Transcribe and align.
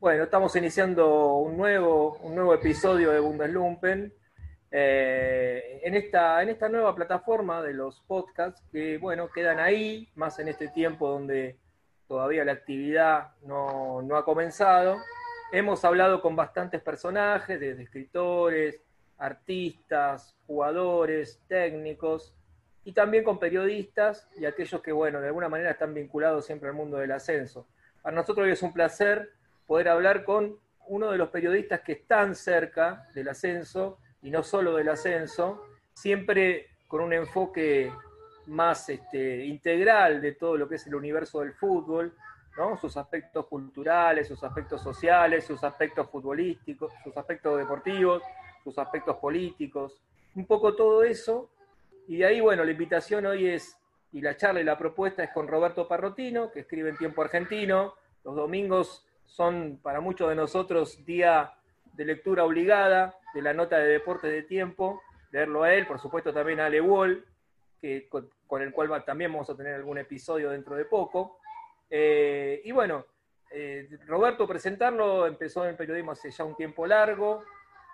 Bueno, 0.00 0.22
estamos 0.22 0.54
iniciando 0.54 1.38
un 1.38 1.56
nuevo, 1.56 2.18
un 2.22 2.36
nuevo 2.36 2.54
episodio 2.54 3.10
de 3.10 3.18
Bundeslumpen 3.18 4.14
eh, 4.70 5.80
en, 5.82 5.94
esta, 5.94 6.40
en 6.40 6.50
esta 6.50 6.68
nueva 6.68 6.94
plataforma 6.94 7.60
de 7.64 7.74
los 7.74 8.00
podcasts 8.02 8.62
que, 8.70 8.96
bueno, 8.98 9.28
quedan 9.28 9.58
ahí, 9.58 10.08
más 10.14 10.38
en 10.38 10.46
este 10.46 10.68
tiempo 10.68 11.08
donde 11.08 11.58
todavía 12.06 12.44
la 12.44 12.52
actividad 12.52 13.32
no, 13.42 14.00
no 14.02 14.16
ha 14.16 14.24
comenzado. 14.24 14.98
Hemos 15.50 15.84
hablado 15.84 16.22
con 16.22 16.36
bastantes 16.36 16.80
personajes, 16.80 17.58
desde 17.58 17.82
escritores, 17.82 18.80
artistas, 19.18 20.36
jugadores, 20.46 21.42
técnicos, 21.48 22.36
y 22.84 22.92
también 22.92 23.24
con 23.24 23.40
periodistas 23.40 24.28
y 24.38 24.44
aquellos 24.44 24.80
que, 24.80 24.92
bueno, 24.92 25.20
de 25.20 25.26
alguna 25.26 25.48
manera 25.48 25.72
están 25.72 25.92
vinculados 25.92 26.46
siempre 26.46 26.68
al 26.68 26.76
mundo 26.76 26.98
del 26.98 27.10
ascenso. 27.10 27.66
Para 28.00 28.14
nosotros 28.14 28.44
hoy 28.44 28.52
es 28.52 28.62
un 28.62 28.72
placer 28.72 29.32
poder 29.68 29.90
hablar 29.90 30.24
con 30.24 30.58
uno 30.86 31.10
de 31.10 31.18
los 31.18 31.28
periodistas 31.28 31.82
que 31.82 31.92
están 31.92 32.34
cerca 32.34 33.06
del 33.14 33.28
ascenso 33.28 33.98
y 34.22 34.30
no 34.30 34.42
solo 34.42 34.74
del 34.74 34.88
ascenso, 34.88 35.62
siempre 35.92 36.68
con 36.88 37.02
un 37.02 37.12
enfoque 37.12 37.92
más 38.46 38.88
este, 38.88 39.44
integral 39.44 40.22
de 40.22 40.32
todo 40.32 40.56
lo 40.56 40.66
que 40.66 40.76
es 40.76 40.86
el 40.86 40.94
universo 40.94 41.40
del 41.40 41.52
fútbol, 41.52 42.14
¿no? 42.56 42.78
sus 42.78 42.96
aspectos 42.96 43.46
culturales, 43.46 44.26
sus 44.26 44.42
aspectos 44.42 44.80
sociales, 44.80 45.44
sus 45.44 45.62
aspectos 45.62 46.08
futbolísticos, 46.08 46.90
sus 47.04 47.14
aspectos 47.18 47.58
deportivos, 47.58 48.22
sus 48.64 48.78
aspectos 48.78 49.18
políticos, 49.18 50.00
un 50.34 50.46
poco 50.46 50.74
todo 50.74 51.02
eso. 51.02 51.50
Y 52.08 52.16
de 52.16 52.24
ahí, 52.24 52.40
bueno, 52.40 52.64
la 52.64 52.70
invitación 52.70 53.26
hoy 53.26 53.48
es, 53.48 53.76
y 54.12 54.22
la 54.22 54.34
charla 54.34 54.62
y 54.62 54.64
la 54.64 54.78
propuesta 54.78 55.22
es 55.22 55.30
con 55.30 55.46
Roberto 55.46 55.86
Parrotino, 55.86 56.50
que 56.50 56.60
escribe 56.60 56.88
en 56.88 56.96
tiempo 56.96 57.20
argentino. 57.20 57.92
Los 58.24 58.34
domingos 58.34 59.07
son 59.28 59.78
para 59.82 60.00
muchos 60.00 60.28
de 60.28 60.34
nosotros 60.34 61.04
día 61.04 61.52
de 61.92 62.04
lectura 62.04 62.44
obligada 62.44 63.14
de 63.34 63.42
la 63.42 63.52
nota 63.52 63.78
de 63.78 63.88
deportes 63.88 64.32
de 64.32 64.42
tiempo, 64.42 65.02
leerlo 65.30 65.62
a 65.62 65.74
él, 65.74 65.86
por 65.86 66.00
supuesto 66.00 66.32
también 66.32 66.60
a 66.60 66.66
Ale 66.66 66.80
Wall, 66.80 67.24
que, 67.80 68.08
con, 68.08 68.62
el 68.62 68.72
cual 68.72 69.04
también 69.04 69.32
vamos 69.32 69.50
a 69.50 69.56
tener 69.56 69.74
algún 69.74 69.98
episodio 69.98 70.50
dentro 70.50 70.74
de 70.74 70.86
poco. 70.86 71.38
Eh, 71.90 72.62
y 72.64 72.72
bueno, 72.72 73.04
eh, 73.50 73.88
Roberto 74.06 74.48
presentarlo 74.48 75.26
empezó 75.26 75.64
en 75.64 75.70
el 75.70 75.76
periodismo 75.76 76.12
hace 76.12 76.30
ya 76.30 76.44
un 76.44 76.56
tiempo 76.56 76.86
largo 76.86 77.44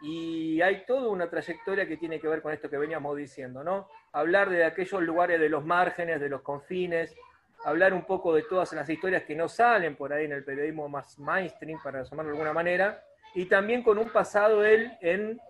y 0.01 0.61
hay 0.61 0.85
toda 0.87 1.09
una 1.09 1.29
trayectoria 1.29 1.87
que 1.87 1.97
tiene 1.97 2.21
que 2.21 2.29
ver 2.29 2.43
con 2.43 2.53
esto 2.53 2.71
que 2.71 2.79
veníamos 2.79 3.17
diciendo, 3.17 3.65
¿no? 3.65 3.89
Hablar 4.13 4.51
de 4.51 4.65
aquellos 4.65 5.03
lugares 5.03 5.41
de 5.41 5.49
los 5.49 5.65
márgenes, 5.65 6.21
de 6.21 6.29
los 6.29 6.43
confines, 6.43 7.17
hablar 7.65 7.95
un 7.95 8.05
poco 8.05 8.35
de 8.35 8.43
todas 8.43 8.73
las 8.75 8.89
historias 8.89 9.25
que 9.25 9.35
no 9.35 9.49
salen 9.49 9.97
por 9.97 10.13
ahí 10.13 10.27
en 10.27 10.33
el 10.33 10.45
periodismo 10.45 10.89
más 10.89 11.19
mainstream, 11.19 11.81
para 11.83 12.03
llamarlo 12.03 12.31
de 12.31 12.37
alguna 12.37 12.53
manera, 12.53 13.03
y 13.35 13.47
también 13.47 13.83
con 13.83 13.99
un 13.99 14.11
pasado 14.11 14.65
él 14.65 14.93
en 15.01 15.41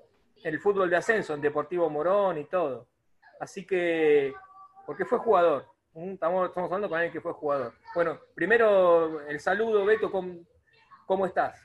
el 0.44 0.60
fútbol 0.60 0.88
de 0.88 0.96
ascenso, 0.96 1.34
en 1.34 1.40
Deportivo 1.40 1.90
Morón 1.90 2.38
y 2.38 2.44
todo. 2.44 2.88
Así 3.40 3.66
que, 3.66 4.32
porque 4.86 5.04
fue 5.04 5.18
jugador, 5.18 5.66
estamos, 5.92 6.48
estamos 6.48 6.68
hablando 6.68 6.88
con 6.88 6.98
alguien 6.98 7.12
que 7.12 7.20
fue 7.20 7.32
jugador. 7.32 7.74
Bueno, 7.94 8.20
primero 8.34 9.20
el 9.28 9.40
saludo, 9.40 9.84
Beto, 9.84 10.10
¿cómo, 10.10 10.38
cómo 11.06 11.26
estás? 11.26 11.60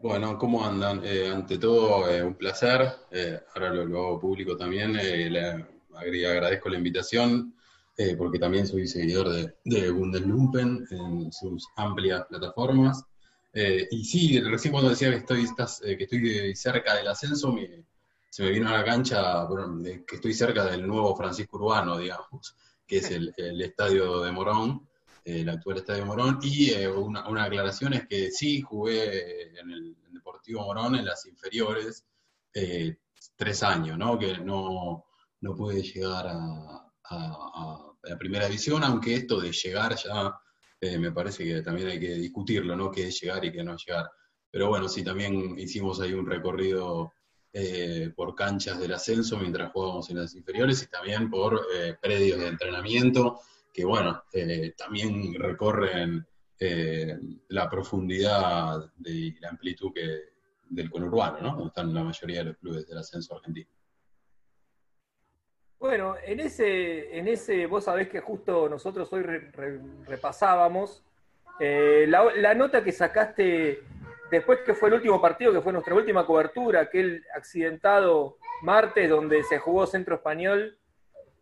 Bueno, 0.00 0.38
¿cómo 0.38 0.64
andan? 0.64 1.00
Eh, 1.04 1.32
ante 1.34 1.58
todo, 1.58 2.08
eh, 2.08 2.22
un 2.22 2.34
placer. 2.34 2.86
Eh, 3.10 3.40
ahora 3.54 3.70
lo, 3.70 3.82
hago 3.82 4.20
público 4.20 4.56
también. 4.56 4.92
le 4.92 6.26
agradezco 6.26 6.68
la 6.68 6.76
invitación 6.76 7.55
porque 8.18 8.38
también 8.38 8.66
soy 8.66 8.86
seguidor 8.86 9.30
de, 9.30 9.54
de 9.64 9.86
en 9.86 11.32
sus 11.32 11.66
amplias 11.76 12.26
plataformas. 12.28 13.04
Eh, 13.58 13.88
y 13.90 14.04
sí, 14.04 14.38
recién 14.40 14.70
cuando 14.70 14.90
decía 14.90 15.10
que 15.10 15.16
estoy, 15.16 15.48
eh, 16.30 16.54
cerca 16.54 16.94
del 16.94 17.08
ascenso, 17.08 17.56
se 18.28 18.42
me 18.42 18.50
vino 18.50 18.68
a 18.68 18.72
la 18.72 18.84
cancha 18.84 19.48
que 20.06 20.16
estoy 20.16 20.34
cerca 20.34 20.66
del 20.66 20.86
nuevo 20.86 21.16
Francisco 21.16 21.56
Urbano, 21.56 21.96
digamos, 21.96 22.54
que 22.86 22.98
es 22.98 23.10
el, 23.10 23.32
estadio 23.62 24.20
de 24.20 24.30
Morón, 24.30 24.86
el 25.24 25.48
actual 25.48 25.78
estadio 25.78 26.00
de 26.00 26.06
Morón. 26.06 26.38
Y 26.42 26.72
eh, 26.72 26.86
una, 26.86 27.44
aclaración 27.44 27.94
es 27.94 28.06
que 28.06 28.30
sí, 28.30 28.60
jugué 28.60 29.58
en 29.58 29.70
el 29.70 29.96
Deportivo 30.10 30.66
Morón 30.66 30.96
en 30.96 31.06
las 31.06 31.24
inferiores 31.24 32.04
tres 33.36 33.62
años, 33.62 33.96
¿no? 33.96 34.18
Que 34.18 34.36
no, 34.36 35.06
no 35.40 35.54
pude 35.54 35.82
llegar 35.82 36.26
a, 36.26 36.85
a 37.10 37.92
la 38.02 38.18
primera 38.18 38.46
división, 38.46 38.84
aunque 38.84 39.14
esto 39.14 39.40
de 39.40 39.52
llegar 39.52 39.96
ya 39.96 40.34
eh, 40.80 40.98
me 40.98 41.10
parece 41.10 41.44
que 41.44 41.62
también 41.62 41.88
hay 41.88 41.98
que 41.98 42.14
discutirlo, 42.14 42.76
¿no? 42.76 42.90
Qué 42.90 43.08
es 43.08 43.20
llegar 43.20 43.44
y 43.44 43.52
qué 43.52 43.64
no 43.64 43.76
llegar. 43.76 44.10
Pero 44.50 44.68
bueno, 44.68 44.88
sí, 44.88 45.02
también 45.02 45.58
hicimos 45.58 46.00
ahí 46.00 46.12
un 46.12 46.26
recorrido 46.26 47.12
eh, 47.52 48.12
por 48.14 48.34
canchas 48.34 48.78
del 48.78 48.92
ascenso 48.92 49.38
mientras 49.38 49.72
jugábamos 49.72 50.10
en 50.10 50.18
las 50.18 50.34
inferiores 50.34 50.82
y 50.82 50.88
también 50.88 51.30
por 51.30 51.66
eh, 51.74 51.96
predios 52.00 52.38
de 52.38 52.48
entrenamiento 52.48 53.40
que, 53.72 53.84
bueno, 53.84 54.22
también 54.78 55.34
recorren 55.34 56.26
la 57.48 57.68
profundidad 57.68 58.90
y 59.04 59.38
la 59.38 59.50
amplitud 59.50 59.92
que, 59.92 60.20
del 60.70 60.90
conurbano, 60.90 61.40
¿no? 61.42 61.54
Como 61.56 61.66
están 61.66 61.92
la 61.92 62.02
mayoría 62.02 62.38
de 62.38 62.44
los 62.44 62.56
clubes 62.56 62.86
del 62.86 62.96
ascenso 62.96 63.36
argentino. 63.36 63.68
Bueno, 65.78 66.16
en 66.24 66.40
ese, 66.40 67.18
en 67.18 67.28
ese, 67.28 67.66
vos 67.66 67.84
sabés 67.84 68.08
que 68.08 68.20
justo 68.20 68.68
nosotros 68.68 69.12
hoy 69.12 69.22
repasábamos 70.06 71.04
eh, 71.58 72.06
la, 72.08 72.54
nota 72.54 72.82
que 72.82 72.92
sacaste 72.92 73.82
después 74.30 74.60
que 74.60 74.74
fue 74.74 74.88
el 74.88 74.96
último 74.96 75.20
partido, 75.20 75.52
que 75.52 75.60
fue 75.60 75.72
nuestra 75.72 75.94
última 75.94 76.26
cobertura, 76.26 76.80
aquel 76.80 77.24
accidentado 77.34 78.38
martes 78.62 79.08
donde 79.08 79.42
se 79.44 79.58
jugó 79.58 79.86
Centro 79.86 80.16
Español 80.16 80.78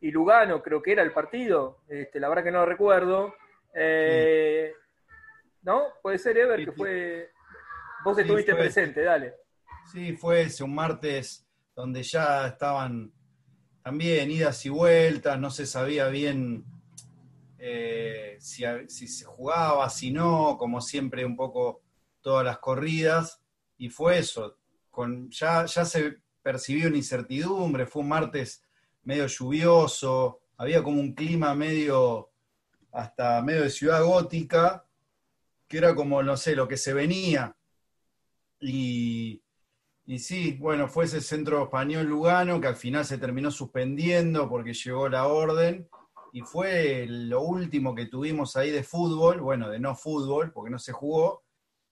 y 0.00 0.10
Lugano, 0.10 0.62
creo 0.62 0.82
que 0.82 0.92
era 0.92 1.02
el 1.02 1.12
partido, 1.12 1.78
este, 1.88 2.20
la 2.20 2.28
verdad 2.28 2.44
que 2.44 2.50
no 2.50 2.60
lo 2.60 2.66
recuerdo. 2.66 3.34
Eh, 3.72 4.72
¿No? 5.62 5.84
Puede 6.02 6.18
ser, 6.18 6.36
Ever, 6.36 6.64
que 6.64 6.72
fue... 6.72 7.30
Vos 8.04 8.18
estuviste 8.18 8.54
presente, 8.54 9.02
dale. 9.02 9.34
Sí, 9.90 10.14
fue 10.14 10.42
ese 10.42 10.62
un 10.62 10.74
martes 10.74 11.46
donde 11.74 12.02
ya 12.02 12.48
estaban 12.48 13.10
también 13.84 14.30
idas 14.30 14.64
y 14.64 14.70
vueltas, 14.70 15.38
no 15.38 15.50
se 15.50 15.66
sabía 15.66 16.08
bien 16.08 16.64
eh, 17.58 18.38
si, 18.40 18.64
se 18.88 19.24
jugaba, 19.26 19.90
si 19.90 20.10
no, 20.10 20.56
como 20.56 20.80
siempre 20.80 21.26
un 21.26 21.36
poco 21.36 21.82
todas 22.22 22.46
las 22.46 22.58
corridas, 22.60 23.42
y 23.76 23.90
fue 23.90 24.20
eso, 24.20 24.56
con, 24.90 25.30
ya, 25.30 25.66
ya 25.66 25.84
se 25.84 26.16
percibió 26.42 26.88
una 26.88 26.96
incertidumbre, 26.96 27.86
fue 27.86 28.00
un 28.00 28.08
martes 28.08 28.64
medio 29.02 29.26
lluvioso, 29.26 30.40
había 30.56 30.82
como 30.82 30.98
un 30.98 31.12
clima 31.12 31.54
medio, 31.54 32.30
hasta 32.90 33.42
medio 33.42 33.64
de 33.64 33.70
ciudad 33.70 34.02
gótica, 34.02 34.86
que 35.68 35.76
era 35.76 35.94
como, 35.94 36.22
no 36.22 36.38
sé, 36.38 36.56
lo 36.56 36.66
que 36.66 36.78
se 36.78 36.94
venía. 36.94 37.54
Y, 38.60 39.42
y 40.06 40.18
sí, 40.18 40.58
bueno, 40.60 40.86
fue 40.86 41.06
ese 41.06 41.20
centro 41.22 41.64
español 41.64 42.06
Lugano 42.06 42.60
que 42.60 42.66
al 42.66 42.76
final 42.76 43.06
se 43.06 43.16
terminó 43.16 43.50
suspendiendo 43.50 44.48
porque 44.48 44.74
llegó 44.74 45.08
la 45.08 45.28
orden 45.28 45.88
y 46.32 46.42
fue 46.42 47.06
lo 47.08 47.40
último 47.40 47.94
que 47.94 48.06
tuvimos 48.06 48.56
ahí 48.56 48.70
de 48.70 48.82
fútbol, 48.82 49.40
bueno, 49.40 49.70
de 49.70 49.78
no 49.78 49.94
fútbol, 49.94 50.52
porque 50.52 50.70
no 50.70 50.78
se 50.78 50.92
jugó, 50.92 51.44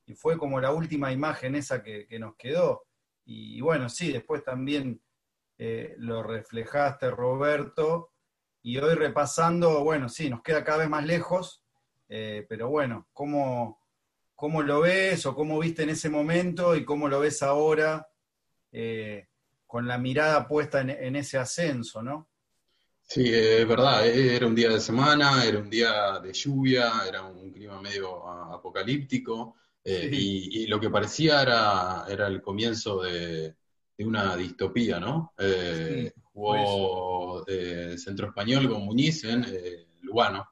y 0.05 0.15
fue 0.15 0.37
como 0.37 0.61
la 0.61 0.73
última 0.73 1.13
imagen 1.13 1.55
esa 1.55 1.83
que, 1.83 2.09
nos 2.19 2.35
quedó. 2.37 2.85
Y, 3.25 3.61
bueno, 3.61 3.89
sí, 3.89 4.11
después 4.13 4.43
también 4.43 5.01
eh, 5.59 5.95
lo 5.97 6.25
reflejaste, 6.25 7.09
Roberto, 7.13 8.11
y 8.63 8.79
hoy 8.79 8.95
repasando, 8.95 9.85
bueno, 9.85 10.09
sí, 10.09 10.29
nos 10.29 10.43
queda 10.43 10.65
cada 10.65 10.79
vez 10.79 10.89
más 10.89 11.07
lejos, 11.07 11.65
eh, 12.09 12.45
pero 12.49 12.69
bueno, 12.69 13.07
¿cómo, 13.13 13.83
¿Cómo 14.43 14.63
lo 14.63 14.81
ves 14.81 15.25
o 15.25 15.37
cómo 15.37 15.61
viste 15.61 15.85
en 15.85 15.91
ese 15.91 16.11
momento 16.11 16.75
y 16.75 16.85
cómo 16.85 17.07
lo 17.07 17.21
ves 17.21 17.45
ahora 17.45 18.09
eh, 18.73 19.29
con 19.67 19.87
la 19.87 19.99
mirada 19.99 20.47
puesta 20.49 20.81
en, 20.81 21.17
ese 21.17 21.39
ascenso, 21.39 22.03
¿no? 22.03 22.29
Sí, 23.01 23.25
es 23.33 23.67
verdad, 23.67 24.07
eh, 24.07 24.37
era 24.37 24.47
un 24.47 24.55
día 24.55 24.71
de 24.71 24.81
semana, 24.81 25.45
era 25.45 25.59
un 25.59 25.71
día 25.71 26.19
de 26.21 26.33
lluvia, 26.33 26.93
era 27.07 27.23
un 27.23 27.53
clima 27.53 27.81
medio 27.81 28.27
apocalíptico 28.53 29.57
eh, 29.85 30.09
y, 30.13 30.67
lo 30.67 30.79
que 30.79 30.91
parecía 30.91 31.43
era, 31.43 32.05
era 32.09 32.27
el 32.27 32.41
comienzo 32.41 33.03
de, 33.03 33.55
una 33.99 34.37
distopía, 34.37 34.99
¿no? 34.99 35.33
jugó 36.33 37.45
Centro 37.97 38.27
Español 38.29 38.69
con 38.69 38.83
Muñiz 38.83 39.23
en 39.23 39.47
Lugano 40.01 40.49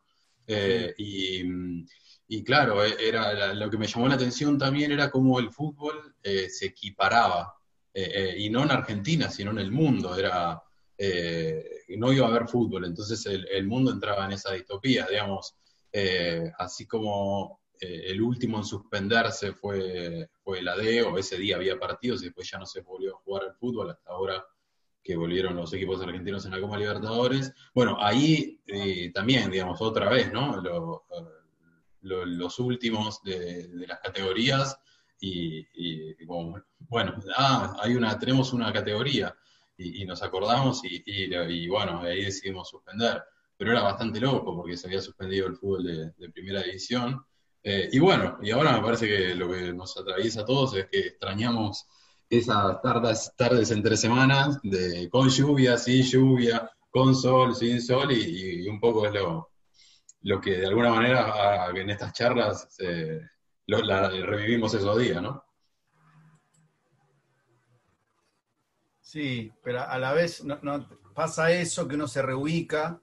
y 0.47 1.85
y 2.33 2.45
claro, 2.45 2.85
e, 2.85 2.95
era 3.01 3.53
lo 3.55 3.69
que 3.69 3.77
me 3.77 3.89
llamó 3.89 4.07
la 4.07 4.15
atención 4.15 4.57
también 4.57 4.93
era 4.93 5.11
cómo 5.11 5.41
el 5.41 5.51
fútbol 5.51 6.15
eh, 6.23 6.49
se 6.49 6.67
equiparaba, 6.67 7.53
eh, 7.93 8.13
eh, 8.15 8.35
y 8.39 8.51
no 8.51 8.63
en 8.63 8.71
Argentina, 8.71 9.31
sino 9.31 9.51
en 9.51 9.59
el 9.59 9.73
mundo. 9.73 10.17
Era, 10.17 10.63
no 11.97 12.13
iba 12.13 12.27
a 12.27 12.31
haber 12.31 12.47
fútbol, 12.47 12.85
entonces 12.85 13.25
el, 13.27 13.67
mundo 13.67 13.91
entraba 13.91 14.27
en 14.27 14.33
esa 14.33 14.53
distopía, 14.53 15.07
digamos, 15.09 15.57
así 16.59 16.87
como 16.87 17.61
el 17.81 18.21
último 18.21 18.59
en 18.59 18.65
suspenderse 18.65 19.55
fue, 19.55 20.29
fue 20.45 20.61
la 20.61 20.77
D, 20.77 21.03
o 21.03 21.17
ese 21.17 21.39
día 21.39 21.57
había 21.57 21.79
partidos 21.79 22.21
y 22.21 22.27
después 22.27 22.51
ya 22.51 22.59
no 22.59 22.67
se 22.67 22.83
volvió 22.83 23.15
a 23.15 23.19
jugar 23.21 23.45
al 23.45 23.55
fútbol 23.55 23.91
hasta 23.91 24.11
ahora 24.11 24.45
que 25.03 25.17
volvieron 25.17 25.57
los 25.57 25.73
equipos 25.73 26.03
argentinos 26.03 26.45
en 26.45 26.51
la 26.51 26.61
Copa 26.61 26.77
Libertadores. 26.77 27.55
Bueno, 27.75 27.97
ahí 27.99 28.61
también, 29.15 29.51
digamos, 29.51 29.81
otra 29.81 30.11
vez, 30.11 30.31
¿no? 30.31 30.63
los 32.03 32.59
últimos 32.59 33.23
de, 33.23 33.69
las 33.87 34.01
categorías 34.01 34.79
y, 35.21 36.25
bueno, 36.25 37.15
ah, 37.37 37.77
hay 37.83 37.95
una, 37.95 38.19
tenemos 38.19 38.53
una 38.53 38.73
categoría 38.73 39.35
y, 39.77 40.05
nos 40.05 40.23
acordamos 40.23 40.83
y, 40.85 41.69
bueno, 41.69 42.01
ahí 42.01 42.25
decidimos 42.25 42.69
suspender. 42.69 43.23
Pero 43.57 43.73
era 43.73 43.83
bastante 43.83 44.21
loco 44.21 44.57
porque 44.57 44.77
se 44.77 44.87
había 44.87 45.03
suspendido 45.03 45.47
el 45.47 45.57
fútbol 45.57 46.13
de, 46.17 46.31
primera 46.31 46.63
división. 46.63 47.23
Eh, 47.63 47.91
y 47.93 47.99
bueno, 47.99 48.39
y 48.43 48.51
ahora 48.51 48.73
me 48.73 48.83
parece 48.83 49.07
que 49.07 49.35
lo 49.35 49.51
que 49.51 49.73
nos 49.73 49.97
atraviesa 49.99 50.43
a 50.43 50.45
todos 50.47 50.75
es 50.77 50.87
que 50.87 50.99
extrañamos 51.01 51.87
esas 52.31 52.81
tardes, 52.81 53.33
tardes 53.37 53.71
entre 53.71 53.99
semanas 53.99 54.59
de, 54.63 55.11
con 55.11 55.29
lluvia, 55.29 55.77
sin 55.77 56.03
lluvia, 56.03 56.71
con 56.89 57.15
sol, 57.15 57.55
sin 57.55 57.83
sol, 57.83 58.13
y, 58.13 58.67
un 58.67 58.81
poco 58.81 59.07
es 59.07 59.13
lo, 59.13 59.51
lo 60.23 60.41
que 60.41 60.59
de 60.59 60.67
alguna 60.67 60.91
manera 60.91 61.69
en 61.75 61.91
estas 61.91 62.15
charlas 62.15 62.69
revivimos 63.79 64.75
esos 64.75 64.99
días, 64.99 65.23
¿no? 65.23 65.45
Sí, 69.01 69.53
pero 69.65 69.81
a 69.83 69.99
la 69.99 70.13
vez 70.13 70.45
pasa 71.15 71.51
eso 71.51 71.89
que 71.89 71.97
uno 71.97 72.07
se 72.07 72.23
reubica 72.23 73.01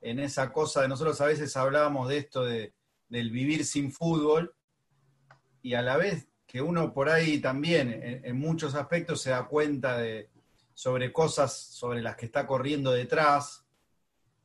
en 0.00 0.18
esa 0.18 0.52
cosa 0.52 0.82
de 0.82 0.88
nosotros 0.88 1.20
a 1.20 1.26
veces 1.26 1.56
hablábamos 1.56 2.08
de 2.08 2.18
esto 2.18 2.44
de, 2.44 2.72
del 3.08 3.30
vivir 3.30 3.64
sin 3.64 3.92
fútbol 3.92 4.54
y 5.62 5.74
a 5.74 5.82
la 5.82 5.96
vez 5.96 6.28
que 6.46 6.62
uno 6.62 6.92
por 6.92 7.10
ahí 7.10 7.38
también 7.38 7.92
en, 8.24 8.38
muchos 8.38 8.74
aspectos 8.74 9.20
se 9.20 9.30
da 9.30 9.46
cuenta 9.46 9.98
de 9.98 10.30
sobre 10.74 11.12
cosas 11.12 11.54
sobre 11.54 12.00
las 12.00 12.16
que 12.16 12.26
está 12.26 12.46
corriendo 12.46 12.90
detrás 12.92 13.66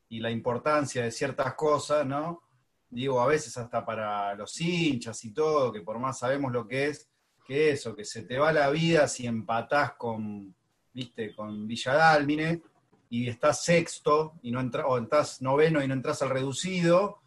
y 0.09 0.19
la 0.19 0.29
importancia 0.29 1.03
de 1.03 1.11
ciertas 1.11 1.53
cosas, 1.55 2.05
¿no? 2.05 2.43
Digo, 2.89 3.21
a 3.21 3.27
veces 3.27 3.57
hasta 3.57 3.85
para 3.85 4.35
los 4.35 4.59
hinchas 4.61 5.23
y 5.25 5.33
todo, 5.33 5.71
que 5.71 5.81
por 5.81 5.99
más 5.99 6.19
sabemos 6.19 6.51
lo 6.51 6.67
que 6.67 6.87
es, 6.87 7.09
que 7.45 7.71
eso, 7.71 7.95
que 7.95 8.05
se 8.05 8.23
te 8.23 8.37
va 8.37 8.51
la 8.51 8.69
vida 8.69 9.07
si 9.07 9.27
empatás 9.27 9.93
con 9.93 10.55
viste, 10.95 11.35
con 11.35 11.67
Villadálmine, 11.67 12.61
y 13.09 13.27
estás 13.27 13.63
sexto, 13.63 14.39
y 14.41 14.51
no 14.51 14.61
entra, 14.61 14.87
o 14.87 14.97
estás 14.97 15.41
noveno 15.41 15.83
y 15.83 15.87
no 15.87 15.93
entras 15.93 16.21
al 16.21 16.29
reducido. 16.29 17.19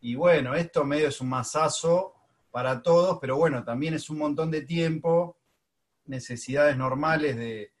Y 0.00 0.16
bueno, 0.16 0.54
esto 0.54 0.84
medio 0.84 1.08
es 1.08 1.20
un 1.20 1.28
masazo 1.28 2.14
para 2.50 2.82
todos, 2.82 3.18
pero 3.20 3.36
bueno, 3.36 3.64
también 3.64 3.94
es 3.94 4.10
un 4.10 4.18
montón 4.18 4.50
de 4.50 4.62
tiempo, 4.62 5.38
necesidades 6.06 6.76
normales 6.76 7.36
de, 7.36 7.72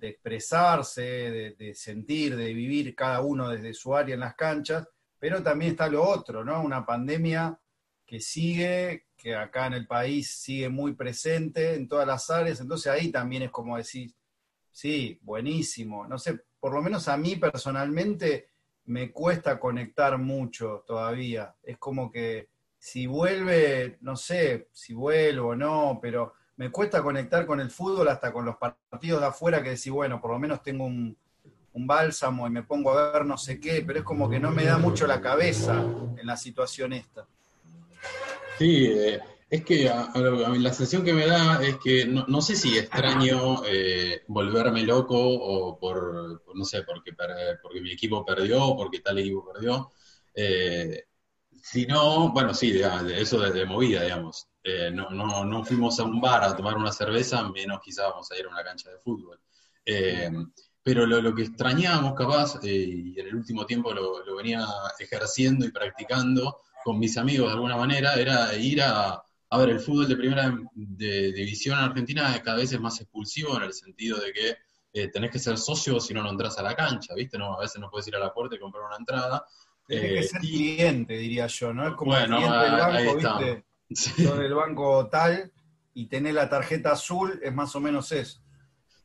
expresarse, 0.00 1.02
de, 1.02 1.54
de, 1.58 1.74
sentir, 1.74 2.36
de 2.36 2.52
vivir 2.52 2.94
cada 2.94 3.22
uno 3.22 3.48
desde 3.48 3.72
su 3.72 3.94
área 3.96 4.14
en 4.14 4.20
las 4.20 4.34
canchas, 4.34 4.86
pero 5.22 5.40
también 5.40 5.70
está 5.70 5.86
lo 5.86 6.02
otro, 6.02 6.44
¿no? 6.44 6.60
Una 6.64 6.84
pandemia 6.84 7.56
que 8.04 8.18
sigue, 8.18 9.06
que 9.16 9.36
acá 9.36 9.68
en 9.68 9.74
el 9.74 9.86
país 9.86 10.34
sigue 10.34 10.68
muy 10.68 10.94
presente 10.94 11.76
en 11.76 11.86
todas 11.86 12.08
las 12.08 12.28
áreas, 12.28 12.58
entonces 12.60 12.90
ahí 12.90 13.12
también 13.12 13.44
es 13.44 13.52
como 13.52 13.76
decir, 13.76 14.12
Sí, 14.72 15.20
buenísimo. 15.22 16.08
No 16.08 16.18
sé, 16.18 16.40
por 16.58 16.72
lo 16.72 16.82
menos 16.82 17.06
a 17.06 17.16
mí 17.16 17.36
personalmente 17.36 18.48
me 18.86 19.12
cuesta 19.12 19.60
conectar 19.60 20.18
mucho 20.18 20.82
todavía. 20.86 21.54
Es 21.62 21.78
como 21.78 22.10
que 22.10 22.48
si 22.78 23.06
vuelve, 23.06 23.98
no 24.00 24.16
sé 24.16 24.70
si 24.72 24.94
vuelvo 24.94 25.50
o 25.50 25.54
no, 25.56 25.98
pero 26.02 26.32
me 26.56 26.72
cuesta 26.72 27.02
conectar 27.02 27.46
con 27.46 27.60
el 27.60 27.70
fútbol 27.70 28.08
hasta 28.08 28.32
con 28.32 28.44
los 28.44 28.56
partidos 28.56 29.20
de 29.20 29.26
afuera 29.26 29.62
que 29.62 29.70
decir, 29.70 29.92
bueno, 29.92 30.20
por 30.20 30.32
lo 30.32 30.38
menos 30.38 30.62
tengo 30.62 30.86
un, 30.86 31.16
bálsamo 31.74 32.46
y 32.46 32.50
me 32.50 32.62
pongo 32.62 32.90
a 32.90 33.12
ver 33.12 33.24
no 33.24 33.36
sé 33.36 33.58
qué, 33.58 33.82
pero 33.86 34.00
es 34.00 34.04
como 34.04 34.28
que 34.28 34.38
no 34.38 34.50
me 34.50 34.64
da 34.64 34.78
mucho 34.78 35.06
la 35.06 35.20
cabeza 35.20 35.80
en 35.80 36.26
la 36.26 36.36
situación 36.36 36.92
esta. 36.92 37.26
Sí, 38.58 38.86
eh, 38.86 39.20
es 39.52 39.64
que 39.64 39.88
a, 39.90 40.10
mí 40.48 40.58
la 40.60 40.72
sensación 40.72 41.04
que 41.04 41.12
me 41.12 41.26
da 41.26 41.62
es 41.62 41.76
que 41.76 42.06
no, 42.06 42.40
sé 42.40 42.56
si 42.56 42.78
extraño 42.78 43.62
eh, 43.66 44.22
volverme 44.28 44.82
loco 44.82 45.18
o 45.18 45.78
por, 45.78 46.42
no 46.54 46.64
sé, 46.64 46.82
porque, 46.84 47.12
porque 47.60 47.80
mi 47.82 47.92
equipo 47.92 48.24
perdió 48.24 48.64
o 48.64 48.76
porque 48.76 49.00
tal 49.00 49.18
equipo 49.18 49.52
perdió. 49.52 49.90
Eh, 50.34 51.04
sino, 51.62 52.32
bueno, 52.32 52.54
sí, 52.54 52.80
eso 53.14 53.40
de, 53.40 53.66
movida, 53.66 54.02
digamos. 54.02 54.48
Eh, 54.64 54.90
no, 54.90 55.10
no, 55.10 55.44
no, 55.44 55.64
fuimos 55.64 56.00
a 56.00 56.04
un 56.04 56.18
bar 56.18 56.44
a 56.44 56.56
tomar 56.56 56.76
una 56.76 56.90
cerveza, 56.90 57.46
menos 57.50 57.80
quizás 57.82 58.06
vamos 58.10 58.30
a 58.30 58.38
ir 58.38 58.46
a 58.46 58.48
una 58.48 58.64
cancha 58.64 58.90
de 58.90 59.00
fútbol. 59.00 59.38
Pero 60.82 61.06
lo, 61.06 61.34
que 61.34 61.42
extrañábamos 61.42 62.14
capaz, 62.14 62.58
y 62.62 63.18
en 63.18 63.26
el 63.26 63.34
último 63.36 63.64
tiempo 63.66 63.92
lo, 63.92 64.24
lo 64.24 64.36
venía 64.36 64.64
ejerciendo 64.98 65.64
y 65.64 65.70
practicando 65.70 66.58
con 66.84 66.98
mis 66.98 67.16
amigos 67.16 67.48
de 67.48 67.54
alguna 67.54 67.76
manera, 67.76 68.14
era 68.14 68.54
ir 68.56 68.82
a 68.82 69.22
a 69.52 69.58
ver, 69.58 69.68
el 69.68 69.80
fútbol 69.80 70.08
de 70.08 70.16
primera 70.16 70.50
división 70.74 71.78
en 71.78 71.84
Argentina 71.84 72.40
cada 72.42 72.56
vez 72.56 72.72
es 72.72 72.80
más 72.80 72.98
expulsivo 73.02 73.54
en 73.58 73.64
el 73.64 73.74
sentido 73.74 74.18
de 74.18 74.32
que 74.32 74.56
eh, 74.94 75.08
tenés 75.08 75.30
que 75.30 75.38
ser 75.38 75.58
socio 75.58 76.00
si 76.00 76.14
no, 76.14 76.22
no 76.22 76.30
entras 76.30 76.56
a 76.56 76.62
la 76.62 76.74
cancha, 76.74 77.14
¿viste? 77.14 77.36
No, 77.36 77.54
a 77.54 77.60
veces 77.60 77.78
no 77.78 77.90
puedes 77.90 78.08
ir 78.08 78.16
a 78.16 78.18
la 78.18 78.32
puerta 78.32 78.56
y 78.56 78.58
comprar 78.58 78.84
una 78.84 78.96
entrada. 78.96 79.44
Tienes 79.86 80.10
que 80.10 80.18
eh, 80.20 80.22
ser 80.22 80.40
cliente, 80.40 81.18
diría 81.18 81.48
yo, 81.48 81.74
¿no? 81.74 81.86
Es 81.86 81.94
como 81.96 82.12
bueno, 82.12 82.38
el 82.38 82.44
cliente 82.44 82.64
del 82.64 82.78
banco, 82.78 83.16
¿viste? 83.16 83.64
Sí. 83.94 84.24
del 84.24 84.54
banco 84.54 85.06
tal 85.08 85.52
y 85.92 86.06
tenés 86.06 86.32
la 86.32 86.48
tarjeta 86.48 86.92
azul, 86.92 87.38
es 87.42 87.52
más 87.52 87.76
o 87.76 87.80
menos 87.80 88.10
eso. 88.10 88.40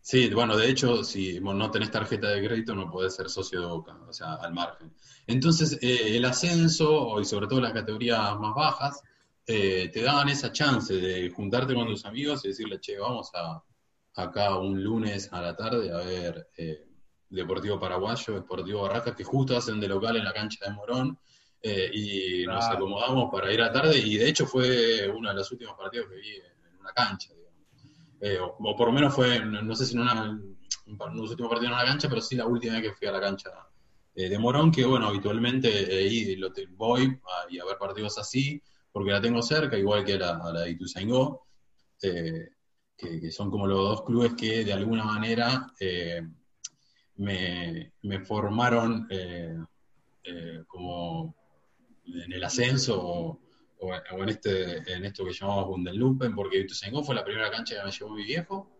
Sí, 0.09 0.30
bueno, 0.30 0.56
de 0.56 0.69
hecho, 0.69 1.04
si 1.04 1.38
no 1.42 1.69
tenés 1.69 1.92
tarjeta 1.92 2.30
de 2.30 2.42
crédito, 2.42 2.74
no 2.74 2.89
podés 2.89 3.13
ser 3.13 3.30
socio 3.30 3.59
de 3.59 3.68
Boca, 3.68 3.94
o 4.07 4.13
sea, 4.13 4.36
al 4.36 4.54
margen. 4.54 4.95
Entonces, 5.27 5.77
eh, 5.81 6.15
el 6.15 6.24
ascenso, 6.24 7.19
y 7.19 7.25
sobre 7.25 7.45
todo 7.45 7.59
las 7.59 7.74
categorías 7.74 8.39
más 8.39 8.56
bajas, 8.56 9.04
eh, 9.45 9.89
te 9.92 10.01
daban 10.01 10.30
esa 10.30 10.54
chance 10.54 10.94
de 10.94 11.30
juntarte 11.31 11.74
con 11.74 11.88
tus 11.88 12.06
amigos 12.06 12.45
y 12.45 12.48
decirle, 12.48 12.80
che, 12.80 12.98
vamos 12.98 13.31
a 13.33 13.62
acá 14.15 14.57
un 14.57 14.81
lunes 14.81 15.27
a 15.33 15.42
la 15.42 15.57
tarde 15.57 15.92
a 15.92 15.98
ver 15.98 16.51
eh, 16.56 16.88
Deportivo 17.27 17.77
Paraguayo, 17.77 18.33
Deportivo 18.33 18.83
Barracas, 18.83 19.13
que 19.13 19.25
justo 19.25 19.57
hacen 19.57 19.77
de 19.77 19.89
local 19.89 20.15
en 20.15 20.24
la 20.24 20.31
cancha 20.31 20.63
de 20.63 20.71
Morón, 20.71 21.19
eh, 21.62 21.92
y 21.94 22.45
nos 22.45 22.63
acomodamos 22.63 23.30
para 23.30 23.51
ir 23.51 23.62
a 23.62 23.74
tarde, 23.74 23.98
y 23.98 24.15
de 24.15 24.30
hecho 24.30 24.45
fue 24.45 25.10
uno 25.10 25.27
de 25.27 25.36
los 25.36 25.51
últimos 25.51 25.77
partidos 25.77 26.08
que 26.08 26.15
vi 26.15 26.36
en 26.38 26.79
una 26.79 26.93
cancha, 26.93 27.34
digamos. 28.21 28.53
O, 28.59 28.75
por 28.75 28.88
lo 28.88 28.93
menos 28.93 29.13
fue, 29.13 29.43
no, 29.45 29.75
sé 29.75 29.86
si 29.86 29.95
en 29.95 30.01
una, 30.01 30.39
los 31.13 31.31
últimos 31.31 31.50
partidos 31.50 31.71
en 31.71 31.79
una 31.79 31.86
cancha, 31.86 32.09
pero 32.09 32.21
sí 32.21 32.36
la 32.36 32.45
última 32.45 32.74
vez 32.74 32.83
que 32.83 32.93
fui 32.93 33.07
a 33.07 33.12
la 33.12 33.21
cancha 33.21 33.51
de 34.15 34.39
Morón, 34.39 34.71
que 34.71 34.83
bueno, 34.83 35.07
habitualmente 35.07 35.69
voy 36.75 37.03
a, 37.03 37.51
y 37.51 37.57
ver 37.59 37.77
partidos 37.77 38.17
así, 38.17 38.59
porque 38.91 39.12
la 39.12 39.21
tengo 39.21 39.43
cerca, 39.43 39.77
igual 39.77 40.03
que 40.03 40.17
la, 40.17 40.38
a 40.38 40.51
la 40.51 40.62
de 40.62 40.71
Ituzaingó, 40.71 41.45
eh, 42.01 42.50
que, 42.97 43.31
son 43.31 43.51
como 43.51 43.67
los 43.67 43.77
dos 43.77 44.03
clubes 44.03 44.33
que 44.33 44.65
de 44.65 44.74
alguna 44.74 45.03
manera 45.03 45.71
eh, 45.79 46.27
me, 47.17 47.91
formaron 48.25 49.07
eh, 49.12 49.55
como 50.67 51.36
en 52.05 52.33
el 52.33 52.43
ascenso 52.43 53.39
en, 53.79 54.29
este, 54.29 54.93
en 54.93 55.05
esto 55.05 55.25
que 55.25 55.34
llamamos 55.34 55.67
Bundenlupen, 55.67 56.36
porque 56.36 56.60
Ituzaingó 56.60 57.03
fue 57.03 57.15
la 57.15 57.24
primera 57.24 57.51
cancha 57.51 57.75
que 57.77 57.86
me 57.86 57.91
llevó 57.91 58.15
mi 58.15 58.24
viejo. 58.24 58.79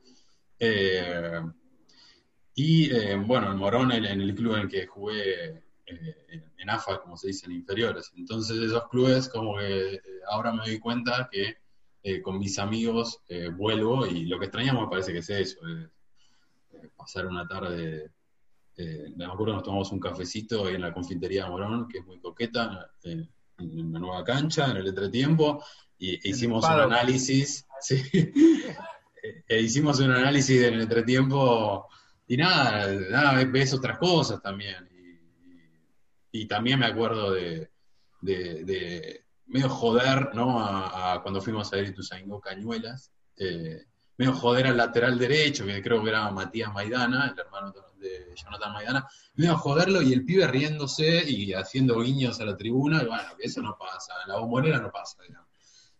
y 2.56 2.89
bueno, 3.18 3.51
en 3.51 3.58
Morón, 3.58 3.92
en 3.92 4.06
el 4.06 4.36
club 4.36 4.56
en 4.56 4.62
el 4.62 4.70
que 4.70 4.88
jugué 4.88 5.68
eh, 5.88 6.44
en 6.58 6.70
AFA, 6.70 7.01
como 7.01 7.16
se 7.16 7.27
dice, 7.27 7.46
en 7.46 7.54
inferiores. 7.54 8.12
Entonces 8.18 8.58
esos 8.58 8.89
clubes 8.89 9.30
como 9.30 9.58
que 9.58 9.96
eh, 9.96 10.01
ahora 10.30 10.51
me 10.51 10.66
doy 10.66 10.80
cuenta 10.80 11.30
que 11.32 11.58
eh, 12.04 12.22
con 12.22 12.39
mis 12.39 12.60
amigos 12.60 13.22
vuelvo 13.56 14.06
y 14.06 14.25
lo 14.25 14.38
que 14.38 14.46
extrañamos 14.46 14.84
me 14.84 14.89
parece 14.89 15.13
que 15.13 15.20
es 15.20 15.30
eso, 15.30 15.60
pasar 16.96 17.25
una 17.25 17.48
tarde, 17.48 18.12
me 19.16 19.25
acuerdo 19.25 19.54
nos 19.54 19.63
tomamos 19.63 19.92
un 19.92 20.00
cafecito 20.00 20.70
en 20.70 20.82
la 20.82 20.94
confitería 20.94 21.46
de 21.46 21.50
Morón, 21.50 21.88
que 21.88 22.00
es 22.00 22.06
muy 22.06 22.20
coqueta, 22.20 22.92
en 23.58 23.88
una 23.88 24.00
nueva 24.00 24.24
cancha, 24.24 24.72
en 24.72 24.78
el 24.78 24.88
entretiempo, 24.88 25.64
y 25.98 26.16
e 26.16 26.30
hicimos 26.30 26.64
un 26.66 26.72
análisis, 26.72 27.66
sí, 27.82 28.02
e 29.48 29.62
hicimos 29.62 30.00
un 30.00 30.12
análisis 30.12 30.62
del 30.62 30.82
entretiempo 30.82 31.88
y 32.28 32.38
nada, 32.38 32.92
nada, 33.10 33.44
ves 33.46 33.74
otras 33.74 33.98
cosas 33.98 34.42
también 34.42 34.88
y 36.32 36.46
también 36.46 36.80
me 36.80 36.86
acuerdo 36.86 37.32
de, 37.32 37.70
medio 39.48 39.70
joder, 39.70 40.36
¿no? 40.36 40.60
A, 40.60 41.22
cuando 41.22 41.42
fuimos 41.42 41.72
a 41.72 41.78
ver 41.78 41.88
Ituzaingó 41.88 42.40
Cañuelas, 42.40 43.12
eh, 43.38 43.86
medio 44.18 44.34
joder 44.34 44.68
al 44.68 44.78
lateral 44.78 45.18
derecho, 45.18 45.66
que 45.66 45.82
creo 45.82 46.04
que 46.04 46.10
era 46.10 46.30
Matías 46.32 46.74
Maidana, 46.74 47.32
el 47.34 47.40
hermano 47.40 47.72
de 47.72 47.80
Jonathan 48.36 48.74
Maidana, 48.74 49.08
medio 49.36 49.58
joderlo 49.58 50.01
y 50.01 50.13
el 50.13 50.24
pibe 50.25 50.48
riéndose 50.48 51.30
y 51.30 51.54
haciendo 51.54 52.00
guiños 52.01 52.39
a 52.39 52.46
la 52.46 52.56
tribuna, 52.56 53.01
y 53.04 53.08
bueno, 53.08 53.24
que 53.38 53.48
eso 53.48 53.62
no 53.62 53.77
pasa, 53.77 54.13
la 54.27 54.38
bombonera 54.38 54.80
no 54.80 54.92
pasa, 54.92 55.22
digamos. 55.24 55.48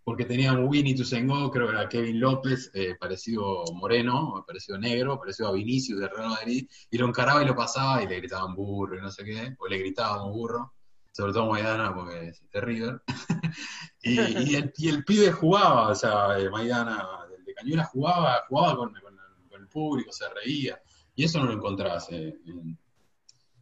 porque 0.04 0.26
tenían 0.26 0.64
Winnie 0.66 0.96
Tusengo, 0.96 1.52
creo 1.52 1.68
que 1.68 1.74
era 1.74 1.90
Kevin 1.90 2.20
López, 2.20 2.72
eh, 2.74 2.96
parecido 3.00 3.66
moreno, 3.74 4.44
parecido 4.48 4.78
negro, 4.78 5.20
parecido 5.20 5.50
a 5.50 5.54
Vinicius 5.54 6.00
de 6.00 6.08
Real 6.08 6.30
Madrid, 6.30 6.68
y 6.90 6.98
lo 6.98 7.08
encaraba 7.08 7.44
y 7.44 7.46
lo 7.46 7.56
pasaba 7.56 8.02
y 8.04 8.08
le 8.08 8.18
gritaban 8.18 8.56
burro 8.56 8.98
y 8.98 9.02
no 9.02 9.12
sé 9.12 9.26
qué, 9.26 9.56
o 9.60 9.68
le 9.68 9.78
gritaban 9.80 10.32
burro, 10.32 10.74
sobre 11.18 11.34
todo 11.34 11.50
Maidana 11.50 11.96
porque 11.96 12.28
es 12.28 12.44
de 12.52 13.00
y, 14.04 14.56
el, 14.56 14.72
el, 14.78 15.04
pibe 15.04 15.32
jugaba, 15.32 15.90
o 15.90 15.96
sea, 15.96 16.38
eh, 16.38 16.48
Maidana 16.50 17.06
de 17.44 17.54
Cañuela 17.56 17.86
jugaba, 17.86 18.44
jugaba 18.48 18.78
con, 18.78 18.94
el 18.96 19.68
público, 19.68 20.12
se 20.12 20.26
reía, 20.30 20.80
y 21.18 21.24
eso 21.24 21.40
no 21.40 21.48
lo 21.48 21.54
encontrás 21.54 22.12
en, 22.12 22.78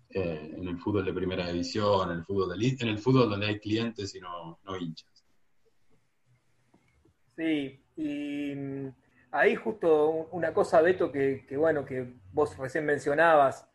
en, 0.10 0.68
el 0.68 0.78
fútbol 0.78 1.06
de 1.06 1.14
primera 1.14 1.48
división, 1.48 2.12
en 2.12 2.18
el 2.18 2.26
fútbol, 2.26 2.54
en 2.62 2.88
el 2.90 3.00
fútbol 3.00 3.30
donde 3.30 3.48
hay 3.48 3.60
clientes 3.60 4.14
y 4.14 4.20
no, 4.20 4.60
no 4.66 4.78
hinchas. 4.78 5.26
Sí, 7.38 7.82
y 7.96 8.56
mm, 8.56 8.94
ahí 9.32 9.56
justo 9.56 10.28
una 10.32 10.54
cosa, 10.54 10.82
Beto, 10.82 11.10
que, 11.10 11.46
bueno, 11.56 11.86
que 11.86 12.14
vos 12.34 12.58
recién 12.58 12.86
mencionabas, 12.86 13.66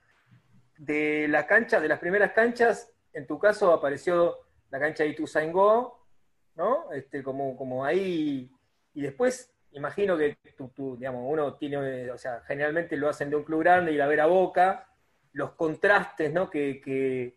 de 0.76 1.26
la 1.28 1.46
cancha, 1.46 1.80
de 1.80 1.88
las 1.88 2.00
primeras 2.00 2.32
canchas, 2.32 2.92
en 3.14 3.26
tu 3.26 3.38
caso 3.38 3.72
apareció 3.72 4.36
la 4.68 4.78
cancha 4.78 5.04
de 5.04 5.10
Ituzaingó, 5.10 6.06
¿no? 6.54 6.92
Este, 6.92 7.22
como, 7.22 7.56
como 7.56 7.82
ahí, 7.82 8.50
y 8.92 9.00
después 9.00 9.50
imagino 9.72 10.16
que 10.16 10.38
tú, 10.74 10.96
digamos, 10.96 11.22
uno 11.26 11.54
tiene, 11.54 12.10
o 12.10 12.18
sea, 12.18 12.42
generalmente 12.46 12.96
lo 12.96 13.08
hacen 13.08 13.30
de 13.30 13.36
un 13.36 13.44
club 13.44 13.60
grande 13.60 13.92
y 13.92 13.96
la 13.96 14.06
ver 14.06 14.20
a 14.20 14.26
boca, 14.26 14.88
los 15.32 15.52
contrastes, 15.52 16.32
¿no? 16.32 16.50
Que, 16.50 16.80
que, 16.80 17.34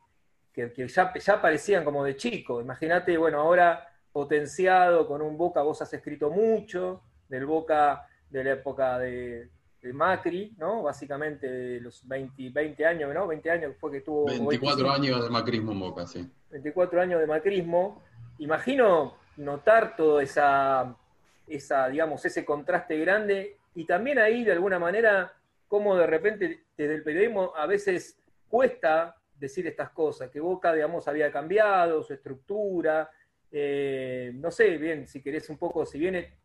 que, 0.53 0.87
ya, 0.87 1.13
ya 1.13 1.41
parecían 1.41 1.83
como 1.83 2.03
de 2.03 2.15
chico. 2.15 2.61
Imagínate, 2.61 3.17
bueno, 3.17 3.39
ahora 3.39 3.87
potenciado 4.13 5.07
con 5.07 5.21
un 5.21 5.35
Boca, 5.35 5.61
vos 5.63 5.81
has 5.81 5.91
escrito 5.91 6.29
mucho 6.29 7.01
del 7.27 7.45
Boca 7.45 8.07
de 8.29 8.43
la 8.43 8.51
época 8.51 8.99
de, 8.99 9.49
Macri, 9.91 10.55
¿no? 10.57 10.83
Básicamente 10.83 11.45
de 11.45 11.81
los 11.81 12.07
20, 12.07 12.51
20 12.51 12.85
años, 12.85 13.13
¿no? 13.13 13.27
20 13.27 13.51
años 13.51 13.75
fue 13.77 13.91
que 13.91 13.99
tuvo... 13.99 14.25
24 14.25 14.89
años 14.89 15.21
de 15.21 15.29
macrismo 15.29 15.73
en 15.73 15.79
Boca, 15.81 16.07
sí. 16.07 16.25
24 16.51 17.01
años 17.01 17.19
de 17.19 17.27
macrismo. 17.27 18.01
Imagino 18.37 19.15
notar 19.35 19.97
todo 19.97 20.21
esa, 20.21 20.95
esa, 21.47 21.87
digamos, 21.89 22.23
ese 22.25 22.45
contraste 22.45 22.97
grande 22.97 23.57
y 23.75 23.85
también 23.85 24.19
ahí 24.19 24.43
de 24.43 24.51
alguna 24.51 24.79
manera 24.79 25.33
cómo 25.67 25.95
de 25.95 26.07
repente 26.07 26.65
desde 26.77 26.95
el 26.95 27.03
periodismo 27.03 27.53
a 27.55 27.65
veces 27.65 28.19
cuesta 28.47 29.15
decir 29.35 29.65
estas 29.67 29.89
cosas, 29.89 30.29
que 30.29 30.39
Boca, 30.39 30.73
digamos, 30.73 31.07
había 31.07 31.31
cambiado 31.31 32.03
su 32.03 32.13
estructura, 32.13 33.09
eh, 33.51 34.31
no 34.35 34.51
sé, 34.51 34.77
bien, 34.77 35.07
si 35.07 35.21
querés 35.21 35.49
un 35.49 35.57
poco, 35.57 35.85
si 35.85 35.99
viene, 35.99 36.37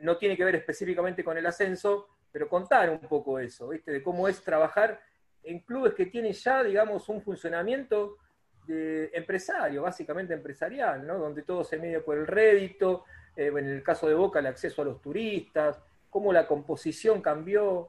no 0.00 0.16
tiene 0.18 0.36
que 0.36 0.44
ver 0.44 0.56
específicamente 0.56 1.24
con 1.24 1.36
el 1.38 1.46
ascenso, 1.46 2.08
pero 2.30 2.48
contar 2.48 2.90
un 2.90 3.00
poco 3.00 3.38
eso, 3.38 3.68
¿viste? 3.68 3.90
De 3.90 4.02
cómo 4.02 4.28
es 4.28 4.42
trabajar 4.42 5.00
en 5.42 5.60
clubes 5.60 5.94
que 5.94 6.06
tienen 6.06 6.32
ya, 6.32 6.62
digamos, 6.62 7.08
un 7.08 7.20
funcionamiento 7.20 8.18
de 8.66 9.10
empresario, 9.12 9.82
básicamente 9.82 10.34
empresarial, 10.34 11.06
¿no? 11.06 11.18
Donde 11.18 11.42
todo 11.42 11.64
se 11.64 11.78
mide 11.78 12.00
por 12.00 12.16
el 12.16 12.26
rédito, 12.26 13.04
eh, 13.36 13.46
en 13.46 13.68
el 13.68 13.82
caso 13.82 14.06
de 14.08 14.14
Boca, 14.14 14.40
el 14.40 14.46
acceso 14.46 14.82
a 14.82 14.84
los 14.84 15.00
turistas, 15.00 15.78
cómo 16.12 16.32
la 16.32 16.46
composición 16.46 17.22
cambió. 17.22 17.88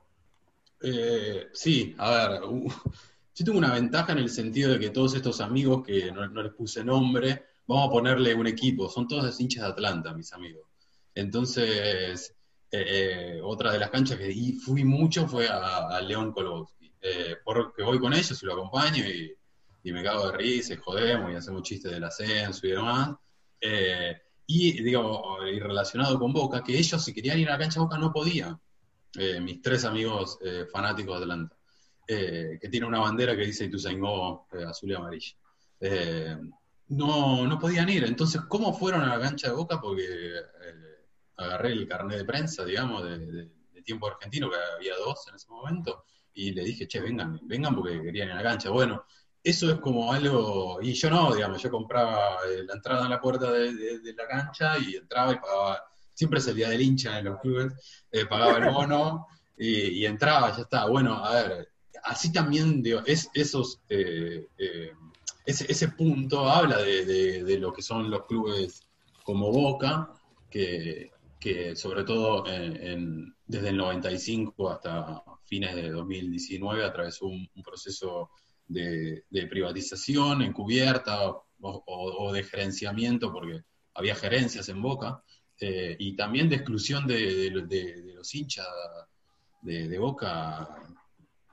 Eh, 0.81 1.49
sí, 1.51 1.93
a 1.97 2.29
ver, 2.29 2.41
yo 2.41 3.45
tengo 3.45 3.57
una 3.57 3.73
ventaja 3.73 4.13
en 4.13 4.19
el 4.19 4.29
sentido 4.29 4.71
de 4.71 4.79
que 4.79 4.91
todos 4.91 5.13
estos 5.15 5.41
amigos 5.41 5.85
que 5.85 6.09
no 6.11 6.41
les 6.41 6.53
puse 6.53 6.85
nombre, 6.85 7.43
vamos 7.67 7.89
a 7.89 7.91
ponerle 7.91 8.33
un 8.33 8.47
equipo, 8.47 8.89
son 8.89 9.07
todos 9.07 9.39
hinchas 9.41 9.63
de 9.63 9.69
Atlanta, 9.71 10.13
mis 10.13 10.31
amigos. 10.31 10.67
Entonces, 11.13 12.33
eh, 12.71 13.35
eh, 13.37 13.41
otra 13.43 13.73
de 13.73 13.79
las 13.79 13.89
canchas 13.89 14.17
que 14.17 14.55
fui 14.63 14.85
mucho 14.85 15.27
fue 15.27 15.47
a, 15.49 15.99
León 16.01 16.31
Kolowski, 16.31 16.93
porque 17.43 17.83
voy 17.83 17.99
con 17.99 18.13
ellos 18.13 18.41
y 18.41 18.45
lo 18.45 18.53
acompaño 18.53 19.05
y, 19.05 19.35
me 19.91 20.01
cago 20.01 20.31
de 20.31 20.37
risa 20.37 20.73
y 20.73 20.77
jodemos 20.77 21.29
y 21.29 21.35
hacemos 21.35 21.63
chistes 21.63 21.91
del 21.91 22.05
ascenso 22.05 22.65
y 22.65 22.71
demás. 22.71 23.09
Y, 24.59 24.83
digo, 24.83 25.37
y 25.45 25.59
relacionado 25.59 26.19
con 26.19 26.33
Boca, 26.33 26.63
que 26.63 26.77
ellos 26.77 27.03
si 27.03 27.13
querían 27.13 27.39
ir 27.39 27.49
a 27.49 27.53
la 27.53 27.59
cancha 27.59 27.79
de 27.79 27.85
Boca 27.85 27.97
no 27.97 28.11
podían, 28.11 28.59
mis 29.41 29.61
tres 29.61 29.85
amigos 29.85 30.39
fanáticos 30.71 31.17
de 31.17 31.23
Atlanta, 31.23 31.55
que 32.07 32.69
tiene 32.71 32.85
una 32.85 32.99
bandera 32.99 33.35
que 33.35 33.45
dice 33.45 33.65
Ituzaingó 33.65 34.47
azul 34.67 34.91
y 34.91 34.93
amarilla 34.95 35.35
no, 36.89 37.47
no 37.47 37.59
podían 37.59 37.89
ir. 37.89 38.03
Entonces, 38.05 38.41
¿cómo 38.47 38.73
fueron 38.73 39.01
a 39.01 39.17
la 39.17 39.21
cancha 39.21 39.49
de 39.49 39.55
Boca? 39.55 39.79
Porque 39.79 40.05
eh, 40.05 41.05
agarré 41.37 41.71
el 41.71 41.87
carnet 41.87 42.17
de 42.17 42.25
prensa, 42.25 42.65
digamos, 42.65 43.03
de, 43.03 43.49
tiempo 43.83 44.07
argentino, 44.07 44.49
que 44.49 44.55
había 44.77 44.95
dos 44.95 45.27
en 45.27 45.35
ese 45.35 45.49
momento, 45.49 46.05
y 46.33 46.53
le 46.53 46.63
dije, 46.63 46.87
che, 46.87 47.01
vengan, 47.01 47.37
vengan 47.43 47.75
porque 47.75 48.01
querían 48.01 48.29
ir 48.29 48.33
a 48.33 48.37
la 48.37 48.43
cancha. 48.43 48.69
Bueno, 48.69 49.03
eso 49.43 49.71
es 49.71 49.79
como 49.79 50.13
algo, 50.13 50.79
y 50.81 50.93
yo 50.93 51.09
no, 51.09 51.33
digamos, 51.33 51.61
yo 51.61 51.69
compraba 51.69 52.37
eh, 52.47 52.63
la 52.65 52.75
entrada 52.75 53.03
en 53.03 53.09
la 53.09 53.19
puerta 53.19 53.51
de, 53.51 53.99
la 54.15 54.27
cancha 54.27 54.77
y 54.77 54.95
entraba 54.95 55.33
y 55.33 55.37
pagaba, 55.37 55.83
siempre 56.13 56.39
salía 56.39 56.69
del 56.69 56.81
hincha 56.81 57.19
en 57.19 57.25
los 57.25 57.39
clubes, 57.39 57.73
eh, 58.11 58.25
pagaba 58.25 58.57
el 58.57 58.73
bono 58.73 59.27
y, 59.57 60.05
entraba, 60.05 60.55
ya 60.55 60.63
está. 60.63 60.87
Bueno, 60.87 61.23
a 61.23 61.33
ver, 61.35 61.69
así 62.03 62.31
también, 62.31 62.81
digo, 62.81 63.01
es 63.05 63.29
esos 63.33 63.81
ese, 65.45 65.71
ese 65.71 65.89
punto 65.89 66.49
habla 66.49 66.77
de, 66.77 67.57
lo 67.59 67.73
que 67.73 67.81
son 67.81 68.09
los 68.09 68.25
clubes 68.25 68.81
como 69.23 69.51
Boca, 69.51 70.09
que, 70.49 71.11
sobre 71.75 72.03
todo 72.03 72.43
desde 72.43 73.69
el 73.69 73.77
95 73.77 74.69
hasta 74.69 75.23
fines 75.43 75.75
de 75.75 75.89
2019 75.89 76.85
atravesó 76.85 77.25
un, 77.25 77.49
proceso 77.63 78.29
de, 78.67 79.23
privatización 79.49 80.41
encubierta 80.41 81.29
o, 81.29 81.45
o, 81.61 82.33
de 82.33 82.43
gerenciamiento, 82.43 83.31
porque 83.31 83.61
había 83.93 84.15
gerencias 84.15 84.69
en 84.69 84.81
Boca, 84.81 85.23
eh, 85.59 85.95
y 85.99 86.15
también 86.15 86.49
de 86.49 86.55
exclusión 86.57 87.07
de, 87.07 87.51
los 87.51 88.35
hinchas 88.35 88.67
de, 89.61 89.97
Boca, 89.97 90.67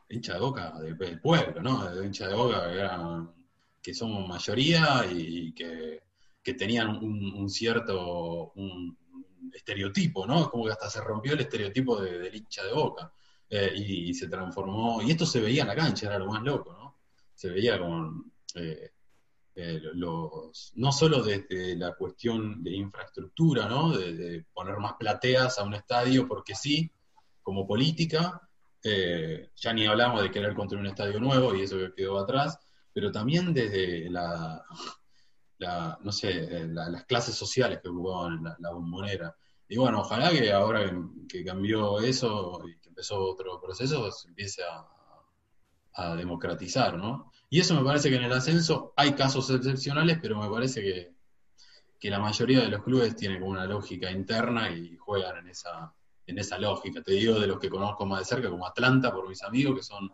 hincha 0.08 0.34
de 0.34 0.40
Boca 0.40 0.72
del, 0.80 1.20
pueblo, 1.20 1.62
¿no? 1.62 1.90
De 1.90 2.06
hincha 2.06 2.26
de 2.26 2.34
Boca 2.34 2.68
que 2.68 2.78
eran 2.78 3.30
que 3.82 3.94
somos 3.94 4.28
mayoría 4.28 5.06
y 5.10 5.52
que, 5.52 6.02
tenían 6.58 6.96
un, 6.96 7.48
cierto 7.48 8.52
estereotipo, 9.52 10.26
¿no? 10.26 10.50
Como 10.50 10.64
que 10.64 10.72
hasta 10.72 10.90
se 10.90 11.00
rompió 11.00 11.34
el 11.34 11.40
estereotipo 11.40 12.00
de, 12.00 12.18
del 12.18 12.34
hincha 12.34 12.64
de 12.64 12.72
boca 12.72 13.12
eh, 13.48 13.72
y, 13.76 14.12
se 14.14 14.28
transformó, 14.28 15.00
y 15.00 15.12
esto 15.12 15.24
se 15.24 15.40
veía 15.40 15.62
en 15.62 15.68
la 15.68 15.76
cancha, 15.76 16.06
era 16.06 16.18
lo 16.18 16.26
más 16.26 16.42
loco. 16.42 16.76
Se 17.40 17.48
veía 17.48 17.78
con 17.78 18.34
eh, 18.54 18.90
eh, 19.54 19.80
los, 19.94 20.72
no 20.74 20.92
solo 20.92 21.22
desde 21.22 21.74
la 21.74 21.94
cuestión 21.94 22.62
de 22.62 22.72
infraestructura, 22.72 23.66
¿no? 23.66 23.96
De, 23.96 24.44
poner 24.52 24.76
más 24.76 24.92
plateas 24.98 25.58
a 25.58 25.64
un 25.64 25.72
estadio 25.72 26.28
porque 26.28 26.54
sí, 26.54 26.92
como 27.40 27.66
política, 27.66 28.46
ya 28.82 29.72
ni 29.72 29.86
hablamos 29.86 30.22
de 30.22 30.30
querer 30.30 30.52
construir 30.54 30.82
un 30.82 30.90
estadio 30.90 31.18
nuevo 31.18 31.54
y 31.54 31.62
eso 31.62 31.78
que 31.78 31.94
quedó 31.94 32.18
atrás, 32.18 32.58
pero 32.92 33.10
también 33.10 33.54
desde 33.54 34.10
la, 34.10 34.62
no 36.02 36.12
sé, 36.12 36.68
las 36.68 37.06
clases 37.06 37.34
sociales 37.34 37.80
que 37.82 37.88
ocupaban 37.88 38.54
la, 38.58 38.70
bombonera. 38.70 39.34
Y 39.66 39.78
bueno, 39.78 40.02
ojalá 40.02 40.30
que 40.30 40.52
ahora 40.52 40.92
que 41.26 41.42
cambió 41.42 42.00
eso 42.00 42.60
y 42.68 42.78
que 42.80 42.90
empezó 42.90 43.18
otro 43.18 43.58
proceso, 43.62 44.10
se 44.12 44.28
empiece 44.28 44.62
a, 44.62 44.99
democratizar, 46.16 46.96
¿no? 46.96 47.30
Y 47.48 47.60
eso 47.60 47.74
me 47.74 47.84
parece 47.84 48.10
que 48.10 48.16
en 48.16 48.24
el 48.24 48.32
ascenso 48.32 48.92
hay 48.96 49.12
casos 49.12 49.50
excepcionales, 49.50 50.18
pero 50.22 50.40
me 50.40 50.48
parece 50.48 50.82
que, 50.82 51.12
que 51.98 52.10
la 52.10 52.18
mayoría 52.18 52.60
de 52.60 52.68
los 52.68 52.82
clubes 52.82 53.16
tienen 53.16 53.42
una 53.42 53.66
lógica 53.66 54.10
interna 54.10 54.70
y 54.70 54.96
juegan 54.96 55.38
en 55.38 55.48
esa, 55.48 55.92
en 56.26 56.38
esa 56.38 56.58
lógica. 56.58 57.02
Te 57.02 57.12
digo 57.12 57.38
de 57.38 57.46
los 57.46 57.58
que 57.58 57.68
conozco 57.68 58.06
más 58.06 58.20
de 58.20 58.24
cerca, 58.24 58.48
como 58.48 58.66
Atlanta, 58.66 59.12
por 59.12 59.28
mis 59.28 59.42
amigos, 59.42 59.76
que 59.76 59.82
son 59.82 60.10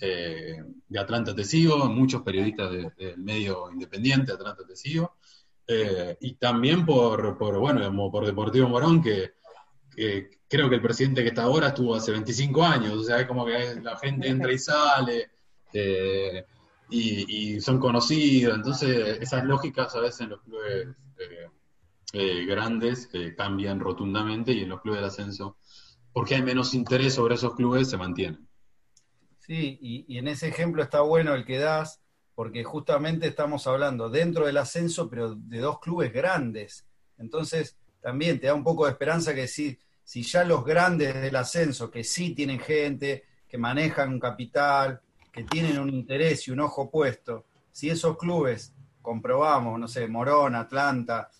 eh, 0.00 0.56
de 0.88 0.98
Atlanta 0.98 1.34
Te 1.34 1.44
Sigo, 1.44 1.86
muchos 1.86 2.22
periodistas 2.22 2.72
del 2.72 3.18
medio 3.18 3.70
independiente, 3.70 4.32
Atlanta 4.32 4.64
Te 4.66 4.74
Sigo, 4.74 5.16
eh, 5.66 6.16
y 6.20 6.34
también 6.34 6.84
por, 6.84 7.38
bueno, 7.38 8.10
por 8.10 8.26
Deportivo 8.26 8.68
Morón, 8.68 9.00
que, 9.00 9.34
creo 10.48 10.68
que 10.68 10.76
el 10.76 10.82
presidente 10.82 11.22
que 11.22 11.28
está 11.28 11.44
ahora 11.44 11.68
estuvo 11.68 11.94
hace 11.94 12.12
25 12.12 12.62
años, 12.64 12.94
o 12.94 13.02
sea, 13.04 13.20
es 13.20 13.26
como 13.26 13.44
que 13.44 13.80
la 13.82 13.96
gente 13.96 14.28
entra 14.28 14.52
y 14.52 14.58
sale, 14.58 15.30
eh, 15.72 16.44
y, 16.90 17.60
son 17.60 17.78
conocidos, 17.78 18.56
entonces 18.56 19.18
esas 19.20 19.44
lógicas 19.44 19.94
a 19.94 20.00
veces 20.00 20.22
en 20.22 20.30
los 20.30 20.40
clubes 20.42 20.88
grandes 22.46 23.08
cambian 23.36 23.80
rotundamente 23.80 24.52
y 24.52 24.60
en 24.60 24.68
los 24.68 24.82
clubes 24.82 25.00
de 25.00 25.06
ascenso, 25.06 25.56
porque 26.12 26.34
hay 26.34 26.42
menos 26.42 26.74
interés 26.74 27.14
sobre 27.14 27.36
esos 27.36 27.54
clubes, 27.54 27.88
se 27.88 27.96
mantienen. 27.96 28.46
Sí, 29.38 29.78
y, 29.80 30.18
en 30.18 30.28
ese 30.28 30.48
ejemplo 30.48 30.82
está 30.82 31.00
bueno 31.00 31.34
el 31.34 31.44
que 31.44 31.58
das, 31.58 32.00
porque 32.34 32.62
justamente 32.62 33.26
estamos 33.26 33.66
hablando 33.66 34.08
dentro 34.08 34.46
del 34.46 34.56
ascenso, 34.56 35.10
pero 35.10 35.34
de 35.34 35.58
dos 35.58 35.80
clubes 35.80 36.12
grandes. 36.12 36.86
Entonces, 37.18 37.76
también 38.02 38.38
te 38.38 38.48
da 38.48 38.54
un 38.54 38.64
poco 38.64 38.84
de 38.84 38.90
esperanza 38.90 39.34
que 39.34 39.46
si, 39.46 39.78
si 40.04 40.22
ya 40.22 40.44
los 40.44 40.64
grandes 40.64 41.14
del 41.14 41.36
ascenso, 41.36 41.90
que 41.90 42.04
sí 42.04 42.34
tienen 42.34 42.58
gente, 42.58 43.24
que 43.48 43.56
manejan 43.56 44.10
un 44.10 44.20
capital, 44.20 45.00
que 45.32 45.44
tienen 45.44 45.78
un 45.78 45.88
interés 45.88 46.46
y 46.48 46.50
un 46.50 46.60
ojo 46.60 46.90
puesto, 46.90 47.46
si 47.70 47.88
esos 47.88 48.18
clubes 48.18 48.74
comprobamos, 49.00 49.78
no 49.78 49.88
sé, 49.88 50.06
Morón, 50.08 50.54
Atlanta, 50.54 51.30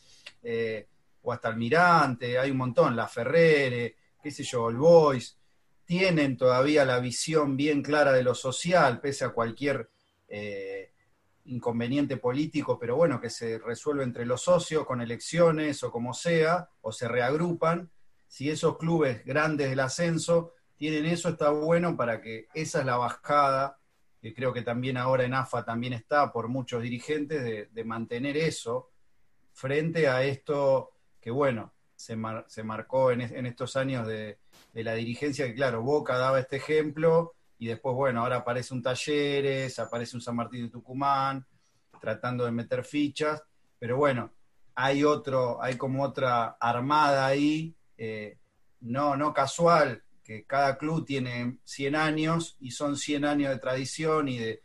eh, 0.42 0.86
o 1.22 1.32
hasta 1.32 1.48
Almirante, 1.48 2.38
hay 2.38 2.50
un 2.50 2.56
montón, 2.56 2.96
La 2.96 3.08
Ferrere, 3.08 3.96
qué 4.22 4.30
sé 4.30 4.44
yo, 4.44 4.70
el 4.70 4.76
Boys, 4.76 5.36
tienen 5.84 6.36
todavía 6.36 6.84
la 6.84 7.00
visión 7.00 7.56
bien 7.56 7.82
clara 7.82 8.12
de 8.12 8.22
lo 8.22 8.34
social, 8.34 9.00
pese 9.00 9.24
a 9.24 9.30
cualquier 9.30 9.90
eh, 10.28 10.91
inconveniente 11.44 12.16
político, 12.16 12.78
pero 12.78 12.96
bueno, 12.96 13.20
que 13.20 13.30
se 13.30 13.58
resuelve 13.58 14.04
entre 14.04 14.26
los 14.26 14.42
socios 14.42 14.86
con 14.86 15.00
elecciones 15.00 15.82
o 15.82 15.90
como 15.90 16.14
sea, 16.14 16.68
o 16.80 16.92
se 16.92 17.08
reagrupan. 17.08 17.90
Si 18.28 18.48
esos 18.48 18.78
clubes 18.78 19.24
grandes 19.24 19.70
del 19.70 19.80
ascenso 19.80 20.54
tienen 20.76 21.06
eso, 21.06 21.30
está 21.30 21.50
bueno 21.50 21.96
para 21.96 22.20
que 22.20 22.48
esa 22.54 22.80
es 22.80 22.86
la 22.86 22.96
bajada, 22.96 23.78
que 24.20 24.32
creo 24.32 24.52
que 24.52 24.62
también 24.62 24.96
ahora 24.96 25.24
en 25.24 25.34
AFA 25.34 25.64
también 25.64 25.92
está 25.92 26.32
por 26.32 26.48
muchos 26.48 26.82
dirigentes, 26.82 27.70
de, 27.72 27.84
mantener 27.84 28.36
eso 28.36 28.90
frente 29.52 30.08
a 30.08 30.22
esto 30.22 30.92
que, 31.20 31.30
bueno, 31.30 31.72
se, 31.96 32.16
se 32.46 32.62
marcó 32.62 33.10
en, 33.10 33.46
estos 33.46 33.76
años 33.76 34.06
de, 34.06 34.38
de 34.72 34.84
la 34.84 34.94
dirigencia, 34.94 35.46
que 35.46 35.54
claro, 35.54 35.82
Boca 35.82 36.16
daba 36.16 36.40
este 36.40 36.56
ejemplo 36.56 37.34
y 37.62 37.66
después, 37.66 37.94
bueno, 37.94 38.22
ahora 38.22 38.38
aparece 38.38 38.74
un 38.74 38.82
Talleres, 38.82 39.78
aparece 39.78 40.16
un 40.16 40.20
San 40.20 40.34
Martín 40.34 40.64
de 40.64 40.68
Tucumán, 40.68 41.46
tratando 42.00 42.44
de 42.44 42.50
meter 42.50 42.84
fichas, 42.84 43.40
pero 43.78 43.96
bueno, 43.96 44.32
hay 44.74 45.04
otro, 45.04 45.62
hay 45.62 45.76
como 45.76 46.02
otra 46.02 46.56
armada 46.58 47.24
ahí, 47.24 47.76
eh, 47.96 48.36
no, 48.80 49.16
no 49.16 49.32
casual, 49.32 50.02
que 50.24 50.44
cada 50.44 50.76
club 50.76 51.06
tiene 51.06 51.58
100 51.62 51.94
años 51.94 52.56
y 52.58 52.72
son 52.72 52.96
100 52.96 53.26
años 53.26 53.50
de 53.50 53.60
tradición 53.60 54.26
y 54.26 54.38
de, 54.38 54.60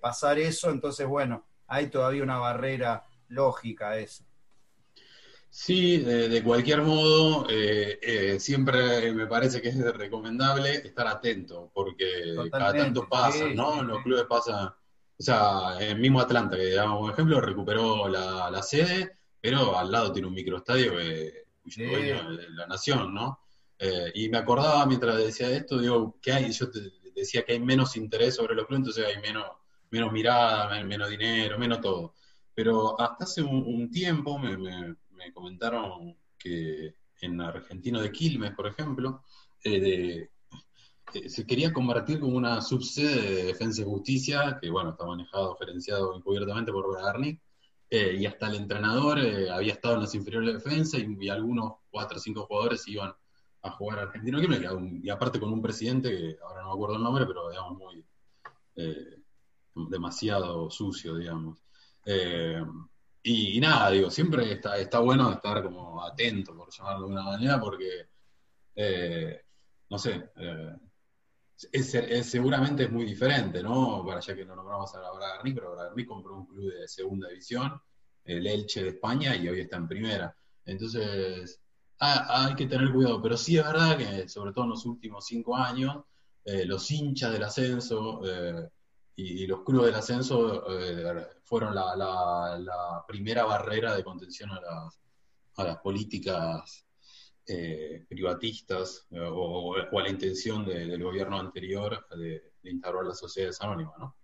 pasar 0.00 0.40
eso, 0.40 0.70
entonces 0.70 1.06
bueno, 1.06 1.46
hay 1.68 1.86
todavía 1.86 2.24
una 2.24 2.38
barrera 2.38 3.04
lógica 3.28 3.90
a 3.90 3.98
eso. 3.98 4.24
Sí, 5.52 5.98
de, 5.98 6.42
cualquier 6.44 6.82
modo, 6.82 7.44
eh, 7.50 7.98
eh, 8.00 8.38
siempre 8.38 9.12
me 9.12 9.26
parece 9.26 9.60
que 9.60 9.70
es 9.70 9.78
recomendable 9.96 10.74
estar 10.74 11.08
atento, 11.08 11.72
porque 11.74 12.36
cada 12.52 12.72
tanto 12.72 13.08
pasa, 13.08 13.46
¿no? 13.52 13.82
Los 13.82 14.00
clubes 14.04 14.26
pasan, 14.28 14.68
o 14.68 14.74
sea, 15.22 15.76
el 15.80 15.98
mismo 15.98 16.20
Atlanta, 16.20 16.56
que 16.56 16.66
digamos, 16.66 17.00
por 17.00 17.12
ejemplo, 17.12 17.40
recuperó 17.40 18.08
la, 18.08 18.62
sede, 18.62 19.18
pero 19.40 19.76
al 19.76 19.90
lado 19.90 20.12
tiene 20.12 20.28
un 20.28 20.34
microestadio 20.34 20.96
que 20.96 21.46
cuyo 21.64 21.90
dueño 21.90 22.40
es 22.40 22.50
la 22.50 22.66
nación, 22.68 23.12
¿no? 23.12 23.40
Eh, 23.76 24.12
y 24.14 24.28
me 24.28 24.38
acordaba 24.38 24.86
mientras 24.86 25.16
decía 25.18 25.50
esto, 25.50 25.80
digo, 25.80 26.16
que 26.22 26.32
hay, 26.32 26.52
yo 26.52 26.70
te 26.70 26.80
decía 27.12 27.44
que 27.44 27.54
hay 27.54 27.60
menos 27.60 27.96
interés 27.96 28.36
sobre 28.36 28.54
los 28.54 28.66
clubes, 28.66 28.86
entonces 28.86 29.04
hay 29.04 29.20
menos, 29.20 29.46
menos 29.90 30.12
mirada, 30.12 30.80
menos 30.84 31.10
dinero, 31.10 31.58
menos 31.58 31.80
todo. 31.80 32.14
Pero 32.54 33.00
hasta 33.00 33.24
hace 33.24 33.42
un, 33.42 33.90
tiempo 33.90 34.38
me 34.38 34.56
me 34.56 35.09
comentaron 35.32 36.16
que 36.38 36.94
en 37.20 37.40
Argentino 37.40 38.00
de 38.00 38.10
Quilmes, 38.10 38.52
por 38.52 38.66
ejemplo, 38.66 39.22
eh, 39.64 40.28
eh, 41.14 41.28
se 41.28 41.46
quería 41.46 41.72
convertir 41.72 42.20
como 42.20 42.36
una 42.36 42.62
subsede 42.62 43.34
de 43.34 43.44
Defensa 43.44 43.82
y 43.82 43.84
Justicia, 43.84 44.58
que 44.60 44.70
bueno, 44.70 44.90
está 44.90 45.04
manejado, 45.04 45.56
gerenciado 45.56 46.16
encubiertamente 46.16 46.72
por 46.72 46.90
Bragarnik, 46.90 47.40
eh, 47.90 48.16
y 48.18 48.26
hasta 48.26 48.48
el 48.48 48.54
entrenador 48.54 49.18
había 49.18 49.72
estado 49.72 49.94
en 49.94 50.02
las 50.02 50.14
inferiores 50.14 50.48
de 50.48 50.54
defensa 50.54 50.96
y, 50.98 51.28
algunos 51.28 51.74
cuatro 51.90 52.18
o 52.18 52.20
cinco 52.20 52.46
jugadores 52.46 52.86
iban 52.86 53.12
a 53.62 53.70
jugar 53.72 53.98
a 53.98 54.02
Argentino 54.02 54.38
de 54.38 54.46
Quilmes, 54.46 55.02
y, 55.02 55.10
aparte 55.10 55.40
con 55.40 55.52
un 55.52 55.60
presidente, 55.60 56.10
que 56.10 56.36
ahora 56.42 56.62
no 56.62 56.68
me 56.68 56.74
acuerdo 56.74 56.96
el 56.96 57.02
nombre, 57.02 57.26
pero 57.26 57.50
digamos 57.50 57.78
muy 57.78 58.04
demasiado 59.88 60.70
sucio, 60.70 61.16
digamos. 61.16 61.58
Y, 63.22 63.60
nada, 63.60 63.90
digo, 63.90 64.10
siempre 64.10 64.52
está, 64.52 64.78
está 64.78 64.98
bueno 65.00 65.30
estar 65.32 65.62
como 65.62 66.02
atento, 66.02 66.56
por 66.56 66.70
llamarlo 66.70 67.06
de 67.06 67.12
una 67.12 67.22
manera, 67.22 67.60
porque, 67.60 68.08
eh, 68.74 69.42
no 69.90 69.98
sé, 69.98 70.30
eh, 70.36 70.76
es, 71.72 72.26
seguramente 72.30 72.84
es 72.84 72.90
muy 72.90 73.04
diferente, 73.04 73.62
¿no? 73.62 74.04
Para 74.06 74.20
ya 74.20 74.34
que 74.34 74.46
no 74.46 74.56
nombramos 74.56 74.94
a 74.94 75.12
Bragarni, 75.12 75.52
pero 75.52 75.72
Bragarni 75.72 76.06
compró 76.06 76.36
un 76.36 76.46
club 76.46 76.72
de 76.72 76.88
segunda 76.88 77.28
división, 77.28 77.80
el 78.24 78.46
Elche 78.46 78.82
de 78.82 78.88
España, 78.90 79.36
y 79.36 79.48
hoy 79.48 79.60
está 79.60 79.76
en 79.76 79.88
primera. 79.88 80.34
Entonces, 80.64 81.60
hay 81.98 82.54
que 82.54 82.66
tener 82.66 82.90
cuidado, 82.90 83.20
pero 83.20 83.36
sí 83.36 83.58
es 83.58 83.64
verdad 83.64 83.98
que, 83.98 84.28
sobre 84.28 84.52
todo 84.52 84.64
en 84.64 84.70
los 84.70 84.86
últimos 84.86 85.26
cinco 85.26 85.56
años, 85.56 86.04
eh, 86.44 86.64
los 86.64 86.90
hinchas 86.90 87.32
del 87.32 87.44
ascenso 87.44 88.22
y, 89.16 89.46
los 89.46 89.62
clubes 89.64 89.86
del 89.86 89.96
ascenso 89.96 90.64
eh, 90.80 91.26
fueron 91.44 91.74
la, 91.74 93.04
primera 93.06 93.44
barrera 93.44 93.94
de 93.94 94.04
contención 94.04 94.50
a 94.50 94.60
las, 94.60 95.00
a 95.56 95.64
las 95.64 95.78
políticas 95.78 96.86
eh, 97.46 98.06
privatistas 98.08 99.06
eh, 99.10 99.20
o, 99.20 99.74
a 99.76 100.02
la 100.02 100.08
intención 100.08 100.64
del 100.64 101.02
gobierno 101.02 101.38
anterior 101.38 102.06
de, 102.16 102.52
de, 102.62 102.70
instaurar 102.70 103.06
las 103.06 103.18
sociedades 103.18 103.60
anónimas, 103.60 103.94
¿no? 103.98 104.16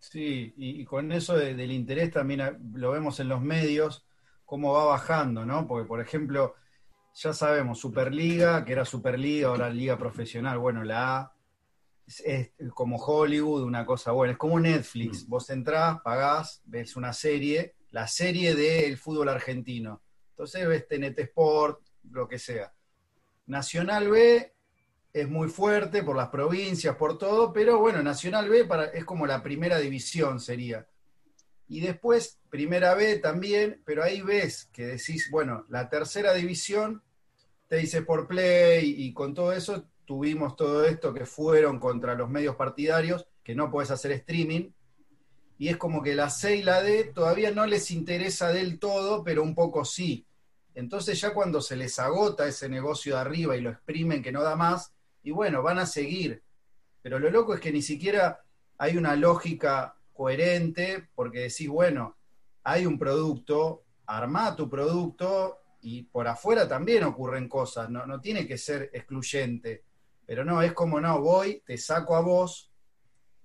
Sí, 0.00 0.54
y, 0.56 0.84
con 0.84 1.12
eso 1.12 1.36
del 1.36 1.70
interés 1.70 2.10
también 2.10 2.72
lo 2.74 2.90
vemos 2.92 3.20
en 3.20 3.28
los 3.28 3.42
medios, 3.42 4.06
cómo 4.46 4.72
va 4.72 4.86
bajando, 4.86 5.44
¿no? 5.44 5.68
Porque, 5.68 5.86
por 5.86 6.00
ejemplo, 6.00 6.54
ya 7.12 7.34
sabemos, 7.34 7.78
Superliga, 7.78 8.64
que 8.64 8.72
era 8.72 8.86
Superliga, 8.86 9.48
ahora 9.48 9.68
Liga 9.68 9.98
Profesional, 9.98 10.58
bueno, 10.58 10.82
la 10.84 11.18
A 11.18 11.36
es, 12.24 12.50
como 12.74 12.96
Hollywood, 12.96 13.62
una 13.62 13.86
cosa 13.86 14.12
buena. 14.12 14.32
Es 14.32 14.38
como 14.38 14.58
Netflix. 14.58 15.24
Mm. 15.24 15.30
Vos 15.30 15.50
entrás, 15.50 16.00
pagás, 16.02 16.62
ves 16.64 16.96
una 16.96 17.12
serie, 17.12 17.74
la 17.90 18.06
serie 18.06 18.54
del 18.54 18.96
fútbol 18.96 19.28
argentino. 19.28 20.02
Entonces 20.30 20.66
ves 20.66 20.88
TNT 20.88 21.18
Sport, 21.20 21.80
lo 22.10 22.28
que 22.28 22.38
sea. 22.38 22.72
Nacional 23.46 24.08
B 24.08 24.54
es 25.12 25.28
muy 25.28 25.48
fuerte 25.48 26.02
por 26.02 26.16
las 26.16 26.28
provincias, 26.28 26.96
por 26.96 27.18
todo, 27.18 27.52
pero 27.52 27.78
bueno, 27.78 28.02
Nacional 28.02 28.48
B 28.48 28.64
para, 28.64 28.84
es 28.86 29.04
como 29.04 29.26
la 29.26 29.42
primera 29.42 29.78
división 29.78 30.40
sería. 30.40 30.86
Y 31.68 31.80
después, 31.80 32.38
Primera 32.48 32.94
B 32.94 33.18
también, 33.18 33.80
pero 33.84 34.02
ahí 34.02 34.22
ves 34.22 34.68
que 34.72 34.86
decís, 34.86 35.28
bueno, 35.30 35.66
la 35.68 35.88
tercera 35.88 36.34
división, 36.34 37.02
te 37.68 37.76
dice 37.76 38.02
por 38.02 38.26
play 38.26 38.92
y 38.98 39.12
con 39.12 39.34
todo 39.34 39.52
eso 39.52 39.88
tuvimos 40.10 40.56
todo 40.56 40.84
esto 40.84 41.14
que 41.14 41.24
fueron 41.24 41.78
contra 41.78 42.16
los 42.16 42.28
medios 42.28 42.56
partidarios, 42.56 43.28
que 43.44 43.54
no 43.54 43.70
puedes 43.70 43.92
hacer 43.92 44.10
streaming, 44.10 44.72
y 45.56 45.68
es 45.68 45.76
como 45.76 46.02
que 46.02 46.16
la 46.16 46.28
C 46.30 46.56
y 46.56 46.64
la 46.64 46.82
D 46.82 47.12
todavía 47.14 47.52
no 47.52 47.64
les 47.64 47.92
interesa 47.92 48.48
del 48.48 48.80
todo, 48.80 49.22
pero 49.22 49.44
un 49.44 49.54
poco 49.54 49.84
sí. 49.84 50.26
Entonces 50.74 51.20
ya 51.20 51.32
cuando 51.32 51.60
se 51.60 51.76
les 51.76 51.96
agota 52.00 52.48
ese 52.48 52.68
negocio 52.68 53.14
de 53.14 53.20
arriba 53.20 53.56
y 53.56 53.60
lo 53.60 53.70
exprimen 53.70 54.20
que 54.20 54.32
no 54.32 54.42
da 54.42 54.56
más, 54.56 54.92
y 55.22 55.30
bueno, 55.30 55.62
van 55.62 55.78
a 55.78 55.86
seguir. 55.86 56.42
Pero 57.02 57.20
lo 57.20 57.30
loco 57.30 57.54
es 57.54 57.60
que 57.60 57.70
ni 57.70 57.80
siquiera 57.80 58.40
hay 58.78 58.96
una 58.96 59.14
lógica 59.14 59.94
coherente, 60.12 61.08
porque 61.14 61.38
decís, 61.38 61.68
bueno, 61.68 62.16
hay 62.64 62.84
un 62.84 62.98
producto, 62.98 63.84
arma 64.06 64.56
tu 64.56 64.68
producto, 64.68 65.60
y 65.82 66.02
por 66.02 66.26
afuera 66.26 66.66
también 66.66 67.04
ocurren 67.04 67.48
cosas, 67.48 67.88
no, 67.88 68.06
no 68.06 68.20
tiene 68.20 68.44
que 68.44 68.58
ser 68.58 68.90
excluyente. 68.92 69.84
Pero 70.30 70.44
no, 70.44 70.62
es 70.62 70.74
como 70.74 71.00
no, 71.00 71.20
voy, 71.20 71.60
te 71.66 71.76
saco 71.76 72.14
a 72.14 72.20
vos 72.20 72.70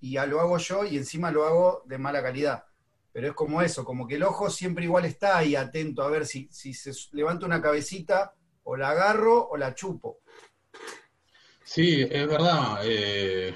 y 0.01 0.11
ya 0.11 0.27
lo 0.27 0.39
hago 0.39 0.59
yo 0.59 0.85
y 0.85 0.97
encima 0.97 1.31
lo 1.31 1.43
hago 1.45 1.81
de 1.85 1.97
mala 1.97 2.21
calidad. 2.21 2.63
Pero 3.11 3.29
es 3.29 3.33
como 3.33 3.63
eso, 3.63 3.83
como 3.83 4.05
que 4.05 4.17
el 4.17 4.23
ojo 4.23 4.51
siempre 4.51 4.83
igual 4.83 5.05
está 5.05 5.39
ahí 5.39 5.55
atento 5.55 6.03
a 6.03 6.11
ver 6.11 6.27
si, 6.27 6.47
si 6.51 6.75
se 6.75 6.91
levanta 7.13 7.47
una 7.47 7.59
cabecita, 7.59 8.35
o 8.65 8.77
la 8.77 8.91
agarro 8.91 9.47
o 9.49 9.57
la 9.57 9.73
chupo. 9.73 10.19
Sí, 11.63 12.03
es 12.03 12.27
verdad. 12.27 12.81
Eh, 12.83 13.55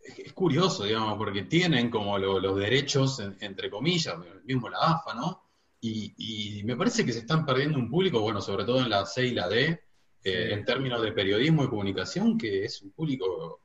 es 0.00 0.32
curioso, 0.32 0.82
digamos, 0.82 1.16
porque 1.16 1.42
tienen 1.42 1.88
como 1.88 2.18
los 2.18 2.56
derechos, 2.56 3.22
entre 3.38 3.70
comillas, 3.70 4.16
mismo 4.42 4.68
la 4.68 4.78
AFA, 4.78 5.14
¿no? 5.14 5.44
Y, 5.80 6.14
y, 6.58 6.64
me 6.64 6.74
parece 6.74 7.04
que 7.04 7.12
se 7.12 7.20
están 7.20 7.46
perdiendo 7.46 7.78
un 7.78 7.88
público, 7.88 8.20
bueno, 8.20 8.40
sobre 8.40 8.64
todo 8.64 8.80
en 8.80 8.90
la 8.90 9.06
C 9.06 9.24
y 9.24 9.34
la 9.34 9.48
D, 9.48 9.84
eh, 10.24 10.52
en 10.52 10.64
términos 10.64 11.02
de 11.02 11.12
periodismo 11.12 11.64
y 11.64 11.68
comunicación, 11.68 12.38
que 12.38 12.64
es 12.64 12.80
un 12.80 12.92
público 12.92 13.60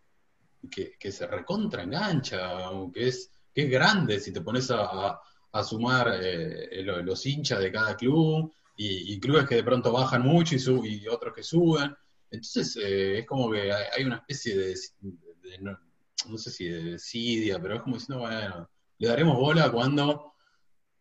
que, 0.69 1.11
se 1.11 1.25
recontra 1.25 1.83
engancha, 1.83 2.69
que 2.93 3.07
es, 3.07 3.31
que 3.53 3.63
es 3.63 3.69
grande 3.69 4.19
si 4.19 4.33
te 4.33 4.41
pones 4.41 4.69
a, 4.71 5.19
sumar 5.63 6.19
eh, 6.21 6.83
los 6.83 7.25
hinchas 7.25 7.59
de 7.59 7.71
cada 7.71 7.95
club 7.95 8.53
y, 8.75 9.19
clubes 9.19 9.47
que 9.47 9.55
de 9.55 9.63
pronto 9.63 9.91
bajan 9.91 10.21
mucho 10.21 10.55
y, 10.55 10.87
y 10.87 11.07
otros 11.07 11.33
que 11.33 11.43
suben. 11.43 11.95
Entonces 12.31 12.77
eh, 12.77 13.19
es 13.19 13.25
como 13.25 13.49
que 13.51 13.71
hay 13.71 14.03
una 14.03 14.17
especie 14.17 14.55
de, 14.55 14.75
no, 15.61 16.37
sé 16.37 16.51
si 16.51 16.67
de 16.67 16.83
desidia, 16.83 17.59
pero 17.61 17.75
es 17.75 17.81
como 17.81 17.95
diciendo, 17.95 18.21
bueno, 18.21 18.69
le 18.97 19.07
daremos 19.07 19.37
bola 19.37 19.71
cuando 19.71 20.28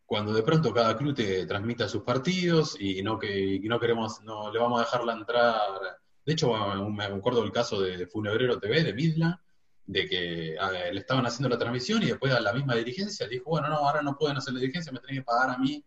cuando 0.09 0.33
de 0.33 0.41
pronto 0.41 0.73
cada 0.73 0.97
club 0.97 1.13
te 1.13 1.45
transmita 1.45 1.87
sus 1.87 2.01
partidos 2.01 2.75
y 2.79 3.03
no 3.03 3.19
que 3.19 3.61
no 3.65 3.79
queremos, 3.79 4.23
no 4.23 4.51
le 4.51 4.57
vamos 4.57 4.81
a 4.81 4.83
dejar 4.83 5.03
la 5.03 5.13
entrada. 5.13 5.61
De 6.25 6.33
hecho, 6.33 6.51
me 6.89 7.03
acuerdo 7.03 7.43
del 7.43 7.51
caso 7.51 7.79
de 7.79 8.07
Funebrero 8.07 8.59
TV 8.59 8.83
de 8.83 8.93
Midland, 8.95 9.35
de 9.85 10.07
que 10.07 10.57
le 10.91 10.99
estaban 10.99 11.27
haciendo 11.27 11.49
la 11.49 11.59
transmisión 11.59 12.01
y 12.01 12.07
después 12.07 12.33
a 12.33 12.39
la 12.39 12.53
misma 12.53 12.73
dirigencia 12.73 13.27
dijo, 13.27 13.51
bueno, 13.51 13.69
no, 13.69 13.75
ahora 13.75 14.01
no 14.01 14.17
pueden 14.17 14.37
hacer 14.37 14.55
la 14.55 14.61
dirigencia, 14.61 14.91
me 14.91 14.97
tienen 14.97 15.21
que 15.21 15.25
pagar 15.25 15.51
a 15.51 15.59
mí 15.59 15.85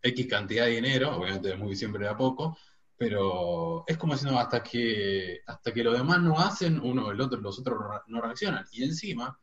X 0.00 0.26
cantidad 0.28 0.66
de 0.66 0.70
dinero, 0.70 1.16
obviamente 1.16 1.50
es 1.50 1.58
muy 1.58 1.74
siempre 1.74 2.04
de 2.04 2.10
a 2.10 2.16
poco, 2.16 2.56
pero 2.96 3.82
es 3.88 3.96
como 3.96 4.12
diciendo, 4.12 4.38
hasta 4.38 4.62
que, 4.62 5.40
hasta 5.44 5.72
que 5.72 5.82
los 5.82 5.98
demás 5.98 6.20
no 6.20 6.38
hacen, 6.38 6.78
uno, 6.80 7.10
el 7.10 7.20
otro, 7.20 7.40
los 7.40 7.58
otros 7.58 7.78
no 8.06 8.20
reaccionan. 8.20 8.64
Y 8.70 8.84
encima, 8.84 9.36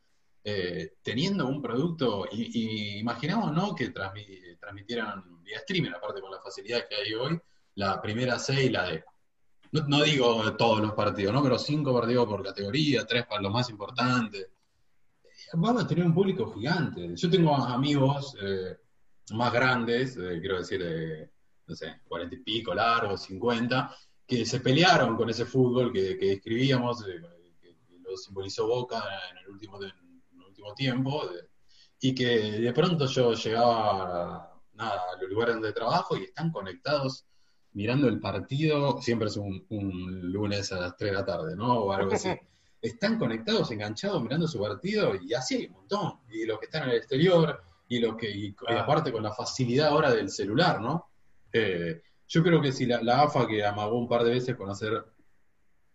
eh, 0.50 0.94
teniendo 1.04 1.46
un 1.46 1.62
producto, 1.62 2.26
y, 2.32 3.00
imaginamos 3.00 3.52
¿no? 3.52 3.76
que 3.76 3.90
transmitieran 3.90 5.44
vía 5.44 5.58
streaming, 5.58 5.92
aparte 5.92 6.22
con 6.22 6.32
la 6.32 6.40
facilidad 6.40 6.88
que 6.88 6.96
hay 6.96 7.14
hoy, 7.16 7.38
la 7.76 8.02
primera 8.02 8.40
C 8.40 8.64
y 8.64 8.70
la 8.70 8.88
D. 8.88 9.04
No, 9.74 10.04
digo 10.04 10.56
todos 10.56 10.80
los 10.80 10.94
partidos, 10.94 11.34
¿no? 11.34 11.44
pero 11.44 11.60
cinco 11.60 11.94
partidos 11.94 12.28
por 12.28 12.46
categoría, 12.46 13.06
tres 13.06 13.26
para 13.26 13.42
los 13.42 13.52
más 13.52 13.70
importantes. 13.70 14.48
Vamos 15.52 15.84
a 15.84 15.88
tener 15.88 16.06
un 16.06 16.14
público 16.14 16.50
gigante. 16.54 17.14
Yo 17.14 17.30
tengo 17.30 17.54
amigos 17.54 18.34
eh, 18.42 18.78
más 19.32 19.52
grandes, 19.52 20.16
eh, 20.16 20.38
quiero 20.40 20.60
decir, 20.60 21.30
no 21.68 21.76
sé, 21.76 22.00
cuarenta 22.08 22.36
y 22.36 22.40
pico, 22.40 22.74
largos, 22.74 23.24
cincuenta, 23.24 23.94
que 24.26 24.46
se 24.46 24.62
pelearon 24.62 25.18
con 25.18 25.30
ese 25.30 25.44
fútbol 25.44 25.92
que, 25.92 26.18
que 26.18 26.32
escribíamos, 26.32 27.04
que, 27.04 27.76
lo 28.02 28.16
simbolizó 28.16 28.66
Boca 28.66 29.04
en 29.32 29.40
el 29.40 29.50
último, 29.50 29.78
tiempo, 30.74 31.24
y 32.00 32.14
que 32.14 32.26
de 32.26 32.74
pronto 32.74 33.06
yo 33.08 33.34
llegaba 33.34 34.54
nada, 34.74 35.02
a 35.14 35.22
los 35.22 35.30
lugares 35.30 35.56
donde 35.56 35.74
trabajo 35.74 36.18
y 36.18 36.24
están 36.24 36.52
conectados 36.52 37.26
mirando 37.74 38.08
el 38.08 38.20
partido, 38.20 39.02
siempre 39.02 39.28
es 39.28 39.38
un, 39.38 39.64
lunes 40.32 40.72
a 40.72 40.80
las 40.80 40.98
3 40.98 41.12
de 41.12 41.18
la 41.18 41.26
tarde, 41.26 41.56
¿no? 41.56 41.74
O 41.74 41.92
algo 41.92 42.14
así. 42.14 42.30
Están 42.80 43.18
conectados, 43.18 43.72
enganchados, 43.72 44.22
mirando 44.22 44.48
su 44.48 44.60
partido 44.60 45.14
y 45.16 45.34
así 45.34 45.56
hay 45.56 45.66
un 45.66 45.74
montón. 45.74 46.20
Y 46.30 46.46
los 46.46 46.60
que 46.60 46.66
están 46.66 46.84
en 46.84 46.90
el 46.90 46.98
exterior 46.98 47.60
y 47.88 48.00
los 48.00 48.16
que, 48.16 48.30
y, 48.30 48.56
aparte 48.70 49.12
con 49.12 49.24
la 49.24 49.34
facilidad 49.34 49.88
ahora 49.88 50.14
del 50.14 50.30
celular, 50.30 50.80
¿no? 50.80 51.08
Eh, 51.52 52.02
yo 52.28 52.44
creo 52.44 52.62
que 52.62 52.72
si 52.72 52.86
la, 52.86 53.00
AFA 53.22 53.48
que 53.48 53.66
amagó 53.66 53.98
un 53.98 54.08
par 54.08 54.24
de 54.24 54.32
veces 54.32 54.56
con 54.56 54.70
hacer 54.70 55.06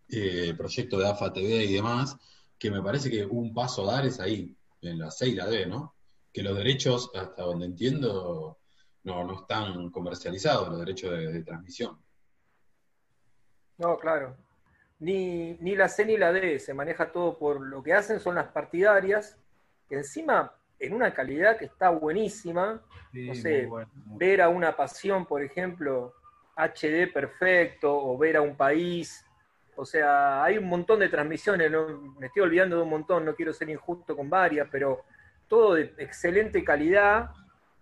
eh, 0.09 0.47
el 0.49 0.57
proyecto 0.57 0.99
de 0.99 1.09
AFA 1.09 1.33
TV 1.33 1.65
y 1.65 1.75
demás, 1.75 2.17
que 2.59 2.71
me 2.71 2.83
parece 2.83 3.11
que 3.11 3.25
un 3.25 3.55
paso 3.55 3.89
a 3.89 3.95
dar 3.95 4.07
es 4.07 4.19
ahí, 4.19 4.57
en 4.83 4.99
la 4.99 5.11
C 5.11 5.29
y 5.29 5.35
la 5.35 5.47
D, 5.47 5.67
¿no? 5.67 5.95
Que 6.33 6.43
los 6.43 6.57
derechos, 6.57 7.11
hasta 7.15 7.43
donde 7.43 7.67
entiendo, 7.67 8.59
no, 9.05 9.25
no 9.25 9.41
están 9.41 9.91
comercializados, 9.91 10.69
los 10.69 10.79
derechos 10.79 11.11
de, 11.11 11.43
transmisión. 11.43 11.99
No, 13.79 13.99
claro. 13.99 14.37
Ni, 14.99 15.55
ni, 15.55 15.75
la 15.75 15.89
C 15.89 16.05
ni 16.05 16.17
la 16.17 16.33
D, 16.33 16.59
se 16.59 16.75
maneja 16.75 17.11
todo 17.11 17.39
por 17.39 17.61
lo 17.61 17.83
que 17.83 17.93
hacen 17.93 18.21
son 18.21 18.37
las 18.37 18.49
partidarias, 18.49 19.37
que 19.89 19.97
encima 19.97 20.55
en 20.79 20.93
una 20.95 21.15
calidad 21.15 21.57
que 21.57 21.67
está 21.67 21.91
buenísima. 21.91 22.83
no 23.13 23.35
sé, 23.35 23.69
ver 24.07 24.43
a 24.43 24.49
una 24.49 24.77
pasión, 24.77 25.27
por 25.27 25.43
ejemplo, 25.43 26.15
HD 26.57 27.13
perfecto, 27.13 27.95
o 27.95 28.17
ver 28.19 28.37
a 28.37 28.43
un 28.43 28.57
país 28.57 29.25
o 29.77 29.85
sea, 29.85 30.45
hay 30.45 30.59
un 30.59 30.69
montón 30.69 31.01
de 31.01 31.09
transmisiones, 31.09 31.71
me 32.19 32.27
estoy 32.27 32.43
olvidando 32.43 32.77
de 32.77 32.83
un 32.83 32.91
montón, 32.91 33.25
no 33.25 33.35
quiero 33.35 33.53
ser 33.53 33.71
injusto 33.71 34.17
con 34.17 34.29
varias, 34.29 34.69
pero 34.71 35.05
todo 35.49 35.75
de 35.75 35.95
excelente 35.99 36.63
calidad. 36.63 37.31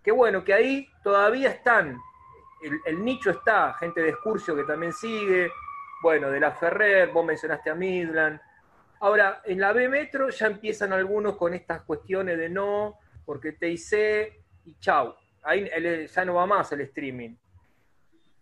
Qué 0.03 0.13
bueno, 0.13 0.45
que 0.45 0.55
ahí 0.55 0.89
todavía 1.03 1.51
están, 1.51 1.99
el, 2.87 3.05
nicho 3.05 3.31
está, 3.31 3.75
gente 3.75 4.03
de 4.03 4.11
Excursio 4.11 4.55
que 4.55 4.65
también 4.65 4.93
sigue, 4.93 5.51
bueno, 6.03 6.31
de 6.31 6.41
la 6.41 6.53
Ferrer, 6.53 7.11
vos 7.11 7.25
mencionaste 7.25 7.71
a 7.71 7.75
Midland. 7.75 8.41
Ahora, 9.01 9.43
en 9.45 9.61
la 9.61 9.73
B 9.73 9.89
Metro 9.89 10.29
ya 10.29 10.47
empiezan 10.47 10.93
algunos 10.93 11.37
con 11.37 11.55
estas 11.55 11.83
cuestiones 11.83 12.39
de 12.39 12.49
no, 12.49 12.99
porque 13.25 13.53
TIC 13.53 14.33
y 14.65 14.79
chau. 14.79 15.15
Ahí 15.43 15.69
ya 16.07 16.25
no 16.25 16.35
va 16.35 16.47
más 16.47 16.71
el 16.73 16.83
streaming 16.83 17.35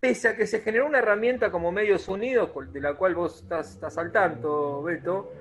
pese 0.01 0.29
a 0.29 0.37
que 0.37 0.47
se 0.47 0.61
generó 0.61 0.87
una 0.87 0.99
herramienta 0.99 1.51
como 1.51 1.73
Medios 1.73 2.09
Unidos, 2.09 2.51
de 2.73 2.81
la 2.81 2.95
cual 2.95 3.15
vos 3.15 3.43
estás, 3.43 3.99
al 3.99 4.13
tanto, 4.13 4.83
Beto, 4.83 5.33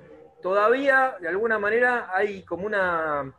todavía 0.41 1.15
de 1.19 1.27
alguna 1.27 1.59
manera 1.59 2.09
hay 2.13 2.43
como 2.43 2.65
una, 2.65 3.33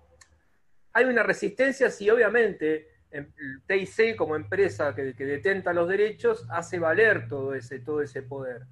hay 0.92 1.04
una 1.04 1.22
resistencia 1.22 1.90
si 1.90 2.09
obviamente 2.11 2.88
el 3.11 3.33
TIC 3.66 4.16
como 4.16 4.37
empresa 4.37 4.94
que, 4.94 5.14
detenta 5.14 5.72
los 5.72 5.88
derechos 5.88 6.46
hace 6.50 6.78
valer 6.78 7.28
todo 7.28 7.54
ese, 7.54 7.81
todo 7.81 8.02
ese 8.02 8.22
poder. 8.22 8.62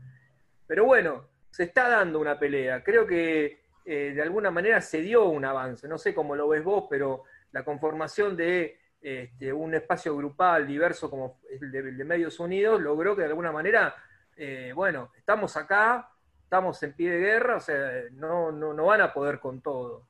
Pero 0.67 0.85
bueno, 0.85 1.29
se 1.51 1.65
está 1.65 1.89
dando 1.89 2.21
una 2.21 2.39
pelea. 2.39 2.83
Creo 2.85 3.07
que 3.07 3.61
eh, 3.85 4.13
de 4.15 4.23
alguna 4.23 4.51
manera 4.51 4.81
se 4.81 5.01
dio 5.01 5.25
un 5.27 5.45
avance. 5.45 5.89
No 5.89 5.97
sé 5.97 6.15
cómo 6.15 6.37
lo 6.37 6.49
ves 6.49 6.63
vos, 6.63 6.85
pero 6.91 7.25
la 7.53 7.65
conformación 7.65 8.37
de 8.37 8.79
este, 9.07 9.53
un 9.53 9.73
espacio 9.73 10.17
grupal 10.17 10.67
diverso 10.67 11.09
como 11.09 11.39
el 11.49 11.71
de, 11.71 12.05
Medios 12.05 12.41
Unidos, 12.41 12.83
logró 12.83 13.15
que 13.15 13.23
de 13.23 13.29
alguna 13.29 13.53
manera, 13.53 13.95
eh, 14.37 14.73
bueno, 14.75 15.13
estamos 15.17 15.57
acá, 15.57 16.11
estamos 16.43 16.83
en 16.83 16.93
pie 16.93 17.11
de 17.11 17.21
guerra, 17.21 17.59
o 17.59 17.61
sea, 17.61 17.79
no, 18.15 18.51
no, 18.51 18.85
van 18.85 19.03
a 19.03 19.13
poder 19.13 19.39
con 19.39 19.61
todo. 19.61 20.09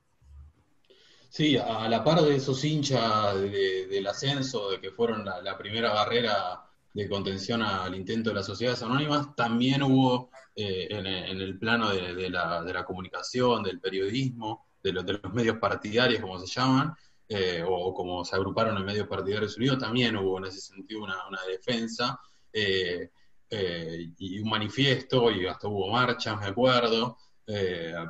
Sí, 1.29 1.59
a 1.59 1.87
la 1.91 2.03
par 2.03 2.23
de 2.23 2.37
esos 2.37 2.65
hinchas 2.65 3.39
del 3.39 4.07
ascenso, 4.07 4.71
de 4.71 4.81
que 4.81 4.91
fueron 4.91 5.27
la, 5.27 5.59
primera 5.59 5.93
barrera 5.93 6.65
de 6.95 7.07
contención 7.07 7.61
al 7.61 7.95
intento 7.95 8.31
de 8.31 8.37
las 8.37 8.47
sociedades 8.47 8.83
anónimas, 8.83 9.37
también 9.37 9.83
hubo 9.83 10.31
eh, 10.55 10.87
en, 10.89 11.07
el 11.07 11.59
plano 11.59 11.91
de, 11.91 12.31
la, 12.31 12.85
comunicación, 12.87 13.63
del 13.63 13.79
periodismo, 13.79 14.65
de, 14.83 14.93
de, 14.93 15.21
los 15.23 15.35
medios 15.35 15.59
partidarios, 15.59 16.23
como 16.23 16.39
se 16.39 16.47
llaman, 16.47 16.95
eh, 17.29 17.61
o 17.67 17.93
como 17.93 18.25
se 18.25 18.37
agruparon 18.37 18.77
en 18.77 18.85
medios 18.85 19.09
partidarios 19.09 19.57
unidos, 19.57 19.79
también 19.79 20.17
hubo 20.17 20.39
en 20.39 20.45
ese 20.45 20.61
sentido 20.61 21.03
una, 21.03 21.17
defensa 21.49 22.21
eh, 22.53 23.11
eh, 23.51 24.13
y 24.17 24.39
un 24.39 24.49
manifiesto, 24.49 25.33
y 25.33 25.45
hasta 25.47 25.67
hubo 25.67 25.91
marchas, 25.91 26.39
me 26.39 26.47
acuerdo, 26.47 27.19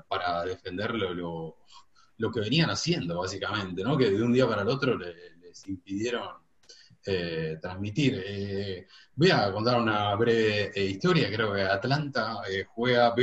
para 0.08 0.44
defender 0.44 0.94
lo, 0.94 1.56
que 2.32 2.40
venían 2.40 2.68
haciendo, 2.68 3.20
básicamente, 3.20 3.82
¿no? 3.82 3.96
que 3.96 4.10
de 4.10 4.22
un 4.22 4.32
día 4.32 4.46
para 4.46 4.62
el 4.62 4.68
otro 4.68 4.98
les 4.98 5.66
impidieron 5.66 6.28
transmitir. 7.02 8.86
voy 9.14 9.30
a 9.30 9.50
contar 9.50 9.80
una 9.80 10.14
breve 10.14 10.72
historia, 10.84 11.30
creo 11.30 11.54
que 11.54 11.62
Atlanta 11.62 12.42
juega, 12.74 13.14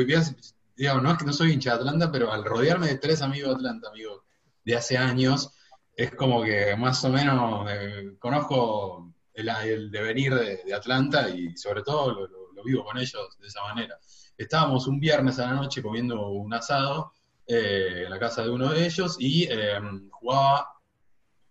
digamos, 0.75 1.03
no 1.03 1.11
es 1.11 1.17
que 1.17 1.25
no 1.25 1.33
soy 1.33 1.51
hincha 1.51 1.71
de 1.71 1.77
Atlanta, 1.77 2.11
pero 2.11 2.31
al 2.31 2.43
rodearme 2.43 2.87
de 2.87 2.97
tres 2.97 3.21
amigos 3.21 3.49
de 3.49 3.55
Atlanta, 3.55 3.89
amigos 3.89 4.21
de 4.65 4.75
hace 4.75 4.97
años, 4.97 5.51
es 5.95 6.11
como 6.15 6.43
que 6.43 6.75
más 6.75 7.03
o 7.05 7.09
menos 7.09 7.69
eh, 7.69 8.15
conozco 8.19 9.13
el, 9.33 9.91
devenir 9.91 10.33
de, 10.33 10.73
Atlanta 10.73 11.29
y 11.29 11.55
sobre 11.55 11.83
todo 11.83 12.27
lo, 12.27 12.63
vivo 12.65 12.85
con 12.85 12.97
ellos 12.97 13.37
de 13.41 13.47
esa 13.47 13.61
manera. 13.63 13.99
Estábamos 14.37 14.87
un 14.87 14.97
viernes 14.97 15.37
a 15.37 15.47
la 15.47 15.53
noche 15.53 15.81
comiendo 15.81 16.29
un 16.29 16.53
asado 16.53 17.11
eh, 17.45 18.03
en 18.05 18.09
la 18.09 18.17
casa 18.17 18.41
de 18.41 18.49
uno 18.51 18.71
de 18.71 18.85
ellos 18.85 19.17
y 19.19 19.45
em, 19.51 20.09
jugaba 20.09 20.69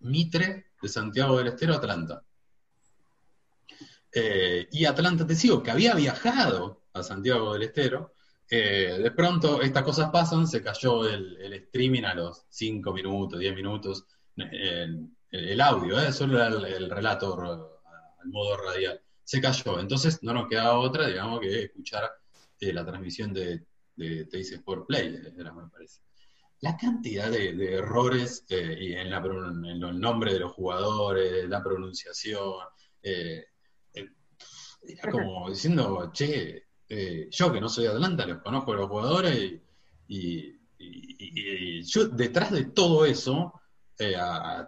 Mitre 0.01 0.69
de 0.81 0.89
Santiago 0.89 1.37
del 1.37 1.49
Estero 1.49 1.75
Atlanta. 1.75 2.23
Eh, 4.11 4.69
y 4.73 4.87
Atlanta, 4.87 5.27
te 5.27 5.35
sigo, 5.35 5.63
que 5.63 5.71
había 5.71 5.95
viajado 5.95 6.85
a 6.95 7.03
Santiago 7.03 7.53
del 7.53 7.65
Estero, 7.65 8.15
de 8.49 9.13
pronto 9.17 9.63
estas 9.63 9.83
cosas 9.83 10.11
pasan, 10.11 10.47
se 10.47 10.63
cayó 10.63 11.09
el, 11.09 11.39
el 11.41 11.55
streaming 11.55 12.05
a 12.05 12.15
los 12.15 12.45
5 12.51 12.93
minutos, 12.93 13.39
10 13.39 13.55
minutos, 13.55 14.07
el, 14.37 15.61
audio, 15.61 16.01
¿eh? 16.01 16.13
solo 16.13 16.45
el, 16.45 16.65
el 16.65 16.91
relato 16.91 17.41
al 17.41 18.29
modo 18.29 18.57
radial. 18.57 19.01
Se 19.25 19.41
cayó, 19.41 19.81
entonces 19.81 20.23
no 20.23 20.35
nos 20.35 20.49
quedaba 20.49 20.79
otra, 20.79 21.07
digamos, 21.07 21.41
que 21.41 21.65
escuchar 21.65 22.11
eh, 22.61 22.73
la 22.73 22.85
transmisión 22.85 23.33
de, 23.33 23.65
de 23.97 24.27
Teis 24.27 24.53
Sport 24.53 24.87
Play, 24.87 25.11
me 25.11 25.71
parece. 25.71 26.01
La 26.61 26.77
cantidad 26.77 27.31
de, 27.31 27.75
errores 27.75 28.45
eh, 28.49 28.77
y 28.81 28.93
en, 28.93 29.11
la, 29.11 29.19
en, 29.19 29.65
el 29.65 30.01
nombre 30.01 30.35
de 30.35 30.41
los 30.41 30.53
jugadores, 30.53 31.49
la 31.49 31.63
pronunciación, 31.63 32.55
era 33.03 35.13
como 35.13 35.49
diciendo, 35.49 36.11
che, 36.13 36.67
yo 37.31 37.53
que 37.53 37.61
no 37.61 37.69
soy 37.69 37.85
de 37.85 37.91
Atlanta, 37.91 38.27
los 38.27 38.43
conozco 38.43 38.73
a 38.73 38.77
los 38.77 38.89
jugadores 38.89 39.61
y, 40.09 40.61
y 40.79 41.83
yo 41.85 42.09
detrás 42.09 42.53
de 42.53 42.67
todo 42.67 43.07
eso 43.07 43.62
eh, 43.99 44.17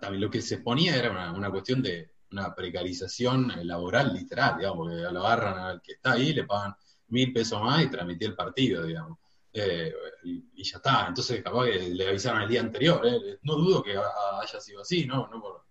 también 0.01 0.21
lo 0.21 0.31
que 0.31 0.43
se 0.43 0.59
ponía 0.59 0.97
era 0.97 1.33
una, 1.33 1.51
cuestión 1.51 1.83
de 1.83 2.13
una 2.31 2.55
precarización 2.55 3.53
laboral 3.67 4.13
literal, 4.13 4.59
digamos, 4.59 4.79
porque 4.79 5.13
lo 5.13 5.27
agarran 5.27 5.59
al 5.59 5.83
que 5.83 5.93
está 5.93 6.13
ahí, 6.13 6.33
le 6.33 6.45
pagan 6.45 6.75
mil 7.09 7.33
pesos 7.33 7.61
más 7.63 7.83
y 7.83 7.91
transmitía 7.91 8.29
el 8.29 8.35
partido, 8.35 8.85
digamos. 8.85 9.19
Eh, 9.53 9.93
y, 10.25 10.65
ya 10.65 10.79
está, 10.79 11.07
entonces 11.09 11.43
capaz 11.43 11.67
que 11.67 11.79
le 11.91 12.09
avisaron 12.09 12.43
el 12.43 12.49
día 12.49 12.61
anterior, 12.61 13.01
eh. 13.07 13.39
no 13.43 13.55
dudo 13.55 13.83
que 13.83 13.97
haya 13.97 14.61
sido 14.61 14.81
así, 14.81 15.07
¿no? 15.07 15.29
no 15.29 15.65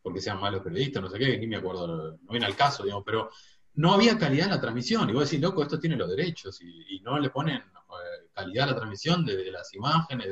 porque 0.00 0.20
sean 0.20 0.38
malos 0.38 0.62
periodistas, 0.62 1.02
no 1.02 1.08
sé 1.08 1.18
qué, 1.18 1.38
ni 1.38 1.46
me 1.46 1.56
acuerdo, 1.56 2.18
no 2.22 2.30
viene 2.30 2.44
al 2.44 2.54
caso, 2.54 2.82
digamos, 2.82 3.04
pero 3.06 3.30
no 3.76 3.94
había 3.94 4.18
calidad 4.18 4.44
en 4.44 4.52
la 4.52 4.60
transmisión. 4.60 5.08
Y 5.08 5.14
vos 5.14 5.24
decís, 5.24 5.40
loco, 5.42 5.62
esto 5.62 5.80
tiene 5.80 5.96
los 5.96 6.10
derechos 6.10 6.60
y, 6.60 7.00
no 7.00 7.18
le 7.18 7.30
ponen 7.30 7.56
eh, 7.56 8.28
calidad 8.32 8.68
a 8.68 8.72
la 8.72 8.76
transmisión 8.76 9.24
de, 9.24 9.50
las 9.50 9.72
imágenes, 9.74 10.28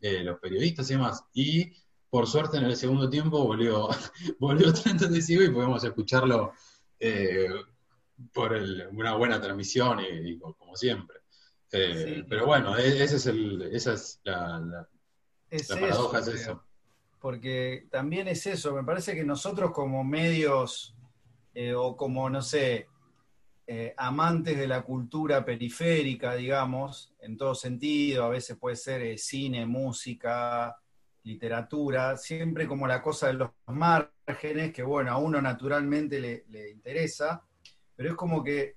de, 0.00 0.24
los 0.24 0.38
periodistas 0.38 0.90
y 0.90 0.94
demás. 0.94 1.24
Y 1.32 1.72
por 2.10 2.26
suerte 2.26 2.58
en 2.58 2.64
el 2.64 2.76
segundo 2.76 3.08
tiempo 3.08 3.44
volvió, 3.44 3.88
volvió 4.38 4.72
30 4.72 5.06
decibel 5.06 5.50
y 5.50 5.54
podemos 5.54 5.82
escucharlo 5.84 6.52
eh, 6.98 7.48
por 8.32 8.52
una 8.92 9.14
buena 9.14 9.40
transmisión 9.40 10.00
y, 10.00 10.38
como 10.38 10.76
siempre. 10.76 11.18
Eh, 11.72 12.24
pero 12.28 12.46
bueno, 12.46 12.76
e, 12.76 13.04
ese 13.04 13.16
es 13.16 13.26
el, 13.26 13.62
esa 13.72 13.94
es 13.94 14.20
la, 14.24 14.88
paradoja, 15.68 16.18
es 16.18 16.28
eso. 16.28 16.64
Porque 17.20 17.86
también 17.90 18.26
es 18.28 18.46
eso, 18.46 18.74
me 18.74 18.82
parece 18.82 19.14
que 19.14 19.24
nosotros 19.24 19.70
como 19.70 20.02
medios 20.02 20.94
eh, 21.54 21.74
o 21.74 21.96
como, 21.96 22.28
no 22.28 22.42
sé, 22.42 22.88
amantes 23.96 24.58
de 24.58 24.66
la 24.66 24.82
cultura 24.82 25.44
periférica, 25.44 26.34
digamos, 26.34 27.12
en 27.20 27.36
todo 27.36 27.54
sentido, 27.54 28.24
a 28.24 28.28
veces 28.28 28.56
puede 28.56 28.74
ser 28.74 29.16
cine, 29.16 29.64
música, 29.64 30.76
literatura, 31.24 32.16
siempre 32.16 32.66
como 32.66 32.86
la 32.86 33.02
cosa 33.02 33.28
de 33.28 33.34
los 33.34 33.50
márgenes, 33.66 34.72
que 34.72 34.82
bueno, 34.82 35.12
a 35.12 35.18
uno 35.18 35.40
naturalmente 35.40 36.20
le, 36.20 36.70
interesa, 36.70 37.42
pero 37.94 38.10
es 38.10 38.14
como 38.14 38.42
que 38.42 38.76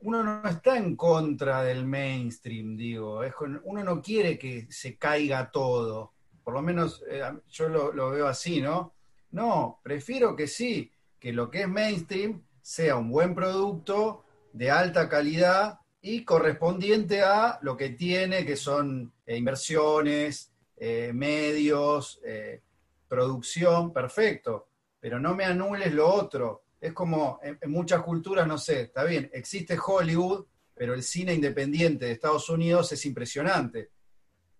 uno 0.00 0.22
no 0.22 0.48
está 0.48 0.76
en 0.76 0.96
contra 0.96 1.62
del 1.62 1.86
mainstream, 1.86 2.76
digo, 2.76 3.22
es 3.22 3.34
uno 3.64 3.84
no 3.84 4.02
quiere 4.02 4.38
que 4.38 4.66
se 4.70 4.96
caiga 4.96 5.50
todo, 5.50 6.12
por 6.42 6.54
lo 6.54 6.62
menos 6.62 7.02
eh, 7.08 7.22
yo 7.48 7.68
lo, 7.68 7.92
lo, 7.92 8.10
veo 8.10 8.26
así, 8.26 8.60
¿no? 8.60 8.94
No, 9.30 9.80
prefiero 9.82 10.36
que 10.36 10.46
sí, 10.46 10.92
que 11.18 11.32
lo 11.32 11.50
que 11.50 11.62
es 11.62 11.68
mainstream 11.68 12.42
sea 12.60 12.96
un 12.96 13.10
buen 13.10 13.34
producto 13.34 14.24
de 14.52 14.70
alta 14.70 15.08
calidad 15.08 15.80
y 16.00 16.22
correspondiente 16.22 17.22
a 17.22 17.58
lo 17.62 17.76
que 17.76 17.90
tiene, 17.90 18.44
que 18.44 18.56
son 18.56 19.12
eh, 19.26 19.36
inversiones, 19.36 20.53
eh, 20.76 21.12
medios, 21.14 22.20
eh, 22.24 22.62
producción, 23.06 23.92
perfecto, 23.92 24.68
pero 24.98 25.20
no 25.20 25.34
me 25.34 25.44
anules 25.44 25.92
lo 25.92 26.08
otro. 26.08 26.64
Es 26.80 26.92
como 26.92 27.38
en, 27.42 27.58
muchas 27.70 28.02
culturas, 28.02 28.46
no 28.46 28.58
sé, 28.58 28.82
está 28.82 29.04
bien, 29.04 29.30
existe 29.32 29.78
Hollywood, 29.84 30.46
pero 30.74 30.94
el 30.94 31.02
cine 31.02 31.32
independiente 31.32 32.06
de 32.06 32.12
Estados 32.12 32.48
Unidos 32.50 32.90
es 32.92 33.06
impresionante. 33.06 33.90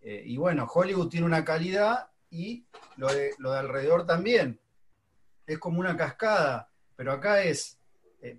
Eh, 0.00 0.22
y 0.26 0.36
bueno, 0.36 0.68
Hollywood 0.72 1.08
tiene 1.08 1.26
una 1.26 1.44
calidad 1.44 2.08
y 2.30 2.64
lo 2.96 3.12
de, 3.12 3.32
lo 3.38 3.52
de 3.52 3.58
alrededor 3.58 4.06
también. 4.06 4.60
Es 5.46 5.58
como 5.58 5.80
una 5.80 5.96
cascada, 5.96 6.70
pero 6.96 7.12
acá 7.12 7.42
es, 7.42 7.78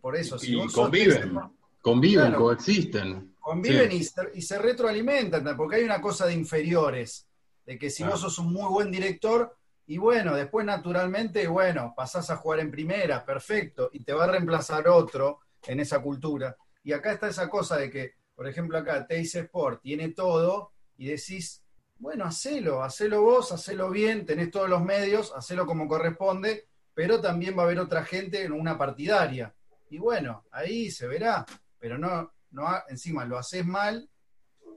por 0.01 0.15
eso, 0.15 0.39
si 0.39 0.57
y 0.57 0.67
conviven, 0.67 1.37
conviven, 1.81 2.33
coexisten. 2.33 3.35
Conviven 3.39 3.91
y, 3.91 3.97
y, 4.33 4.41
se, 4.41 4.57
retroalimentan, 4.57 5.55
porque 5.55 5.75
hay 5.75 5.83
una 5.83 6.01
cosa 6.01 6.25
de 6.25 6.33
inferiores 6.33 7.27
de 7.65 7.77
que 7.77 7.89
si 7.89 8.03
vos 8.03 8.21
sos 8.21 8.37
un 8.39 8.53
muy 8.53 8.69
buen 8.69 8.91
director, 8.91 9.55
y 9.87 9.97
bueno, 9.97 10.35
después 10.35 10.65
naturalmente, 10.65 11.47
bueno, 11.47 11.93
pasás 11.95 12.29
a 12.29 12.37
jugar 12.37 12.59
en 12.59 12.71
primera, 12.71 13.23
perfecto, 13.23 13.89
y 13.93 14.03
te 14.03 14.13
va 14.13 14.25
a 14.25 14.31
reemplazar 14.31 14.87
otro 14.87 15.39
en 15.67 15.79
esa 15.79 16.01
cultura. 16.01 16.55
Y 16.83 16.93
acá 16.93 17.11
está 17.11 17.27
esa 17.27 17.49
cosa 17.49 17.77
de 17.77 17.89
que, 17.89 18.13
por 18.35 18.47
ejemplo, 18.47 18.77
acá 18.77 19.05
Teis 19.05 19.33
Sport 19.35 19.81
tiene 19.81 20.09
todo 20.09 20.71
y 20.97 21.07
decís, 21.07 21.63
bueno, 21.97 22.25
hacelo, 22.25 22.83
hacelo 22.83 23.21
vos, 23.21 23.51
hacelo 23.51 23.89
bien, 23.89 24.25
tenés 24.25 24.51
todos 24.51 24.69
los 24.69 24.83
medios, 24.83 25.33
hacelo 25.35 25.65
como 25.65 25.87
corresponde, 25.87 26.67
pero 26.93 27.21
también 27.21 27.57
va 27.57 27.63
a 27.63 27.65
haber 27.65 27.79
otra 27.79 28.03
gente 28.03 28.43
en 28.43 28.51
una 28.51 28.77
partidaria. 28.77 29.53
Y 29.89 29.97
bueno, 29.97 30.45
ahí 30.51 30.91
se 30.91 31.07
verá, 31.07 31.45
pero 31.79 31.97
no, 31.97 32.31
no 32.51 32.67
encima 32.89 33.25
lo 33.25 33.37
haces 33.37 33.65
mal 33.65 34.09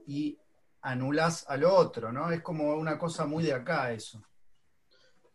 y 0.05 0.37
anulás 0.81 1.45
al 1.49 1.63
otro, 1.63 2.11
¿no? 2.11 2.31
Es 2.31 2.41
como 2.41 2.73
una 2.75 2.97
cosa 2.97 3.25
muy 3.25 3.43
de 3.43 3.53
acá 3.53 3.91
eso. 3.91 4.21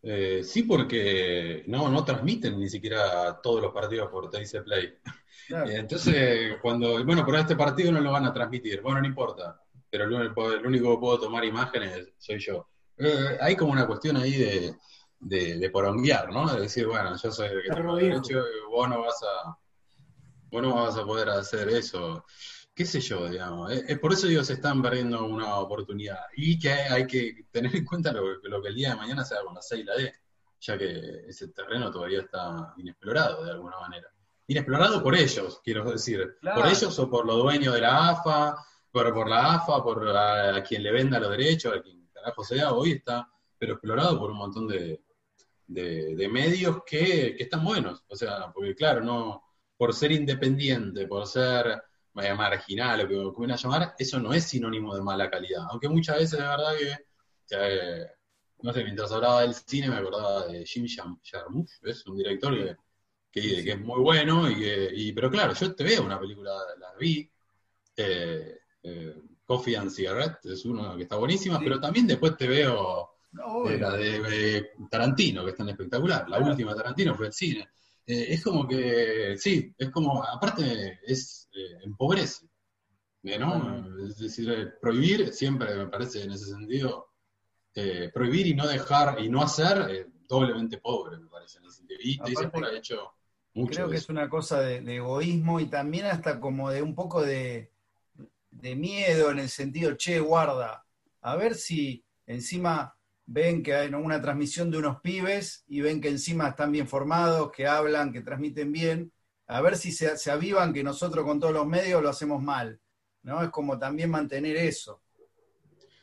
Eh, 0.03 0.43
sí, 0.45 0.65
porque 0.65 1.65
no, 1.67 1.89
no 1.89 2.05
transmiten 2.05 2.59
ni 2.61 2.69
siquiera 2.69 3.41
todos 3.43 3.63
los 3.63 3.73
partidos 3.73 4.11
por 4.11 4.31
TIC 4.31 4.63
Play. 4.63 4.99
Eh, 5.49 5.77
entonces, 5.77 6.57
cuando, 6.61 7.05
bueno, 7.05 7.25
pero 7.25 7.39
este 7.39 7.57
partido 7.57 7.91
no 7.91 8.01
lo 8.01 8.13
van 8.13 8.27
a 8.27 8.33
transmitir, 8.33 8.83
bueno, 8.83 9.01
no 9.01 9.07
importa, 9.07 9.61
pero 9.89 10.05
el, 10.05 10.67
único 10.67 10.95
que 10.95 11.01
puedo 11.01 11.21
tomar 11.21 11.45
imágenes 11.45 12.09
soy 12.19 12.39
yo. 12.39 12.69
Eh, 12.99 13.39
hay 13.41 13.57
como 13.57 13.73
una 13.73 13.87
cuestión 13.87 14.17
ahí 14.17 14.37
de, 14.37 14.75
de, 15.21 15.59
de 15.59 15.71
poronguear, 15.71 16.31
¿no? 16.31 16.53
De 16.53 16.61
decir, 16.61 16.87
bueno, 16.87 17.17
yo 17.17 17.33
soy 17.33 17.49
el 17.49 17.63
que 17.63 17.75
tengo 17.75 17.97
derecho, 17.97 18.43
vos 18.71 18.89
no 18.89 19.01
vas 19.01 19.23
a, 19.23 19.59
vos 20.51 20.63
no 20.63 20.75
vas 20.75 20.97
a 20.97 21.05
poder 21.05 21.31
hacer 21.31 21.69
eso 21.71 22.25
qué 22.75 22.85
sé 22.85 23.01
yo, 23.01 23.29
digamos. 23.29 23.71
Eh, 23.73 23.85
eh, 23.89 23.97
por 23.97 24.13
eso 24.13 24.27
digo, 24.27 24.43
se 24.43 24.55
están 24.55 24.83
perdiendo 24.83 25.25
una 25.25 25.57
oportunidad. 25.57 26.21
Y 26.37 26.59
que 26.59 26.73
hay, 26.73 27.07
que 27.07 27.47
tener 27.51 27.75
en 27.77 27.85
cuenta 27.85 28.13
lo, 28.13 28.41
que 28.63 28.69
el 28.69 28.75
día 28.75 28.91
de 28.91 28.97
mañana 28.97 29.25
se 29.25 29.35
haga 29.35 29.45
con 29.45 29.55
la 29.55 29.63
C 29.63 29.79
y 29.79 29.85
la 29.85 29.95
D, 29.95 30.13
ya 30.61 30.77
que 30.77 31.25
ese 31.29 31.49
terreno 31.49 31.91
todavía 31.91 32.21
está 32.21 32.75
inexplorado 32.77 33.45
de 33.45 33.53
alguna 33.53 33.79
manera. 33.79 34.09
Inexplorado 34.47 35.03
por 35.03 35.15
ellos, 35.15 35.61
quiero 35.63 35.91
decir. 35.91 36.37
Por 36.43 36.67
ellos 36.67 36.99
o 36.99 37.09
por 37.09 37.25
los 37.25 37.37
dueños 37.37 37.75
de 37.75 37.81
la 37.81 38.11
AFA, 38.11 38.57
por, 38.91 39.15
por 39.15 39.29
la 39.29 39.55
AFA, 39.55 39.83
por 39.83 40.07
a, 40.09 40.63
quien 40.63 40.83
le 40.83 40.93
venda 40.93 41.21
los 41.21 41.31
derechos, 41.31 41.75
a 41.75 41.81
quien 41.81 42.09
carajo 42.13 42.45
sea, 42.45 42.73
hoy 42.73 42.93
está, 42.93 43.31
pero 43.59 43.75
explorado 43.75 44.19
por 44.19 44.31
un 44.31 44.37
montón 44.37 44.69
de, 44.69 45.01
de, 45.67 46.29
medios 46.29 46.83
que, 46.85 47.35
que 47.37 47.45
están 47.45 47.65
buenos. 47.65 48.05
O 48.09 48.17
sea, 48.17 48.53
porque 48.53 48.75
claro, 48.75 49.01
no 49.01 49.43
por 49.77 49.95
ser 49.95 50.13
independiente, 50.13 51.07
por 51.07 51.27
ser 51.27 51.83
marginal 52.15 53.01
o 53.01 53.09
que, 53.09 53.15
que 53.15 53.41
van 53.41 53.51
a 53.51 53.57
llamar, 53.57 53.95
eso 53.99 54.19
no 54.21 54.33
es 54.33 54.45
sinónimo 54.45 54.95
de 54.95 55.03
mala 55.03 55.31
calidad. 55.31 55.65
Aunque 55.71 55.89
muchas 55.89 56.19
veces 56.19 56.39
de 56.39 56.47
verdad 56.47 56.73
que, 56.79 58.07
no 58.63 58.73
sé, 58.73 58.85
mientras 58.85 59.13
hablaba 59.13 59.43
del 59.43 59.55
cine 59.55 59.89
me 59.89 59.97
acordaba 59.97 60.47
de 60.47 60.65
Jim 60.65 60.87
Jarmusch, 60.89 61.83
es 61.83 62.07
un 62.07 62.17
director 62.17 62.55
que, 63.31 63.65
que, 63.65 63.73
es 63.73 63.81
muy 63.81 64.01
bueno, 64.01 64.49
y, 64.49 64.65
y, 64.95 65.13
pero 65.13 65.31
claro, 65.31 65.53
yo 65.55 65.75
te 65.75 65.85
veo 65.85 66.05
una 66.05 66.21
película, 66.21 66.53
la 66.79 66.95
vi, 66.99 67.29
eh, 67.97 68.59
eh, 68.83 69.23
Coffee 69.45 69.77
and 69.77 69.91
Cigarette, 69.91 70.47
es 70.47 70.65
una 70.65 70.97
que 70.97 71.03
está 71.03 71.17
buenísima, 71.17 71.59
pero 71.59 71.81
también 71.81 72.07
después 72.07 72.37
te 72.37 72.47
veo 72.47 73.11
la 73.33 73.97
de 73.97 74.71
Tarantino, 74.91 75.45
que 75.45 75.51
es 75.51 75.57
tan 75.57 75.69
espectacular. 75.69 76.29
La 76.29 76.39
última 76.39 76.75
Tarantino 76.75 77.15
fue 77.15 77.27
el 77.27 77.33
cine. 77.33 77.69
Eh, 78.07 78.27
es 78.35 78.43
como 78.43 78.69
que, 78.69 79.37
sí, 79.39 79.75
es 79.79 79.91
como, 79.91 80.23
aparte, 80.23 81.01
es 81.07 81.49
eh, 81.55 81.79
empobrece, 81.85 82.47
¿no? 83.23 84.07
Es 84.07 84.19
decir, 84.19 84.51
eh, 84.51 84.73
prohibir 84.81 85.33
siempre 85.33 85.75
me 85.75 85.87
parece 85.87 86.23
en 86.23 86.33
ese 86.33 86.47
sentido, 86.47 87.09
prohibir 88.13 88.47
y 88.47 88.55
no 88.55 88.69
dejar 88.69 89.21
y 89.21 89.29
no 89.29 89.43
hacer, 89.43 90.09
doblemente 90.29 90.79
pobre, 90.79 91.19
me 91.19 91.29
parece 91.29 91.59
en 91.59 91.65
ese 91.65 91.79
sentido. 91.79 92.01
Y 92.03 92.19
te 92.19 92.49
por 92.49 92.75
hecho 92.75 93.15
mucho. 93.55 93.75
Creo 93.75 93.89
que 93.89 93.97
es 93.97 94.09
una 94.09 94.29
cosa 94.29 94.61
de, 94.61 94.79
egoísmo 94.97 95.59
y 95.59 95.67
también 95.67 96.07
hasta 96.07 96.39
como 96.41 96.71
de 96.71 96.83
un 96.83 96.95
poco 96.95 97.23
de, 97.23 97.73
de 98.51 98.77
miedo 98.77 99.31
en 99.31 99.39
el 99.39 99.49
sentido, 99.49 99.97
che, 99.97 100.21
guarda, 100.21 100.87
a 101.23 101.37
ver 101.37 101.55
si 101.55 102.05
encima 102.27 102.97
ven 103.27 103.63
que 103.63 103.75
hay 103.75 103.93
una 103.93 104.21
transmisión 104.21 104.71
de 104.71 104.79
unos 104.79 105.01
pibes 105.01 105.65
y 105.67 105.81
ven 105.81 106.01
que 106.01 106.09
encima 106.09 106.49
están 106.49 106.73
bien 106.73 106.87
formados, 106.87 107.51
que 107.53 107.67
hablan, 107.67 108.13
que 108.13 108.21
transmiten 108.21 108.73
bien, 108.73 109.13
a 109.47 109.61
ver 109.61 109.77
si 109.77 109.93
se, 109.93 110.31
avivan 110.31 110.73
que 110.73 110.83
nosotros 110.83 111.25
con 111.25 111.39
todos 111.39 111.53
los 111.53 111.67
medios 111.67 112.03
lo 112.03 112.09
hacemos 112.09 112.43
mal, 112.43 112.81
¿no? 113.23 113.43
Es 113.43 113.51
como 113.51 113.79
también 113.79 114.11
mantener 114.11 114.57
eso. 114.57 115.03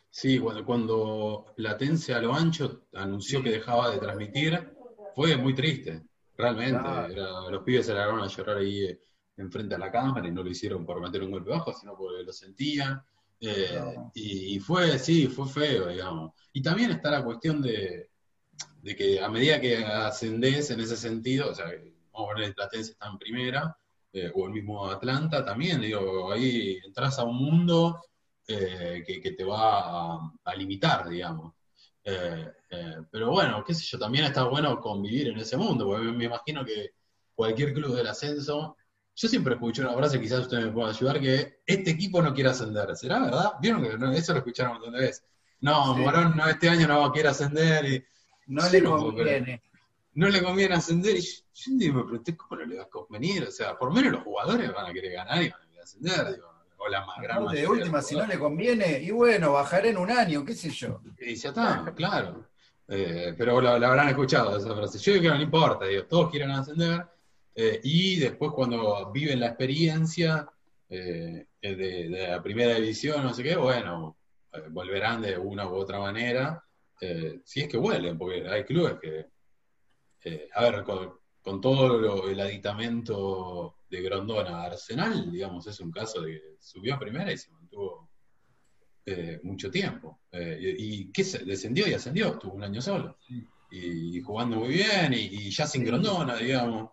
Sí, 0.10 0.40
cuando, 0.40 0.66
cuando 0.66 1.46
Latencia 1.58 2.18
a 2.18 2.22
lo 2.22 2.34
ancho 2.34 2.84
anunció 2.94 3.42
que 3.42 3.52
dejaba 3.52 3.92
de 3.92 4.00
transmitir, 4.00 4.74
fue 5.16 5.38
muy 5.38 5.56
triste, 5.56 6.04
realmente. 6.38 7.16
los 7.50 7.64
pibes 7.64 7.86
se 7.86 7.94
largaron 7.94 8.22
a 8.22 8.28
llorar 8.28 8.58
ahí 8.58 8.86
eh, 8.86 9.02
enfrente 9.38 9.76
a 9.76 9.80
la 9.80 9.92
cámara 9.92 10.28
y 10.28 10.32
no 10.32 10.44
lo 10.44 10.50
hicieron 10.50 10.86
por 10.86 11.02
meter 11.02 11.24
un 11.24 11.32
golpe 11.32 11.52
bajo, 11.52 11.74
sino 11.74 11.96
porque 11.96 12.24
lo 12.24 12.34
sentían. 12.34 13.02
Eh, 13.44 13.96
y, 14.14 14.60
fue, 14.60 15.00
sí, 15.00 15.28
fue 15.28 15.48
feo, 15.48 15.88
digamos. 15.88 16.34
Y 16.54 16.62
también 16.62 16.92
está 16.92 17.10
la 17.10 17.24
cuestión 17.24 17.62
de, 17.62 18.10
que 18.84 19.20
a 19.20 19.30
medida 19.30 19.60
que 19.60 19.78
ascendés 19.84 20.70
en 20.70 20.80
ese 20.80 20.96
sentido, 20.96 21.50
o 21.50 21.56
sea, 21.56 21.66
vamos 22.14 22.30
a 22.30 22.34
ver, 22.36 22.44
el 22.46 22.54
Platense 22.54 22.92
está 22.92 23.08
en 23.08 23.18
primera, 23.18 23.76
eh, 24.14 24.32
o 24.36 24.46
el 24.46 24.54
mismo 24.54 24.88
Atlanta, 24.88 25.44
también, 25.44 25.82
digo, 25.82 26.32
ahí 26.32 26.78
entras 26.86 27.18
a 27.18 27.24
un 27.24 27.38
mundo 27.38 28.02
eh, 28.48 29.04
que, 29.06 29.32
te 29.32 29.44
va 29.44 30.18
a, 30.44 30.56
limitar, 30.56 31.10
digamos. 31.10 31.54
pero 32.04 33.32
bueno, 33.32 33.64
qué 33.66 33.74
sé 33.74 33.84
yo, 33.86 33.98
también 33.98 34.26
está 34.26 34.44
bueno 34.44 34.80
convivir 34.80 35.30
en 35.30 35.40
ese 35.40 35.58
mundo, 35.58 35.86
porque 35.86 36.06
me 36.06 36.26
imagino 36.26 36.64
que 36.64 36.92
cualquier 37.34 37.74
club 37.74 37.96
del 37.96 38.08
ascenso 38.08 38.78
yo 39.16 39.28
siempre 39.28 39.54
escucho 39.54 39.82
una 39.82 39.94
frase, 39.94 40.20
quizás 40.20 40.42
usted 40.42 40.60
me 40.60 40.72
pueda 40.72 40.90
ayudar, 40.90 41.20
que 41.20 41.62
este 41.66 41.92
equipo 41.92 42.22
no 42.22 42.34
quiere 42.34 42.50
ascender. 42.50 42.96
¿Será 42.96 43.20
verdad? 43.20 43.52
¿Vieron 43.62 43.82
que 43.84 44.18
eso 44.18 44.34
lo 44.34 44.40
escucharon 44.40 44.74
un 44.74 44.78
montón 44.80 44.94
de 44.94 45.08
veces? 45.08 45.26
No, 45.60 45.96
Morón 45.96 46.36
no, 46.36 46.48
este 46.48 46.70
año 46.70 46.88
no 46.88 47.12
quiere 47.12 47.30
ascender. 47.30 47.86
Y... 47.86 48.04
No 48.48 48.68
le 48.70 48.84
conviene. 48.84 49.62
no 50.14 50.30
le 50.30 50.42
conviene 50.42 50.76
ascender. 50.76 51.16
Y 51.18 51.22
yo, 51.22 51.94
me 51.94 52.04
pregunté, 52.04 52.36
¿cómo 52.36 52.62
no 52.62 52.66
le 52.66 52.78
va 52.78 52.84
a 52.84 52.90
convenir? 52.90 53.44
O 53.44 53.52
sea, 53.52 53.78
por 53.78 53.90
lo 53.90 53.96
menos 53.96 54.14
los 54.14 54.24
jugadores 54.24 54.74
van 54.74 54.88
a 54.88 54.94
querer 54.94 55.14
ganar 55.14 55.44
y 55.44 55.50
van 55.50 55.62
a 55.62 55.68
querer 55.68 55.84
ascender, 55.84 56.34
digo. 56.34 56.52
O 56.78 56.90
la 56.90 57.06
más 57.06 57.22
grande. 57.22 57.62
De 57.62 57.68
última, 57.68 58.02
si 58.02 58.16
no 58.16 58.26
le 58.26 58.40
conviene, 58.40 59.00
y 59.00 59.12
bueno, 59.12 59.54
bajaré 59.54 59.90
en 59.90 59.98
un 59.98 60.10
año, 60.10 60.44
qué 60.44 60.56
sé 60.56 60.72
yo. 60.72 61.00
Y 61.20 61.36
ya 61.36 61.50
está, 61.50 61.94
claro. 61.96 62.48
Eh, 62.88 63.36
pero 63.38 63.62
la, 63.62 63.76
habrán 63.76 64.10
escuchado 64.10 64.58
esa 64.58 64.76
frase. 64.76 64.98
Yo 64.98 65.14
digo 65.14 65.24
que 65.24 65.30
no 65.30 65.42
importa, 65.44 65.86
digo, 65.86 66.06
todos 66.06 66.32
quieren 66.32 66.50
ascender. 66.50 67.06
Eh, 67.56 67.80
y 67.84 68.18
después 68.18 68.52
cuando 68.54 69.12
viven 69.12 69.40
la 69.40 69.48
experiencia 69.48 70.50
eh, 70.90 71.48
de, 71.62 72.10
la 72.10 72.42
primera 72.42 72.76
división, 72.76 73.24
no 73.24 73.34
sé 73.34 73.44
qué, 73.44 73.56
bueno, 73.56 74.18
volverán 74.70 75.22
de 75.22 75.38
una 75.38 75.68
u 75.68 75.76
otra 75.76 76.00
manera. 76.00 76.64
si 77.44 77.62
es 77.62 77.68
que 77.68 77.78
vuelven, 77.78 78.18
porque 78.18 78.48
hay 78.48 78.64
clubes 78.64 79.00
que 79.02 79.32
eh, 80.24 80.48
a 80.54 80.64
ver, 80.64 80.84
con, 80.84 81.62
todo 81.62 82.30
el 82.30 82.40
aditamento 82.40 83.78
de 83.90 84.02
Grondona, 84.02 84.64
Arsenal, 84.64 85.32
digamos, 85.32 85.66
es 85.68 85.80
un 85.80 85.92
caso 85.92 86.22
de 86.22 86.34
que 86.34 86.58
subió 86.60 86.96
a 86.96 87.00
primera 87.00 87.32
y 87.32 87.38
se 87.38 87.50
mantuvo 87.52 88.12
eh, 89.06 89.40
mucho 89.44 89.72
tiempo. 89.72 90.22
Eh, 90.32 90.76
y, 90.78 91.12
qué 91.12 91.24
se 91.24 91.44
descendió 91.44 91.88
y 91.88 91.94
ascendió, 91.94 92.34
estuvo 92.34 92.54
un 92.54 92.64
año 92.64 92.82
solo. 92.82 93.18
Y, 93.72 94.22
jugando 94.22 94.58
muy 94.58 94.70
bien, 94.70 95.14
y, 95.14 95.50
ya 95.50 95.66
sin 95.66 95.84
Grondona, 95.84 96.36
digamos. 96.36 96.92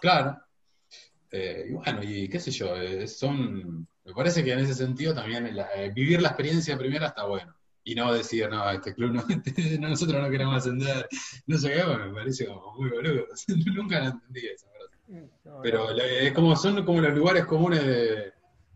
Claro. 0.00 0.38
y 1.32 1.72
bueno, 1.72 2.02
y 2.02 2.28
qué 2.28 2.40
sé 2.40 2.50
yo, 2.50 2.74
son. 3.06 3.86
Me 4.04 4.14
parece 4.14 4.42
que 4.42 4.52
en 4.52 4.60
ese 4.60 4.74
sentido 4.74 5.14
también 5.14 5.54
vivir 5.94 6.22
la 6.22 6.28
experiencia 6.28 6.78
primera 6.78 7.08
está 7.08 7.24
bueno 7.24 7.58
y 7.88 7.94
no 7.94 8.12
decir, 8.12 8.50
no, 8.50 8.70
este 8.70 8.94
club 8.94 9.12
no, 9.12 9.24
nosotros 9.88 10.22
no 10.22 10.30
queremos 10.30 10.56
ascender, 10.56 11.08
no 11.46 11.56
sé 11.56 11.72
qué, 11.72 11.84
me 11.84 12.12
parece 12.12 12.44
como 12.46 12.74
muy 12.74 12.90
boludo. 12.90 13.24
Nunca 13.74 14.00
la 14.00 14.06
entendí 14.08 14.46
esa 14.46 14.66
verdad. 14.70 15.62
Pero 15.62 15.90
es 15.92 16.32
como, 16.34 16.54
son 16.54 16.84
como 16.84 17.00
los 17.00 17.14
lugares 17.14 17.46
comunes 17.46 17.82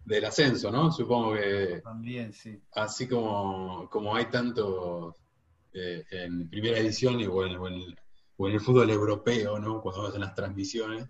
del 0.06 0.24
ascenso, 0.24 0.70
¿no? 0.70 0.90
Supongo 0.90 1.34
que. 1.34 1.82
También, 1.84 2.32
sí. 2.32 2.58
Así 2.72 3.06
como, 3.06 3.86
como 3.90 4.16
hay 4.16 4.30
tanto 4.30 5.14
eh, 5.74 6.04
en 6.10 6.48
primera 6.48 6.78
edición 6.78 7.20
y, 7.20 7.26
o, 8.42 8.48
en, 8.48 8.54
el 8.54 8.60
fútbol 8.60 8.90
europeo, 8.90 9.58
¿no? 9.58 9.80
Cuando 9.80 10.06
hacen 10.06 10.20
las 10.20 10.34
transmisiones, 10.34 11.08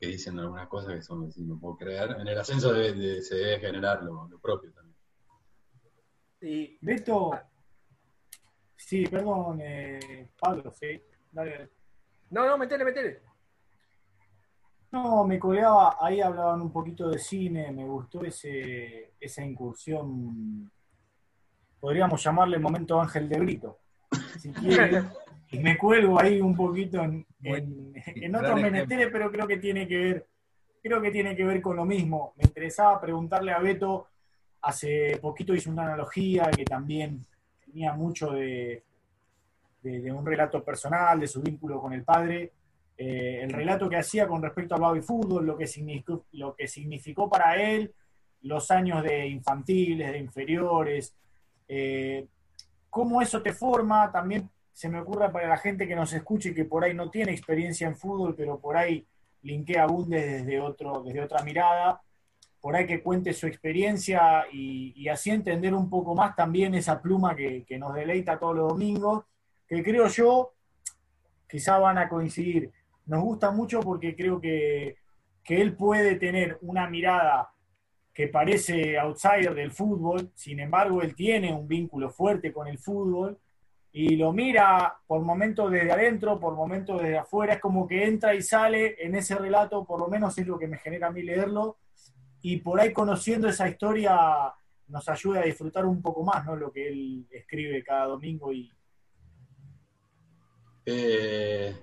que 0.00 0.06
dicen 0.08 0.38
algunas 0.38 0.68
cosas 0.68 0.94
que 0.94 1.02
son, 1.02 1.30
no 1.36 1.58
puedo 1.58 1.76
creer. 1.76 2.16
En 2.18 2.26
el 2.26 2.38
ascenso 2.38 2.74
se 2.74 3.34
debe 3.34 3.60
generar 3.60 4.02
lo 4.02 4.38
propio 4.40 4.72
también. 4.72 4.96
Y 6.42 6.76
Beto, 6.80 7.38
sí, 8.74 9.06
perdón, 9.06 9.60
eh, 9.60 10.30
Pablo, 10.38 10.72
sí, 10.72 11.00
dale. 11.30 11.70
No, 12.30 12.46
no, 12.46 12.58
metele, 12.58 12.84
metele. 12.84 13.22
No, 14.90 15.24
me 15.24 15.38
colgaba, 15.38 15.96
ahí 16.00 16.20
hablaban 16.20 16.60
un 16.60 16.72
poquito 16.72 17.08
de 17.08 17.18
cine, 17.18 17.70
me 17.70 17.84
gustó 17.84 18.24
ese, 18.24 19.14
esa 19.18 19.42
incursión, 19.42 20.70
podríamos 21.80 22.22
llamarle 22.22 22.58
momento 22.58 23.00
Ángel 23.00 23.28
de 23.28 23.38
Brito, 23.38 23.78
si 24.38 24.48
y 24.62 24.76
me 25.60 25.76
cuelgo 25.76 26.20
ahí 26.20 26.40
un 26.40 26.56
poquito 26.56 27.02
en, 27.02 27.26
en, 27.42 27.92
en 28.06 28.36
otros 28.36 28.60
menesteres, 28.60 29.08
pero 29.12 29.30
creo 29.30 29.46
que 29.46 29.58
tiene 29.58 29.86
que 29.86 29.96
ver, 29.96 30.26
creo 30.82 31.00
que 31.00 31.10
tiene 31.10 31.36
que 31.36 31.44
ver 31.44 31.60
con 31.60 31.76
lo 31.76 31.84
mismo. 31.84 32.32
Me 32.36 32.44
interesaba 32.44 33.00
preguntarle 33.00 33.52
a 33.52 33.58
Beto 33.58 34.08
Hace 34.64 35.18
poquito 35.20 35.54
hice 35.54 35.68
una 35.68 35.82
analogía 35.82 36.48
que 36.52 36.64
también 36.64 37.26
tenía 37.64 37.94
mucho 37.94 38.30
de, 38.30 38.84
un 39.82 40.24
relato 40.24 40.62
personal, 40.62 41.18
de 41.18 41.26
su 41.26 41.42
vínculo 41.42 41.80
con 41.80 41.92
el 41.92 42.04
padre. 42.04 42.52
Eh, 42.96 43.40
el 43.42 43.50
relato 43.50 43.88
que 43.88 43.96
hacía 43.96 44.28
con 44.28 44.40
respecto 44.40 44.76
al 44.76 44.80
baby 44.80 45.02
fútbol, 45.02 45.44
lo 45.44 45.56
que, 45.56 45.66
significó, 45.66 46.26
lo 46.32 46.54
que 46.54 46.68
significó 46.68 47.28
para 47.28 47.60
él 47.60 47.92
los 48.42 48.70
años 48.70 49.02
de 49.02 49.26
infantiles, 49.26 50.12
de 50.12 50.18
inferiores, 50.18 51.12
eh, 51.66 52.26
cómo 52.88 53.20
eso 53.20 53.42
te 53.42 53.52
forma, 53.52 54.12
también 54.12 54.48
se 54.72 54.88
me 54.88 55.00
ocurre 55.00 55.30
para 55.30 55.48
la 55.48 55.58
gente 55.58 55.86
que 55.86 55.94
nos 55.94 56.12
escuche 56.12 56.54
que 56.54 56.64
por 56.64 56.84
ahí 56.84 56.94
no 56.94 57.10
tiene 57.10 57.32
experiencia 57.32 57.86
en 57.86 57.96
fútbol, 57.96 58.34
pero 58.34 58.58
por 58.58 58.76
ahí 58.76 59.06
linkea 59.42 59.86
Bundes 59.86 60.24
desde, 60.24 60.60
otro, 60.60 61.02
desde 61.02 61.22
otra 61.22 61.42
mirada, 61.42 62.00
por 62.60 62.76
ahí 62.76 62.86
que 62.86 63.02
cuente 63.02 63.32
su 63.32 63.46
experiencia 63.46 64.46
y, 64.52 65.08
así 65.08 65.30
entender 65.30 65.74
un 65.74 65.90
poco 65.90 66.14
más 66.14 66.36
también 66.36 66.74
esa 66.74 67.02
pluma 67.02 67.34
que, 67.34 67.66
nos 67.78 67.92
deleita 67.94 68.38
todos 68.38 68.56
los 68.56 68.68
domingos, 68.68 69.24
que 69.66 69.82
creo 69.82 70.06
yo, 70.06 70.52
quizá 71.48 71.78
van 71.78 71.98
a 71.98 72.08
coincidir. 72.08 72.70
Nos 73.06 73.20
gusta 73.22 73.50
mucho 73.50 73.80
porque 73.80 74.14
creo 74.14 74.40
que, 74.40 74.96
él 75.44 75.76
puede 75.76 76.14
tener 76.16 76.56
una 76.62 76.88
mirada 76.88 77.52
que 78.14 78.28
parece 78.28 78.98
outsider 78.98 79.54
del 79.54 79.72
fútbol, 79.72 80.30
sin 80.34 80.60
embargo 80.60 81.02
él 81.02 81.14
tiene 81.14 81.52
un 81.52 81.68
vínculo 81.68 82.10
fuerte 82.10 82.52
con 82.52 82.68
el 82.68 82.78
fútbol 82.78 83.38
y 83.94 84.16
lo 84.16 84.32
mira 84.32 84.96
por 85.06 85.20
momentos 85.20 85.70
desde 85.70 85.92
adentro, 85.92 86.40
por 86.40 86.54
momentos 86.54 87.00
desde 87.00 87.18
afuera, 87.18 87.54
es 87.54 87.60
como 87.60 87.86
que 87.86 88.04
entra 88.04 88.34
y 88.34 88.40
sale 88.40 88.96
en 88.98 89.14
ese 89.14 89.34
relato, 89.34 89.84
por 89.84 90.00
lo 90.00 90.08
menos 90.08 90.36
es 90.38 90.46
lo 90.46 90.58
que 90.58 90.66
me 90.66 90.78
genera 90.78 91.08
a 91.08 91.10
mí 91.10 91.22
leerlo, 91.22 91.76
y 92.40 92.56
por 92.56 92.80
ahí 92.80 92.92
conociendo 92.92 93.48
esa 93.48 93.68
historia 93.68 94.16
nos 94.88 95.08
ayuda 95.08 95.40
a 95.40 95.44
disfrutar 95.44 95.84
un 95.84 96.00
poco 96.00 96.24
más, 96.24 96.44
¿no? 96.44 96.56
Lo 96.56 96.72
que 96.72 96.88
él 96.88 97.26
escribe 97.30 97.84
cada 97.84 98.06
domingo 98.06 98.52
y... 98.52 98.72
Eh, 100.84 101.76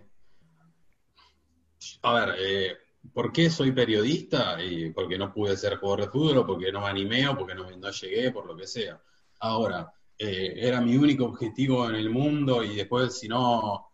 a 2.01 2.13
ver, 2.13 2.35
eh, 2.39 2.77
¿por 3.13 3.31
qué 3.31 3.49
soy 3.49 3.71
periodista? 3.71 4.61
Y 4.61 4.89
porque 4.91 5.17
no 5.17 5.31
pude 5.31 5.55
ser 5.55 5.77
jugador 5.77 6.01
de 6.01 6.11
fútbol, 6.11 6.45
porque 6.45 6.71
no 6.71 6.81
me 6.81 6.87
animé, 6.87 7.27
o 7.27 7.37
porque 7.37 7.55
no, 7.55 7.69
no 7.69 7.91
llegué, 7.91 8.31
por 8.31 8.45
lo 8.45 8.55
que 8.55 8.67
sea. 8.67 8.99
Ahora, 9.39 9.93
eh, 10.19 10.53
era 10.57 10.81
mi 10.81 10.95
único 10.97 11.25
objetivo 11.25 11.89
en 11.89 11.95
el 11.95 12.09
mundo 12.11 12.63
y 12.63 12.75
después, 12.75 13.17
si 13.17 13.27
no, 13.27 13.91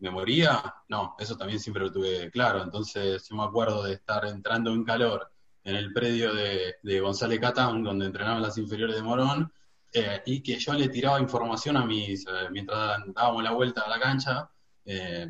me 0.00 0.10
moría, 0.10 0.74
no, 0.88 1.14
eso 1.18 1.36
también 1.36 1.60
siempre 1.60 1.84
lo 1.84 1.92
tuve 1.92 2.30
claro. 2.30 2.62
Entonces 2.62 3.28
yo 3.28 3.36
me 3.36 3.44
acuerdo 3.44 3.84
de 3.84 3.94
estar 3.94 4.24
entrando 4.26 4.72
en 4.72 4.84
calor 4.84 5.30
en 5.66 5.74
el 5.74 5.92
predio 5.92 6.32
de, 6.32 7.00
González 7.00 7.40
Catán, 7.40 7.82
donde 7.82 8.06
entrenaban 8.06 8.40
las 8.40 8.56
inferiores 8.56 8.94
de 8.94 9.02
Morón, 9.02 9.52
eh, 9.92 10.22
y 10.24 10.40
que 10.40 10.58
yo 10.58 10.72
le 10.74 10.88
tiraba 10.88 11.20
información 11.20 11.76
a 11.76 11.84
mis, 11.84 12.24
eh, 12.26 12.48
mientras 12.52 12.98
dábamos 13.12 13.42
la 13.42 13.50
vuelta 13.50 13.80
a 13.82 13.88
la 13.88 13.98
cancha, 13.98 14.48
eh, 14.84 15.28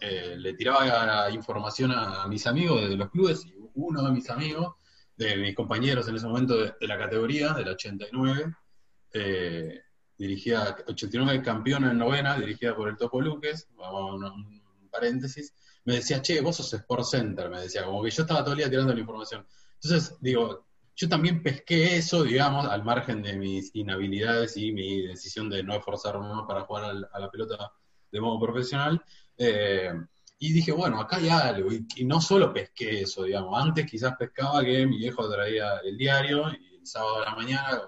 le 0.00 0.54
tiraba 0.54 1.30
información 1.30 1.92
a, 1.92 2.26
mis 2.26 2.46
amigos 2.48 2.88
de 2.88 2.96
los 2.96 3.10
clubes, 3.10 3.46
y 3.46 3.54
uno 3.74 4.02
de 4.02 4.10
mis 4.10 4.28
amigos, 4.28 4.74
de 5.16 5.36
mis 5.36 5.54
compañeros 5.54 6.08
en 6.08 6.16
ese 6.16 6.26
momento 6.26 6.56
de, 6.56 6.74
de 6.80 6.86
la 6.88 6.98
categoría, 6.98 7.52
del 7.52 7.68
89, 7.68 8.54
dirigida 10.18 10.76
89 10.86 11.42
campeón 11.42 11.84
en 11.84 11.98
novena, 11.98 12.36
dirigida 12.38 12.74
por 12.74 12.88
el 12.88 12.96
Topo 12.96 13.20
Luques, 13.20 13.68
vamos 13.76 14.22
a 14.22 14.32
un, 14.32 14.62
paréntesis, 14.90 15.54
me 15.84 15.96
decía, 15.96 16.22
che, 16.22 16.40
vos 16.40 16.56
sos 16.56 16.72
Sport 16.72 17.04
Center, 17.04 17.50
me 17.50 17.60
decía, 17.60 17.84
como 17.84 18.02
que 18.02 18.10
yo 18.10 18.22
estaba 18.22 18.42
todo 18.42 18.52
el 18.52 18.58
día 18.58 18.70
tirando 18.70 18.94
la 18.94 19.00
información. 19.00 19.46
Entonces, 19.74 20.16
digo, 20.20 20.66
yo 20.94 21.08
también 21.08 21.42
pesqué 21.42 21.96
eso, 21.96 22.22
digamos, 22.22 22.66
al 22.66 22.82
margen 22.82 23.22
de 23.22 23.36
mis 23.36 23.74
inhabilidades 23.74 24.56
y 24.56 24.72
mi 24.72 25.02
decisión 25.02 25.50
de 25.50 25.62
no 25.62 25.74
esforzarme 25.74 26.26
más 26.28 26.44
para 26.48 26.62
jugar 26.62 26.96
a 27.12 27.18
la 27.20 27.30
pelota 27.30 27.72
de 28.10 28.20
modo 28.20 28.40
profesional. 28.40 29.04
Eh, 29.36 29.92
y 30.38 30.52
dije, 30.52 30.72
bueno, 30.72 30.98
acá 30.98 31.16
hay 31.16 31.28
algo, 31.28 31.72
y, 31.72 31.86
y, 31.96 32.04
no 32.04 32.20
solo 32.20 32.52
pesqué 32.52 33.02
eso, 33.02 33.24
digamos, 33.24 33.62
antes 33.62 33.90
quizás 33.90 34.16
pescaba 34.18 34.64
que 34.64 34.86
mi 34.86 34.98
viejo 34.98 35.30
traía 35.30 35.78
el 35.78 35.96
diario 35.96 36.50
y 36.50 36.76
el 36.76 36.86
sábado 36.86 37.20
de 37.20 37.24
la 37.26 37.34
mañana 37.34 37.80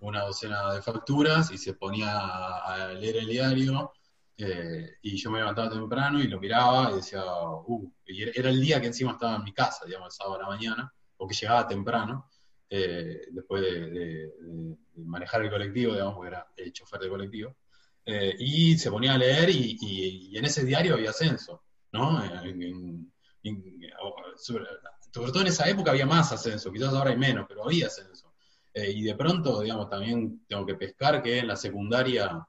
una 0.00 0.22
docena 0.22 0.72
de 0.74 0.82
facturas 0.82 1.50
y 1.50 1.58
se 1.58 1.74
ponía 1.74 2.16
a, 2.16 2.92
leer 2.94 3.16
el 3.16 3.26
diario 3.26 3.92
eh, 4.36 4.98
y 5.02 5.16
yo 5.16 5.30
me 5.30 5.38
levantaba 5.38 5.70
temprano 5.70 6.20
y 6.20 6.28
lo 6.28 6.38
miraba 6.38 6.92
y 6.92 6.96
decía, 6.96 7.24
uh, 7.24 7.92
y 8.06 8.22
era 8.22 8.50
el 8.50 8.60
día 8.60 8.80
que 8.80 8.86
encima 8.86 9.12
estaba 9.12 9.36
en 9.36 9.44
mi 9.44 9.52
casa, 9.52 9.84
digamos, 9.84 10.14
el 10.14 10.16
sábado 10.16 10.36
a 10.36 10.42
la 10.42 10.48
mañana, 10.48 10.92
o 11.16 11.26
que 11.26 11.34
llegaba 11.34 11.66
temprano, 11.66 12.30
eh, 12.70 13.22
después 13.32 13.62
de, 13.62 14.32
manejar 14.96 15.42
el 15.42 15.50
colectivo, 15.50 15.92
digamos, 15.92 16.14
porque 16.14 16.28
era 16.28 16.46
el 16.56 16.72
chofer 16.72 17.00
de 17.00 17.08
colectivo, 17.08 17.56
eh, 18.04 18.34
y 18.38 18.78
se 18.78 18.90
ponía 18.90 19.14
a 19.14 19.18
leer 19.18 19.50
y, 19.50 20.36
en 20.36 20.44
ese 20.44 20.64
diario 20.64 20.94
había 20.94 21.10
ascenso, 21.10 21.64
¿no? 21.92 22.22
sobre 24.40 25.32
todo 25.32 25.40
en 25.40 25.48
esa 25.48 25.68
época 25.68 25.90
había 25.90 26.06
más 26.06 26.30
ascenso, 26.32 26.72
quizás 26.72 26.92
ahora 26.92 27.10
hay 27.10 27.16
menos, 27.16 27.46
pero 27.48 27.64
había 27.64 27.86
ascenso. 27.86 28.27
Eh, 28.72 28.90
y 28.90 29.02
de 29.02 29.14
pronto, 29.14 29.60
digamos, 29.60 29.88
también 29.88 30.44
tengo 30.46 30.66
que 30.66 30.74
pescar 30.74 31.22
que 31.22 31.38
en 31.38 31.48
la 31.48 31.56
secundaria 31.56 32.46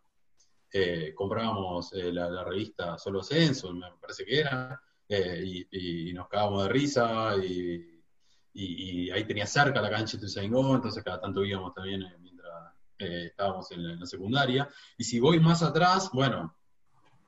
eh, 0.71 1.13
comprábamos 1.15 1.93
eh, 1.93 2.11
la, 2.11 2.43
revista 2.43 2.97
Solo 2.97 3.23
Censo, 3.23 3.73
me 3.73 3.87
parece 3.99 4.25
que 4.25 4.39
era, 4.39 4.81
y, 5.07 6.13
nos 6.13 6.27
cagábamos 6.27 6.63
de 6.63 6.69
risa, 6.69 7.35
y, 7.37 9.09
ahí 9.11 9.23
tenía 9.25 9.45
cerca 9.45 9.81
la 9.81 9.89
cancha 9.89 10.17
de 10.17 10.23
Tuzaingó, 10.23 10.75
entonces 10.75 11.03
cada 11.03 11.21
tanto 11.21 11.43
íbamos 11.43 11.73
también 11.73 12.03
mientras 12.21 12.73
estábamos 12.97 13.71
en 13.71 13.99
la, 13.99 14.05
secundaria. 14.05 14.69
Y 14.97 15.03
si 15.03 15.19
voy 15.19 15.39
más 15.39 15.63
atrás, 15.63 16.09
bueno, 16.13 16.55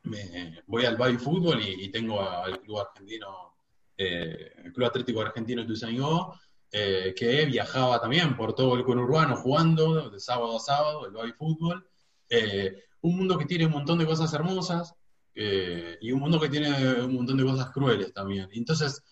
me, 0.03 0.61
voy 0.67 0.85
al 0.85 0.97
baby 0.97 1.17
fútbol 1.17 1.61
y, 1.61 1.89
tengo 1.89 2.21
al 2.21 2.59
club 2.61 2.79
argentino, 2.79 3.55
eh, 3.97 4.53
el 4.63 4.73
Club 4.73 4.87
Atlético 4.87 5.21
Argentino 5.21 5.65
Tuzaingó, 5.65 6.39
eh, 6.71 7.13
que 7.17 7.45
viajaba 7.45 7.99
también 7.99 8.35
por 8.35 8.53
todo 8.53 8.75
el 8.75 8.83
conurbano 8.83 9.35
jugando 9.35 10.09
de 10.09 10.19
sábado 10.19 10.55
a 10.55 10.59
sábado, 10.59 11.05
el 11.05 11.11
baby 11.11 11.33
fútbol. 11.33 11.87
Eh, 12.29 12.83
un 13.01 13.17
mundo 13.17 13.37
que 13.37 13.45
tiene 13.45 13.65
un 13.65 13.73
montón 13.73 13.99
de 13.99 14.05
cosas 14.05 14.33
hermosas 14.33 14.93
y 15.33 16.11
un 16.11 16.19
mundo 16.19 16.39
que 16.39 16.49
tiene 16.49 17.01
un 17.01 17.15
montón 17.15 17.37
de 17.37 17.43
cosas 17.43 17.71
crueles 17.71 18.13
también. 18.13 18.47
Entonces, 18.53 19.03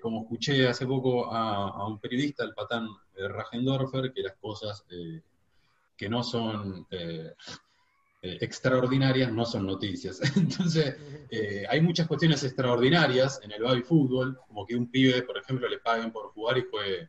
como 0.00 0.22
escuché 0.22 0.68
hace 0.68 0.86
poco 0.86 1.32
a, 1.32 1.86
un 1.88 1.98
periodista, 1.98 2.44
el 2.44 2.54
patán 2.54 2.88
Rajendorfer, 3.16 4.12
que 4.12 4.22
las 4.22 4.36
cosas 4.36 4.84
que 5.96 6.08
no 6.08 6.22
son 6.22 6.86
eh, 8.26 8.38
extraordinarias 8.40 9.32
no 9.32 9.44
son 9.44 9.66
noticias. 9.66 10.20
Entonces, 10.36 10.96
eh, 11.30 11.64
hay 11.68 11.80
muchas 11.80 12.08
cuestiones 12.08 12.42
extraordinarias 12.42 13.40
en 13.44 13.52
el 13.52 13.62
baby 13.62 13.82
fútbol, 13.82 14.38
como 14.48 14.66
que 14.66 14.74
un 14.74 14.90
pibe, 14.90 15.22
por 15.22 15.38
ejemplo, 15.38 15.68
le 15.68 15.78
paguen 15.78 16.10
por 16.10 16.32
jugar 16.32 16.58
y 16.58 16.66
juegue 16.68 17.08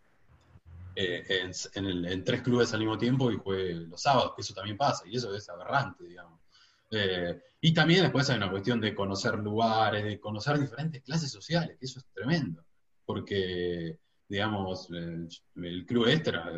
eh, 0.95 1.51
en, 1.73 2.23
tres 2.23 2.41
clubes 2.41 2.73
al 2.73 2.79
mismo 2.79 2.97
tiempo 2.97 3.31
y 3.31 3.37
juegue 3.37 3.73
los 3.73 4.01
sábados, 4.01 4.33
que 4.35 4.41
eso 4.41 4.53
también 4.53 4.77
pasa, 4.77 5.03
y 5.07 5.15
eso 5.15 5.33
es 5.35 5.49
aberrante, 5.49 6.03
digamos. 6.03 6.39
y 7.61 7.73
también 7.73 8.03
después 8.03 8.29
hay 8.29 8.37
una 8.37 8.49
cuestión 8.49 8.79
de 8.79 8.95
conocer 8.95 9.35
lugares, 9.39 10.03
de 10.03 10.19
conocer 10.19 10.59
diferentes 10.59 11.01
clases 11.03 11.31
sociales, 11.31 11.77
que 11.79 11.85
eso 11.85 11.99
es 11.99 12.05
tremendo, 12.13 12.63
porque 13.05 13.99
digamos, 14.29 14.89
el, 14.91 15.85
club 15.85 16.07
este 16.07 16.31
era 16.31 16.51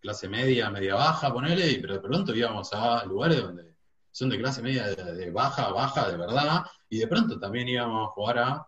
clase 0.00 0.28
media, 0.28 0.70
media 0.70 0.94
baja, 0.94 1.32
ponele, 1.32 1.78
pero 1.80 1.94
de 1.94 2.00
pronto 2.00 2.34
íbamos 2.34 2.72
a 2.72 3.04
lugares 3.06 3.42
donde 3.42 3.73
son 4.14 4.28
de 4.28 4.38
clase 4.38 4.62
media 4.62 4.86
de, 4.94 5.30
baja, 5.32 5.72
baja, 5.72 6.08
de 6.08 6.16
verdad, 6.16 6.64
y 6.88 6.98
de 6.98 7.08
pronto 7.08 7.40
también 7.40 7.68
íbamos 7.68 8.06
a 8.06 8.12
jugar 8.12 8.38
a, 8.38 8.66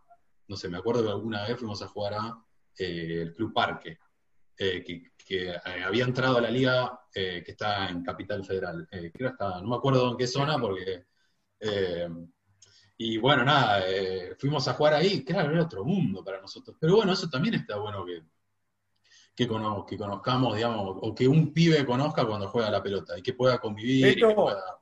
no 0.49 0.57
sé, 0.57 0.69
me 0.69 0.77
acuerdo 0.77 1.05
que 1.05 1.11
alguna 1.11 1.47
vez 1.47 1.57
fuimos 1.57 1.81
a 1.83 1.87
jugar 1.87 2.15
a 2.15 2.37
eh, 2.77 3.21
el 3.23 3.33
Club 3.33 3.53
Parque, 3.55 3.97
eh, 4.59 4.83
que, 4.83 5.13
eh, 5.29 5.57
había 5.85 6.05
entrado 6.05 6.39
a 6.39 6.41
la 6.41 6.51
liga 6.51 7.01
que 7.13 7.45
está 7.47 7.89
en 7.89 8.03
Capital 8.03 8.45
Federal, 8.45 8.89
creo 8.91 9.31
hasta, 9.31 9.61
no 9.61 9.69
me 9.69 9.77
acuerdo 9.77 10.11
en 10.11 10.17
qué 10.17 10.27
zona, 10.27 10.59
porque... 10.59 11.05
y 12.99 13.17
bueno, 13.19 13.45
nada, 13.45 13.85
fuimos 14.39 14.67
a 14.67 14.75
jugar 14.75 14.95
ahí, 14.95 15.25
claro, 15.25 15.53
era 15.53 15.63
otro 15.63 15.85
mundo 15.85 16.25
para 16.25 16.41
nosotros. 16.41 16.77
Pero 16.81 16.97
bueno, 16.97 17.13
eso 17.13 17.31
también 17.31 17.55
está 17.55 17.77
bueno 17.77 18.05
que, 18.05 18.21
que, 19.37 19.47
conozcamos, 19.47 20.57
digamos, 20.57 20.99
o 21.01 21.15
que 21.15 21.29
un 21.29 21.53
pibe 21.53 21.87
conozca 21.87 22.27
cuando 22.27 22.49
juega 22.49 22.69
la 22.69 22.83
pelota 22.83 23.17
y 23.17 23.23
que 23.23 23.33
pueda 23.33 23.59
convivir. 23.59 24.09
y 24.09 24.17
que 24.17 24.35
pueda... 24.35 24.77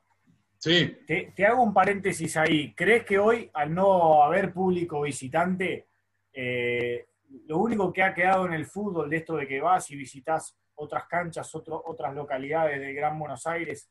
Sí. 0.64 0.96
Te, 1.06 1.46
hago 1.46 1.62
un 1.62 1.74
paréntesis 1.74 2.38
ahí. 2.38 2.72
¿Crees 2.74 3.04
que 3.04 3.18
hoy, 3.18 3.50
al 3.52 3.74
no 3.74 4.22
haber 4.22 4.50
público 4.50 5.02
visitante, 5.02 5.88
eh, 6.32 7.04
lo 7.46 7.58
único 7.58 7.92
que 7.92 8.02
ha 8.02 8.14
quedado 8.14 8.46
en 8.46 8.54
el 8.54 8.64
fútbol 8.64 9.10
de 9.10 9.18
esto 9.18 9.36
de 9.36 9.46
que 9.46 9.60
vas 9.60 9.90
y 9.90 9.96
visitas 9.96 10.56
otras 10.76 11.04
canchas, 11.06 11.54
otras 11.54 12.14
localidades 12.14 12.80
del 12.80 12.94
Gran 12.94 13.18
Buenos 13.18 13.46
Aires 13.46 13.90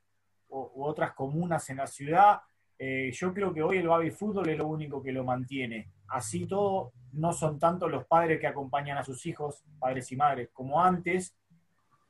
u 0.50 0.84
otras 0.84 1.14
comunas 1.14 1.70
en 1.70 1.78
la 1.78 1.86
ciudad, 1.86 2.40
eh, 2.80 3.12
yo 3.14 3.32
creo 3.36 3.54
que 3.54 3.62
hoy 3.62 3.78
el 3.78 3.88
baby 3.88 4.10
fútbol 4.10 4.50
es 4.50 4.58
lo 4.58 4.66
único 4.66 5.04
que 5.04 5.12
lo 5.12 5.24
mantiene. 5.24 5.92
Así 6.08 6.48
todo, 6.48 6.94
no 7.12 7.34
son 7.34 7.60
tanto 7.60 7.88
los 7.88 8.08
padres 8.08 8.40
que 8.40 8.48
acompañan 8.48 8.98
a 8.98 9.04
sus 9.04 9.24
hijos, 9.28 9.64
padres 9.78 10.12
y 10.12 10.16
madres, 10.16 10.50
como 10.52 10.84
antes, 10.84 11.36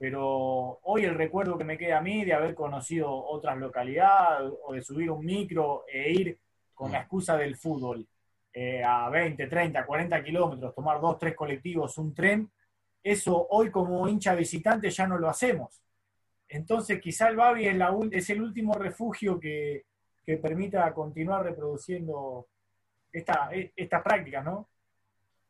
pero 0.04 0.82
hoy 0.84 1.06
el 1.06 1.16
recuerdo 1.16 1.58
que 1.58 1.64
me 1.64 1.78
queda 1.78 2.00
a 2.00 2.02
mí 2.02 2.26
de 2.26 2.34
haber 2.34 2.54
conocido 2.56 3.10
otras 3.10 3.58
localidades 3.58 4.52
o 4.66 4.74
de 4.74 4.82
subir 4.82 5.10
un 5.10 5.24
micro 5.24 5.86
e 5.88 6.12
ir 6.12 6.40
con 6.74 6.92
la 6.92 7.00
excusa 7.00 7.38
del 7.38 7.56
fútbol 7.56 8.06
eh, 8.52 8.84
a 8.84 9.10
20, 9.10 9.48
30, 9.48 9.86
40 9.86 10.22
kilómetros, 10.22 10.76
tomar 10.76 11.00
dos, 11.00 11.18
tres 11.18 11.34
colectivos, 11.34 11.98
un 11.98 12.14
tren, 12.14 12.52
eso 13.02 13.48
hoy 13.52 13.72
como 13.72 14.06
hincha 14.06 14.36
visitante 14.36 14.90
ya 14.90 15.08
no 15.08 15.18
lo 15.18 15.30
hacemos. 15.30 15.82
Entonces 16.50 17.00
quizá 17.00 17.30
el 17.30 17.38
Babi 17.38 17.68
es, 17.68 17.78
la, 17.78 17.98
es 18.12 18.30
el 18.30 18.42
último 18.42 18.74
refugio 18.74 19.40
que, 19.40 19.86
permita 20.42 20.94
continuar 20.94 21.46
reproduciendo 21.46 22.48
esta, 23.10 23.52
estas 23.54 24.04
prácticas, 24.04 24.44
¿no? 24.44 24.68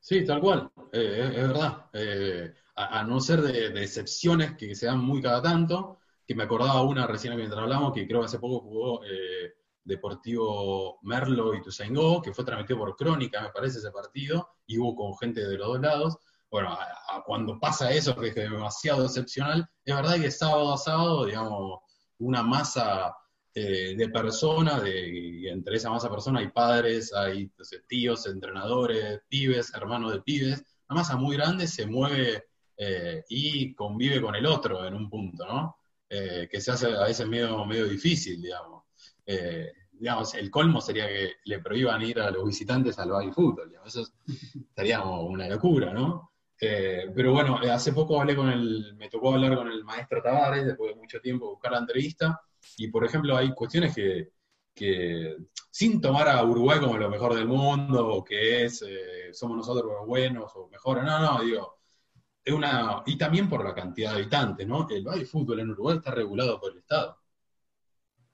Sí, 0.04 0.26
tal 0.26 0.41
cual, 0.41 0.70
eh, 0.91 1.32
es, 1.34 1.47
verdad. 1.47 1.86
Eh, 1.93 2.54
a, 2.76 3.06
no 3.06 3.22
ser 3.22 3.41
de, 3.41 3.68
excepciones 3.82 4.58
que 4.58 4.76
se 4.76 4.86
dan 4.88 4.99
muy 4.99 5.22
cada 5.22 5.41
tanto, 5.41 5.99
que 6.28 6.36
me 6.36 6.43
acordaba 6.43 6.82
una 6.82 7.08
recién 7.08 7.38
mientras 7.38 7.62
hablamos, 7.62 7.93
que 7.93 8.06
creo 8.06 8.20
que 8.20 8.26
hace 8.26 8.38
poco 8.38 8.60
jugó 8.60 9.01
eh, 9.06 9.54
Deportivo 9.82 10.99
Merlo 11.04 11.54
y 11.54 11.62
Tuzaingó, 11.62 12.22
que 12.22 12.34
fue 12.34 12.43
transmitido 12.43 12.80
por 12.80 12.97
Crónica, 12.97 13.41
me 13.41 13.51
parece, 13.51 13.80
ese 13.80 13.91
partido, 13.91 14.49
y 14.68 14.78
hubo 14.78 14.93
con 14.93 15.18
gente 15.18 15.47
de 15.47 15.58
los 15.58 15.68
dos 15.68 15.80
lados. 15.80 16.18
Bueno, 16.51 16.78
cuando 17.26 17.58
pasa 17.58 17.89
eso, 17.93 18.14
que 18.14 18.28
es 18.28 18.36
demasiado 18.36 19.06
excepcional, 19.06 19.70
es 19.86 19.95
verdad 19.95 20.20
que 20.20 20.32
sábado 20.32 20.74
a 20.74 20.78
sábado, 20.78 21.26
digamos, 21.26 21.80
una 22.20 22.43
masa 22.43 23.16
eh, 23.56 23.93
de 23.95 24.10
personas, 24.10 24.82
de, 24.82 25.47
entre 25.47 25.76
esa 25.76 25.91
masa 25.91 26.08
de 26.08 26.14
personas 26.16 26.41
hay 26.41 26.49
padres, 26.49 27.14
hay 27.14 27.51
tíos, 27.88 28.26
entrenadores, 28.26 29.22
pibes, 29.30 29.72
hermanos 29.76 30.12
de 30.12 30.22
pibes, 30.22 30.64
una 30.89 31.01
masa 31.01 31.18
muy 31.18 31.38
grande 31.38 31.68
se 31.68 31.86
mueve 31.86 32.45
eh, 32.76 33.24
y 33.30 33.76
convive 33.76 34.20
con 34.20 34.34
el 34.34 34.47
otro 34.47 34.84
en 34.88 34.95
un 34.95 35.08
punto, 35.08 35.45
¿no? 35.45 35.78
Eh, 36.10 36.47
que 36.49 36.60
se 36.60 36.72
hace 36.72 36.88
a 36.95 37.04
veces 37.04 37.28
medio, 37.28 37.64
medio 37.66 37.86
difícil, 37.86 38.41
digamos. 38.41 38.86
Digamos, 39.91 40.34
el 40.34 40.49
colmo 40.49 40.82
sería 40.82 41.08
que 41.08 41.34
le 41.45 41.60
prohíban 41.60 42.01
ir 42.01 42.20
a 42.20 42.32
los 42.32 42.45
visitantes 42.45 42.97
al 42.97 43.12
baby 43.12 43.32
fútbol, 43.32 43.70
digamos. 43.70 43.95
eso 43.95 44.12
estaría 44.56 45.01
una 45.04 45.47
locura, 45.47 45.93
¿no? 45.93 46.32
pero 46.60 47.34
bueno, 47.34 47.58
hace 47.58 47.91
poco 47.91 48.20
hablé 48.20 48.36
con 48.36 48.49
el, 48.49 48.95
me 48.95 49.10
tocó 49.10 49.34
hablar 49.34 49.56
con 49.56 49.68
el 49.68 49.84
maestro 49.84 50.22
Tavares, 50.22 50.66
después 50.66 50.93
de 50.95 50.99
mucho 50.99 51.20
tiempo 51.20 51.51
buscar 51.51 51.74
la 51.74 51.80
entrevista, 51.80 52.39
y 52.78 52.88
por 52.90 53.06
ejemplo 53.06 53.36
hay 53.38 53.54
cuestiones 53.54 53.96
que, 53.96 54.32
que 54.74 55.38
sin 55.72 56.02
tomar 56.02 56.28
a 56.30 56.44
Uruguay 56.44 56.80
como 56.80 56.98
lo 56.98 57.10
mejor 57.10 57.36
del 57.36 57.48
mundo, 57.48 58.08
o 58.08 58.24
que 58.24 58.66
es, 58.66 58.84
somos 59.34 59.58
nosotros 59.58 60.06
buenos, 60.06 60.52
o 60.56 60.68
mejores, 60.70 61.04
no, 61.04 61.20
no, 61.20 61.44
digo, 61.44 61.80
una, 62.52 63.04
y 63.06 63.18
también 63.18 63.48
por 63.50 63.64
la 63.64 63.74
cantidad 63.74 64.12
de 64.12 64.18
habitantes, 64.18 64.68
¿no? 64.68 64.88
El 64.90 65.04
baby 65.04 65.26
fútbol 65.26 65.60
en 65.62 65.72
Uruguay 65.72 65.98
está 65.98 66.12
regulado 66.12 66.60
por 66.60 66.72
el 66.74 66.80
Estado. 66.80 67.18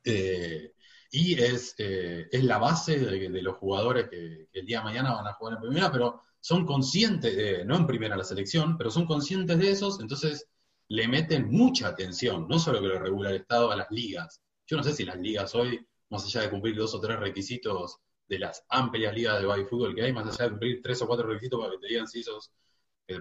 Eh, 0.03 0.73
y 1.11 1.39
es, 1.39 1.75
eh, 1.77 2.27
es, 2.31 2.43
la 2.43 2.57
base 2.57 2.99
de, 2.99 3.41
los 3.41 3.57
jugadores 3.57 4.09
que, 4.09 4.47
el 4.51 4.65
día 4.65 4.79
de 4.79 4.85
mañana 4.85 5.13
van 5.13 5.27
a 5.27 5.33
jugar 5.33 5.55
en 5.55 5.61
primera, 5.61 5.91
pero 5.91 6.21
son 6.39 6.65
conscientes, 6.65 7.35
de, 7.35 7.65
no 7.65 7.75
en 7.75 7.87
primera 7.87 8.15
la 8.15 8.23
selección, 8.23 8.77
pero 8.77 8.89
son 8.89 9.05
conscientes 9.05 9.57
de 9.57 9.71
esos, 9.71 9.99
entonces 9.99 10.47
le 10.89 11.07
meten 11.07 11.49
mucha 11.49 11.87
atención, 11.87 12.47
no 12.47 12.59
solo 12.59 12.81
que 12.81 12.87
lo 12.87 12.99
regula 12.99 13.29
el 13.29 13.37
Estado 13.37 13.71
a 13.71 13.75
las 13.75 13.89
ligas. 13.91 14.41
Yo 14.67 14.77
no 14.77 14.83
sé 14.83 14.93
si 14.93 15.05
las 15.05 15.19
ligas 15.19 15.53
hoy, 15.55 15.85
más 16.09 16.25
allá 16.25 16.41
de 16.41 16.49
cumplir 16.49 16.75
dos 16.75 16.93
o 16.95 16.99
tres 16.99 17.19
requisitos 17.19 17.99
de 18.27 18.39
las 18.39 18.65
amplias 18.69 19.13
ligas 19.13 19.39
de 19.39 19.45
baby 19.45 19.65
fútbol 19.65 19.95
que 19.95 20.03
hay, 20.03 20.13
más 20.13 20.27
allá 20.27 20.45
de 20.45 20.51
cumplir 20.51 20.81
tres 20.81 21.01
o 21.01 21.07
cuatro 21.07 21.27
requisitos 21.27 21.59
para 21.59 21.71
que 21.71 21.79
te 21.79 21.87
digan 21.87 22.07
si 22.07 22.19
esos 22.19 22.51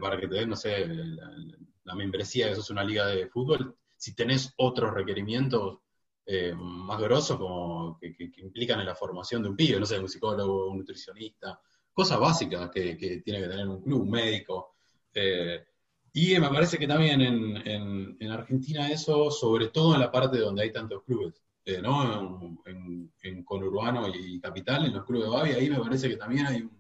para 0.01 0.21
que 0.21 0.29
te 0.29 0.35
den, 0.35 0.51
no 0.51 0.57
sé, 0.57 0.87
la, 0.87 1.95
membresía 1.95 2.47
de 2.47 2.53
eso 2.53 2.61
es 2.61 2.69
una 2.69 2.85
liga 2.85 3.07
de 3.07 3.27
fútbol, 3.29 3.75
si 3.97 4.15
tenés 4.15 4.53
otros 4.59 4.93
requerimientos 4.93 5.79
eh, 6.27 6.53
más 6.55 7.01
grosos 7.01 7.39
como 7.39 7.99
que, 7.99 8.15
implican 8.37 8.81
en 8.81 8.87
la 8.87 8.95
formación 8.95 9.43
de 9.43 9.49
un 9.49 9.57
pibe, 9.57 9.81
no 9.81 9.87
sé, 9.87 9.99
un 9.99 10.09
psicólogo, 10.09 10.71
un 10.71 10.79
nutricionista, 10.79 11.59
cosas 11.91 12.21
básicas 12.21 12.71
que, 12.71 12.97
tiene 13.25 13.41
que 13.41 13.49
tener 13.49 13.67
un 13.67 13.83
club, 13.83 14.03
un 14.03 14.11
médico. 14.11 14.75
Eh, 15.15 15.65
y 16.13 16.39
me 16.39 16.49
parece 16.49 16.79
que 16.79 16.87
también 16.87 17.21
en, 17.21 18.33
Argentina 18.33 18.91
eso, 18.91 19.31
sobre 19.31 19.69
todo 19.69 19.95
en 19.95 20.01
la 20.01 20.13
parte 20.13 20.39
donde 20.39 20.63
hay 20.63 20.73
tantos 20.73 21.03
clubes, 21.05 21.43
eh, 21.65 21.81
¿no? 21.83 22.59
En, 22.67 23.13
en, 23.23 23.43
conurbano 23.45 24.07
y 24.09 24.41
capital, 24.41 24.87
en 24.87 24.95
los 24.95 25.05
clubes 25.05 25.29
de 25.29 25.37
Bavi, 25.37 25.51
ahí 25.53 25.71
me 25.71 25.81
parece 25.81 26.09
que 26.09 26.17
también 26.17 26.47
hay 26.47 26.63
un 26.63 26.79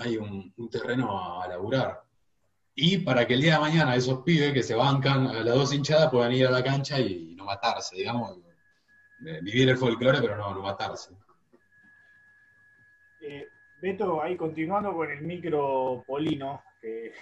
hay 0.00 0.16
un, 0.16 0.70
terreno 0.70 1.42
a, 1.42 1.48
laburar. 1.48 2.02
Y 2.74 2.98
para 2.98 3.26
que 3.26 3.34
el 3.34 3.42
día 3.42 3.54
de 3.54 3.60
mañana 3.60 3.94
esos 3.94 4.22
pibes 4.22 4.52
que 4.52 4.62
se 4.62 4.74
bancan 4.74 5.26
a 5.26 5.42
las 5.42 5.54
dos 5.54 5.74
hinchadas 5.74 6.10
puedan 6.10 6.32
ir 6.32 6.46
a 6.46 6.50
la 6.50 6.64
cancha 6.64 6.98
y, 6.98 7.34
no 7.34 7.44
matarse, 7.44 7.96
digamos, 7.96 8.38
eh, 9.26 9.40
vivir 9.42 9.68
el 9.68 9.76
folclore, 9.76 10.20
pero 10.20 10.36
no, 10.36 10.54
no 10.54 10.62
matarse. 10.62 11.14
Eh, 13.20 13.46
Beto, 13.82 14.22
ahí 14.22 14.36
continuando 14.36 14.94
con 14.94 15.10
el 15.10 15.22
micro 15.22 16.02
polino 16.06 16.62
que, 16.80 17.12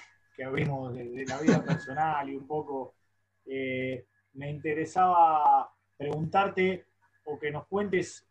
abrimos 0.45 0.95
de, 0.95 1.25
la 1.27 1.39
vida 1.41 1.65
personal 1.65 2.29
y 2.29 2.37
un 2.37 2.47
poco, 2.47 2.95
eh, 3.47 4.07
me 4.35 4.51
interesaba 4.51 5.71
preguntarte 5.97 6.87
o 7.25 7.39
que 7.39 7.51
nos 7.51 7.67
cuentes 7.67 8.29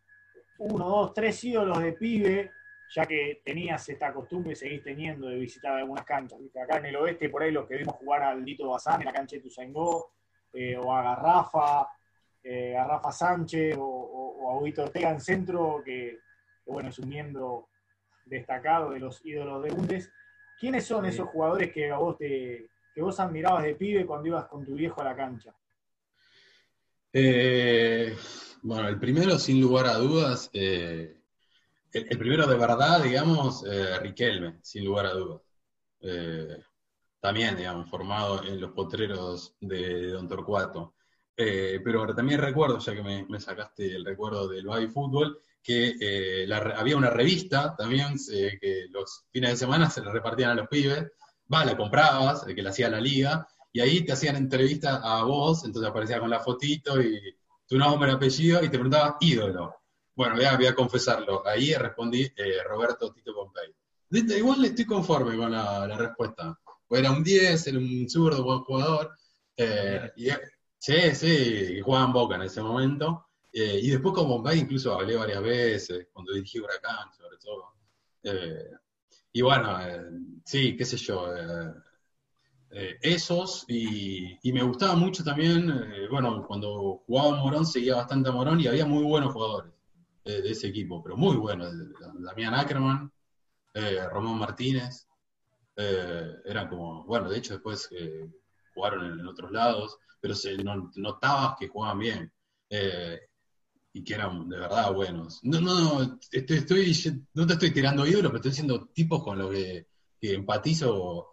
uno, 0.58 0.88
dos, 0.88 1.14
tres 1.14 1.42
ídolos 1.44 1.78
de 1.80 1.92
pibe 1.92 2.50
ya 2.94 3.04
que 3.04 3.42
tenías 3.44 3.86
esta 3.88 4.12
costumbre 4.12 4.52
y 4.52 4.56
seguís 4.56 4.82
teniendo 4.82 5.28
de 5.28 5.38
visitar 5.38 5.76
algunas 5.76 6.04
canchas. 6.04 6.38
Acá 6.62 6.78
en 6.78 6.86
el 6.86 6.96
oeste, 6.96 7.28
por 7.28 7.42
ahí 7.42 7.50
los 7.50 7.66
que 7.66 7.76
vimos 7.76 7.96
jugar 7.96 8.22
al 8.22 8.44
Dito 8.44 8.68
Bazán 8.68 9.00
en 9.00 9.06
la 9.06 9.12
cancha 9.12 9.36
de 9.36 9.42
Tuzaingó, 9.42 10.12
eh, 10.52 10.76
o 10.76 10.94
a 10.94 11.02
Garrafa, 11.02 11.88
eh, 12.42 12.76
a 12.76 12.84
Rafa 12.84 13.12
Sánchez 13.12 13.76
o, 13.78 14.50
a 14.50 14.58
Huito 14.58 14.84
Ortega 14.84 15.10
en 15.10 15.20
centro, 15.20 15.82
que, 15.84 16.18
bueno, 16.66 16.88
es 16.88 16.98
un 16.98 17.08
miembro 17.08 17.68
destacado 18.24 18.90
de 18.90 19.00
los 19.00 19.24
ídolos 19.24 19.62
de 19.62 19.70
Bundes. 19.70 20.12
¿Quiénes 20.58 20.84
son 20.86 21.06
esos 21.06 21.28
jugadores 21.28 21.72
que 21.72 21.90
a 21.90 21.98
vos 21.98 22.16
te, 22.18 22.68
que 22.94 23.00
vos 23.00 23.20
admirabas 23.20 23.62
de 23.62 23.76
pibe 23.76 24.04
cuando 24.04 24.26
ibas 24.26 24.46
con 24.48 24.64
tu 24.64 24.74
viejo 24.74 25.00
a 25.00 25.04
la 25.04 25.16
cancha? 25.16 25.54
Eh, 27.12 28.16
bueno, 28.62 28.88
el 28.88 28.98
primero, 28.98 29.38
sin 29.38 29.60
lugar 29.60 29.86
a 29.86 29.94
dudas, 29.94 30.50
eh, 30.52 31.20
el, 31.92 32.18
primero 32.18 32.46
de 32.46 32.56
verdad, 32.56 33.02
digamos, 33.02 33.64
eh, 33.66 33.98
Riquelme, 34.00 34.58
sin 34.62 34.84
lugar 34.84 35.06
a 35.06 35.12
dudas. 35.12 35.42
también, 37.20 37.56
digamos, 37.56 37.88
formado 37.88 38.42
en 38.44 38.60
los 38.60 38.72
potreros 38.72 39.56
de, 39.60 40.08
Don 40.08 40.26
Torcuato. 40.26 40.94
pero 41.36 42.14
también 42.14 42.40
recuerdo, 42.40 42.78
ya 42.78 42.94
que 42.94 43.02
me, 43.02 43.40
sacaste 43.40 43.94
el 43.94 44.04
recuerdo 44.04 44.48
del 44.48 44.66
baby 44.66 44.88
fútbol, 44.88 45.40
que 45.68 46.48
había 46.76 46.96
una 46.96 47.10
revista 47.10 47.74
también 47.76 48.16
que 48.26 48.86
los 48.90 49.26
fines 49.30 49.50
de 49.50 49.56
semana 49.58 49.90
se 49.90 50.00
le 50.00 50.10
repartían 50.10 50.50
a 50.50 50.54
los 50.54 50.68
pibes, 50.68 51.06
va, 51.52 51.64
la 51.66 51.76
comprabas, 51.76 52.44
que 52.44 52.62
la 52.62 52.70
hacía 52.70 52.88
la 52.88 53.00
liga, 53.00 53.46
y 53.70 53.80
ahí 53.80 54.04
te 54.04 54.12
hacían 54.12 54.36
entrevista 54.36 54.96
a 54.96 55.24
vos, 55.24 55.64
entonces 55.64 55.90
aparecía 55.90 56.20
con 56.20 56.30
la 56.30 56.40
fotito 56.40 57.00
y 57.02 57.36
tu 57.66 57.76
nombre, 57.76 58.10
apellido, 58.10 58.60
y 58.64 58.70
te 58.70 58.78
preguntaba 58.78 59.18
ídolo. 59.20 59.74
Bueno, 60.14 60.36
voy 60.36 60.66
a, 60.66 60.74
confesarlo. 60.74 61.46
Ahí 61.46 61.74
respondí 61.74 62.22
eh, 62.22 62.62
Roberto 62.66 63.12
Tito 63.12 63.34
Pompey. 63.34 63.74
Igual 64.38 64.64
estoy 64.64 64.86
conforme 64.86 65.36
con 65.36 65.52
la, 65.52 65.86
respuesta. 65.98 66.58
Era 66.88 67.10
un 67.10 67.22
10, 67.22 67.66
era 67.66 67.78
un 67.78 68.08
zurdo, 68.08 68.42
buen 68.42 68.60
jugador. 68.60 69.14
Eh, 69.54 70.10
y, 70.16 70.28
sí, 70.78 71.14
sí, 71.14 71.80
jugaba 71.82 72.06
en 72.06 72.12
Boca 72.12 72.34
en 72.36 72.42
ese 72.42 72.62
momento. 72.62 73.27
Eh, 73.52 73.80
y 73.82 73.90
después 73.90 74.14
con 74.14 74.28
Bombay 74.28 74.60
incluso 74.60 74.92
hablé 74.94 75.16
varias 75.16 75.42
veces, 75.42 76.08
cuando 76.12 76.32
dirigí 76.32 76.60
Huracán, 76.60 77.12
sobre 77.16 77.36
todo. 77.38 77.74
y 79.32 79.42
bueno, 79.42 79.78
sí, 80.44 80.76
qué 80.76 80.84
sé 80.84 80.96
yo, 80.96 81.26
eh, 82.70 82.98
esos, 83.00 83.64
y, 83.68 84.38
me 84.52 84.62
gustaba 84.62 84.94
mucho 84.94 85.24
también, 85.24 85.70
eh, 85.70 86.06
bueno, 86.10 86.44
cuando 86.46 87.02
jugaba 87.06 87.36
Morón 87.36 87.64
seguía 87.64 87.96
bastante 87.96 88.28
a 88.28 88.32
Morón 88.32 88.60
y 88.60 88.66
había 88.66 88.84
muy 88.84 89.04
buenos 89.04 89.32
jugadores 89.32 89.72
de 90.24 90.50
ese 90.50 90.68
equipo, 90.68 91.02
pero 91.02 91.16
muy 91.16 91.36
buenos. 91.36 91.72
Damián 92.20 92.54
Ackerman, 92.54 93.10
eh, 93.72 94.06
Román 94.10 94.38
Martínez, 94.38 95.08
eran 95.76 96.68
como, 96.68 97.04
bueno, 97.04 97.30
de 97.30 97.38
hecho 97.38 97.54
después 97.54 97.88
jugaron 98.74 99.20
en, 99.20 99.26
otros 99.26 99.50
lados, 99.50 99.96
pero 100.20 100.34
se 100.34 100.56
notabas 100.96 101.56
que 101.58 101.68
jugaban 101.68 101.98
bien 101.98 102.32
y 103.98 104.04
que 104.04 104.14
eran 104.14 104.48
de 104.48 104.58
verdad 104.58 104.92
buenos. 104.92 105.40
No, 105.42 105.60
no, 105.60 106.00
no, 106.00 106.18
estoy, 106.30 107.22
no 107.34 107.46
te 107.46 107.52
estoy 107.52 107.70
tirando 107.70 108.06
ídolos, 108.06 108.30
pero 108.30 108.36
estoy 108.36 108.50
diciendo 108.50 108.88
tipos 108.92 109.22
con 109.22 109.38
los 109.38 109.50
que 109.50 109.86
que 110.20 110.34
empatizo 110.34 111.30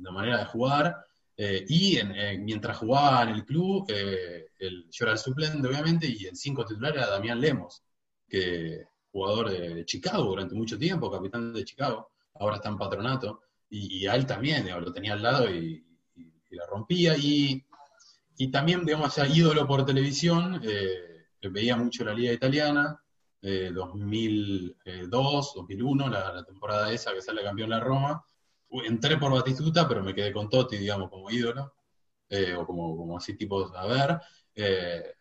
la 0.00 0.10
manera 0.10 0.38
de 0.38 0.44
jugar. 0.46 1.06
Eh, 1.36 1.64
y 1.68 1.98
mientras 2.40 2.76
jugaba 2.76 3.22
en 3.22 3.30
el 3.30 3.44
club, 3.46 3.86
eh, 3.88 4.48
el, 4.58 4.90
yo 4.90 5.04
era 5.06 5.12
el 5.12 5.18
suplente, 5.18 5.66
obviamente, 5.66 6.06
y 6.06 6.26
en 6.26 6.36
cinco 6.36 6.66
titulares 6.66 6.98
era 6.98 7.10
Damián 7.10 7.40
Lemos, 7.40 7.82
que 8.28 8.84
jugador 9.10 9.50
de 9.50 9.84
Chicago 9.86 10.24
durante 10.24 10.54
mucho 10.54 10.78
tiempo, 10.78 11.10
capitán 11.10 11.54
de 11.54 11.64
Chicago, 11.64 12.10
ahora 12.34 12.56
está 12.56 12.68
en 12.68 12.76
patronato, 12.76 13.40
y, 13.70 14.06
a 14.06 14.16
él 14.16 14.26
también, 14.26 14.68
lo 14.68 14.92
tenía 14.92 15.14
al 15.14 15.22
lado 15.22 15.50
y, 15.50 15.84
la 16.50 16.66
rompía. 16.66 17.16
Y, 17.16 17.64
y, 18.36 18.48
también, 18.48 18.84
digamos, 18.84 19.14
ya 19.14 19.26
ídolo 19.26 19.66
por 19.66 19.86
televisión, 19.86 20.60
eh, 20.64 21.09
veía 21.48 21.76
mucho 21.76 22.04
la 22.04 22.14
liga 22.14 22.32
italiana, 22.32 23.00
2002, 23.42 25.54
2001, 25.54 26.08
la, 26.08 26.34
la, 26.34 26.44
temporada 26.44 26.92
esa 26.92 27.14
que 27.14 27.22
sale 27.22 27.42
campeón 27.42 27.70
la 27.70 27.80
Roma. 27.80 28.22
Entré 28.70 29.16
por 29.16 29.32
Batistuta, 29.32 29.88
pero 29.88 30.02
me 30.02 30.14
quedé 30.14 30.32
con 30.32 30.48
Totti, 30.48 30.76
digamos, 30.76 31.10
como 31.10 31.30
ídolo, 31.30 31.74
eh, 32.28 32.54
o 32.54 32.64
como, 32.64 32.96
como 32.96 33.16
así 33.16 33.34
tipo 33.34 33.74
a 33.76 33.86
ver. 33.86 34.20
Eh, 34.54 35.14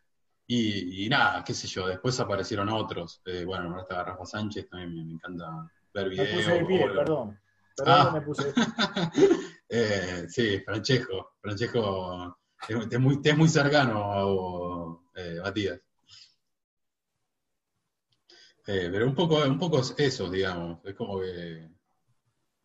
y, 0.46 1.08
nada, 1.10 1.44
qué 1.44 1.54
sé 1.54 1.68
yo, 1.68 1.88
después 1.88 2.20
aparecieron 2.20 2.70
otros. 2.70 3.22
Eh, 3.26 3.46
bueno, 3.46 3.70
ahora 3.70 3.82
está 3.82 4.04
Rafa 4.04 4.26
Sánchez, 4.26 4.70
también 4.70 5.08
me, 5.08 5.14
encanta 5.14 5.72
ver 5.94 6.10
videos. 6.10 6.30
Me 6.30 6.36
puse 6.36 6.52
de 6.52 6.66
pie, 6.66 6.90
perdón. 6.90 7.40
Perdón 7.76 7.96
ah. 7.96 8.12
me 8.14 8.22
puse 8.22 8.54
sí, 10.30 10.60
Francesco. 10.60 11.34
Francesco 11.42 12.38
es, 12.68 13.00
muy, 13.00 13.20
es 13.24 13.38
muy 13.38 13.48
cercano, 13.48 15.04
Matías. 15.44 15.80
Eh, 18.72 18.88
pero 18.92 19.08
un 19.08 19.16
poco, 19.16 19.38
un 19.38 19.58
poco 19.58 19.80
es 19.80 19.96
eso, 19.98 20.30
digamos. 20.30 20.78
Es 20.86 20.94
como 20.94 21.20
que. 21.20 21.68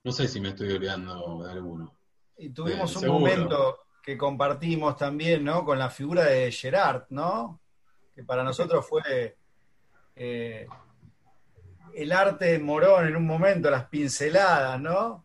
No 0.05 0.13
sé 0.13 0.29
si 0.29 0.39
me 0.39 0.51
estoy 0.51 0.73
olvidando 0.73 1.43
de 1.43 1.51
alguno. 1.51 1.97
Y 2.37 2.51
tuvimos 2.51 2.95
eh, 3.03 3.09
un 3.09 3.15
momento 3.15 3.79
que 4.03 4.19
compartimos 4.19 4.99
también, 4.99 5.43
¿no? 5.43 5.65
Con 5.65 5.79
la 5.79 5.89
figura 5.89 6.25
de 6.25 6.53
Gerard, 6.53 7.05
¿no? 7.09 7.59
Que 8.15 8.23
para 8.23 8.45
nosotros 8.45 8.87
fue 8.87 9.39
eh, 10.15 10.67
el 11.95 12.13
arte 12.13 12.45
de 12.53 12.59
Morón 12.59 13.09
en 13.09 13.17
un 13.17 13.27
momento, 13.27 13.71
las 13.71 13.89
pinceladas, 13.89 14.79
¿no? 14.79 15.25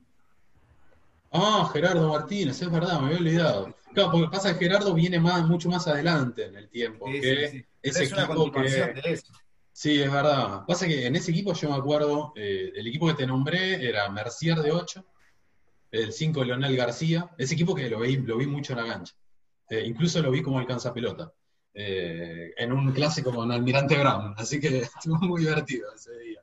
Ah, 1.30 1.70
Gerardo 1.74 2.08
Martínez, 2.08 2.62
es 2.62 2.72
verdad, 2.72 3.02
me 3.02 3.08
había 3.08 3.20
olvidado. 3.20 3.76
Claro, 3.94 4.12
porque 4.12 4.30
pasa 4.30 4.58
que 4.58 4.66
Gerardo 4.66 4.94
viene 4.94 5.20
más, 5.20 5.46
mucho 5.46 5.68
más 5.68 5.90
adelante 5.90 6.46
en 6.46 6.56
el 6.56 6.70
tiempo. 6.70 7.06
que 7.08 7.66
Ese 7.82 8.04
es 8.04 8.14
equipo 8.14 8.50
que, 8.50 8.62
de 8.62 9.02
eso. 9.08 9.34
Sí, 9.72 10.02
es 10.02 10.12
verdad. 10.12 10.66
Pasa 10.68 10.88
que 10.88 11.06
en 11.06 11.16
ese 11.16 11.32
equipo 11.32 11.54
yo 11.54 11.70
me 11.70 11.76
acuerdo, 11.76 12.34
eh, 12.36 12.72
el 12.76 12.88
equipo 12.88 13.08
que 13.08 13.14
te 13.14 13.28
nombré 13.28 13.88
era 13.88 14.10
Mercier 14.10 14.58
de 14.58 14.72
8, 14.72 15.06
el 15.92 16.12
5 16.12 16.44
Leonel 16.44 16.76
García, 16.76 17.30
ese 17.38 17.54
equipo 17.54 17.74
que 17.74 17.90
lo 17.90 18.00
vi, 18.00 18.18
lo 18.18 18.38
vi 18.38 18.46
mucho 18.46 18.74
en 18.74 18.80
la 18.80 18.94
cancha. 18.94 19.16
Eh, 19.70 19.84
incluso 19.86 20.22
lo 20.22 20.32
vi 20.32 20.42
como 20.42 20.60
alcanza 20.60 20.94
pelota. 20.94 21.32
Eh, 21.74 22.54
en 22.58 22.74
un 22.74 22.92
clásico 22.92 23.34
con 23.34 23.52
Almirante 23.52 23.98
Brown, 23.98 24.34
así 24.38 24.60
que 24.60 24.80
estuvo 24.80 25.16
muy 25.18 25.42
divertido 25.42 25.88
ese 25.96 26.18
día. 26.18 26.42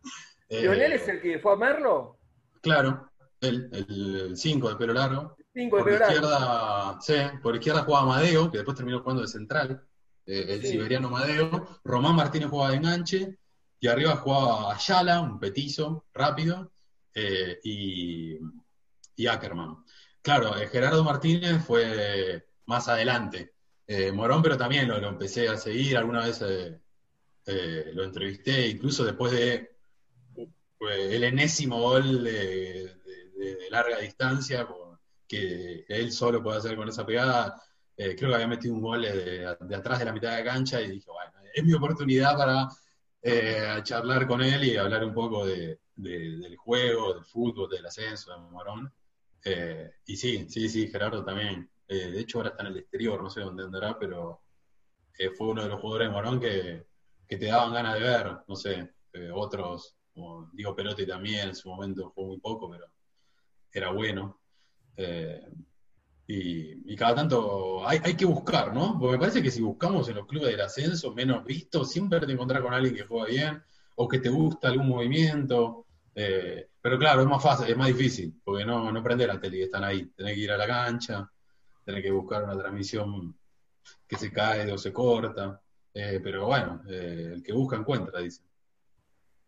¿Leonel 0.48 0.92
es 0.92 1.08
el 1.08 1.20
que 1.20 1.38
fue 1.38 1.52
a 1.52 1.56
Merlo? 1.56 2.18
Claro, 2.62 3.10
el 3.40 4.32
5 4.34 4.68
de 4.68 4.76
pelo 4.76 4.94
largo. 4.94 5.36
5 5.52 5.76
de 5.76 5.84
pelo 5.84 5.98
largo. 5.98 6.14
Izquierda, 6.14 6.98
sí, 7.00 7.14
por 7.42 7.54
izquierda 7.56 7.82
jugaba 7.82 8.04
Amadeo, 8.04 8.50
que 8.50 8.58
después 8.58 8.76
terminó 8.76 9.00
jugando 9.00 9.22
de 9.22 9.28
central. 9.28 9.84
Eh, 10.26 10.46
el 10.48 10.62
siberiano 10.62 11.08
Madeo. 11.08 11.80
Román 11.84 12.16
Martínez 12.16 12.48
jugaba 12.48 12.70
de 12.70 12.76
enganche, 12.76 13.38
y 13.78 13.88
arriba 13.88 14.16
jugaba 14.16 14.74
Ayala, 14.74 15.20
un 15.20 15.38
petizo, 15.38 16.06
rápido, 16.12 16.72
eh, 17.14 17.60
y, 17.62 19.26
Ackerman. 19.26 19.84
Claro, 20.20 20.56
eh, 20.56 20.68
Gerardo 20.68 21.04
Martínez 21.04 21.64
fue 21.64 22.46
más 22.66 22.88
adelante. 22.88 23.54
Morón, 24.12 24.42
pero 24.42 24.56
también 24.56 24.88
lo, 24.88 24.96
empecé 24.96 25.48
a 25.48 25.56
seguir, 25.56 25.96
alguna 25.96 26.24
vez 26.24 26.40
lo 27.94 28.02
entrevisté, 28.02 28.66
incluso 28.66 29.04
después 29.04 29.30
de 29.30 29.76
el 30.80 31.22
enésimo 31.22 31.80
gol 31.80 32.24
de, 32.24 32.92
larga 33.70 33.98
distancia, 33.98 34.66
que 35.28 35.84
él 35.88 36.10
solo 36.10 36.42
puede 36.42 36.58
hacer 36.58 36.74
con 36.74 36.88
esa 36.88 37.06
pegada, 37.06 37.62
eh, 37.96 38.14
creo 38.14 38.28
que 38.28 38.34
había 38.34 38.46
metido 38.46 38.74
un 38.74 38.82
gol 38.82 39.02
de, 39.02 39.46
atrás 39.46 39.98
de 39.98 40.04
la 40.04 40.12
mitad 40.12 40.30
de 40.30 40.44
la 40.44 40.52
cancha 40.52 40.80
y 40.82 40.90
dije, 40.90 41.10
bueno, 41.10 41.32
es 41.54 41.64
mi 41.64 41.72
oportunidad 41.72 42.36
para 42.36 42.68
eh, 43.22 43.80
charlar 43.82 44.26
con 44.26 44.42
él 44.42 44.64
y 44.64 44.76
hablar 44.76 45.02
un 45.02 45.14
poco 45.14 45.46
del 45.46 45.78
juego, 46.58 47.14
del 47.14 47.24
fútbol, 47.24 47.70
del 47.70 47.86
ascenso 47.86 48.32
de 48.32 48.38
Morón. 48.50 48.92
Eh, 49.42 49.90
y 50.06 50.16
sí, 50.16 50.46
sí, 50.50 50.68
sí, 50.68 50.88
Gerardo 50.88 51.24
también. 51.24 51.70
de 51.88 52.20
hecho, 52.20 52.38
ahora 52.38 52.50
está 52.50 52.64
en 52.64 52.72
el 52.72 52.78
exterior, 52.78 53.22
no 53.22 53.30
sé 53.30 53.40
dónde 53.40 53.64
andará, 53.64 53.98
pero 53.98 54.42
fue 55.34 55.46
uno 55.48 55.62
de 55.62 55.68
los 55.70 55.80
jugadores 55.80 56.08
de 56.08 56.12
Morón 56.12 56.40
que, 56.40 56.86
te 57.28 57.46
daban 57.46 57.72
ganas 57.72 57.94
de 57.94 58.00
ver. 58.00 58.36
No 58.46 58.56
sé, 58.56 58.92
otros, 59.32 59.96
como 60.12 60.50
Diego 60.52 60.76
Perotti 60.76 61.06
también 61.06 61.48
en 61.48 61.54
su 61.54 61.70
momento 61.70 62.12
jugó 62.14 62.28
muy 62.28 62.40
poco, 62.40 62.70
pero 62.70 62.86
era 63.72 63.90
bueno. 63.90 64.38
Y, 66.28 66.96
cada 66.96 67.14
tanto 67.14 67.86
hay, 67.86 68.16
que 68.16 68.24
buscar, 68.24 68.74
¿no? 68.74 68.98
Porque 68.98 69.12
me 69.12 69.20
parece 69.20 69.42
que 69.42 69.50
si 69.50 69.60
buscamos 69.62 70.08
en 70.08 70.16
los 70.16 70.26
clubes 70.26 70.50
del 70.50 70.60
ascenso 70.60 71.14
menos 71.14 71.44
vistos, 71.44 71.90
siempre 71.90 72.18
te 72.20 72.32
encontrás 72.32 72.62
con 72.62 72.74
alguien 72.74 72.94
que 72.94 73.04
juega 73.04 73.26
bien 73.26 73.62
o 73.96 74.08
que 74.08 74.18
te 74.18 74.28
gusta 74.28 74.68
algún 74.68 74.88
movimiento. 74.88 75.86
Eh, 76.14 76.70
pero 76.80 76.98
claro, 76.98 77.20
es 77.20 77.28
más 77.28 77.42
fácil, 77.42 77.68
es 77.68 77.76
más 77.76 77.88
difícil, 77.88 78.40
porque 78.42 78.64
no, 78.64 78.90
no 78.90 79.02
prende 79.02 79.26
la 79.26 79.38
tele 79.38 79.62
están 79.62 79.84
ahí. 79.84 80.06
Tenés 80.16 80.34
que 80.34 80.40
ir 80.40 80.50
a 80.50 80.56
la 80.56 80.66
cancha, 80.66 81.30
tenés 81.84 82.02
que 82.02 82.10
buscar 82.10 82.42
una 82.42 82.58
transmisión 82.58 83.36
que 84.08 84.16
se 84.16 84.32
cae 84.32 84.72
o 84.72 84.78
se 84.78 84.92
corta. 84.92 85.60
Eh, 85.94 86.20
pero 86.22 86.46
bueno, 86.46 86.82
eh, 86.88 87.30
el 87.34 87.42
que 87.42 87.52
busca 87.52 87.76
encuentra, 87.76 88.20
dice. 88.20 88.42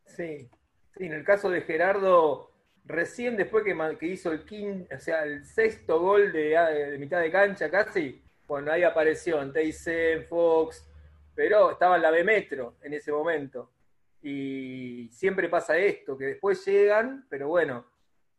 Sí, 0.07 0.49
sí, 0.97 1.05
en 1.05 1.13
el 1.13 1.25
caso 1.25 1.51
de 1.51 1.63
Gerardo, 1.63 2.53
recién 2.89 3.37
después 3.37 3.63
que, 3.65 4.07
hizo 4.07 4.33
el 4.33 4.45
quinto, 4.45 4.95
o 4.95 4.99
sea, 4.99 5.23
el 5.23 5.45
sexto 5.45 6.01
gol 6.01 6.33
de, 6.33 6.97
mitad 6.99 7.21
de 7.21 7.31
cancha 7.31 7.71
casi, 7.71 8.23
bueno, 8.47 8.73
ahí 8.73 8.83
apareció 8.83 9.43
en 9.43 9.53
en 9.55 10.25
Fox, 10.25 10.89
pero 11.35 11.73
estaba 11.73 11.97
en 11.97 12.03
la 12.03 12.11
B 12.11 12.25
Metro 12.25 12.77
en 12.83 12.95
ese 12.95 13.13
momento. 13.13 13.71
Y 14.23 15.09
siempre 15.13 15.49
pasa 15.49 15.77
esto, 15.77 16.17
que 16.17 16.25
después 16.25 16.65
llegan, 16.67 17.27
pero 17.29 17.49
bueno, 17.49 17.87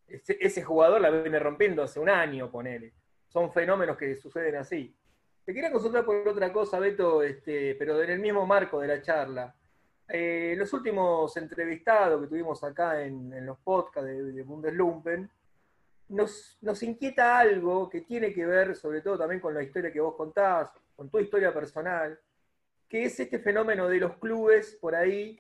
ese, 0.08 0.38
ese 0.42 0.64
jugador 0.64 1.00
la 1.00 1.12
viene 1.12 1.40
rompiendo 1.40 1.84
hace 1.84 2.00
un 2.00 2.10
año, 2.10 2.52
ponele. 2.52 2.94
Son 3.28 3.54
fenómenos 3.54 3.96
que 3.96 4.16
suceden 4.16 4.56
así. 4.56 4.94
Te 5.46 5.54
quería 5.54 5.72
consultar 5.72 6.04
por 6.04 6.28
otra 6.28 6.52
cosa, 6.52 6.80
Beto, 6.80 7.22
este, 7.22 7.76
pero 7.76 8.02
en 8.02 8.10
el 8.10 8.20
mismo 8.20 8.46
marco 8.48 8.82
de 8.82 8.88
la 8.88 9.02
charla. 9.02 9.56
Eh, 10.10 10.56
los 10.58 10.74
últimos 10.74 11.38
entrevistados 11.38 12.22
que 12.22 12.28
tuvimos 12.28 12.64
acá 12.64 13.04
en, 13.04 13.46
los 13.46 13.60
podcasts 13.60 14.10
de, 14.10 14.32
de 14.32 14.44
Bundeslumpen, 14.44 15.30
nos, 16.10 16.84
inquieta 16.84 17.40
algo 17.40 17.90
que 17.90 18.02
tiene 18.02 18.34
que 18.34 18.46
ver 18.46 18.76
sobre 18.76 19.02
todo 19.02 19.18
también 19.18 19.40
con 19.40 19.54
la 19.54 19.64
historia 19.64 19.92
que 19.92 20.02
vos 20.02 20.16
contás, 20.16 20.70
con 20.96 21.10
tu 21.10 21.20
historia 21.20 21.54
personal, 21.54 22.20
que 22.88 23.06
es 23.06 23.20
este 23.20 23.40
fenómeno 23.40 23.88
de 23.88 24.00
los 24.00 24.18
clubes 24.18 24.78
por 24.82 24.96
ahí 24.96 25.40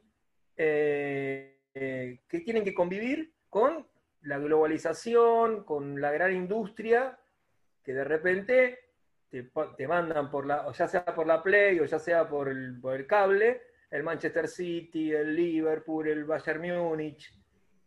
eh, 0.55 1.57
eh, 1.73 2.19
que 2.27 2.39
tienen 2.41 2.63
que 2.63 2.73
convivir 2.73 3.33
con 3.49 3.85
la 4.21 4.37
globalización, 4.37 5.63
con 5.63 5.99
la 5.99 6.11
gran 6.11 6.35
industria, 6.35 7.17
que 7.83 7.93
de 7.93 8.03
repente 8.03 8.79
te, 9.29 9.87
mandan 9.87 10.29
por 10.29 10.45
la, 10.45 10.71
ya 10.73 10.87
sea 10.87 11.05
por 11.05 11.25
la 11.25 11.41
Play 11.41 11.79
o 11.79 11.85
ya 11.85 11.97
sea 11.97 12.27
por 12.27 12.49
el 12.49 13.07
cable, 13.07 13.61
el 13.91 14.03
Manchester 14.03 14.47
City, 14.47 15.11
el 15.11 15.35
Liverpool, 15.35 16.07
el 16.07 16.25
Bayern 16.25 16.61
Múnich. 16.61 17.33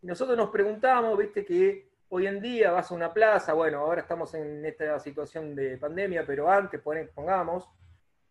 Y 0.02 0.06
nosotros 0.06 0.36
nos 0.36 0.50
preguntamos, 0.50 1.16
viste, 1.16 1.44
que 1.44 1.92
hoy 2.08 2.26
en 2.26 2.40
día 2.40 2.72
vas 2.72 2.90
a 2.90 2.94
una 2.94 3.12
plaza, 3.12 3.52
bueno, 3.52 3.78
ahora 3.78 4.02
estamos 4.02 4.34
en 4.34 4.64
esta 4.66 4.98
situación 4.98 5.54
de 5.54 5.78
pandemia, 5.78 6.26
pero 6.26 6.50
antes, 6.50 6.80
pongamos, 7.14 7.68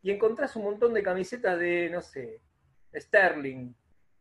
y 0.03 0.11
encontrás 0.11 0.55
un 0.55 0.65
montón 0.65 0.93
de 0.93 1.01
camisetas 1.01 1.57
de, 1.59 1.89
no 1.89 2.01
sé, 2.01 2.41
Sterling, 2.93 3.74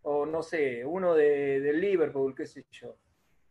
o 0.03 0.24
no 0.24 0.42
sé, 0.42 0.84
uno 0.84 1.14
de, 1.14 1.72
Liverpool, 1.74 2.34
qué 2.34 2.46
sé 2.46 2.64
yo, 2.70 2.96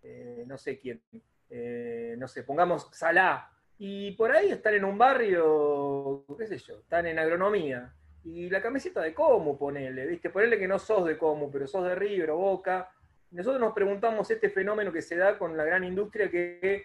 eh, 0.01 0.43
no 0.47 0.57
sé 0.57 0.79
quién, 0.79 1.01
eh, 1.49 2.15
no 2.17 2.27
sé, 2.27 2.43
pongamos 2.43 2.89
Salah, 2.91 3.51
y 3.77 4.11
por 4.13 4.31
ahí 4.31 4.49
están 4.49 4.75
en 4.75 4.85
un 4.85 4.97
barrio, 4.97 6.25
qué 6.37 6.47
sé 6.47 6.57
yo, 6.57 6.79
están 6.79 7.05
en 7.05 7.19
agronomía, 7.19 7.93
y 8.23 8.49
la 8.49 8.61
camiseta 8.61 9.01
de 9.01 9.13
Como, 9.13 9.57
ponele, 9.57 10.05
¿viste? 10.05 10.29
Ponele 10.29 10.59
que 10.59 10.67
no 10.67 10.79
sos 10.79 11.05
de 11.05 11.17
Como, 11.17 11.51
pero 11.51 11.67
sos 11.67 11.85
de 11.85 11.95
River 11.95 12.31
o 12.31 12.37
Boca. 12.37 12.89
Nosotros 13.31 13.61
nos 13.61 13.73
preguntamos 13.73 14.29
este 14.29 14.49
fenómeno 14.49 14.91
que 14.91 15.01
se 15.01 15.15
da 15.15 15.37
con 15.37 15.55
la 15.55 15.63
gran 15.63 15.83
industria 15.83 16.29
que 16.29 16.83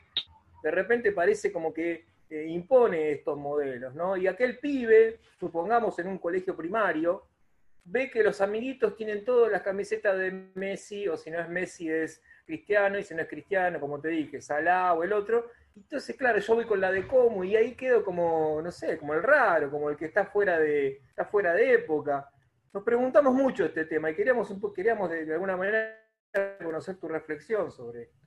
de 0.62 0.70
repente 0.70 1.12
parece 1.12 1.52
como 1.52 1.72
que 1.72 2.04
eh, 2.30 2.46
impone 2.48 3.12
estos 3.12 3.38
modelos, 3.38 3.94
¿no? 3.94 4.16
Y 4.16 4.26
aquel 4.26 4.58
pibe, 4.58 5.20
supongamos 5.38 5.98
en 5.98 6.08
un 6.08 6.18
colegio 6.18 6.56
primario, 6.56 7.28
ve 7.84 8.10
que 8.10 8.22
los 8.22 8.40
amiguitos 8.40 8.96
tienen 8.96 9.24
todas 9.24 9.52
las 9.52 9.60
camisetas 9.60 10.18
de 10.18 10.48
Messi, 10.54 11.06
o 11.06 11.18
si 11.18 11.30
no 11.30 11.38
es 11.38 11.48
Messi 11.50 11.90
es 11.90 12.22
Cristiano, 12.46 12.98
y 12.98 13.04
si 13.04 13.14
no 13.14 13.22
es 13.22 13.28
Cristiano, 13.28 13.78
como 13.78 14.00
te 14.00 14.08
dije, 14.08 14.40
Salah 14.40 14.94
o 14.94 15.04
el 15.04 15.12
otro, 15.12 15.50
entonces, 15.76 16.16
claro, 16.16 16.38
yo 16.38 16.54
voy 16.54 16.66
con 16.66 16.80
la 16.80 16.92
de 16.92 17.06
Como 17.06 17.42
y 17.42 17.56
ahí 17.56 17.74
quedo 17.74 18.04
como, 18.04 18.60
no 18.62 18.70
sé, 18.70 18.96
como 18.98 19.14
el 19.14 19.22
raro, 19.22 19.70
como 19.70 19.90
el 19.90 19.96
que 19.96 20.06
está 20.06 20.26
fuera 20.26 20.58
de, 20.58 21.02
está 21.08 21.24
fuera 21.24 21.52
de 21.52 21.74
época. 21.74 22.30
Nos 22.72 22.84
preguntamos 22.84 23.34
mucho 23.34 23.64
este 23.64 23.84
tema 23.84 24.10
y 24.10 24.14
queríamos, 24.14 24.50
un 24.50 24.72
queríamos 24.72 25.10
de, 25.10 25.32
alguna 25.32 25.56
manera 25.56 26.00
conocer 26.62 26.96
tu 26.96 27.08
reflexión 27.08 27.70
sobre 27.72 28.02
esto. 28.02 28.18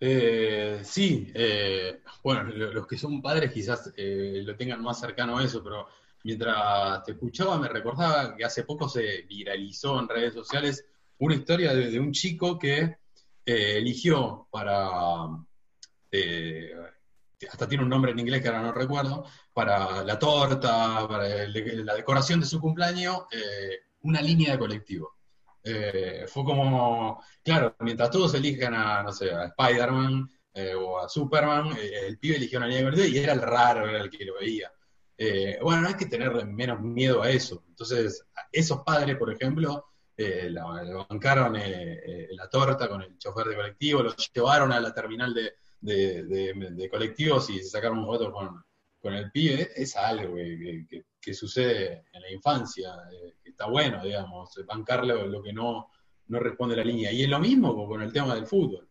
Eh, 0.00 0.80
sí, 0.82 1.30
eh, 1.32 2.00
bueno, 2.24 2.42
los 2.44 2.86
que 2.88 2.98
son 2.98 3.22
padres 3.22 3.52
quizás 3.52 3.92
eh, 3.96 4.42
lo 4.44 4.56
tengan 4.56 4.82
más 4.82 4.98
cercano 4.98 5.38
a 5.38 5.44
eso, 5.44 5.62
pero 5.62 5.86
mientras 6.24 7.04
te 7.04 7.12
escuchaba 7.12 7.56
me 7.56 7.68
recordaba 7.68 8.36
que 8.36 8.44
hace 8.44 8.64
poco 8.64 8.88
se 8.88 9.22
viralizó 9.22 10.00
en 10.00 10.08
redes 10.08 10.34
sociales 10.34 10.84
una 11.18 11.36
historia 11.36 11.72
de 11.72 12.00
un 12.00 12.10
chico 12.10 12.58
que 12.58 12.96
eligió 13.44 14.48
para 14.50 15.28
eh, 16.12 16.74
hasta 17.50 17.68
tiene 17.68 17.84
un 17.84 17.90
nombre 17.90 18.12
en 18.12 18.18
inglés 18.18 18.42
que 18.42 18.48
ahora 18.48 18.62
no 18.62 18.72
recuerdo, 18.72 19.26
para 19.52 20.04
la 20.04 20.18
torta, 20.18 21.06
para 21.08 21.48
la 21.48 21.94
decoración 21.94 22.40
de 22.40 22.46
su 22.46 22.60
cumpleaños, 22.60 23.22
eh, 23.30 23.80
una 24.02 24.20
línea 24.20 24.52
de 24.52 24.58
colectivo. 24.58 25.16
Eh, 25.64 26.24
fue 26.28 26.44
como, 26.44 27.22
claro, 27.42 27.76
mientras 27.80 28.10
todos 28.10 28.34
eligen 28.34 28.74
a, 28.74 29.02
no 29.02 29.12
sé, 29.12 29.30
a 29.32 29.46
Spider-Man 29.46 30.28
eh, 30.54 30.74
o 30.74 30.98
a 30.98 31.08
Superman, 31.08 31.76
el 31.78 32.18
pibe 32.18 32.36
eligió 32.36 32.58
una 32.58 32.66
línea 32.66 32.84
de 32.84 32.90
colectivo 32.90 33.16
y 33.16 33.22
era 33.22 33.32
el 33.32 33.42
raro, 33.42 33.88
era 33.88 34.00
el 34.00 34.10
que 34.10 34.24
lo 34.24 34.34
veía. 34.34 34.72
bueno, 35.62 35.82
no 35.82 35.88
hay 35.88 35.94
que 35.94 36.06
tenerle 36.06 36.44
menos 36.44 36.80
miedo 36.80 37.22
a 37.22 37.30
eso. 37.30 37.64
Entonces, 37.68 38.24
esos 38.50 38.80
padres, 38.82 39.16
por 39.16 39.32
ejemplo, 39.32 39.86
la, 40.16 40.84
la, 40.84 41.06
bancaron 41.08 41.54
la 41.54 42.48
torta 42.48 42.88
con 42.88 43.02
el 43.02 43.18
chofer 43.18 43.46
de 43.46 43.56
colectivo, 43.56 44.02
lo 44.02 44.14
llevaron 44.34 44.72
a 44.72 44.80
la 44.80 44.92
terminal 44.92 45.32
de, 45.32 45.54
de, 45.82 46.22
de, 46.24 46.88
colectivos 46.88 47.50
y 47.50 47.62
sacaron 47.62 48.06
fotos 48.06 48.32
con, 48.32 48.64
con 49.00 49.14
el 49.14 49.30
pibe, 49.30 49.70
es 49.74 49.96
algo 49.96 50.36
que, 50.36 50.86
que, 51.20 51.34
sucede 51.34 52.04
en 52.12 52.22
la 52.22 52.30
infancia, 52.30 52.94
eh, 53.12 53.34
que 53.42 53.50
está 53.50 53.66
bueno, 53.66 54.02
digamos, 54.02 54.54
bancarle 54.66 55.28
lo 55.28 55.42
que 55.42 55.52
no, 55.52 55.90
no 56.28 56.38
responde 56.38 56.76
la 56.76 56.84
línea. 56.84 57.12
Y 57.12 57.24
es 57.24 57.28
lo 57.28 57.38
mismo 57.38 57.86
con 57.86 58.00
el 58.02 58.12
tema 58.12 58.34
del 58.34 58.46
fútbol. 58.46 58.88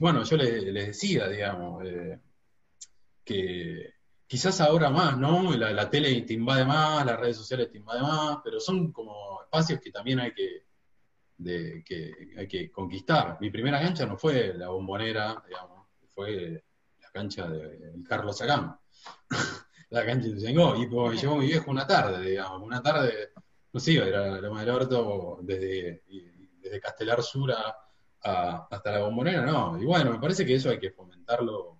Bueno, 0.00 0.22
yo 0.24 0.36
les, 0.36 0.62
les 0.64 0.86
decía, 0.88 1.28
digamos, 1.28 1.84
eh, 1.84 2.18
que 3.24 3.94
quizás 4.26 4.60
ahora 4.60 4.90
más, 4.90 5.16
¿no? 5.16 5.52
La, 5.56 5.72
la, 5.72 5.88
tele 5.88 6.20
te 6.22 6.34
invade 6.34 6.64
más, 6.64 7.06
las 7.06 7.18
redes 7.18 7.36
sociales 7.36 7.70
te 7.70 7.78
invade 7.78 8.02
más, 8.02 8.38
pero 8.42 8.60
son 8.60 8.92
como 8.92 9.42
espacios 9.42 9.80
que 9.80 9.90
también 9.90 10.20
hay 10.20 10.32
que, 10.34 10.64
de, 11.38 11.82
que, 11.84 12.12
hay 12.36 12.48
que 12.48 12.70
conquistar. 12.70 13.38
Mi 13.40 13.50
primera 13.50 13.80
cancha 13.80 14.06
no 14.06 14.16
fue 14.16 14.54
la 14.54 14.68
bombonera, 14.68 15.42
digamos, 15.46 15.73
fue 16.14 16.62
la 17.00 17.10
cancha 17.10 17.48
de 17.48 17.92
Carlos 18.08 18.38
Sagán, 18.38 18.76
la 19.90 20.04
cancha 20.04 20.26
de 20.26 20.32
Ituzaingó, 20.32 20.76
y 20.76 20.86
me 20.86 21.16
llevó 21.16 21.36
mi 21.36 21.46
viejo 21.46 21.70
una 21.70 21.86
tarde, 21.86 22.30
digamos, 22.30 22.62
una 22.62 22.82
tarde, 22.82 23.32
no 23.72 23.80
sé, 23.80 23.96
era 23.96 24.40
la 24.40 24.50
madre 24.50 24.70
orto 24.70 25.38
desde, 25.42 26.02
desde 26.60 26.80
Castelar 26.80 27.22
Sur 27.22 27.52
a, 27.52 27.76
a, 28.22 28.68
hasta 28.70 28.92
la 28.92 29.00
bombonera, 29.00 29.42
no, 29.42 29.80
y 29.80 29.84
bueno, 29.84 30.12
me 30.12 30.18
parece 30.18 30.46
que 30.46 30.54
eso 30.54 30.70
hay 30.70 30.78
que 30.78 30.90
fomentarlo 30.90 31.78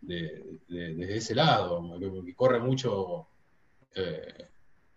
de, 0.00 0.60
de, 0.68 0.94
desde 0.94 1.16
ese 1.16 1.34
lado, 1.34 1.98
que 2.24 2.34
corre 2.34 2.60
mucho 2.60 3.28
eh, 3.94 4.48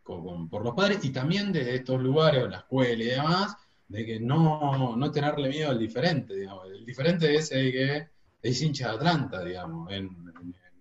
con, 0.01 0.23
con, 0.23 0.49
por 0.49 0.63
los 0.63 0.75
padres, 0.75 1.03
y 1.03 1.11
también 1.11 1.51
desde 1.51 1.75
estos 1.75 2.01
lugares, 2.01 2.49
la 2.49 2.57
escuela 2.57 3.03
y 3.03 3.07
demás, 3.07 3.55
de 3.87 4.05
que 4.05 4.19
no, 4.19 4.95
no 4.95 5.11
tenerle 5.11 5.49
miedo 5.49 5.69
al 5.69 5.79
diferente, 5.79 6.33
digamos. 6.35 6.65
El 6.67 6.85
diferente 6.85 7.35
es 7.35 7.51
el 7.51 7.71
que 7.71 8.09
es 8.43 8.61
hincha 8.61 8.89
de 8.89 8.95
Atlanta, 8.95 9.43
digamos, 9.43 9.91
en, 9.91 10.09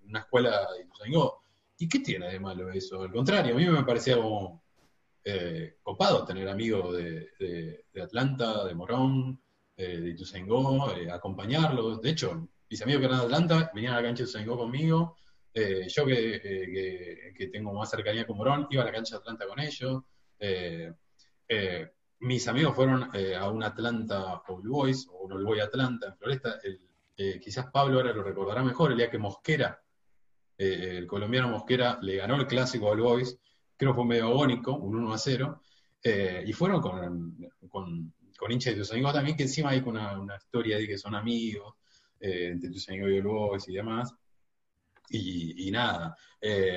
una 0.08 0.18
escuela 0.18 0.68
de 0.72 0.82
Ituzaingó. 0.82 1.42
¿Y 1.78 1.88
qué 1.88 2.00
tiene 2.00 2.28
de 2.28 2.40
malo 2.40 2.70
eso? 2.70 3.00
Al 3.00 3.12
contrario, 3.12 3.54
a 3.54 3.56
mí 3.56 3.66
me 3.66 3.84
parecía 3.84 4.16
como 4.16 4.62
eh, 5.24 5.76
copado 5.82 6.24
tener 6.24 6.48
amigos 6.48 6.96
de, 6.96 7.84
Atlanta, 8.02 8.64
de 8.66 8.74
Morón, 8.74 9.40
eh, 9.76 10.00
de 10.00 10.10
Ituzaingó, 10.10 10.92
eh, 10.92 11.10
acompañarlos. 11.10 12.02
De 12.02 12.10
hecho, 12.10 12.48
mis 12.68 12.82
amigos 12.82 13.00
que 13.00 13.06
eran 13.06 13.20
de 13.20 13.24
Atlanta 13.24 13.70
venían 13.74 13.94
a 13.94 13.96
la 13.96 14.02
cancha 14.02 14.24
de 14.24 14.28
Ituzaingó 14.28 14.58
conmigo. 14.58 15.16
Eh, 15.54 15.86
yo 15.88 16.04
que, 16.04 17.50
tengo 17.52 17.72
más 17.72 17.90
cercanía 17.90 18.26
con 18.26 18.36
Morón, 18.36 18.66
iba 18.70 18.82
a 18.82 18.86
la 18.86 18.92
cancha 18.92 19.16
de 19.16 19.20
Atlanta 19.20 19.46
con 19.46 19.60
ellos. 19.60 20.02
Mis 22.18 22.46
amigos 22.48 22.74
fueron 22.74 23.04
a 23.04 23.50
un 23.50 23.62
Atlanta 23.62 24.42
All 24.48 24.68
Boys, 24.68 25.06
o 25.08 25.24
un 25.24 25.32
All 25.32 25.44
Boy 25.44 25.60
Atlanta 25.60 26.08
en 26.08 26.16
Floresta, 26.16 26.58
el 26.62 26.80
eh, 27.16 27.38
quizás 27.40 27.66
Pablo 27.70 27.98
ahora 27.98 28.12
lo 28.12 28.22
recordará 28.22 28.62
mejor, 28.62 28.92
el 28.92 28.98
día 28.98 29.10
que 29.10 29.18
Mosquera, 29.18 29.80
eh, 30.56 30.96
el 30.98 31.06
colombiano 31.06 31.48
Mosquera, 31.48 31.98
le 32.00 32.16
ganó 32.16 32.36
el 32.36 32.46
clásico 32.46 32.90
al 32.90 33.00
Boys, 33.00 33.38
creo 33.76 33.92
que 33.92 33.96
fue 33.96 34.04
medio 34.04 34.28
agónico, 34.28 34.74
un 34.74 34.96
1 34.96 35.12
a 35.12 35.18
0, 35.18 35.62
eh, 36.02 36.44
y 36.46 36.52
fueron 36.52 36.80
con, 36.80 37.36
con, 37.68 38.14
con 38.38 38.52
hinchas 38.52 38.74
de 38.74 38.80
Tusango 38.80 39.12
también, 39.12 39.36
que 39.36 39.44
encima 39.44 39.70
hay 39.70 39.80
una, 39.80 40.18
una 40.18 40.36
historia 40.36 40.78
de 40.78 40.86
que 40.86 40.98
son 40.98 41.14
amigos 41.14 41.74
entre 42.18 42.70
Tusango 42.70 43.08
y 43.08 43.16
el 43.16 43.24
Boys 43.24 43.68
y 43.68 43.74
demás. 43.74 44.14
Y, 45.10 45.70
nada, 45.70 46.16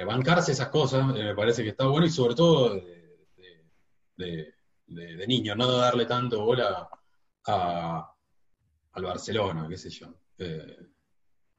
bancarse 0.06 0.52
esas 0.52 0.68
cosas 0.68 1.06
me 1.08 1.34
parece 1.34 1.64
que 1.64 1.70
está 1.70 1.88
bueno 1.88 2.06
y 2.06 2.10
sobre 2.10 2.36
todo 2.36 2.76
de, 2.76 3.18
de, 4.18 4.54
de, 4.88 5.28
niño, 5.28 5.56
no 5.56 5.72
darle 5.72 6.06
tanto 6.06 6.44
bola 6.44 6.90
al 7.46 9.04
Barcelona, 9.04 9.68
qué 9.70 9.78
sé 9.78 9.90
yo 9.90 10.14
eh, 10.38 10.78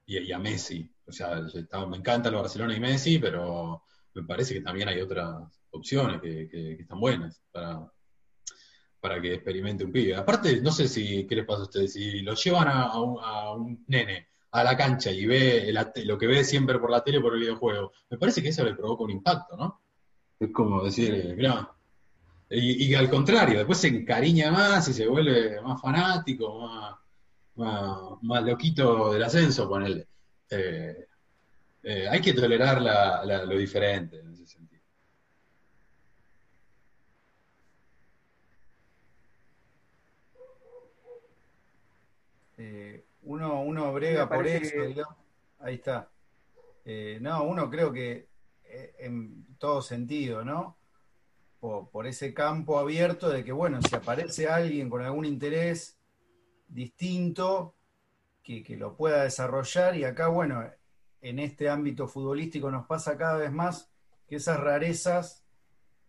y, 0.06 0.32
a 0.32 0.38
Messi. 0.38 0.88
O 1.06 1.12
sea, 1.12 1.40
me 1.88 1.96
encanta 1.96 2.28
el 2.28 2.36
Barcelona 2.36 2.74
y 2.74 2.80
Messi, 2.80 3.18
pero 3.18 3.82
me 4.14 4.22
parece 4.24 4.54
que 4.54 4.60
también 4.60 4.88
hay 4.88 5.00
otras 5.00 5.60
opciones 5.70 6.20
que, 6.20 6.78
están 6.80 7.00
buenas 7.00 7.42
para, 7.52 7.90
para 9.00 9.20
que 9.20 9.34
experimente 9.34 9.84
un 9.84 9.92
pibe. 9.92 10.14
Aparte, 10.14 10.60
no 10.60 10.72
sé 10.72 10.88
si, 10.88 11.26
¿qué 11.26 11.36
les 11.36 11.44
pasa 11.44 11.60
a 11.60 11.64
ustedes? 11.64 11.92
Si 11.92 12.22
lo 12.22 12.34
llevan 12.34 12.68
a, 12.68 13.00
un, 13.00 13.84
nene 13.88 14.28
a 14.52 14.64
la 14.64 14.76
cancha 14.76 15.10
y 15.10 15.26
ve 15.26 15.72
lo 16.04 16.16
que 16.16 16.26
ve 16.26 16.44
siempre 16.44 16.78
por 16.78 16.90
la 16.90 17.04
tele 17.04 17.20
por 17.20 17.34
el 17.34 17.40
videojuego, 17.40 17.92
me 18.10 18.18
parece 18.18 18.42
que 18.42 18.48
eso 18.48 18.64
le 18.64 18.74
provoca 18.74 19.04
un 19.04 19.10
impacto, 19.10 19.56
¿no? 19.56 19.82
Es 20.38 20.50
como 20.52 20.84
decir, 20.84 21.14
eh, 21.14 21.34
mirá. 21.34 21.70
Y, 22.48 22.86
y 22.86 22.94
al 22.94 23.10
contrario, 23.10 23.58
después 23.58 23.78
se 23.78 23.88
encariña 23.88 24.50
más 24.50 24.88
y 24.88 24.92
se 24.92 25.06
vuelve 25.08 25.60
más 25.60 25.80
fanático, 25.80 26.60
más, 26.60 26.96
más, 27.56 27.98
más 28.22 28.42
loquito 28.44 29.12
del 29.12 29.22
ascenso, 29.22 29.68
con 29.68 29.84
él. 29.84 30.06
Eh, 30.50 31.06
eh, 31.82 32.08
hay 32.08 32.20
que 32.20 32.32
tolerar 32.34 32.80
la- 32.82 33.24
la- 33.24 33.44
lo 33.44 33.56
diferente 33.56 34.18
en 34.20 34.32
ese 34.32 34.46
sentido. 34.46 34.82
Eh, 42.58 43.04
uno, 43.22 43.62
uno 43.62 43.92
brega 43.92 44.28
por 44.28 44.46
eso, 44.46 44.72
que- 44.72 44.86
digamos. 44.86 45.16
Ahí 45.60 45.74
está. 45.74 46.10
Eh, 46.84 47.18
no, 47.20 47.44
uno 47.44 47.68
creo 47.70 47.92
que 47.92 48.28
eh, 48.64 48.94
en 48.98 49.46
todo 49.58 49.82
sentido, 49.82 50.44
¿no? 50.44 50.76
Por, 51.60 51.88
por 51.90 52.06
ese 52.06 52.34
campo 52.34 52.78
abierto 52.78 53.28
de 53.28 53.44
que, 53.44 53.52
bueno, 53.52 53.80
si 53.82 53.94
aparece 53.94 54.48
alguien 54.48 54.88
con 54.90 55.02
algún 55.02 55.24
interés 55.24 55.95
distinto, 56.68 57.74
que, 58.42 58.62
que 58.62 58.76
lo 58.76 58.96
pueda 58.96 59.24
desarrollar, 59.24 59.96
y 59.96 60.04
acá, 60.04 60.28
bueno, 60.28 60.64
en 61.20 61.38
este 61.38 61.68
ámbito 61.68 62.06
futbolístico 62.06 62.70
nos 62.70 62.86
pasa 62.86 63.16
cada 63.16 63.38
vez 63.38 63.52
más 63.52 63.90
que 64.28 64.36
esas 64.36 64.60
rarezas 64.60 65.46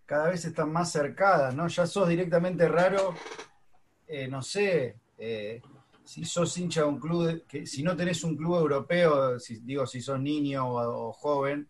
cada 0.08 0.30
vez 0.30 0.46
están 0.46 0.72
más 0.72 0.92
cercadas, 0.92 1.54
¿no? 1.54 1.68
Ya 1.68 1.86
sos 1.86 2.08
directamente 2.08 2.68
raro, 2.70 3.14
eh, 4.08 4.28
no 4.30 4.42
sé, 4.42 4.96
eh, 5.18 5.62
si 6.06 6.24
sos 6.24 6.58
hincha 6.58 6.82
de 6.82 6.88
un 6.88 6.98
club, 6.98 7.44
que 7.46 7.68
si 7.68 7.84
no 7.84 7.94
tenés 7.94 8.24
un 8.24 8.38
club 8.38 8.56
europeo, 8.56 9.38
si, 9.38 9.60
digo, 9.60 9.86
si 9.86 10.00
sos 10.00 10.18
niño 10.18 10.66
o, 10.66 11.10
o 11.10 11.12
joven, 11.12 11.68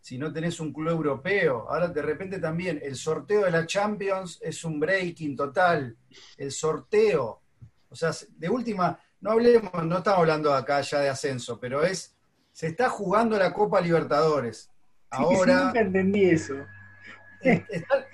si 0.00 0.18
no 0.18 0.32
tenés 0.32 0.58
un 0.58 0.72
club 0.72 0.88
europeo, 0.88 1.70
ahora 1.70 1.86
de 1.86 2.02
repente 2.02 2.40
también 2.40 2.80
el 2.82 2.96
sorteo 2.96 3.44
de 3.44 3.52
la 3.52 3.64
Champions 3.64 4.40
es 4.42 4.64
un 4.64 4.80
breaking 4.80 5.36
total, 5.36 5.96
el 6.38 6.50
sorteo, 6.50 7.39
o 7.90 7.96
sea, 7.96 8.12
de 8.36 8.48
última, 8.48 8.98
no 9.20 9.32
hablemos, 9.32 9.72
no 9.84 9.98
estamos 9.98 10.20
hablando 10.20 10.54
acá 10.54 10.80
ya 10.80 11.00
de 11.00 11.08
ascenso, 11.10 11.58
pero 11.60 11.82
es, 11.82 12.14
se 12.52 12.68
está 12.68 12.88
jugando 12.88 13.36
la 13.38 13.52
Copa 13.52 13.80
Libertadores. 13.80 14.70
Sí, 15.12 15.18
sí, 15.18 15.24
Ahora, 15.36 15.64
nunca 15.64 15.80
entendí 15.80 16.24
eso. 16.30 16.54
está- 17.40 18.06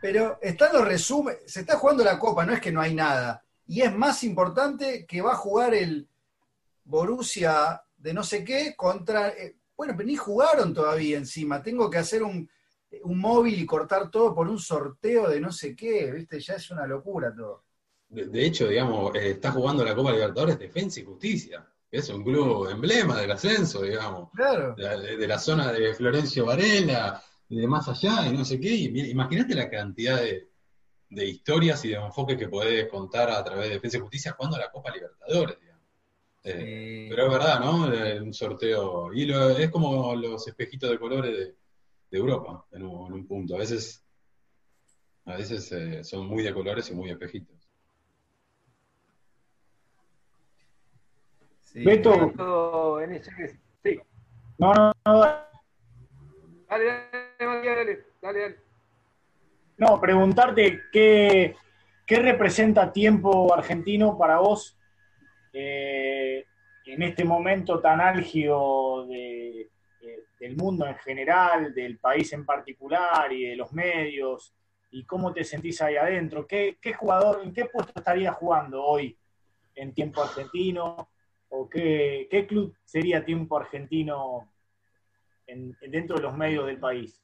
pero 0.00 0.38
están 0.40 0.72
los 0.72 0.86
resúmenes, 0.86 1.40
se 1.46 1.60
está 1.60 1.76
jugando 1.76 2.02
la 2.04 2.18
Copa, 2.18 2.46
no 2.46 2.52
es 2.54 2.60
que 2.60 2.72
no 2.72 2.80
hay 2.80 2.94
nada. 2.94 3.44
Y 3.66 3.82
es 3.82 3.94
más 3.94 4.24
importante 4.24 5.04
que 5.06 5.20
va 5.20 5.32
a 5.32 5.36
jugar 5.36 5.74
el 5.74 6.08
Borussia 6.84 7.82
de 7.96 8.14
no 8.14 8.22
sé 8.22 8.44
qué 8.44 8.74
contra... 8.76 9.28
eh, 9.28 9.56
bueno, 9.76 9.94
pero 9.96 10.06
ni 10.06 10.16
jugaron 10.16 10.74
todavía 10.74 11.16
encima. 11.18 11.62
Tengo 11.62 11.88
que 11.90 11.98
hacer 11.98 12.22
un, 12.22 12.48
un 13.02 13.18
móvil 13.18 13.58
y 13.58 13.66
cortar 13.66 14.10
todo 14.10 14.34
por 14.34 14.48
un 14.48 14.58
sorteo 14.58 15.28
de 15.28 15.40
no 15.40 15.52
sé 15.52 15.74
qué, 15.76 16.10
¿viste? 16.12 16.40
Ya 16.40 16.54
es 16.54 16.70
una 16.70 16.86
locura 16.86 17.34
todo. 17.34 17.64
De, 18.10 18.26
de 18.26 18.44
hecho, 18.44 18.66
digamos, 18.68 19.14
eh, 19.14 19.30
está 19.30 19.52
jugando 19.52 19.84
la 19.84 19.94
Copa 19.94 20.12
Libertadores 20.12 20.58
Defensa 20.58 21.00
y 21.00 21.04
Justicia, 21.04 21.64
que 21.90 21.98
es 21.98 22.08
un 22.10 22.22
club 22.24 22.68
emblema 22.68 23.20
del 23.20 23.30
ascenso, 23.30 23.82
digamos, 23.82 24.30
Claro. 24.34 24.74
de, 24.74 24.82
la- 24.82 24.96
de 25.00 25.26
la 25.28 25.38
zona 25.38 25.72
de 25.72 25.94
Florencio 25.94 26.44
Varela, 26.46 27.22
de 27.48 27.66
más 27.66 27.88
allá 27.88 28.26
y 28.28 28.32
no 28.36 28.44
sé 28.44 28.60
qué. 28.60 28.74
Imagínate 28.74 29.54
la 29.54 29.70
cantidad 29.70 30.20
de, 30.20 30.48
de 31.08 31.24
historias 31.26 31.84
y 31.84 31.88
de 31.90 31.94
enfoques 31.96 32.36
que 32.36 32.48
podés 32.48 32.88
contar 32.88 33.30
a 33.30 33.42
través 33.44 33.68
de 33.68 33.74
Defensa 33.74 33.96
y 33.96 34.00
Justicia 34.00 34.32
jugando 34.36 34.58
la 34.58 34.70
Copa 34.70 34.92
Libertadores, 34.92 35.58
digamos. 35.60 35.80
Eh, 36.42 37.06
pero 37.10 37.26
es 37.26 37.32
verdad, 37.32 37.60
¿no? 37.60 38.22
Un 38.24 38.32
sorteo. 38.34 39.12
Y 39.12 39.26
lo- 39.26 39.50
es 39.50 39.70
como 39.70 40.14
los 40.16 40.46
espejitos 40.48 40.90
de 40.90 40.98
colores 40.98 41.36
de, 41.36 41.44
de 42.10 42.18
Europa, 42.18 42.64
en 42.72 42.82
un, 42.84 43.06
en 43.08 43.12
un 43.12 43.26
punto. 43.26 43.54
A 43.54 43.58
veces, 43.58 44.04
a 45.26 45.36
veces 45.36 45.70
eh, 45.72 46.02
son 46.04 46.26
muy 46.26 46.42
de 46.42 46.52
colores 46.54 46.88
y 46.90 46.94
muy 46.94 47.10
espejitos. 47.10 47.59
Sí, 51.72 51.84
Beto. 51.84 52.32
Sí. 53.82 54.00
No, 54.58 54.74
no, 54.74 54.92
no, 55.06 55.20
Dale, 56.68 56.84
dale, 57.38 57.66
dale, 57.66 58.04
dale, 58.20 58.40
dale. 58.40 58.56
no, 59.78 60.00
preguntarte 60.00 60.82
qué, 60.92 61.56
qué 62.06 62.16
representa 62.20 62.92
tiempo 62.92 63.52
argentino 63.52 64.16
para 64.18 64.38
vos 64.38 64.76
eh, 65.52 66.44
en 66.86 67.02
este 67.02 67.24
momento 67.24 67.80
tan 67.80 68.00
álgido 68.00 69.06
de- 69.06 69.70
de- 70.00 70.24
del 70.38 70.56
mundo 70.56 70.86
en 70.86 70.96
general, 70.96 71.72
del 71.74 71.98
país 71.98 72.32
en 72.32 72.44
particular 72.44 73.32
y 73.32 73.46
de 73.46 73.56
los 73.56 73.72
medios, 73.72 74.54
y 74.90 75.04
cómo 75.04 75.32
te 75.32 75.44
sentís 75.44 75.80
ahí 75.82 75.96
adentro. 75.96 76.46
¿Qué, 76.46 76.78
qué 76.80 76.92
jugador, 76.94 77.42
en 77.44 77.52
qué 77.52 77.64
puesto 77.66 77.92
estarías 77.96 78.34
jugando 78.36 78.84
hoy 78.84 79.16
en 79.74 79.92
tiempo 79.94 80.22
argentino? 80.22 81.08
¿O 81.50 81.68
qué, 81.68 82.28
qué 82.30 82.46
club 82.46 82.74
sería 82.84 83.24
tiempo 83.24 83.58
argentino 83.58 84.52
en- 85.46 85.76
dentro 85.88 86.16
de 86.16 86.22
los 86.22 86.36
medios 86.36 86.66
del 86.66 86.78
país? 86.78 87.20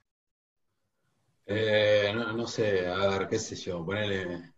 Eh, 1.47 2.12
no, 2.14 2.33
no 2.33 2.47
sé, 2.49 2.89
a 2.89 3.07
ver, 3.07 3.29
qué 3.29 3.39
sé 3.39 3.55
yo, 3.55 3.85
ponele 3.87 4.53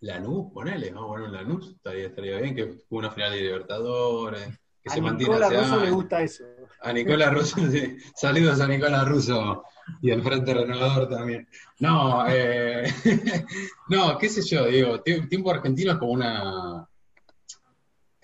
Lanús, 0.00 0.50
ponele, 0.52 0.90
vamos 0.90 1.10
a 1.10 1.12
poner 1.14 1.30
Lanús, 1.30 1.72
estaría, 1.72 2.06
estaría 2.06 2.40
bien, 2.40 2.54
que 2.54 2.78
una 2.88 3.10
final 3.10 3.32
de 3.32 3.40
Libertadores, 3.42 4.46
que 4.82 4.90
A 4.90 4.94
se 4.94 5.00
mantiene 5.02 5.38
Rosso 5.38 5.84
le 5.84 5.90
gusta 5.90 6.22
eso. 6.22 6.44
A 6.80 6.92
Nicola 6.92 7.30
Russo, 7.30 7.56
sí. 7.70 7.96
saludos 8.14 8.60
a 8.60 8.66
Nicola 8.66 9.04
Russo 9.04 9.64
y 10.00 10.10
al 10.10 10.22
Frente 10.22 10.54
Renovador 10.54 11.08
también. 11.08 11.46
No, 11.80 12.24
eh, 12.28 12.84
no, 13.88 14.16
qué 14.18 14.28
sé 14.30 14.42
yo, 14.42 14.66
digo, 14.66 15.02
tie- 15.04 15.28
tiempo 15.28 15.50
argentino 15.50 15.92
es 15.92 15.98
como 15.98 16.12
una... 16.12 16.88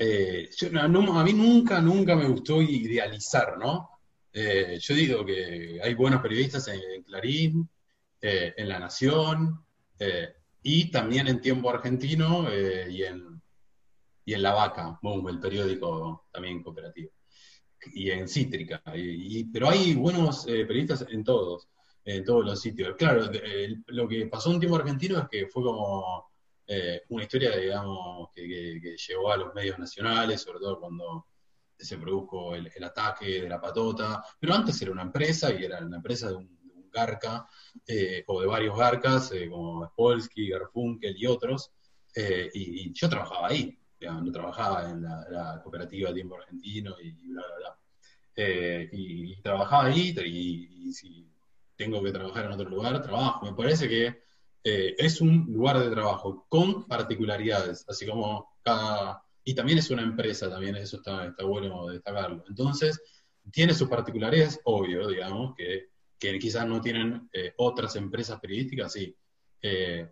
eh, 0.05 0.51
a 0.79 0.89
mí 1.25 1.33
nunca, 1.33 1.81
nunca 1.81 2.17
me 2.17 2.27
gustó 2.27 2.61
idealizar, 2.61 3.57
¿no? 3.59 3.91
Eh, 4.33 4.79
yo 4.81 4.95
digo 4.95 5.25
que 5.25 5.81
hay 5.83 5.95
buenos 5.95 6.21
periodistas 6.21 6.69
en, 6.69 7.03
Clarín, 7.05 7.69
eh, 8.21 8.53
en 8.57 8.69
La 8.69 8.79
Nación, 8.79 9.65
y 10.65 10.91
también 10.91 11.29
en 11.29 11.41
Tiempo 11.41 11.71
Argentino 11.71 12.49
y, 12.53 13.05
en, 13.05 13.41
y 14.25 14.35
en 14.35 14.43
La 14.43 14.53
Vaca, 14.53 14.99
Boom, 15.01 15.29
el 15.29 15.39
periódico 15.39 16.25
también 16.33 16.61
cooperativo 16.61 17.13
y 17.95 18.11
en 18.11 18.27
Cítrica. 18.27 18.83
Y, 18.97 19.45
pero 19.45 19.69
hay 19.71 19.95
buenos 19.95 20.45
periodistas 20.45 21.07
en 21.09 21.23
todos, 21.23 21.69
en 22.05 22.25
todos 22.25 22.45
los 22.45 22.61
sitios. 22.61 22.97
Claro, 22.97 23.31
lo 23.87 24.09
que 24.09 24.27
pasó 24.27 24.53
en 24.53 24.59
tiempo 24.59 24.77
argentino 24.77 25.21
es 25.21 25.29
que 25.31 25.47
fue 25.47 25.63
como 25.63 26.32
eh, 26.75 27.03
una 27.11 27.25
historia, 27.25 27.57
digamos, 27.57 28.29
que, 28.35 28.43
que- 28.49 28.81
que 28.83 28.97
llegó 28.97 29.33
a 29.33 29.37
los 29.37 29.55
medios 29.55 29.79
nacionales, 29.79 30.43
sobre 30.43 30.59
todo 30.61 30.81
cuando 30.81 31.27
se 31.79 31.99
produjo 31.99 32.55
el, 32.55 32.71
el 32.75 32.85
ataque 32.85 33.43
de 33.43 33.49
la 33.49 33.61
patota. 33.61 34.23
Pero 34.39 34.55
antes 34.55 34.81
era 34.83 34.93
una 34.93 35.03
empresa 35.03 35.53
y 35.53 35.65
era 35.65 35.79
una 35.85 35.97
empresa 35.97 36.29
de 36.29 36.37
un, 36.37 36.47
de 36.67 36.73
un 36.75 36.91
garca, 36.91 37.47
eh, 37.87 38.25
o 38.27 38.41
de 38.41 38.47
varios 38.47 38.77
garcas, 38.77 39.33
eh, 39.33 39.49
como 39.51 39.87
Spolsky, 39.89 40.49
Garfunkel 40.51 41.17
y 41.17 41.27
otros. 41.27 41.71
eh, 42.15 42.51
y, 42.55 42.89
y 42.91 42.93
yo 42.95 43.09
trabajaba 43.09 43.49
ahí, 43.49 43.79
digamos, 43.99 44.25
no 44.25 44.33
trabajaba 44.33 44.91
en 44.91 45.03
la, 45.03 45.25
la 45.31 45.61
cooperativa 45.63 46.13
Tiempo 46.13 46.37
Argentino 46.37 46.95
y 47.01 47.13
bla, 47.33 47.43
bla, 47.47 47.57
bla. 47.59 47.79
Eh, 48.37 48.89
y, 48.93 49.33
y 49.33 49.43
trabajaba 49.43 49.85
ahí 49.87 50.15
y, 50.25 50.89
y 50.89 50.93
si 50.93 51.31
tengo 51.77 52.03
que 52.03 52.13
trabajar 52.13 52.47
en 52.47 52.53
otro 52.53 52.69
lugar, 52.69 53.03
trabajo. 53.03 53.45
Me 53.47 53.53
parece 53.55 53.89
que 53.89 54.23
eh, 54.65 54.95
es 54.99 55.21
un 55.21 55.47
lugar 55.49 55.79
de 55.81 55.91
trabajo 55.91 56.47
con 56.49 56.87
particularidades, 56.87 57.85
así 57.89 58.07
como 58.07 58.57
cada... 58.63 59.23
Y 59.45 59.55
también 59.55 59.79
es 59.79 59.91
una 59.91 60.03
empresa, 60.03 60.49
también 60.49 60.77
eso 60.77 60.99
está, 60.99 61.27
está 61.27 61.45
bueno 61.45 61.89
destacarlo. 61.89 62.45
Entonces, 62.49 63.01
tiene 63.51 63.75
sus 63.75 63.89
particularidades, 63.89 64.61
obvio, 64.65 65.09
digamos, 65.09 65.57
que, 65.57 65.89
que 66.17 66.39
quizás 66.39 66.65
no 66.65 66.81
tienen 66.81 67.29
eh, 67.33 67.53
otras 67.57 67.97
empresas 67.97 68.39
periodísticas, 68.39 68.93
sí. 68.93 69.17
Eh, 69.61 70.09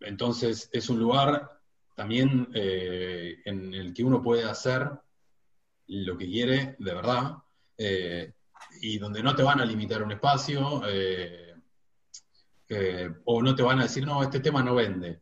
entonces, 0.00 0.68
es 0.72 0.88
un 0.88 1.00
lugar 1.00 1.58
también 1.96 2.48
en 2.52 3.72
el 3.72 3.94
que 3.94 4.04
uno 4.04 4.22
puede 4.22 4.44
hacer 4.44 4.86
lo 5.86 6.18
que 6.18 6.26
quiere 6.26 6.76
de 6.78 6.94
verdad 6.94 7.38
y 8.82 8.98
donde 8.98 9.22
no 9.22 9.34
te 9.34 9.42
van 9.42 9.62
a 9.62 9.64
limitar 9.64 10.02
un 10.02 10.12
espacio 10.12 10.82
eh, 12.68 13.08
o 13.24 13.42
no 13.42 13.54
te 13.54 13.62
van 13.62 13.78
a 13.80 13.84
decir, 13.84 14.04
no, 14.06 14.22
este 14.22 14.40
tema 14.40 14.62
no 14.62 14.74
vende. 14.74 15.20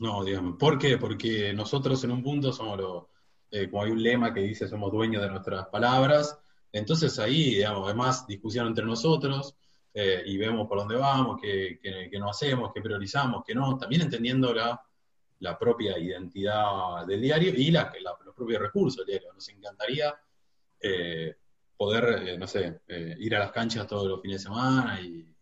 No, 0.00 0.24
digamos, 0.24 0.56
¿por 0.58 0.78
qué? 0.78 0.98
Porque 0.98 1.52
nosotros 1.52 2.02
en 2.04 2.12
un 2.12 2.22
punto 2.22 2.52
somos 2.52 2.78
los, 2.78 3.04
eh, 3.50 3.68
como 3.70 3.82
hay 3.82 3.90
un 3.90 4.02
lema 4.02 4.34
que 4.34 4.40
dice 4.40 4.68
somos 4.68 4.90
dueños 4.92 5.22
de 5.22 5.30
nuestras 5.30 5.66
palabras, 5.68 6.38
entonces 6.72 7.18
ahí, 7.18 7.56
digamos, 7.56 7.88
hay 7.88 7.94
más 7.94 8.26
discusión 8.26 8.66
entre 8.66 8.84
nosotros 8.84 9.56
eh, 9.92 10.22
y 10.26 10.36
vemos 10.36 10.66
por 10.66 10.78
dónde 10.78 10.96
vamos, 10.96 11.40
qué, 11.40 11.78
qué, 11.80 12.08
qué 12.10 12.18
no 12.18 12.30
hacemos, 12.30 12.72
qué 12.74 12.80
priorizamos, 12.80 13.44
qué 13.46 13.54
no, 13.54 13.78
también 13.78 14.02
entendiendo 14.02 14.52
la, 14.52 14.80
la 15.38 15.58
propia 15.58 15.96
identidad 15.98 17.06
del 17.06 17.20
diario 17.20 17.52
y 17.54 17.70
la, 17.70 17.92
los 18.24 18.34
propios 18.34 18.60
recursos 18.60 18.98
del 18.98 19.06
diario. 19.06 19.32
Nos 19.32 19.48
encantaría 19.48 20.12
poder, 21.76 22.38
no 22.38 22.46
sé, 22.46 22.80
ir 23.18 23.34
a 23.36 23.38
las 23.38 23.52
canchas 23.52 23.86
todos 23.86 24.06
los 24.06 24.20
fines 24.20 24.42
de 24.42 24.48
semana 24.50 25.00
y, 25.00 25.34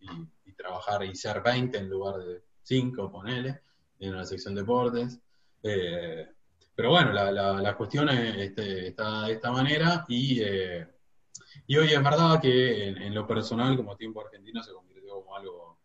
trabajar 0.53 1.05
y 1.05 1.15
ser 1.15 1.43
20 1.43 1.79
en 1.79 1.89
lugar 1.89 2.19
de 2.19 2.43
5, 2.63 3.11
ponele, 3.11 3.61
en 3.99 4.17
la 4.17 4.25
sección 4.25 4.55
deportes. 4.55 5.21
pero 5.63 6.91
bueno, 6.91 7.13
la, 7.13 7.77
cuestión 7.77 8.09
este, 8.09 8.89
está 8.89 9.27
de 9.27 9.33
esta 9.33 9.51
manera 9.51 10.05
y, 10.09 10.41
y 11.67 11.77
hoy 11.77 11.93
es 11.93 12.03
verdad 12.03 12.41
que 12.41 12.89
en, 12.89 13.15
lo 13.15 13.27
personal, 13.27 13.77
como 13.77 13.97
tiempo 13.97 14.21
argentino, 14.21 14.63
se 14.63 14.73
convirtió 14.73 15.15
como 15.15 15.37
algo 15.37 15.79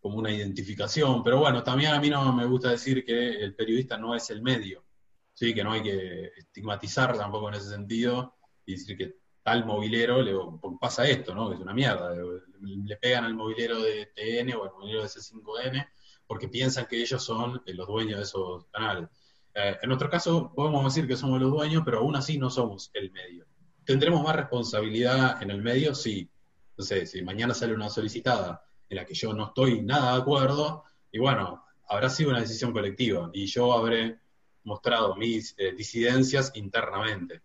como 0.00 0.18
una 0.18 0.30
identificación, 0.30 1.22
pero 1.24 1.38
bueno, 1.38 1.62
también 1.62 1.92
a 1.94 1.98
mí 1.98 2.10
no 2.10 2.30
me 2.30 2.44
gusta 2.44 2.68
decir 2.68 3.06
que 3.06 3.42
el 3.42 3.54
periodista 3.54 3.96
no 3.96 4.14
es 4.14 4.28
el 4.28 4.42
medio, 4.42 4.84
¿sí? 5.32 5.54
que 5.54 5.64
no 5.64 5.72
hay 5.72 5.82
que 5.82 6.26
estigmatizar 6.36 7.16
tampoco 7.16 7.48
en 7.48 7.54
ese 7.54 7.70
sentido 7.70 8.34
y 8.66 8.72
decir 8.72 8.98
que 8.98 9.16
tal 9.44 9.66
movilero 9.66 10.22
le 10.22 10.34
pasa 10.80 11.06
esto, 11.06 11.34
¿no? 11.34 11.52
es 11.52 11.60
una 11.60 11.74
mierda, 11.74 12.14
le, 12.62 12.96
pegan 12.96 13.24
al 13.24 13.34
movilero 13.34 13.80
de 13.80 14.06
TN 14.06 14.54
o 14.54 14.64
al 14.64 14.72
movilero 14.72 15.02
de 15.02 15.08
C5N 15.08 15.86
porque 16.26 16.48
piensan 16.48 16.86
que 16.86 17.00
ellos 17.00 17.22
son 17.22 17.62
eh, 17.66 17.74
los 17.74 17.86
dueños 17.86 18.16
de 18.16 18.22
esos 18.22 18.66
canales. 18.68 19.10
Eh, 19.54 19.76
en 19.82 19.88
nuestro 19.88 20.08
caso 20.08 20.50
podemos 20.54 20.82
decir 20.82 21.06
que 21.06 21.16
somos 21.16 21.38
los 21.40 21.50
dueños, 21.50 21.82
pero 21.84 21.98
aún 21.98 22.16
así 22.16 22.38
no 22.38 22.48
somos 22.48 22.90
el 22.94 23.12
medio. 23.12 23.44
¿Tendremos 23.84 24.22
más 24.22 24.34
responsabilidad 24.34 25.42
en 25.42 25.50
el 25.50 25.62
medio? 25.62 25.94
Sí. 25.94 26.30
Entonces, 26.70 27.10
si 27.10 27.20
mañana 27.20 27.52
sale 27.52 27.74
una 27.74 27.90
solicitada 27.90 28.64
en 28.88 28.96
la 28.96 29.04
que 29.04 29.12
yo 29.12 29.34
no 29.34 29.48
estoy 29.48 29.82
nada 29.82 30.14
de 30.14 30.22
acuerdo, 30.22 30.84
y 31.12 31.18
bueno, 31.18 31.62
habrá 31.86 32.08
sido 32.08 32.30
una 32.30 32.40
decisión 32.40 32.72
colectiva 32.72 33.30
y 33.34 33.44
yo 33.44 33.74
habré 33.74 34.18
mostrado 34.62 35.14
mis 35.16 35.54
eh, 35.58 35.72
disidencias 35.72 36.50
internamente. 36.54 37.42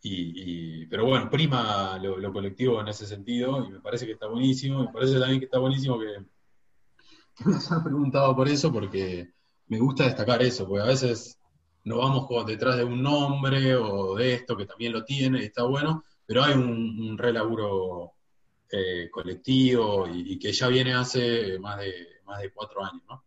Y, 0.00 0.86
pero 0.86 1.06
bueno, 1.06 1.28
prima 1.28 1.98
lo, 1.98 2.32
colectivo 2.32 2.80
en 2.80 2.88
ese 2.88 3.06
sentido 3.06 3.64
y 3.64 3.70
me 3.70 3.80
parece 3.80 4.06
que 4.06 4.12
está 4.12 4.26
buenísimo. 4.26 4.84
Me 4.84 4.92
parece 4.92 5.18
también 5.18 5.40
que 5.40 5.46
está 5.46 5.58
buenísimo 5.58 5.98
que, 5.98 6.06
me 7.44 7.56
hayas 7.56 7.82
preguntado 7.82 8.34
por 8.34 8.48
eso 8.48 8.72
porque 8.72 9.32
me 9.66 9.78
gusta 9.78 10.04
destacar 10.04 10.42
eso, 10.42 10.66
porque 10.66 10.82
a 10.82 10.86
veces 10.86 11.38
no 11.84 11.98
vamos 11.98 12.46
detrás 12.46 12.76
de 12.76 12.84
un 12.84 13.02
nombre 13.02 13.74
o 13.76 14.14
de 14.14 14.34
esto 14.34 14.56
que 14.56 14.66
también 14.66 14.92
lo 14.92 15.04
tiene 15.04 15.40
y 15.40 15.46
está 15.46 15.64
bueno, 15.64 16.04
pero 16.26 16.42
hay 16.42 16.54
un, 16.54 17.00
un 17.00 17.18
re 17.18 17.32
laburo 17.32 18.14
eh, 18.70 19.08
colectivo 19.10 20.06
y, 20.12 20.38
que 20.38 20.52
ya 20.52 20.68
viene 20.68 20.92
hace 20.92 21.58
más 21.58 21.78
de, 21.78 22.20
más 22.24 22.42
de 22.42 22.50
cuatro 22.50 22.84
años, 22.84 23.02
¿no? 23.08 23.24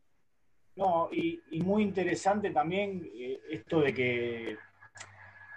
No, 0.75 1.09
y, 1.11 1.41
muy 1.63 1.81
interesante 1.81 2.51
también 2.51 3.09
eh, 3.15 3.39
esto 3.49 3.81
de 3.81 3.91
que 3.91 4.57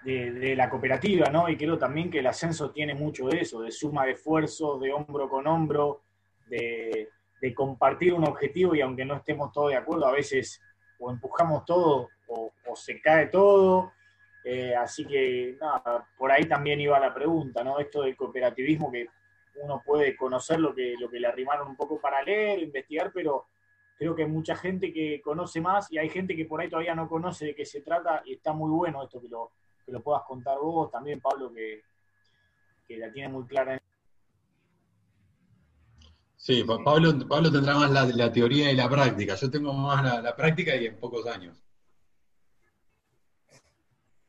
de, 0.05 0.55
la 0.55 0.69
cooperativa, 0.69 1.31
¿no? 1.31 1.49
Y 1.49 1.57
creo 1.57 1.79
también 1.79 2.11
que 2.11 2.19
el 2.19 2.27
ascenso 2.27 2.71
tiene 2.71 2.95
mucho 2.95 3.27
de 3.29 3.41
eso, 3.41 3.63
de 3.63 3.71
suma 3.71 4.05
de 4.05 4.13
esfuerzos, 4.13 4.81
de 4.81 4.93
hombro 4.93 5.29
con 5.29 5.47
hombro, 5.47 6.03
de, 6.47 7.09
compartir 7.55 8.15
un 8.15 8.27
objetivo 8.27 8.75
y 8.75 8.81
aunque 8.81 9.05
no 9.05 9.17
estemos 9.17 9.53
todos 9.53 9.69
de 9.69 9.77
acuerdo, 9.77 10.07
a 10.07 10.13
veces 10.13 10.63
o 10.99 11.11
empujamos 11.11 11.67
todo 11.67 12.09
o, 12.29 12.51
se 12.75 13.01
cae 13.03 13.27
todo. 13.27 13.93
Eh, 14.43 14.75
así 14.75 15.07
que 15.07 15.57
nada, 15.61 16.09
por 16.17 16.33
ahí 16.33 16.47
también 16.47 16.81
iba 16.81 16.99
la 16.99 17.13
pregunta, 17.13 17.63
¿no? 17.63 17.79
Esto 17.79 18.03
del 18.03 18.17
cooperativismo 18.17 18.91
que 18.91 19.09
uno 19.57 19.83
puede 19.85 20.17
conocer 20.17 20.59
lo 20.59 20.75
que, 20.75 20.95
lo 20.99 21.11
que 21.11 21.21
le 21.21 21.27
arrimaron 21.27 21.69
un 21.69 21.77
poco 21.77 22.01
para 22.01 22.23
leer, 22.23 22.61
investigar, 22.61 23.11
pero 23.13 23.47
creo 23.99 24.15
que 24.15 24.23
hay 24.23 24.29
mucha 24.29 24.57
gente 24.57 24.93
que 24.93 25.21
conoce 25.23 25.61
más 25.61 25.93
y 25.93 25.99
hay 25.99 26.09
gente 26.09 26.35
que 26.35 26.47
por 26.47 26.61
ahí 26.61 26.69
todavía 26.71 26.95
no 26.95 27.09
conoce 27.09 27.47
de 27.47 27.55
qué 27.55 27.67
se 27.67 27.83
trata 27.83 28.23
y 28.25 28.35
está 28.35 28.55
muy 28.55 28.71
bueno 28.71 29.03
esto 29.03 29.21
que 29.21 29.29
lo, 29.29 29.53
que 29.85 29.93
lo 29.93 30.03
puedas 30.03 30.23
contar 30.27 30.59
vos, 30.59 30.91
también 30.91 31.21
Pablo, 31.21 31.53
que, 31.53 31.83
la 32.97 33.13
tiene 33.13 33.29
muy 33.29 33.45
clara. 33.47 33.81
Sí, 36.37 36.63
Pablo, 36.65 37.27
Pablo 37.29 37.51
tendrá 37.51 37.75
más 37.75 38.15
la, 38.15 38.33
teoría 38.33 38.71
y 38.71 38.77
la 38.77 38.89
práctica, 38.89 39.35
yo 39.35 39.51
tengo 39.51 39.73
más 39.73 40.23
la, 40.23 40.37
práctica 40.37 40.77
y 40.77 40.87
en 40.87 40.97
pocos 40.99 41.27
años. 41.27 41.63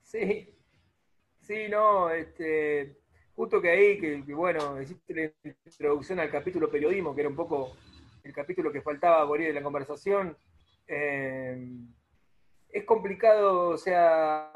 Sí, 0.02 0.50
sí, 1.42 1.68
no, 1.70 2.10
este, 2.10 2.98
justo 3.36 3.62
que 3.62 3.70
ahí, 3.70 4.00
que, 4.00 4.34
bueno, 4.34 4.82
hiciste 4.82 5.14
la 5.14 5.52
introducción 5.66 6.20
al 6.20 6.32
capítulo 6.32 6.72
periodismo, 6.72 7.14
que 7.14 7.22
era 7.22 7.30
un 7.30 7.36
poco 7.36 7.76
el 8.24 8.34
capítulo 8.34 8.72
que 8.72 8.82
faltaba 8.82 9.28
por 9.28 9.40
ahí 9.40 9.48
de 9.48 9.54
la 9.54 9.64
conversación. 9.64 10.38
Eh, 10.88 11.70
es 12.76 12.84
complicado, 12.84 13.70
o 13.70 13.78
sea, 13.78 14.52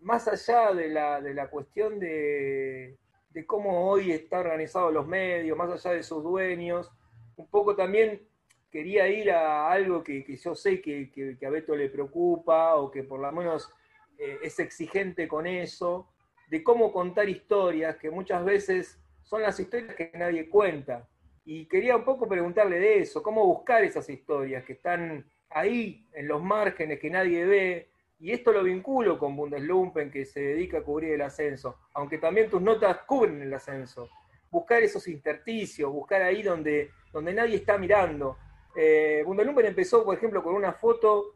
más 0.00 0.26
allá 0.26 0.74
de 0.74 0.88
la, 0.88 1.20
de 1.20 1.32
la 1.32 1.48
cuestión 1.48 2.00
de, 2.00 2.98
cómo 3.46 3.88
hoy 3.88 4.10
está 4.10 4.40
organizado 4.40 4.90
los 4.90 5.06
medios, 5.06 5.56
más 5.56 5.70
allá 5.70 5.94
de 5.94 6.02
sus 6.02 6.24
dueños, 6.24 6.90
un 7.36 7.46
poco 7.46 7.76
también 7.76 8.26
quería 8.72 9.06
ir 9.06 9.30
a 9.30 9.70
algo 9.70 10.02
que, 10.02 10.24
yo 10.36 10.56
sé 10.56 10.80
que, 10.80 11.38
a 11.46 11.50
Beto 11.50 11.76
le 11.76 11.90
preocupa 11.90 12.74
o 12.74 12.90
que 12.90 13.04
por 13.04 13.20
lo 13.20 13.30
menos 13.30 13.72
eh, 14.18 14.38
es 14.42 14.58
exigente 14.58 15.28
con 15.28 15.46
eso, 15.46 16.10
de 16.48 16.64
cómo 16.64 16.90
contar 16.90 17.28
historias, 17.28 17.98
que 17.98 18.10
muchas 18.10 18.44
veces 18.44 19.00
son 19.22 19.42
las 19.42 19.60
historias 19.60 19.94
que 19.94 20.10
nadie 20.14 20.48
cuenta. 20.48 21.08
Y 21.44 21.66
quería 21.66 21.94
un 21.94 22.04
poco 22.04 22.26
preguntarle 22.26 22.80
de 22.80 22.98
eso, 22.98 23.22
cómo 23.22 23.46
buscar 23.46 23.84
esas 23.84 24.10
historias 24.10 24.64
que 24.64 24.72
están 24.72 25.24
ahí, 25.54 26.06
en 26.12 26.28
los 26.28 26.42
márgenes, 26.42 26.98
que 27.00 27.10
nadie 27.10 27.44
ve. 27.46 27.88
Y 28.20 28.32
esto 28.32 28.52
lo 28.52 28.62
vinculo 28.62 29.18
con 29.18 29.34
Bundeslumpen, 29.36 30.10
que 30.10 30.24
se 30.24 30.40
dedica 30.40 30.78
a 30.78 30.82
cubrir 30.82 31.14
el 31.14 31.22
ascenso, 31.22 31.78
aunque 31.94 32.18
también 32.18 32.50
tus 32.50 32.60
notas 32.60 32.98
cubren 33.06 33.42
el 33.42 33.52
ascenso. 33.52 34.08
Buscar 34.50 34.82
esos 34.82 35.08
intersticios, 35.08 35.90
buscar 35.90 36.22
ahí 36.22 36.42
donde, 36.42 36.90
donde 37.12 37.32
nadie 37.32 37.56
está 37.56 37.78
mirando. 37.78 38.38
Eh, 38.76 39.22
Bundeslumpen 39.24 39.66
empezó, 39.66 40.04
por 40.04 40.16
ejemplo, 40.16 40.42
con 40.42 40.54
una 40.54 40.72
foto 40.72 41.34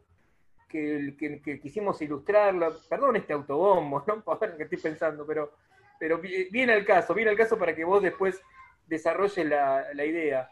que, 0.69 1.59
quisimos 1.61 2.01
ilustrarla. 2.01 2.71
Perdón 2.87 3.17
este 3.17 3.33
autobombo, 3.33 4.03
¿no? 4.07 4.23
ver 4.39 4.55
que 4.55 4.63
estoy 4.63 4.77
pensando, 4.77 5.25
pero, 5.25 5.51
pero 5.99 6.19
viene 6.19 6.73
al 6.73 6.85
caso, 6.85 7.13
viene 7.13 7.31
al 7.31 7.37
caso 7.37 7.57
para 7.57 7.75
que 7.75 7.83
vos 7.83 8.01
después 8.01 8.41
desarrolles 8.87 9.45
la, 9.45 10.05
idea. 10.05 10.49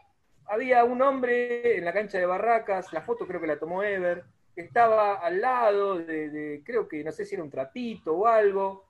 Había 0.48 0.84
un 0.84 1.02
hombre 1.02 1.76
en 1.76 1.84
la 1.84 1.92
cancha 1.92 2.18
de 2.18 2.26
Barracas, 2.26 2.92
la 2.92 3.02
foto 3.02 3.26
creo 3.26 3.40
que 3.40 3.46
la 3.46 3.58
tomó 3.58 3.82
Ever, 3.82 4.24
que 4.54 4.62
estaba 4.62 5.16
al 5.16 5.40
lado 5.40 5.98
de, 5.98 6.62
creo 6.64 6.88
que 6.88 7.04
no 7.04 7.12
sé 7.12 7.24
si 7.24 7.34
era 7.34 7.44
un 7.44 7.50
trapito 7.50 8.14
o 8.16 8.26
algo, 8.26 8.88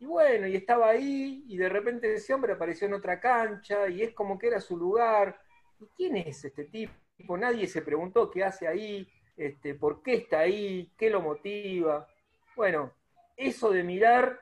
y 0.00 0.06
bueno, 0.06 0.46
y 0.46 0.54
estaba 0.54 0.90
ahí, 0.90 1.44
y 1.48 1.56
de 1.56 1.68
repente 1.68 2.12
ese 2.12 2.32
hombre 2.32 2.52
apareció 2.52 2.86
en 2.86 2.94
otra 2.94 3.18
cancha, 3.18 3.88
y 3.88 4.02
es 4.02 4.12
como 4.12 4.38
que 4.38 4.46
era 4.48 4.60
su 4.60 4.76
lugar. 4.76 5.40
¿Y 5.80 5.86
quién 5.96 6.16
es 6.16 6.44
este 6.44 6.64
tipo? 6.64 7.36
Nadie 7.36 7.66
se 7.66 7.82
preguntó 7.82 8.30
qué 8.30 8.44
hace 8.44 8.68
ahí, 8.68 9.08
este, 9.36 9.74
por 9.74 10.02
qué 10.02 10.14
está 10.14 10.40
ahí, 10.40 10.92
qué 10.96 11.10
lo 11.10 11.20
motiva. 11.20 12.06
Bueno, 12.54 12.92
eso 13.36 13.70
de 13.70 13.82
mirar, 13.82 14.40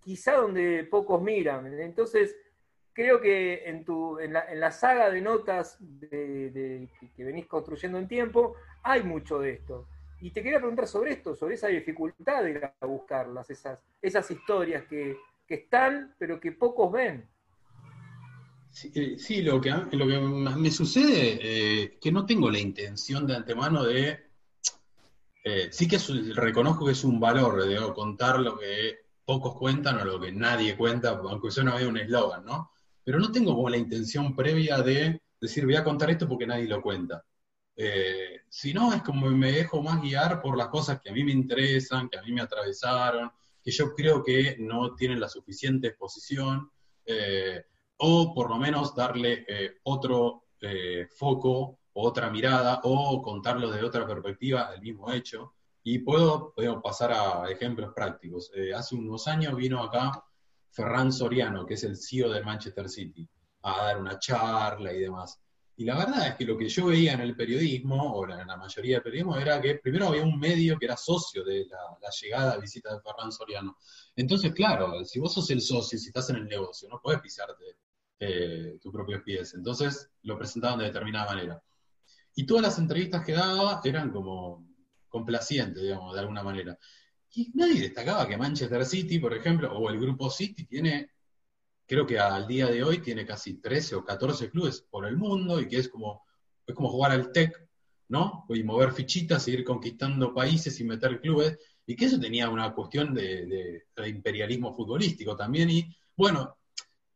quizá 0.00 0.36
donde 0.36 0.84
pocos 0.84 1.20
miran. 1.20 1.66
Entonces, 1.80 2.34
creo 2.98 3.20
que 3.20 3.62
en, 3.64 3.84
tu, 3.84 4.18
en, 4.18 4.32
la, 4.32 4.72
saga 4.72 5.08
de 5.08 5.20
notas 5.20 5.78
que, 6.10 6.88
venís 7.16 7.46
construyendo 7.46 7.96
en 7.96 8.08
tiempo, 8.08 8.56
hay 8.82 9.04
mucho 9.04 9.38
de 9.38 9.52
esto. 9.52 9.86
Y 10.20 10.32
te 10.32 10.42
quería 10.42 10.58
preguntar 10.58 10.88
sobre 10.88 11.12
esto, 11.12 11.36
sobre 11.36 11.54
esa 11.54 11.68
dificultad 11.68 12.42
de 12.42 12.50
ir 12.50 12.64
a 12.64 12.86
buscarlas, 12.86 13.48
esas, 13.50 13.84
esas 14.02 14.28
historias 14.32 14.82
que, 14.86 15.16
están, 15.48 16.12
pero 16.18 16.40
que 16.40 16.50
pocos 16.50 16.90
ven. 16.90 17.24
Sí, 18.72 18.90
eh, 18.96 19.42
lo, 19.42 19.60
que, 19.60 19.70
lo 19.70 20.08
que 20.08 20.18
me 20.18 20.70
sucede 20.72 21.38
eh, 21.40 21.98
que 22.00 22.10
no 22.10 22.26
tengo 22.26 22.50
la 22.50 22.58
intención 22.58 23.28
de 23.28 23.36
antemano 23.36 23.84
de... 23.84 24.26
Eh, 25.44 25.68
sí 25.70 25.86
que 25.86 25.98
reconozco 26.34 26.84
que 26.84 26.92
es 26.92 27.04
un 27.04 27.20
valor 27.20 27.64
de 27.64 27.76
contar 27.94 28.40
lo 28.40 28.58
que 28.58 28.98
pocos 29.24 29.54
cuentan 29.54 30.00
o 30.00 30.04
lo 30.04 30.18
que 30.18 30.32
nadie 30.32 30.76
cuenta, 30.76 31.10
aunque 31.10 31.52
sea 31.52 31.62
no 31.62 31.76
un 31.76 31.96
eslogan, 31.96 32.44
¿no? 32.44 32.72
Pero 33.08 33.20
no 33.20 33.32
tengo 33.32 33.54
como 33.54 33.70
la 33.70 33.78
intención 33.78 34.36
previa 34.36 34.82
de 34.82 35.22
decir 35.40 35.64
voy 35.64 35.76
a 35.76 35.84
contar 35.84 36.10
esto 36.10 36.28
porque 36.28 36.46
nadie 36.46 36.68
lo 36.68 36.82
cuenta. 36.82 37.24
si 38.50 38.74
no, 38.74 38.92
es 38.92 39.02
como 39.02 39.30
me 39.30 39.50
dejo 39.52 39.82
más 39.82 40.02
guiar 40.02 40.42
por 40.42 40.58
las 40.58 40.68
cosas 40.68 41.00
que 41.00 41.08
a 41.08 41.12
mí 41.14 41.24
me 41.24 41.32
interesan, 41.32 42.10
que 42.10 42.18
a 42.18 42.22
mí 42.22 42.32
me 42.32 42.42
atravesaron, 42.42 43.30
que 43.62 43.70
yo 43.70 43.94
creo 43.94 44.22
que 44.22 44.56
no 44.58 44.94
tienen 44.94 45.20
la 45.20 45.28
suficiente 45.30 45.88
exposición 45.88 46.70
o 47.98 48.34
por 48.34 48.50
lo 48.50 48.56
menos 48.56 48.94
darle 48.94 49.44
eh, 49.48 49.78
otro 49.84 50.44
eh, 50.60 51.06
foco, 51.16 51.78
otra 51.94 52.30
mirada, 52.30 52.80
o 52.84 53.22
contarlo 53.22 53.70
de 53.70 53.84
otra 53.84 54.06
perspectiva 54.06 54.70
del 54.70 54.82
mismo 54.82 55.10
hecho. 55.10 55.54
Y 55.82 56.00
puedo, 56.00 56.54
pasar 56.82 57.12
a 57.12 57.50
ejemplos 57.50 57.92
prácticos. 57.94 58.50
Eh, 58.54 58.74
hace 58.74 58.94
unos 58.94 59.26
años 59.26 59.56
vino 59.56 59.82
acá 59.82 60.22
Ferran 60.70 61.12
Soriano, 61.12 61.66
que 61.66 61.74
es 61.74 61.84
el 61.84 61.96
CEO 61.96 62.30
del 62.30 62.44
Manchester 62.44 62.88
City, 62.88 63.28
a 63.62 63.84
dar 63.84 64.00
una 64.00 64.18
charla 64.18 64.92
y 64.92 65.00
demás. 65.00 65.40
Y 65.76 65.84
la 65.84 65.96
verdad 65.96 66.26
es 66.26 66.34
que 66.34 66.44
lo 66.44 66.58
que 66.58 66.68
yo 66.68 66.86
veía 66.86 67.12
en 67.12 67.20
el 67.20 67.36
periodismo, 67.36 68.14
o 68.14 68.28
en 68.28 68.46
la 68.46 68.56
mayoría 68.56 68.96
del 68.96 69.02
periodismo, 69.02 69.36
era 69.36 69.60
que 69.60 69.76
primero 69.76 70.08
había 70.08 70.24
un 70.24 70.38
medio 70.38 70.76
que 70.76 70.86
era 70.86 70.96
socio 70.96 71.44
de 71.44 71.66
la, 71.66 72.10
llegada, 72.20 72.56
visita 72.58 72.92
de 72.92 73.00
Ferran 73.00 73.30
Soriano. 73.30 73.76
Entonces, 74.16 74.52
claro, 74.52 75.04
si 75.04 75.20
vos 75.20 75.32
sos 75.32 75.48
el 75.50 75.60
socio, 75.60 75.96
si 75.96 76.08
estás 76.08 76.30
en 76.30 76.36
el 76.36 76.48
negocio, 76.48 76.88
no 76.88 77.00
podés 77.00 77.20
pisarte 77.20 77.76
eh, 78.18 78.76
tus 78.82 78.92
propios 78.92 79.22
pies. 79.22 79.54
Entonces 79.54 80.10
lo 80.22 80.36
presentaban 80.36 80.80
de 80.80 80.86
determinada 80.86 81.26
manera. 81.26 81.62
Y 82.34 82.44
todas 82.44 82.64
las 82.64 82.78
entrevistas 82.78 83.24
que 83.24 83.34
daba 83.34 83.80
eran 83.84 84.10
como 84.10 84.66
complacientes, 85.08 85.80
digamos, 85.80 86.12
de 86.12 86.20
alguna 86.20 86.42
manera. 86.42 86.76
Y 87.34 87.50
nadie 87.54 87.82
destacaba 87.82 88.26
que 88.26 88.36
Manchester 88.36 88.84
City, 88.84 89.18
por 89.18 89.34
ejemplo, 89.34 89.72
o 89.72 89.90
el 89.90 90.00
grupo 90.00 90.30
City 90.30 90.64
tiene 90.64 91.10
creo 91.88 92.06
que 92.06 92.18
al 92.18 92.46
día 92.46 92.66
de 92.66 92.84
hoy 92.84 92.98
tiene 92.98 93.24
casi 93.24 93.54
13 93.54 93.96
o 93.96 94.04
14 94.04 94.50
clubes 94.50 94.82
por 94.90 95.06
el 95.06 95.16
mundo 95.16 95.58
y 95.58 95.66
que 95.66 95.78
es 95.78 95.88
como, 95.88 96.22
es 96.66 96.74
como 96.74 96.90
jugar 96.90 97.12
al 97.12 97.32
TEC, 97.32 97.66
¿no? 98.08 98.44
Y 98.50 98.62
mover 98.62 98.92
fichitas, 98.92 99.48
ir 99.48 99.64
conquistando 99.64 100.34
países 100.34 100.78
y 100.80 100.84
meter 100.84 101.18
clubes, 101.20 101.58
y 101.86 101.96
que 101.96 102.04
eso 102.04 102.20
tenía 102.20 102.50
una 102.50 102.74
cuestión 102.74 103.14
de, 103.14 103.86
imperialismo 104.06 104.74
futbolístico 104.74 105.34
también. 105.34 105.70
Y 105.70 105.96
bueno, 106.14 106.58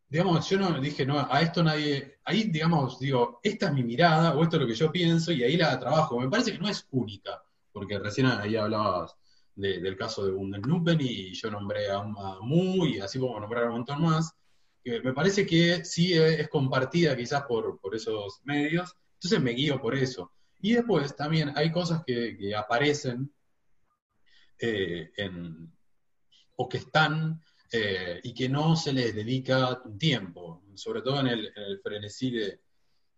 digamos, 0.08 0.48
yo 0.48 0.58
no 0.58 0.80
dije, 0.80 1.04
no, 1.04 1.18
a 1.18 1.42
esto 1.42 1.62
nadie, 1.62 2.20
ahí 2.24 2.44
digamos, 2.44 2.98
digo, 2.98 3.40
esta 3.42 3.66
es 3.66 3.74
mi 3.74 3.84
mirada, 3.84 4.34
o 4.34 4.42
esto 4.42 4.56
es 4.56 4.62
lo 4.62 4.68
que 4.68 4.74
yo 4.74 4.90
pienso, 4.90 5.32
y 5.32 5.42
ahí 5.42 5.58
la 5.58 5.78
trabajo. 5.78 6.18
Me 6.18 6.30
parece 6.30 6.52
que 6.52 6.58
no 6.58 6.68
es 6.68 6.86
única, 6.92 7.42
porque 7.72 7.98
recién 7.98 8.26
ahí 8.26 8.56
hablabas 8.56 9.14
del 9.54 9.96
caso 9.96 10.24
de 10.24 10.32
Bundeslupen 10.32 10.98
y 11.00 11.34
yo 11.34 11.50
nombré 11.50 11.90
a, 11.90 11.98
a 11.98 12.38
Mu 12.40 12.86
y 12.86 13.00
así 13.00 13.18
como 13.18 13.38
nombrar 13.38 13.68
un 13.68 13.76
montón 13.76 14.02
más 14.02 14.34
me 14.84 15.12
parece 15.12 15.46
que 15.46 15.84
sí 15.84 16.12
es 16.14 16.48
compartida 16.48 17.16
quizás 17.16 17.44
por, 17.44 17.78
esos 17.92 18.40
medios, 18.44 18.94
entonces 19.14 19.40
me 19.40 19.52
guío 19.52 19.80
por 19.80 19.94
eso. 19.94 20.32
Y 20.60 20.74
después 20.74 21.14
también 21.16 21.52
hay 21.56 21.70
cosas 21.70 22.02
que, 22.04 22.54
aparecen 22.56 23.32
eh, 24.58 25.10
o 26.56 26.68
que 26.68 26.78
están 26.78 27.40
eh, 27.72 28.20
y 28.22 28.34
que 28.34 28.48
no 28.48 28.76
se 28.76 28.92
les 28.92 29.14
dedica 29.14 29.80
tiempo, 29.98 30.62
sobre 30.74 31.02
todo 31.02 31.20
en 31.20 31.28
el, 31.28 31.80
frenesí 31.82 32.30
de, 32.30 32.60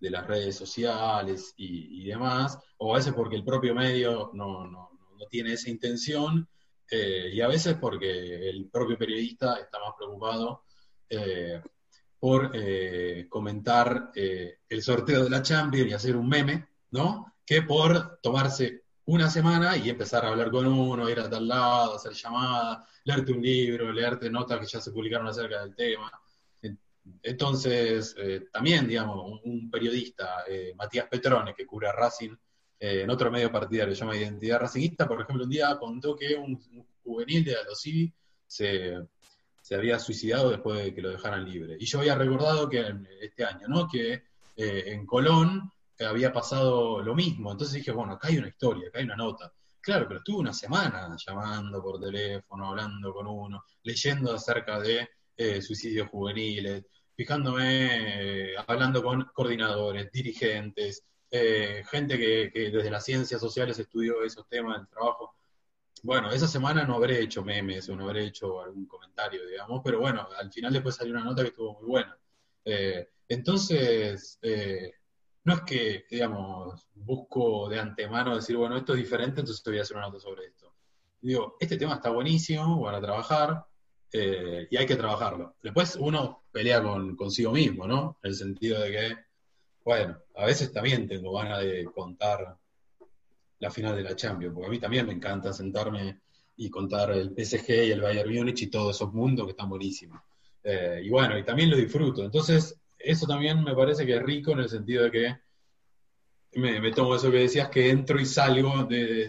las 0.01 0.27
redes 0.27 0.55
sociales 0.55 1.55
y, 1.57 2.05
demás, 2.05 2.59
o 2.77 2.93
a 2.93 2.99
veces 2.99 3.15
porque 3.15 3.37
el 3.37 3.45
propio 3.45 3.75
medio 3.75 4.31
no, 4.35 4.94
tiene 5.31 5.53
esa 5.55 5.71
intención, 5.71 6.49
eh, 6.91 7.31
y 7.33 7.41
a 7.41 7.49
veces 7.49 7.77
porque 7.81 8.49
el 8.49 8.67
propio 8.67 8.99
periodista 8.99 9.57
está 9.57 9.79
más 9.79 9.95
preocupado 9.97 10.65
eh, 11.09 11.61
por 12.19 12.53
eh, 12.55 13.27
comentar 13.29 14.13
el 14.15 14.83
sorteo 14.83 15.25
de 15.25 15.31
la 15.31 15.43
Champions 15.43 15.91
y 15.91 15.93
hacer 15.93 16.17
un 16.17 16.29
meme, 16.29 16.69
¿no? 16.91 17.35
Que 17.45 17.63
por 17.63 18.19
tomarse 18.23 18.85
una 19.07 19.29
semana 19.29 19.77
y 19.77 19.91
empezar 19.91 20.25
a 20.25 20.29
hablar 20.29 20.51
con 20.51 20.67
uno, 20.67 21.11
ir 21.11 21.21
a 21.21 21.29
tal 21.29 21.47
lado, 21.47 21.97
hacer 21.97 22.13
llamadas, 22.13 22.87
leerte 23.05 23.33
un 23.33 23.43
libro, 23.43 23.93
leerte 23.93 24.31
notas 24.31 24.61
que 24.61 24.67
ya 24.67 24.81
se 24.81 24.93
publicaron 24.93 25.27
acerca 25.27 25.61
del 25.63 25.75
tema. 25.75 26.11
Entonces, 27.23 28.17
también, 28.51 28.89
digamos, 28.89 29.43
un, 29.45 29.71
periodista, 29.71 30.45
Matías 30.77 31.07
Petrone, 31.09 31.55
que 31.55 31.67
cubre 31.67 31.89
a 31.89 31.93
Racing 32.85 33.01
en 33.01 33.11
otro 33.11 33.31
medio 33.31 33.51
partidario, 33.51 33.95
se 33.95 34.01
llama 34.01 34.17
Identidad 34.17 34.61
Racingista, 34.61 35.07
por 35.07 35.21
ejemplo, 35.21 35.45
un 35.45 35.51
día 35.51 35.77
contó 35.79 36.17
que 36.17 36.35
un, 36.35 36.59
juvenil 37.03 37.45
de 37.45 37.57
Aldosivi 37.57 38.13
se, 38.47 38.99
se 39.61 39.75
había 39.75 39.99
suicidado 39.99 40.51
después 40.51 40.83
de 40.83 40.95
que 40.95 41.03
lo 41.03 41.11
dejaran 41.11 41.45
libre. 41.45 41.77
Y 41.79 41.85
yo 41.85 41.99
había 42.01 42.15
recordado 42.15 42.69
que 42.69 42.95
este 43.21 43.45
año, 43.45 43.69
¿no? 43.69 43.87
Que 43.89 44.23
eh, 44.57 44.85
en 44.87 45.05
Colón 45.05 45.71
había 46.01 46.33
pasado 46.33 47.03
lo 47.03 47.15
mismo. 47.15 47.53
Entonces 47.53 47.77
dije, 47.77 47.93
bueno, 47.93 48.15
acá 48.15 48.29
hay 48.29 48.39
una 48.39 48.49
historia, 48.49 48.89
acá 48.89 48.99
hay 48.99 49.05
una 49.05 49.17
nota. 49.17 49.53
Claro, 49.81 50.07
pero 50.09 50.19
estuve 50.19 50.39
una 50.39 50.55
semana 50.55 51.15
llamando 51.27 51.83
por 51.83 52.01
teléfono, 52.01 52.71
hablando 52.71 53.13
con 53.13 53.27
uno, 53.27 53.65
leyendo 53.83 54.35
acerca 54.35 54.81
de 54.81 55.09
eh, 55.37 55.61
suicidios 55.61 56.09
juveniles, 56.09 56.87
fijándome, 57.15 58.53
eh, 58.53 58.55
hablando 58.67 59.03
con 59.03 59.25
coordinadores, 59.35 60.11
dirigentes, 60.11 61.05
gente 61.91 62.19
que, 62.19 62.51
que, 62.53 62.71
desde 62.71 62.91
las 62.91 63.05
ciencias 63.05 63.41
sociales 63.41 63.79
estudió 63.79 64.23
esos 64.23 64.49
temas 64.49 64.79
del 64.79 64.89
trabajo. 64.89 65.35
Bueno, 66.03 66.31
esa 66.31 66.47
semana 66.47 66.85
no 66.85 66.97
habré 66.97 67.21
hecho 67.21 67.43
memes 67.43 67.89
o 67.89 67.97
no 67.97 68.05
habré 68.05 68.25
hecho 68.27 68.61
algún 68.61 68.87
comentario, 68.87 69.47
digamos, 69.47 69.81
pero 69.83 70.01
bueno, 70.01 70.29
al 70.39 70.53
final 70.53 70.73
después 70.73 70.97
salió 70.97 71.15
una 71.15 71.25
nota 71.25 71.43
que 71.43 71.49
estuvo 71.49 71.81
muy 71.81 71.89
buena. 71.89 72.19
Eh, 72.65 73.09
entonces, 73.29 74.39
eh, 74.43 74.93
no 75.45 75.55
es 75.55 75.61
que, 75.63 76.05
digamos, 76.11 76.89
busco 76.95 77.69
de 77.69 77.79
antemano 77.79 78.37
decir, 78.37 78.57
bueno, 78.57 78.77
esto 78.77 78.93
es 78.93 78.99
diferente, 78.99 79.41
entonces 79.41 79.63
voy 79.65 79.79
a 79.79 79.83
hacer 79.83 79.97
una 79.97 80.07
nota 80.07 80.21
sobre 80.21 80.47
esto. 80.47 80.75
Digo, 81.21 81.57
este 81.59 81.77
tema 81.79 81.95
está 81.95 82.11
buenísimo 82.11 82.83
para 82.83 83.01
trabajar 83.01 83.65
eh, 84.13 84.69
y 84.71 84.77
hay 84.77 84.87
que 84.87 84.97
trabajarlo. 84.97 85.57
Después 85.63 85.97
uno 85.97 86.45
pelea 86.53 86.83
con 86.83 87.17
consigo 87.17 87.53
mismo, 87.53 87.87
¿no? 87.87 88.19
En 88.23 88.31
el 88.31 88.37
sentido 88.37 88.81
de 88.81 88.91
que, 88.91 89.17
bueno, 89.85 90.19
a 90.35 90.47
veces 90.47 90.73
también 90.73 91.07
tengo 91.07 91.33
ganas 91.33 91.61
de 91.61 91.85
contar 91.85 92.57
la 93.59 93.71
final 93.71 93.97
de 93.97 94.03
la 94.03 94.17
Champions, 94.17 94.53
porque 94.55 94.67
a 94.67 94.71
mí 94.71 94.79
también 94.79 95.07
me 95.07 95.13
encanta 95.13 95.53
sentarme 95.53 96.21
y 96.57 96.71
contar 96.71 97.13
el 97.13 97.31
PSG 97.31 97.71
y 97.87 97.91
el 97.93 98.01
Bayern 98.01 98.33
Múnich 98.33 98.63
y 98.63 98.67
todos 98.69 98.97
esos 98.97 99.13
mundos 99.13 99.47
que 99.47 99.53
están 99.53 99.69
buenísimos. 99.69 100.21
Eh, 100.63 101.03
y 101.05 101.11
bueno, 101.11 101.39
y 101.39 101.45
también 101.45 101.71
lo 101.71 101.77
disfruto. 101.77 102.25
Entonces, 102.25 102.79
eso 102.99 103.27
también 103.27 103.63
me 103.63 103.75
parece 103.75 104.07
que 104.07 104.17
es 104.17 104.23
rico 104.23 104.53
en 104.53 104.61
el 104.61 104.69
sentido 104.69 105.05
de 105.05 105.11
que 105.11 105.37
me, 106.61 106.93
tomo 106.93 107.17
eso 107.17 107.31
que 107.31 107.39
decías, 107.39 107.69
que 107.69 107.91
entro 107.91 108.21
y 108.21 108.27
salgo 108.27 108.85
de, 108.85 109.29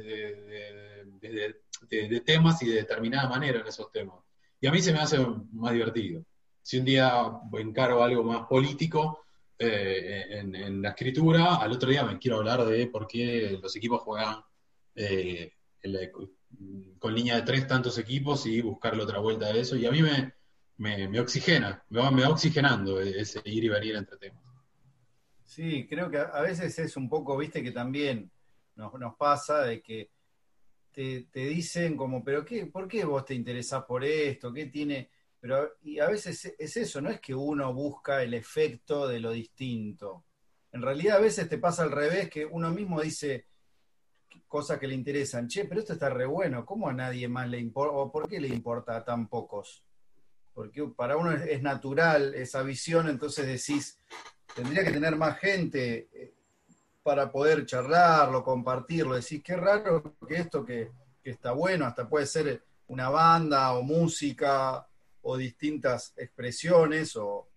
de, 1.19 2.21
temas 2.21 2.61
y 2.61 2.67
de 2.67 2.75
determinada 2.75 3.27
manera 3.27 3.59
en 3.59 3.67
esos 3.67 3.91
temas. 3.91 4.17
Y 4.61 4.67
a 4.67 4.71
mí 4.71 4.81
se 4.81 4.93
me 4.93 4.99
hace 4.99 5.17
más 5.51 5.73
divertido. 5.73 6.23
Si 6.61 6.79
un 6.79 6.85
día 6.85 7.31
encaro 7.53 8.03
algo 8.03 8.23
más 8.23 8.47
político, 8.47 9.24
eh, 9.57 10.25
en, 10.29 10.81
la 10.81 10.89
escritura, 10.89 11.55
al 11.55 11.71
otro 11.71 11.89
día 11.89 12.03
me 12.03 12.19
quiero 12.19 12.37
hablar 12.37 12.65
de 12.65 12.87
por 12.87 13.07
qué 13.07 13.57
los 13.61 13.75
equipos 13.75 14.01
juegan 14.01 14.37
eh, 14.95 15.53
con 16.99 17.15
línea 17.15 17.35
de 17.35 17.41
tres 17.43 17.67
tantos 17.67 17.97
equipos 17.97 18.45
y 18.45 18.61
buscarle 18.61 19.03
otra 19.03 19.19
vuelta 19.19 19.51
de 19.51 19.61
eso. 19.61 19.75
Y 19.75 19.85
a 19.85 19.91
mí 19.91 20.01
me, 20.01 20.33
me, 20.77 21.19
oxigena, 21.19 21.83
me 21.89 21.99
va, 21.99 22.11
me 22.11 22.23
va 22.23 22.29
oxigenando 22.29 22.99
ese 22.99 23.41
ir 23.45 23.63
y 23.63 23.69
venir 23.69 23.95
entre 23.95 24.17
temas. 24.17 24.43
Sí, 25.43 25.87
creo 25.87 26.09
que 26.09 26.17
a 26.17 26.41
veces 26.41 26.77
es 26.79 26.97
un 26.97 27.07
poco, 27.07 27.37
viste, 27.37 27.63
que 27.63 27.71
también 27.71 28.29
nos, 28.75 28.93
nos 28.95 29.15
pasa 29.15 29.61
de 29.61 29.81
que 29.81 30.09
te, 30.91 31.27
te, 31.31 31.45
dicen 31.45 31.95
como, 31.95 32.23
pero 32.23 32.43
qué, 32.43 32.65
¿por 32.65 32.87
qué 32.87 33.05
vos 33.05 33.25
te 33.25 33.35
interesás 33.35 33.83
por 33.83 34.03
esto? 34.03 34.51
¿Qué 34.51 34.65
tiene? 34.65 35.09
Pero 35.45 35.73
y 35.83 35.99
a 35.99 36.07
veces 36.09 36.55
es 36.57 36.75
eso, 36.75 37.01
no 37.01 37.11
es 37.11 37.21
que 37.21 37.35
uno 37.35 37.71
busca 37.71 38.23
el 38.23 38.33
efecto 38.33 39.07
de 39.07 39.19
lo 39.19 39.29
distinto. 39.29 40.25
En 40.71 40.81
realidad 40.81 41.17
a 41.17 41.19
veces 41.21 41.47
te 41.47 41.59
pasa 41.59 41.83
al 41.83 41.91
revés, 41.91 42.31
que 42.31 42.47
uno 42.47 42.71
mismo 42.71 42.99
dice 42.99 43.45
cosas 44.47 44.79
que 44.79 44.87
le 44.87 44.95
interesan. 44.95 45.47
Che, 45.47 45.65
pero 45.65 45.81
esto 45.81 45.93
está 45.93 46.09
re 46.09 46.25
bueno, 46.25 46.65
¿cómo 46.65 46.89
a 46.89 46.93
nadie 46.93 47.27
más 47.27 47.47
le 47.47 47.59
importa? 47.59 47.95
¿O 47.95 48.11
por 48.11 48.27
qué 48.27 48.39
le 48.39 48.47
importa 48.47 48.97
a 48.97 49.05
tan 49.05 49.27
pocos? 49.27 49.85
Porque 50.51 50.83
para 50.97 51.15
uno 51.15 51.31
es, 51.33 51.61
natural 51.61 52.33
esa 52.33 52.63
visión, 52.63 53.07
entonces 53.07 53.45
decís, 53.45 53.99
tendría 54.55 54.83
que 54.83 54.93
tener 54.93 55.15
más 55.15 55.37
gente 55.37 56.09
eh, 56.11 56.33
para 57.03 57.31
poder 57.31 57.67
charlarlo, 57.67 58.43
compartirlo. 58.43 59.13
Decís, 59.13 59.43
qué 59.43 59.55
raro 59.55 60.15
que 60.27 60.37
esto 60.37 60.65
que, 60.65 60.89
que 61.21 61.29
está 61.29 61.51
bueno, 61.51 61.85
hasta 61.85 62.09
puede 62.09 62.25
ser 62.25 62.63
una 62.87 63.09
banda 63.09 63.73
o 63.73 63.83
música 63.83 64.87
o 65.27 65.37
distintas 65.37 66.13
expresiones 66.17 67.15
o, 67.15 67.49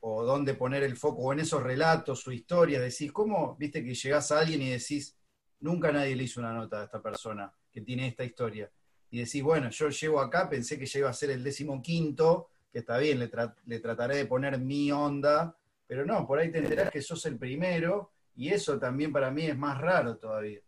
o 0.00 0.24
dónde 0.24 0.54
poner 0.54 0.84
el 0.84 0.96
foco, 0.96 1.22
o 1.22 1.32
en 1.32 1.40
esos 1.40 1.62
relatos 1.62 2.26
o 2.26 2.32
historias, 2.32 2.80
decís, 2.80 3.10
¿cómo, 3.12 3.56
viste 3.58 3.84
que 3.84 3.94
llegás 3.94 4.30
a 4.30 4.38
alguien 4.38 4.62
y 4.62 4.70
decís, 4.70 5.16
nunca 5.60 5.90
nadie 5.90 6.14
le 6.14 6.24
hizo 6.24 6.38
una 6.38 6.52
nota 6.52 6.80
a 6.80 6.84
esta 6.84 7.02
persona 7.02 7.52
que 7.72 7.80
tiene 7.80 8.06
esta 8.06 8.22
historia? 8.22 8.70
Y 9.10 9.18
decís, 9.18 9.42
bueno, 9.42 9.68
yo 9.70 9.88
llego 9.88 10.20
acá, 10.20 10.48
pensé 10.48 10.78
que 10.78 10.88
iba 10.96 11.10
a 11.10 11.12
ser 11.12 11.30
el 11.30 11.42
décimo 11.42 11.82
quinto, 11.82 12.50
que 12.72 12.78
está 12.78 12.98
bien, 12.98 13.18
le, 13.18 13.80
trataré 13.80 14.16
de 14.16 14.26
poner 14.26 14.60
mi 14.60 14.92
onda, 14.92 15.56
pero 15.88 16.06
no, 16.06 16.24
por 16.24 16.38
ahí 16.38 16.52
te 16.52 16.58
enterás 16.58 16.90
que 16.92 17.02
sos 17.02 17.26
el 17.26 17.36
primero, 17.36 18.12
y 18.36 18.50
eso 18.50 18.78
también 18.78 19.12
para 19.12 19.32
mí 19.32 19.46
es 19.46 19.58
más 19.58 19.76
raro 19.80 20.16
todavía. 20.18 20.60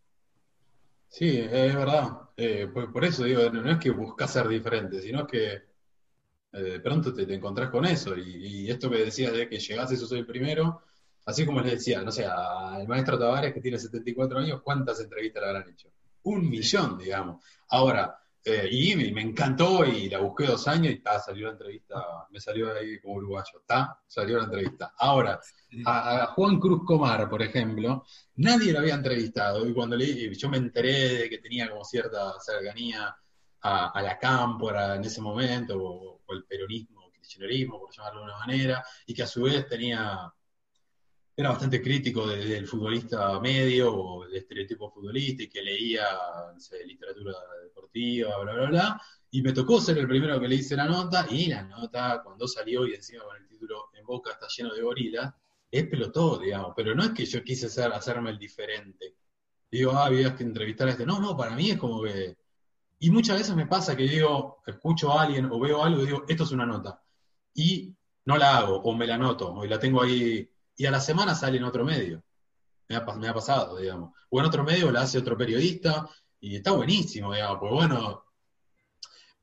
Sí, 1.07 1.39
es 1.39 1.77
verdad. 1.77 2.09
Eh, 2.37 2.67
por, 2.67 3.05
eso 3.05 3.23
digo, 3.23 3.49
no, 3.51 3.71
es 3.71 3.79
que 3.79 3.91
buscas 3.91 4.33
ser 4.33 4.49
diferente, 4.49 5.01
sino 5.01 5.25
que 5.29 5.72
de 6.53 6.81
pronto 6.81 7.13
te, 7.13 7.23
encontrás 7.35 7.71
con 7.71 7.85
eso. 7.87 8.17
Y, 8.17 8.71
esto 8.71 8.91
que 8.91 9.05
decías 9.05 9.33
de 9.33 9.49
que 9.49 9.59
llegás 9.59 9.91
y 9.93 9.97
soy 9.97 10.21
el 10.21 10.27
primero, 10.27 10.83
así 11.27 11.47
como 11.47 11.61
les 11.61 11.73
decía, 11.73 12.03
no 12.03 12.13
sé, 12.13 12.27
al 12.27 12.87
maestro 12.87 13.19
Tavares 13.19 13.55
que 13.55 13.61
tiene 13.61 13.79
74 13.79 14.39
años, 14.39 14.61
¿cuántas 14.63 15.01
entrevistas 15.01 15.43
le 15.43 15.49
habrán 15.49 15.69
hecho? 15.71 15.89
Un 16.25 16.49
millón, 16.49 16.99
digamos. 16.99 17.45
Ahora, 17.69 18.19
Eh, 18.45 18.69
y 18.73 18.97
me, 18.97 19.13
me 19.13 19.23
encantó 19.23 19.85
y 19.85 20.09
la 20.09 20.19
busqué 20.19 20.47
dos 20.47 20.67
años 20.67 20.93
y 20.93 20.99
ta, 20.99 21.21
salió 21.21 21.47
la 21.47 21.53
entrevista, 21.53 21.95
me 22.31 22.41
salió 22.41 22.73
ahí 22.75 23.01
como 23.01 23.15
uruguayo, 23.15 23.61
está, 23.61 24.01
salió 24.09 24.39
la 24.39 24.45
entrevista. 24.45 24.95
Ahora, 24.99 25.39
a, 25.87 26.25
a 26.25 26.27
Juan 26.27 26.59
Cruz 26.59 26.83
Comar, 26.85 27.29
por 27.31 27.41
ejemplo, 27.41 28.05
nadie 28.37 28.73
lo 28.73 28.81
había 28.81 28.95
entrevistado 28.95 29.65
y 29.69 29.73
cuando 29.73 29.97
le, 29.97 30.35
yo 30.35 30.49
me 30.49 30.57
enteré 30.57 31.19
de 31.19 31.31
que 31.31 31.39
tenía 31.39 31.71
como 31.71 31.85
cierta 31.85 32.35
cercanía 32.41 33.17
a, 33.61 33.91
a 33.91 34.03
la 34.03 34.19
cámpora 34.19 34.97
en 34.97 35.05
ese 35.05 35.21
momento, 35.21 35.79
o, 35.79 36.22
o 36.33 36.37
el 36.37 36.45
peronismo, 36.45 37.07
el 37.07 37.13
kirchnerismo, 37.13 37.81
por 37.81 37.95
llamarlo 37.95 38.21
de 38.21 38.27
alguna 38.27 38.47
manera, 38.47 38.85
y 39.07 39.15
que 39.15 39.23
a 39.23 39.27
su 39.27 39.43
vez 39.43 39.67
tenía 39.69 40.33
era 41.35 41.49
bastante 41.51 41.81
crítico 41.81 42.27
de- 42.27 42.45
del 42.45 42.67
futbolista 42.67 43.41
medio 43.41 43.95
o 43.95 44.25
del 44.27 44.37
estereotipo 44.37 44.91
futbolista 44.91 45.43
y 45.43 45.49
que 45.49 45.63
leía 45.63 46.05
literatura 46.87 47.35
deportiva, 47.65 48.39
bla, 48.43 48.53
bla, 48.55 48.67
bla. 48.67 49.03
Y 49.31 49.43
me 49.43 49.53
tocó 49.53 49.81
ser 49.81 49.99
el 49.99 50.07
primero 50.09 50.39
que 50.41 50.49
le 50.49 50.57
hice 50.57 50.77
la 50.77 50.87
nota 50.87 51.27
y 51.31 51.47
la 51.47 51.63
nota 51.63 52.21
cuando 52.23 52.47
salió 52.47 52.87
y 52.87 52.95
encima 52.95 53.25
con 53.25 53.37
el 53.37 53.47
título 53.49 53.91
En 53.95 54.05
Boca 54.05 54.33
está 54.33 54.47
lleno 54.49 54.75
de 54.75 54.83
gorilas, 54.83 55.33
explotó, 55.71 56.39
digamos. 56.39 56.73
Pero 56.77 56.95
no 56.95 57.03
es 57.03 57.11
que 57.11 57.25
yo 57.25 57.43
quise 57.43 57.67
hacerme 57.67 58.31
el 58.31 58.39
diferente. 58.39 59.17
Digo, 59.71 59.93
ah, 59.93 60.07
había 60.07 60.35
que 60.37 60.45
entrevistar 60.45 60.89
a 60.89 60.91
este. 60.93 61.07
No, 61.07 61.19
no, 61.19 61.37
para 61.37 61.57
mí 61.57 61.71
es 61.71 61.79
como 61.79 62.03
que... 62.03 62.37
Y 63.05 63.11
muchas 63.11 63.37
veces 63.39 63.55
me 63.57 63.67
pasa 63.67 63.97
que 63.97 64.05
digo, 64.05 64.63
escucho 64.67 65.13
a 65.13 65.23
alguien 65.25 65.47
o 65.51 65.59
veo 65.59 65.83
algo 65.85 66.03
y 66.03 66.07
digo, 66.07 66.25
esto 66.29 66.45
es 66.45 66.53
una 66.53 66.65
nota. 66.67 67.03
Y 67.55 67.95
no 68.27 68.37
la 68.39 68.59
hago, 68.59 68.77
o 68.81 68.95
me 68.95 69.07
la 69.07 69.17
anoto, 69.17 69.53
o 69.53 69.65
la 69.67 69.79
tengo 69.79 70.03
ahí 70.03 70.49
y 70.77 70.87
a 70.87 70.91
la 70.91 71.01
semana 71.01 71.35
sale 71.35 71.59
en 71.59 71.65
otro 71.65 71.85
medio. 71.85 72.23
Me 72.89 72.97
ha, 72.97 73.05
pas- 73.07 73.17
me 73.19 73.29
ha 73.29 73.35
pasado, 73.35 73.79
digamos. 73.79 74.13
O 74.31 74.41
en 74.41 74.47
otro 74.47 74.65
medio 74.65 74.91
la 74.93 75.03
hace 75.03 75.19
otro 75.19 75.37
periodista 75.37 76.09
y 76.41 76.57
está 76.57 76.73
buenísimo, 76.73 77.33
digamos, 77.35 77.59
pues 77.61 77.73
bueno, 77.73 78.25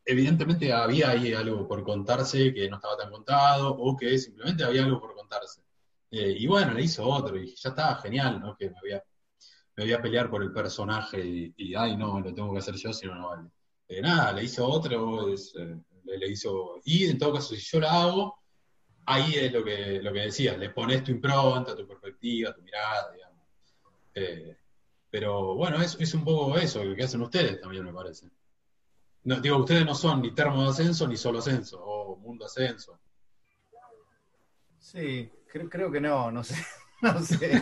evidentemente 0.06 0.74
había 0.74 1.10
ahí 1.12 1.34
algo 1.34 1.68
por 1.68 1.84
contarse 1.84 2.54
que 2.54 2.70
no 2.70 2.78
estaba 2.78 2.98
tan 2.98 3.12
contado 3.12 3.72
o 3.76 3.96
que 3.98 4.18
simplemente 4.18 4.64
había 4.64 4.84
algo 4.86 5.00
por 5.00 5.14
contarse. 5.16 5.62
Eh, 6.12 6.36
y 6.40 6.48
bueno, 6.48 6.74
le 6.74 6.84
hizo 6.84 7.06
otro 7.08 7.38
y 7.38 7.56
ya 7.56 7.70
estaba 7.70 7.96
genial, 8.02 8.40
¿no? 8.40 8.56
Que 8.58 8.70
me 8.70 8.78
había, 8.80 9.04
me 9.80 9.86
voy 9.86 9.94
a 9.94 10.02
pelear 10.02 10.30
por 10.30 10.44
el 10.44 10.52
personaje 10.52 11.54
y, 11.56 11.74
ay, 11.74 11.96
no, 11.96 12.20
lo 12.20 12.34
tengo 12.34 12.52
que 12.52 12.60
hacer 12.60 12.76
yo, 12.76 12.92
si 12.92 13.08
no, 13.08 13.30
vale. 13.30 13.48
Eh, 13.88 14.02
nada, 14.02 14.34
le 14.34 14.44
hizo 14.44 14.68
otro, 14.68 15.30
eh, 15.30 15.78
le, 16.04 16.28
hizo... 16.28 16.82
Y 16.84 17.06
en 17.06 17.18
todo 17.18 17.36
caso, 17.36 17.56
si 17.56 17.62
yo 17.62 17.80
la 17.80 18.02
hago, 18.02 18.40
ahí 19.06 19.36
es 19.36 19.54
lo 19.54 19.64
que, 19.64 20.02
lo 20.02 20.12
que 20.12 20.20
decías, 20.20 20.58
le 20.58 20.72
pones 20.72 21.02
tu 21.02 21.12
impronta, 21.12 21.78
tu 21.78 21.88
perspectiva, 21.88 22.54
tu 22.54 22.62
mirada, 22.62 23.10
digamos. 23.14 23.46
Eh, 24.16 24.58
pero 25.10 25.56
bueno, 25.56 25.82
es, 25.82 25.96
es 25.98 26.14
un 26.14 26.26
poco 26.26 26.58
eso 26.58 26.82
que 26.94 27.04
hacen 27.04 27.22
ustedes 27.22 27.62
también, 27.62 27.86
me 27.86 27.94
parece. 27.94 28.28
No, 29.24 29.40
digo, 29.40 29.60
ustedes 29.60 29.86
no 29.86 29.96
son 29.96 30.22
ni 30.22 30.32
termo 30.36 30.62
de 30.62 30.72
ascenso 30.72 31.08
ni 31.08 31.16
solo 31.16 31.40
ascenso, 31.40 31.82
o 31.82 32.18
mundo 32.18 32.48
ascenso. 32.48 33.00
Sí, 34.78 35.32
creo, 35.48 35.70
creo 35.70 35.90
que 35.90 36.02
no, 36.02 36.30
no 36.34 36.44
sé. 36.44 36.56
No 37.02 37.24
sé. 37.24 37.62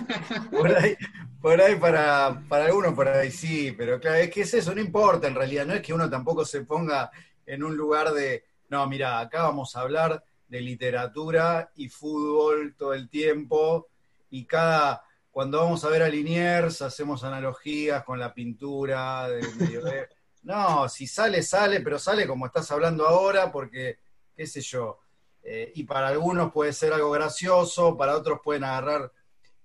Por 0.50 0.76
ahí, 0.76 0.98
por 1.42 1.62
ahí 1.62 1.76
para, 1.76 2.44
para 2.50 2.66
algunos 2.66 2.94
por 2.94 3.08
ahí 3.08 3.32
sí, 3.32 3.72
pero 3.72 4.00
claro, 4.00 4.18
es 4.18 4.32
que 4.32 4.42
es 4.42 4.54
eso, 4.54 4.74
no 4.74 4.82
importa 4.82 5.28
en 5.28 5.36
realidad, 5.36 5.66
no 5.66 5.74
es 5.74 5.82
que 5.82 5.94
uno 5.94 6.10
tampoco 6.10 6.44
se 6.44 6.62
ponga 6.62 7.12
en 7.46 7.64
un 7.64 7.78
lugar 7.78 8.12
de, 8.14 8.46
no, 8.70 8.88
mira, 8.88 9.20
acá 9.20 9.44
vamos 9.44 9.76
a 9.76 9.82
hablar 9.82 10.24
de 10.48 10.62
literatura 10.62 11.72
y 11.76 11.90
fútbol 11.90 12.76
todo 12.76 12.94
el 12.94 13.10
tiempo, 13.10 13.88
y 14.30 14.46
cada, 14.46 15.04
cuando 15.32 15.60
vamos 15.60 15.84
a 15.84 15.90
ver 15.90 16.04
a 16.04 16.10
Liniers, 16.10 16.82
hacemos 16.82 17.24
analogías 17.24 18.04
con 18.04 18.20
la 18.20 18.34
pintura. 18.34 19.28
No, 20.44 20.88
si 20.88 21.08
sale, 21.08 21.44
sale, 21.44 21.82
pero 21.82 22.00
sale 22.00 22.26
como 22.26 22.46
estás 22.46 22.72
hablando 22.72 23.06
ahora, 23.06 23.52
porque, 23.52 24.00
qué 24.34 24.48
sé 24.48 24.62
yo, 24.62 24.98
eh, 25.44 25.74
y 25.76 25.84
para 25.84 26.08
algunos 26.08 26.54
puede 26.54 26.72
ser 26.72 26.94
algo 26.94 27.12
gracioso, 27.12 27.98
para 27.98 28.16
otros 28.16 28.40
pueden 28.42 28.64
agarrar. 28.64 29.12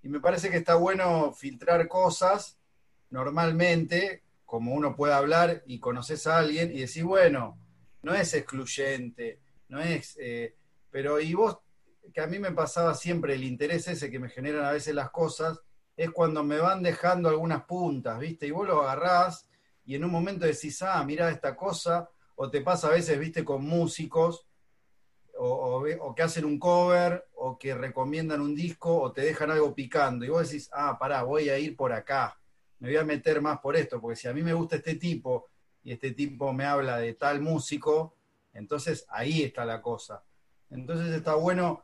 Y 0.03 0.09
me 0.09 0.19
parece 0.19 0.49
que 0.49 0.57
está 0.57 0.75
bueno 0.75 1.33
filtrar 1.33 1.87
cosas 1.87 2.59
normalmente, 3.09 4.23
como 4.45 4.73
uno 4.73 4.95
puede 4.95 5.13
hablar 5.13 5.63
y 5.65 5.79
conoces 5.79 6.27
a 6.27 6.39
alguien 6.39 6.71
y 6.75 6.81
decir, 6.81 7.05
bueno, 7.05 7.57
no 8.01 8.13
es 8.13 8.33
excluyente, 8.33 9.39
no 9.69 9.79
es. 9.79 10.17
eh, 10.19 10.55
pero 10.91 11.19
y 11.19 11.33
vos, 11.33 11.57
que 12.13 12.21
a 12.21 12.27
mí 12.27 12.37
me 12.37 12.51
pasaba 12.51 12.93
siempre 12.93 13.33
el 13.33 13.43
interés 13.43 13.87
ese 13.87 14.11
que 14.11 14.19
me 14.19 14.29
generan 14.29 14.65
a 14.65 14.71
veces 14.71 14.93
las 14.93 15.09
cosas, 15.09 15.61
es 15.95 16.11
cuando 16.11 16.43
me 16.43 16.57
van 16.57 16.83
dejando 16.83 17.29
algunas 17.29 17.63
puntas, 17.63 18.19
¿viste? 18.19 18.47
Y 18.47 18.51
vos 18.51 18.67
lo 18.67 18.81
agarrás 18.81 19.47
y 19.85 19.95
en 19.95 20.03
un 20.03 20.11
momento 20.11 20.45
decís, 20.45 20.81
ah, 20.81 21.03
mira 21.03 21.29
esta 21.29 21.55
cosa, 21.55 22.09
o 22.35 22.49
te 22.49 22.61
pasa 22.61 22.87
a 22.87 22.91
veces, 22.91 23.17
¿viste? 23.17 23.45
Con 23.45 23.63
músicos 23.63 24.45
o, 25.37 26.13
que 26.15 26.23
hacen 26.23 26.45
un 26.45 26.59
cover, 26.59 27.27
o 27.35 27.57
que 27.57 27.75
recomiendan 27.75 28.41
un 28.41 28.55
disco, 28.55 29.01
o 29.01 29.11
te 29.11 29.21
dejan 29.21 29.51
algo 29.51 29.73
picando. 29.73 30.25
Y 30.25 30.29
vos 30.29 30.49
decís, 30.49 30.69
ah, 30.73 30.97
pará, 30.99 31.23
voy 31.23 31.49
a 31.49 31.57
ir 31.57 31.75
por 31.75 31.93
acá, 31.93 32.39
me 32.79 32.89
voy 32.89 32.97
a 32.97 33.05
meter 33.05 33.41
más 33.41 33.59
por 33.59 33.75
esto, 33.75 33.99
porque 33.99 34.15
si 34.15 34.27
a 34.27 34.33
mí 34.33 34.43
me 34.43 34.53
gusta 34.53 34.77
este 34.77 34.95
tipo 34.95 35.49
y 35.83 35.91
este 35.91 36.11
tipo 36.11 36.53
me 36.53 36.65
habla 36.65 36.97
de 36.97 37.13
tal 37.13 37.41
músico, 37.41 38.15
entonces 38.53 39.05
ahí 39.09 39.43
está 39.43 39.65
la 39.65 39.81
cosa. 39.81 40.23
Entonces 40.69 41.13
está 41.13 41.35
bueno 41.35 41.83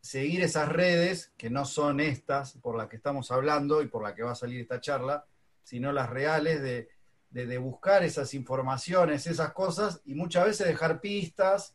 seguir 0.00 0.42
esas 0.42 0.68
redes, 0.68 1.32
que 1.36 1.50
no 1.50 1.64
son 1.64 2.00
estas 2.00 2.52
por 2.58 2.76
las 2.76 2.88
que 2.88 2.96
estamos 2.96 3.30
hablando 3.30 3.80
y 3.80 3.88
por 3.88 4.02
las 4.02 4.12
que 4.14 4.22
va 4.22 4.32
a 4.32 4.36
salir 4.36 4.60
esta 4.60 4.80
charla, 4.80 5.26
sino 5.62 5.92
las 5.92 6.10
reales 6.10 6.60
de, 6.60 6.88
de 7.30 7.58
buscar 7.58 8.02
esas 8.02 8.34
informaciones, 8.34 9.26
esas 9.26 9.52
cosas, 9.52 10.02
y 10.04 10.14
muchas 10.14 10.44
veces 10.44 10.66
dejar 10.66 11.00
pistas 11.00 11.74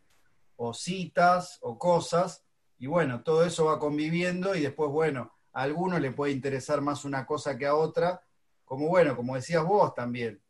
o 0.61 0.73
citas 0.73 1.57
o 1.61 1.79
cosas, 1.79 2.43
y 2.77 2.87
bueno, 2.87 3.23
todo 3.23 3.45
eso 3.45 3.65
va 3.65 3.79
conviviendo 3.79 4.55
y 4.55 4.61
después, 4.61 4.91
bueno, 4.91 5.31
a 5.53 5.61
alguno 5.61 5.97
le 5.99 6.11
puede 6.11 6.33
interesar 6.33 6.81
más 6.81 7.05
una 7.05 7.25
cosa 7.25 7.57
que 7.57 7.65
a 7.65 7.75
otra, 7.75 8.21
como 8.65 8.89
bueno, 8.89 9.15
como 9.15 9.35
decías 9.35 9.63
vos 9.63 9.95
también, 9.95 10.41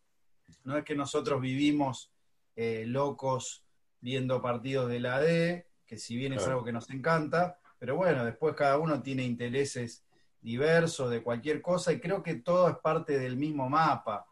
no 0.63 0.79
es 0.79 0.83
que 0.83 0.95
nosotros 0.95 1.39
vivimos 1.39 2.11
eh, 2.55 2.85
locos 2.87 3.63
viendo 4.01 4.41
partidos 4.41 4.89
de 4.89 4.99
la 4.99 5.19
D, 5.19 5.67
que 5.85 5.99
si 5.99 6.15
bien 6.15 6.33
es 6.33 6.47
algo 6.47 6.63
que 6.63 6.73
nos 6.73 6.89
encanta, 6.89 7.59
pero 7.77 7.95
bueno, 7.95 8.25
después 8.25 8.55
cada 8.55 8.79
uno 8.79 9.03
tiene 9.03 9.23
intereses 9.23 10.03
diversos 10.41 11.11
de 11.11 11.21
cualquier 11.21 11.61
cosa 11.61 11.93
y 11.93 11.99
creo 11.99 12.23
que 12.23 12.35
todo 12.35 12.67
es 12.67 12.77
parte 12.77 13.19
del 13.19 13.37
mismo 13.37 13.69
mapa. 13.69 14.25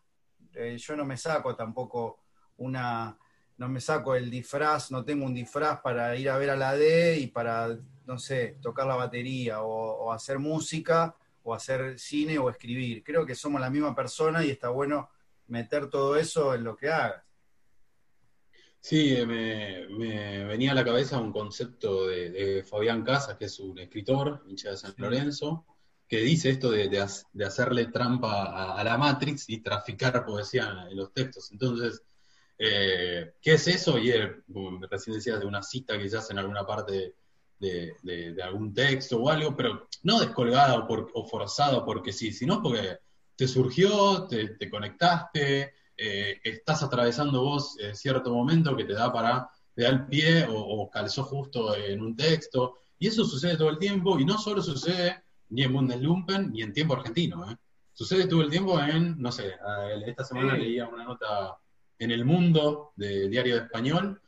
Eh, 0.56 0.76
yo 0.80 0.96
no 0.96 1.06
me 1.06 1.18
saco 1.18 1.56
tampoco 1.56 2.24
una, 2.58 3.16
no 3.58 3.70
me 3.70 3.82
saco 3.82 4.16
el 4.16 4.30
disfraz, 4.30 4.92
no 4.92 5.04
tengo 5.06 5.26
un 5.26 5.34
disfraz 5.34 5.82
para 5.82 6.16
ir 6.16 6.30
a 6.30 6.38
ver 6.38 6.50
a 6.52 6.56
la 6.56 6.76
D 6.76 7.18
y 7.20 7.28
para, 7.28 7.78
no 8.06 8.18
sé, 8.20 8.58
tocar 8.62 8.86
la 8.88 8.96
batería 8.96 9.62
o, 9.62 9.70
o 10.06 10.12
hacer 10.14 10.40
música 10.40 11.16
o 11.44 11.54
hacer 11.54 11.98
cine 12.00 12.38
o 12.40 12.50
escribir. 12.50 13.04
Creo 13.04 13.26
que 13.26 13.36
somos 13.36 13.62
la 13.62 13.70
misma 13.70 13.96
persona 13.96 14.44
y 14.46 14.52
está 14.52 14.70
bueno 14.70 15.10
meter 15.48 15.90
todo 15.90 16.16
eso 16.18 16.54
en 16.56 16.64
lo 16.64 16.76
que 16.76 16.90
hagas. 16.90 17.24
Sí, 18.80 19.16
me, 19.28 19.88
me 19.90 20.46
venía 20.46 20.72
a 20.72 20.76
la 20.76 20.86
cabeza 20.86 21.20
un 21.20 21.32
concepto 21.32 22.08
de, 22.08 22.30
de 22.30 22.64
Fabián 22.64 23.04
Casas, 23.04 23.38
que 23.38 23.46
es 23.46 23.60
un 23.60 23.78
escritor, 23.80 24.44
hincha 24.48 24.70
de 24.72 24.78
San. 24.78 24.94
Lorenzo, 24.98 25.66
que 26.08 26.20
dice 26.22 26.50
esto 26.52 26.72
de, 26.72 26.88
de 26.88 27.02
ha- 27.02 27.08
de 27.34 27.46
hacerle 27.46 27.88
trampa 27.88 28.44
a, 28.44 28.80
a 28.80 28.84
la 28.84 28.98
Matrix 28.98 29.50
y 29.50 29.60
traficar 29.62 30.26
poesía 30.26 30.88
en 30.90 30.98
los 30.98 31.12
textos. 31.14 31.52
Entonces, 31.52 32.02
eh, 32.60 33.34
¿qué 33.42 33.54
es 33.54 33.68
eso? 33.68 33.98
Y 34.00 34.12
recién 34.90 35.16
decías, 35.16 35.40
de 35.40 35.46
una 35.46 35.62
cita 35.64 35.98
quizás 36.00 36.30
en 36.32 36.40
alguna 36.40 36.66
parte 36.66 37.16
de, 37.60 37.94
de- 38.04 38.34
de 38.34 38.44
algún 38.44 38.74
texto 38.74 39.18
o 39.22 39.30
algo, 39.30 39.56
pero 39.56 39.88
no 40.04 40.20
descolgada 40.20 40.78
o, 40.80 40.88
por- 40.88 41.12
o 41.14 41.26
forzada 41.28 41.84
porque 41.86 42.14
sí, 42.14 42.32
sino 42.32 42.62
porque 42.62 43.00
te 43.36 43.48
surgió, 43.48 44.28
te, 44.28 44.50
te 44.50 44.70
conectaste, 44.70 45.74
eh, 45.96 46.40
estás 46.44 46.84
atravesando 46.84 47.42
vos 47.44 47.76
eh, 47.80 47.94
cierto 47.96 48.32
momento 48.34 48.76
que 48.76 48.86
te 48.86 48.94
da 48.94 49.12
para, 49.12 49.50
te 49.76 49.84
da 49.84 49.90
el 49.90 50.06
pie 50.08 50.46
o, 50.46 50.54
o 50.60 50.90
calzó 50.90 51.24
justo 51.24 51.76
en 51.76 52.02
un 52.02 52.16
texto, 52.16 52.80
y 53.00 53.08
eso 53.08 53.26
sucede 53.26 53.58
todo 53.58 53.70
el 53.70 53.78
tiempo, 53.78 54.20
y 54.20 54.26
no 54.26 54.38
solo 54.40 54.62
sucede 54.62 55.24
ni 55.50 55.64
en 55.64 55.74
Bundeslumpen 55.74 56.52
ni 56.52 56.62
en 56.64 56.74
tiempo 56.74 56.96
argentino, 56.96 57.50
¿eh? 57.52 57.56
sucede 57.94 58.28
todo 58.28 58.42
el 58.42 58.50
tiempo 58.50 58.80
en, 58.80 59.20
no 59.20 59.32
sé, 59.32 59.54
esta 60.06 60.24
semana 60.24 60.56
Sí. 60.56 60.62
leía 60.62 60.88
una 60.88 61.04
nota 61.04 61.58
en 62.00 62.12
El 62.12 62.26
Mundo 62.26 62.92
de 62.96 63.28
Diario 63.30 63.56
de 63.56 63.62
Español, 63.64 64.22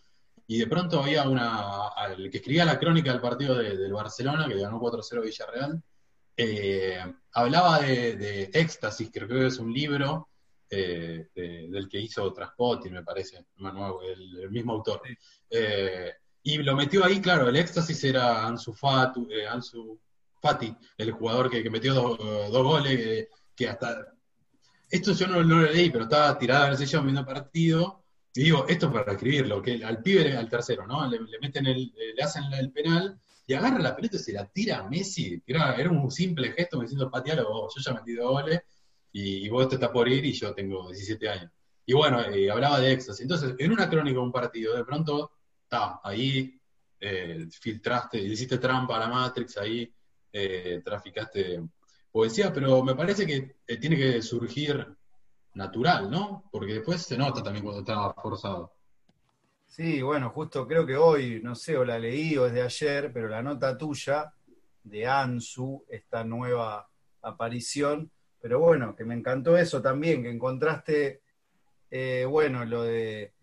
y 0.48 0.58
de 0.58 0.68
pronto 0.68 1.02
había 1.02 1.30
una, 1.30 1.90
al 1.90 2.30
que 2.32 2.38
escribía 2.38 2.66
la 2.66 2.80
crónica 2.80 3.12
del 3.12 3.22
partido 3.22 3.56
de- 3.56 3.78
del 3.78 3.94
Barcelona, 3.94 4.48
que 4.48 4.60
ganó 4.60 4.80
4-0 4.80 5.22
Villarreal, 5.22 5.82
eh, 6.36 7.00
hablaba 7.34 7.80
de, 7.82 8.16
de 8.16 8.44
Éxtasis, 8.54 9.12
que 9.12 9.20
creo 9.26 9.42
que 9.42 9.48
es 9.48 9.58
un 9.60 9.72
libro 9.74 10.28
eh, 10.72 11.28
de- 11.36 11.68
del 11.70 11.88
que 11.90 12.00
hizo 12.00 12.32
Traspotting, 12.34 12.94
me 12.94 13.04
parece, 13.04 13.46
Manuel, 13.58 13.94
el, 14.12 14.40
el 14.44 14.50
mismo 14.52 14.74
autor. 14.74 15.02
Eh, 15.50 16.14
y 16.44 16.58
lo 16.60 16.76
metió 16.76 17.04
ahí, 17.04 17.20
claro, 17.22 17.50
el 17.50 17.56
Éxtasis 17.56 18.04
era 18.04 18.46
Ansu, 18.48 18.74
Fatu, 18.74 19.28
Ansu 19.50 20.00
Fati, 20.42 20.76
el 20.98 21.12
jugador 21.12 21.50
que, 21.50 21.62
que 21.62 21.70
metió 21.70 21.94
dos, 21.94 22.18
dos 22.18 22.64
goles, 22.64 23.28
que 23.56 23.68
hasta... 23.68 24.14
Esto 24.90 25.14
yo 25.14 25.28
no, 25.28 25.42
lo 25.42 25.62
leí, 25.62 25.90
pero 25.90 26.06
estaba 26.06 26.38
tirada 26.38 26.66
en 26.66 26.72
el 26.72 26.78
sillón 26.78 27.06
viendo 27.06 27.26
partido, 27.26 28.04
y 28.34 28.44
digo, 28.44 28.66
esto 28.68 28.88
es 28.88 28.94
para 28.94 29.12
escribirlo, 29.14 29.62
que 29.62 29.84
al 29.84 30.02
pibe, 30.02 30.36
al 30.36 30.50
tercero, 30.50 30.88
¿no? 30.88 31.08
Le, 31.08 31.20
meten 31.42 31.66
el, 31.68 31.94
le 32.16 32.24
hacen 32.24 32.44
el 32.54 32.72
penal 32.72 33.20
y 33.46 33.54
agarra 33.54 33.80
la 33.80 33.96
pelota 33.96 34.18
y 34.18 34.20
se 34.20 34.34
la 34.34 34.46
tira 34.46 34.80
a 34.80 34.90
Messi, 34.90 35.42
era, 35.46 35.90
un 35.90 36.12
simple 36.12 36.52
gesto 36.52 36.78
me 36.78 36.84
diciendo 36.84 37.10
patealo 37.10 37.68
yo 37.76 37.82
ya 37.82 37.94
metí 37.94 38.14
dos 38.14 38.30
goles 38.30 38.62
y, 39.12 39.50
vos 39.50 39.68
te 39.68 39.76
estás 39.76 39.90
por 39.90 40.08
ir 40.08 40.24
y 40.24 40.34
yo 40.34 40.54
tengo 40.54 40.88
17 40.90 41.30
años. 41.30 41.52
Y 41.86 41.94
bueno, 41.94 42.22
eh, 42.22 42.52
hablaba 42.52 42.80
de 42.80 42.92
éxtasis. 42.92 43.22
Entonces, 43.22 43.56
en 43.58 43.72
una 43.72 43.90
crónica 43.90 44.20
de 44.20 44.24
un 44.24 44.32
partido, 44.32 44.76
de 44.76 44.86
pronto, 44.86 45.32
está, 45.64 46.00
ahí 46.04 46.60
eh, 47.00 47.48
filtraste, 47.52 48.20
hiciste 48.20 48.60
trampa 48.60 48.98
a 48.98 49.00
la 49.00 49.08
Matrix, 49.08 49.58
ahí 49.58 49.92
eh, 50.32 50.82
traficaste 50.86 51.64
poesía, 52.12 52.52
pero 52.54 52.84
me 52.84 52.96
parece 52.96 53.26
que 53.26 53.56
tiene 53.78 53.98
que 53.98 54.22
surgir 54.22 54.88
natural, 55.54 56.10
¿no? 56.10 56.44
Porque 56.52 56.76
después 56.76 57.02
se 57.04 57.18
nota 57.18 57.44
también 57.44 57.64
cuando 57.64 57.82
está 57.82 58.14
forzado. 58.14 58.74
Sí, 59.68 60.02
bueno, 60.02 60.32
justo 60.32 60.68
creo 60.68 60.86
que 60.86 60.98
hoy, 60.98 61.42
no 61.44 61.56
sé, 61.56 61.78
o 61.78 61.86
la 61.86 62.00
leí 62.00 62.36
o 62.38 62.48
es 62.48 62.54
de 62.54 62.62
ayer, 62.64 63.12
pero 63.14 63.28
la 63.28 63.44
nota 63.44 63.78
tuya 63.78 64.34
de 64.84 65.08
Ansu, 65.08 65.86
esta 65.88 66.24
nueva 66.24 66.90
aparición, 67.22 68.12
pero 68.42 68.60
bueno, 68.60 68.96
que 68.96 69.06
me 69.06 69.14
encantó 69.14 69.58
eso 69.58 69.82
también, 69.82 70.24
que 70.24 70.30
encontraste, 70.30 71.22
eh, 71.92 72.26
bueno, 72.28 72.66
lo 72.66 72.84
de 72.84 73.34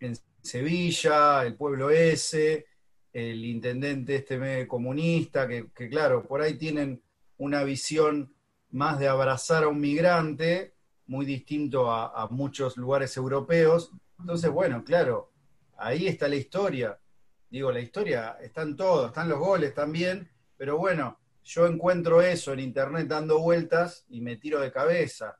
en 0.00 0.16
Sevilla, 0.42 1.44
el 1.44 1.54
pueblo 1.54 1.90
ese, 1.90 2.66
el 3.12 3.44
intendente 3.44 4.16
este 4.16 4.66
comunista, 4.66 5.46
que, 5.46 5.68
claro, 5.88 6.26
por 6.26 6.40
ahí 6.40 6.54
tienen 6.54 7.02
una 7.40 7.64
visión 7.64 8.34
más 8.70 8.98
de 8.98 9.08
abrazar 9.08 9.64
a 9.64 9.68
un 9.68 9.80
migrante, 9.80 10.74
muy 11.06 11.24
distinto 11.24 11.90
a, 11.90 12.28
muchos 12.28 12.76
lugares 12.76 13.16
europeos. 13.16 13.92
Entonces, 14.18 14.50
bueno, 14.50 14.84
claro, 14.84 15.32
ahí 15.78 16.06
está 16.06 16.28
la 16.28 16.36
historia. 16.36 17.00
Digo, 17.48 17.72
la 17.72 17.80
historia 17.80 18.36
está 18.42 18.62
en 18.62 18.76
todo, 18.76 19.06
están 19.06 19.30
los 19.30 19.38
goles 19.38 19.74
también, 19.74 20.30
pero 20.56 20.76
bueno, 20.76 21.18
yo 21.42 21.66
encuentro 21.66 22.20
eso 22.20 22.52
en 22.52 22.60
internet 22.60 23.08
dando 23.08 23.40
vueltas 23.40 24.04
y 24.10 24.20
me 24.20 24.36
tiro 24.36 24.60
de 24.60 24.70
cabeza. 24.70 25.38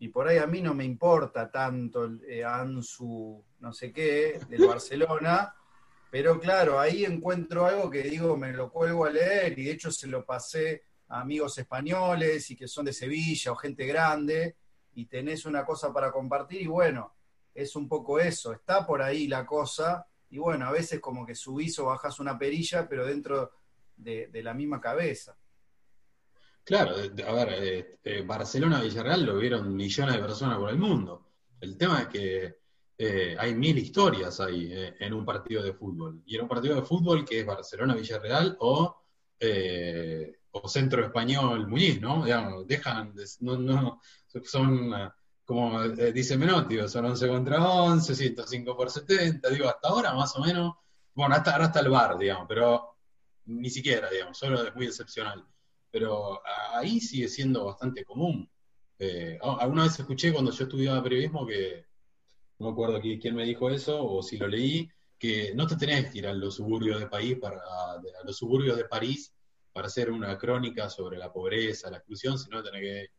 Y 0.00 0.08
por 0.08 0.26
ahí 0.26 0.38
a 0.38 0.48
mí 0.48 0.60
no 0.60 0.74
me 0.74 0.84
importa 0.84 1.48
tanto 1.48 2.04
el 2.04 2.20
eh, 2.28 2.44
Ansu, 2.44 3.42
no 3.60 3.72
sé 3.72 3.92
qué, 3.92 4.40
del 4.48 4.66
Barcelona, 4.66 5.54
pero 6.10 6.40
claro, 6.40 6.80
ahí 6.80 7.04
encuentro 7.04 7.66
algo 7.66 7.88
que 7.88 8.02
digo, 8.02 8.36
me 8.36 8.52
lo 8.52 8.70
cuelgo 8.72 9.04
a 9.04 9.10
leer 9.10 9.56
y 9.56 9.64
de 9.64 9.70
hecho 9.70 9.92
se 9.92 10.08
lo 10.08 10.24
pasé 10.26 10.82
amigos 11.08 11.58
españoles 11.58 12.50
y 12.50 12.56
que 12.56 12.68
son 12.68 12.86
de 12.86 12.92
Sevilla 12.92 13.52
o 13.52 13.56
gente 13.56 13.86
grande 13.86 14.56
y 14.94 15.06
tenés 15.06 15.44
una 15.46 15.64
cosa 15.64 15.92
para 15.92 16.10
compartir 16.10 16.62
y 16.62 16.66
bueno, 16.66 17.14
es 17.54 17.76
un 17.76 17.88
poco 17.88 18.18
eso, 18.18 18.52
está 18.52 18.86
por 18.86 19.02
ahí 19.02 19.28
la 19.28 19.46
cosa 19.46 20.06
y 20.30 20.38
bueno, 20.38 20.66
a 20.66 20.72
veces 20.72 21.00
como 21.00 21.24
que 21.24 21.34
subís 21.34 21.78
o 21.78 21.86
bajás 21.86 22.18
una 22.18 22.38
perilla, 22.38 22.88
pero 22.88 23.06
dentro 23.06 23.52
de, 23.96 24.28
la 24.42 24.54
misma 24.54 24.80
cabeza. 24.80 25.36
Claro, 26.64 26.96
a 26.96 27.32
ver, 27.32 27.48
eh, 27.62 27.98
eh, 28.02 28.22
Barcelona 28.22 28.80
Villarreal 28.80 29.24
lo 29.24 29.38
vieron 29.38 29.74
millones 29.74 30.16
de 30.16 30.20
personas 30.20 30.58
por 30.58 30.70
el 30.70 30.78
mundo. 30.78 31.28
El 31.60 31.76
tema 31.76 32.02
es 32.02 32.08
que 32.08 32.58
eh, 32.98 33.36
hay 33.38 33.54
mil 33.54 33.78
historias 33.78 34.40
ahí 34.40 34.72
en 34.98 35.12
un 35.14 35.24
partido 35.24 35.62
de 35.62 35.72
fútbol. 35.72 36.22
Y 36.26 36.34
en 36.34 36.42
un 36.42 36.48
partido 36.48 36.74
de 36.74 36.82
fútbol 36.82 37.24
que 37.24 37.40
es 37.40 37.46
Barcelona 37.46 37.94
Villarreal 37.94 38.56
o, 38.60 39.00
o 40.62 40.68
Centro 40.68 41.04
Español 41.04 41.66
Muñiz, 41.68 42.00
¿no? 42.00 42.24
Digamos, 42.24 42.66
dejan, 42.66 43.14
no, 43.40 43.56
no, 43.58 44.00
son, 44.44 44.92
como 45.44 45.88
dice 45.88 46.36
Menotti, 46.36 46.88
son 46.88 47.06
11 47.06 47.28
contra 47.28 47.64
11, 47.64 48.14
105 48.14 48.76
por 48.76 48.90
70, 48.90 49.48
digo, 49.50 49.68
hasta 49.68 49.88
ahora 49.88 50.14
más 50.14 50.34
o 50.36 50.42
menos, 50.42 50.74
bueno, 51.14 51.34
hasta 51.34 51.52
ahora 51.52 51.66
está 51.66 51.80
el 51.80 51.90
bar, 51.90 52.18
digamos, 52.18 52.46
pero 52.48 52.96
ni 53.46 53.70
siquiera, 53.70 54.10
digamos, 54.10 54.38
solo 54.38 54.66
es 54.66 54.74
muy 54.74 54.86
excepcional 54.86 55.44
pero 55.96 56.42
ahí 56.74 57.00
sigue 57.00 57.26
siendo 57.26 57.64
bastante 57.64 58.04
común. 58.04 58.46
Eh, 58.98 59.38
alguna 59.40 59.84
vez 59.84 59.98
escuché 59.98 60.30
cuando 60.30 60.50
yo 60.50 60.64
estudiaba 60.64 61.02
periodismo 61.02 61.46
que, 61.46 61.86
no 62.58 62.66
me 62.66 62.72
acuerdo 62.72 63.00
quién 63.00 63.34
me 63.34 63.46
dijo 63.46 63.70
eso, 63.70 64.06
o 64.06 64.22
si 64.22 64.36
lo 64.36 64.46
leí, 64.46 64.90
que 65.18 65.54
no 65.54 65.66
te 65.66 65.76
tenés 65.76 66.10
que 66.12 66.18
ir 66.18 66.26
a 66.26 66.34
los 66.34 66.56
suburbios 66.56 67.00
de 67.00 67.06
París 67.06 67.38
para, 67.40 67.56
a 67.56 68.24
los 68.24 68.36
suburbios 68.36 68.76
de 68.76 68.84
París 68.84 69.32
para 69.76 69.88
hacer 69.88 70.10
una 70.10 70.38
crónica 70.38 70.88
sobre 70.88 71.18
la 71.18 71.30
pobreza, 71.30 71.90
la 71.90 71.98
exclusión, 71.98 72.38
sino 72.38 72.62
tenés 72.62 72.80
que, 72.80 73.10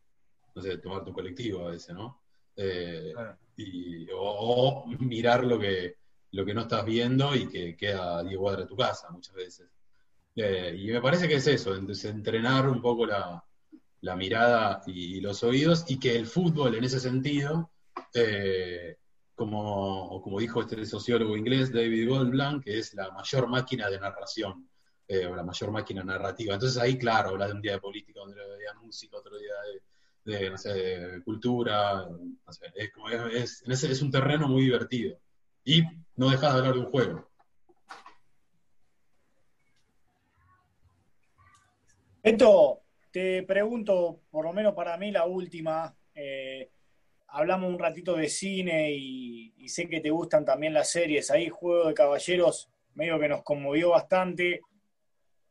no 0.56 0.62
sé, 0.64 0.80
tomar 0.80 1.06
tu 1.06 1.14
colectivo 1.14 1.68
a 1.68 1.70
veces, 1.70 1.94
¿no? 1.94 2.24
Eh, 2.56 3.14
y, 3.58 4.08
o, 4.12 4.88
mirar 5.02 5.44
lo 5.44 5.60
que, 5.60 5.98
lo 6.32 6.44
que 6.44 6.56
no 6.56 6.62
estás 6.62 6.84
viendo 6.84 7.36
y 7.36 7.48
que 7.48 7.78
queda 7.78 8.18
a 8.18 8.24
10 8.24 8.40
cuadras 8.40 8.64
de 8.64 8.70
tu 8.70 8.76
casa 8.76 9.08
muchas 9.12 9.36
veces. 9.36 9.70
Eh, 10.36 10.76
y 10.80 10.88
me 10.88 11.00
parece 11.00 11.28
que 11.28 11.36
es 11.36 11.46
eso, 11.46 11.76
entonces, 11.76 12.10
entrenar 12.10 12.68
un 12.68 12.82
poco 12.82 13.06
la, 13.06 13.44
mirada 14.16 14.82
y, 14.88 15.22
los 15.22 15.44
oídos, 15.44 15.86
y 15.90 16.00
que 16.00 16.16
el 16.16 16.26
fútbol 16.26 16.74
en 16.74 16.86
ese 16.86 17.00
sentido, 17.00 17.70
eh, 18.16 18.98
como, 19.36 20.20
como 20.24 20.40
dijo 20.40 20.62
este 20.62 20.84
sociólogo 20.88 21.38
inglés 21.38 21.72
David 21.72 22.10
Goldblanc, 22.10 22.64
que 22.64 22.80
es 22.80 22.96
la 22.96 23.12
mayor 23.12 23.48
máquina 23.48 23.92
de 23.92 24.00
narración, 24.00 24.67
eh, 25.08 25.24
la 25.24 25.44
mayor 25.44 25.72
máquina 25.72 26.04
narrativa. 26.04 26.54
Entonces 26.54 26.82
ahí, 26.82 26.98
claro, 26.98 27.30
habla 27.30 27.48
de 27.48 27.54
un 27.54 27.62
día 27.62 27.74
de 27.74 27.80
política, 27.80 28.22
otro 28.22 28.36
día 28.36 28.74
de 28.74 28.80
música, 28.80 29.18
otro 29.18 29.38
día 29.38 29.54
de, 30.26 30.50
no 30.50 30.58
sé, 30.58 31.22
cultura, 31.24 32.08
es, 32.76 32.92
como 32.92 33.10
es, 33.10 33.64
es 33.66 34.02
un 34.02 34.12
terreno 34.12 34.48
muy 34.48 34.64
divertido. 34.64 35.18
Y 35.64 35.84
no 36.16 36.30
dejas 36.30 36.54
de 36.54 36.60
hablar 36.60 36.74
de 36.74 36.80
un 36.80 36.92
juego. 36.92 37.28
Esto 42.28 42.82
te 43.12 43.44
pregunto, 43.44 44.20
por 44.30 44.44
lo 44.44 44.52
menos 44.52 44.74
para 44.74 44.98
mí, 44.98 45.12
la 45.12 45.26
última. 45.26 45.96
Eh, 46.14 46.70
hablamos 47.30 47.70
un 47.70 47.80
ratito 47.80 48.16
de 48.16 48.28
cine 48.28 48.92
y, 48.92 49.70
sé 49.70 49.88
que 49.88 50.02
te 50.02 50.10
gustan 50.10 50.44
también 50.44 50.74
las 50.74 50.92
series. 50.92 51.32
Ahí, 51.32 51.50
Juego 51.50 51.88
de 51.88 51.94
Caballeros, 51.94 52.70
medio 52.96 53.20
que 53.20 53.30
nos 53.30 53.44
conmovió 53.44 53.92
bastante, 53.92 54.62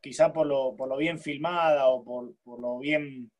quizá 0.07 0.33
por 0.33 0.47
lo, 0.47 0.77
por 0.77 0.89
lo 0.89 0.97
bien 0.97 1.19
filmada 1.19 1.89
o 1.89 2.05
por, 2.05 2.61
lo 2.61 2.79
bien 2.79 3.31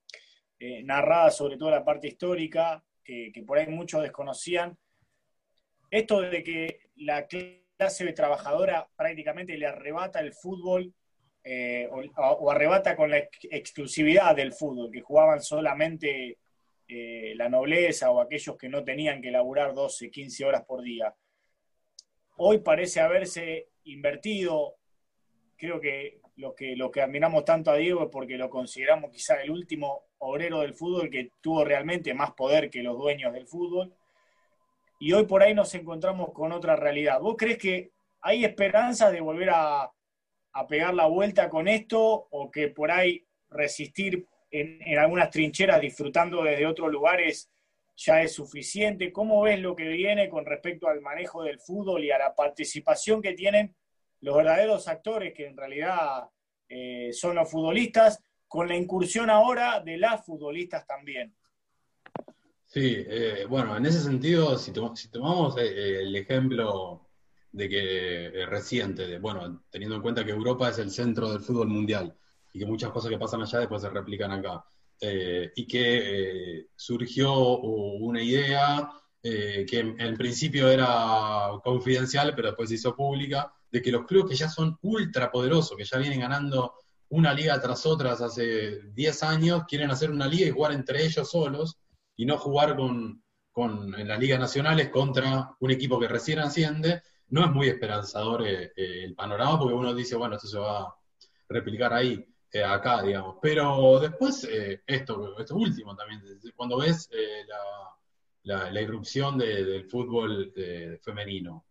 eh, 0.59 0.83
narrada, 0.83 1.31
sobre 1.31 1.57
todo 1.57 1.71
la 1.71 1.85
parte 1.85 2.09
histórica, 2.09 2.83
que 3.05 3.45
por 3.47 3.57
ahí 3.57 3.69
muchos 3.69 4.03
desconocían. 4.03 4.77
Esto 5.89 6.23
de 6.23 6.43
que 6.43 6.81
la 6.97 7.29
clase 7.29 8.13
trabajadora 8.13 8.89
prácticamente 8.97 9.57
le 9.57 9.67
arrebata 9.67 10.19
el 10.19 10.33
fútbol 10.33 10.93
eh, 11.49 11.89
o, 12.17 12.51
arrebata 12.51 12.97
con 12.97 13.09
la 13.09 13.19
exclusividad 13.19 14.35
del 14.35 14.53
fútbol, 14.53 14.91
que 14.91 15.01
jugaban 15.01 15.41
solamente 15.41 16.39
eh, 16.89 17.35
la 17.37 17.49
nobleza 17.49 18.11
o 18.11 18.21
aquellos 18.21 18.57
que 18.57 18.69
no 18.69 18.83
tenían 18.83 19.23
que 19.23 19.31
laburar 19.31 19.73
12, 19.73 20.11
15 20.11 20.45
horas 20.45 20.65
por 20.65 20.83
día. 20.83 21.15
Hoy 22.39 22.59
parece 22.59 23.01
haberse 23.01 23.69
invertido, 23.85 24.75
creo 25.57 25.81
que 25.81 26.21
lo 26.37 26.55
que, 26.55 26.77
lo 26.77 26.91
que 26.91 27.01
admiramos 27.01 27.45
tanto 27.45 27.71
a 27.71 27.77
Diego 27.77 28.05
es 28.05 28.11
porque 28.11 28.37
lo 28.37 28.51
consideramos 28.51 29.11
quizá 29.11 29.41
el 29.43 29.51
último 29.51 30.05
obrero 30.19 30.61
del 30.61 30.75
fútbol 30.75 31.11
que 31.11 31.31
tuvo 31.41 31.65
realmente 31.65 32.13
más 32.15 32.33
poder 32.33 32.71
que 32.71 32.83
los 32.83 32.97
dueños 32.97 33.33
del 33.33 33.47
fútbol. 33.47 33.95
Y 34.99 35.13
hoy 35.13 35.27
por 35.27 35.43
ahí 35.43 35.55
nos 35.55 35.75
encontramos 35.75 36.33
con 36.33 36.53
otra 36.53 36.77
realidad. 36.77 37.21
¿Vos 37.21 37.37
crees 37.39 37.59
que 37.59 37.93
hay 38.21 38.45
esperanza 38.45 39.11
de 39.11 39.21
volver 39.21 39.51
a, 39.51 39.91
a 40.53 40.67
pegar 40.67 40.95
la 40.95 41.07
vuelta 41.07 41.49
con 41.49 41.69
esto 41.69 42.29
o 42.31 42.51
que 42.51 42.69
por 42.69 42.91
ahí 42.91 43.27
resistir 43.51 44.27
en, 44.51 44.99
algunas 44.99 45.31
trincheras 45.31 45.81
disfrutando 45.81 46.43
desde 46.43 46.67
otros 46.67 46.91
lugares 46.91 47.51
ya 47.97 48.23
es 48.23 48.35
suficiente? 48.35 49.13
¿Cómo 49.13 49.43
ves 49.43 49.61
lo 49.61 49.75
que 49.75 49.89
viene 49.89 50.29
con 50.29 50.45
respecto 50.45 50.89
al 50.89 51.01
manejo 51.01 51.43
del 51.43 51.61
fútbol 51.61 52.05
y 52.05 52.11
a 52.11 52.19
la 52.19 52.35
participación 52.35 53.23
que 53.23 53.33
tienen 53.33 53.75
los 54.27 54.37
verdaderos 54.37 54.89
actores 54.89 55.33
que 55.33 55.47
en 55.47 55.57
realidad 55.57 56.29
eh, 56.69 57.13
son 57.13 57.37
los 57.37 57.49
futbolistas, 57.49 58.21
con 58.49 58.67
la 58.67 58.75
incursión 58.75 59.31
ahora 59.31 59.79
de 59.79 59.99
las 59.99 60.27
futbolistas 60.27 60.85
también? 60.85 61.33
Sí, 62.65 63.05
eh, 63.07 63.47
bueno, 63.49 63.77
en 63.77 63.87
ese 63.87 64.01
sentido, 64.01 64.59
si, 64.59 64.73
tomamos 64.73 65.57
eh, 65.59 66.01
el 66.01 66.17
ejemplo 66.17 67.07
de 67.53 67.69
que 67.69 68.47
reciente, 68.47 69.21
bueno, 69.21 69.63
teniendo 69.71 69.95
en 69.95 70.03
cuenta 70.03 70.25
que 70.25 70.33
Europa 70.33 70.71
es 70.71 70.79
el 70.81 70.91
centro 70.91 71.31
del 71.31 71.41
fútbol 71.41 71.69
mundial 71.69 72.13
y 72.53 72.59
que 72.59 72.67
muchas 72.67 72.91
cosas 72.91 73.11
que 73.11 73.19
pasan 73.19 73.43
allá 73.43 73.61
después 73.61 73.81
se 73.81 73.91
replican 73.91 74.33
acá. 74.33 74.65
Y 75.01 75.67
que 75.69 76.67
surgió 76.75 77.59
una 77.59 78.21
idea 78.21 78.91
eh, 79.29 79.67
que 79.69 79.81
en, 79.81 80.17
principio 80.17 80.69
era 80.69 81.51
confidencial, 81.65 82.33
pero 82.37 82.49
después 82.49 82.69
se 82.69 82.77
hizo 82.77 82.95
pública, 82.95 83.53
de 83.73 83.83
que 83.83 83.91
los 83.91 84.07
clubes 84.07 84.31
que 84.31 84.37
ya 84.37 84.49
son 84.49 84.79
ultra 84.83 85.33
poderosos, 85.33 85.77
que 85.77 85.85
ya 85.85 85.99
vienen 85.99 86.21
ganando 86.21 86.75
una 87.09 87.35
liga 87.35 87.61
tras 87.61 87.85
otra 87.87 88.13
hace 88.13 88.83
10 88.93 89.23
años, 89.25 89.65
quieren 89.67 89.91
hacer 89.91 90.13
una 90.13 90.29
liga 90.29 90.47
y 90.47 90.53
jugar 90.53 90.71
entre 90.71 91.05
ellos 91.05 91.29
solos 91.29 91.77
y 92.15 92.25
no 92.25 92.39
jugar 92.39 92.77
con, 92.77 93.21
con, 93.51 93.99
en 93.99 94.07
las 94.07 94.21
ligas 94.21 94.39
nacionales 94.39 94.91
contra 94.91 95.57
un 95.59 95.73
equipo 95.73 95.99
que 95.99 96.07
recién 96.07 96.39
asciende, 96.39 97.03
no 97.27 97.45
es 97.45 97.51
muy 97.51 97.67
esperanzador 97.67 98.47
eh, 98.47 98.73
eh, 98.77 99.05
el 99.07 99.17
panorama 99.17 99.59
porque 99.59 99.75
uno 99.75 99.93
dice, 99.93 100.15
bueno, 100.15 100.37
esto 100.37 100.47
se 100.47 100.59
va 100.59 100.83
a 100.83 100.97
replicar 101.49 101.93
ahí, 101.93 102.25
acá, 102.65 103.03
digamos. 103.03 103.39
Pero 103.43 103.99
después, 103.99 104.49
esto, 104.87 105.37
esto 105.37 105.57
último 105.57 105.97
también, 105.97 106.23
cuando 106.55 106.79
ves 106.79 107.11
la, 107.49 107.96
la, 108.47 108.81
irrupción 108.81 109.39
del 109.39 109.85
fútbol 109.85 110.53
femenino, 111.03 111.67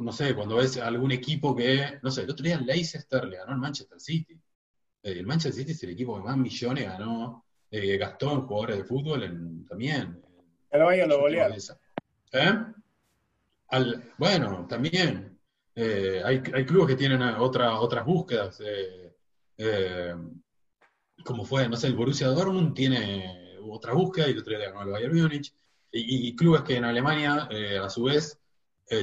no 0.00 0.12
sé, 0.12 0.34
cuando 0.34 0.56
ves 0.56 0.76
algún 0.78 1.12
equipo 1.12 1.54
que, 1.54 1.98
no 2.02 2.10
sé, 2.10 2.22
el 2.22 2.30
otro 2.30 2.44
día 2.44 2.60
Leicester 2.60 3.24
le 3.24 3.38
ganó 3.38 3.52
al 3.52 3.58
Manchester 3.58 4.00
City. 4.00 4.40
el 5.02 5.26
Manchester 5.26 5.60
City 5.60 5.72
es 5.72 5.82
el 5.82 5.90
equipo 5.90 6.16
que 6.16 6.22
más 6.22 6.36
millones 6.36 6.84
ganó, 6.84 7.44
gastó 7.70 8.32
en 8.32 8.42
jugadores 8.42 8.78
de 8.78 8.84
fútbol 8.84 9.24
en, 9.24 9.66
también. 9.66 10.22
Pero 10.70 10.86
vaya 10.86 11.06
lo 11.06 11.20
golearon. 11.20 11.58
¿Eh? 12.32 12.52
bueno, 14.18 14.66
también 14.68 15.38
eh, 15.80 16.20
hay, 16.24 16.40
clubes 16.40 16.88
que 16.88 16.96
tienen 16.96 17.22
otra, 17.22 17.78
otras 17.78 18.04
búsquedas. 18.04 18.60
Eh, 18.60 19.14
eh, 19.58 20.14
como 21.24 21.44
fue, 21.44 21.68
no 21.68 21.76
sé, 21.76 21.86
el 21.86 21.94
Borussia 21.94 22.26
Dortmund 22.28 22.74
tiene 22.74 23.47
otra 23.62 23.92
búsqueda 23.92 24.28
y 24.28 24.32
el 24.32 24.38
otro 24.38 24.56
día 24.56 24.70
ganó 24.70 24.82
el 24.82 24.90
Bayern 24.90 25.16
Múnich. 25.16 25.52
Y, 25.90 26.36
clubes 26.36 26.62
que 26.62 26.76
en 26.76 26.84
Alemania, 26.84 27.48
a 27.82 27.88
su 27.88 28.04
vez, 28.04 28.38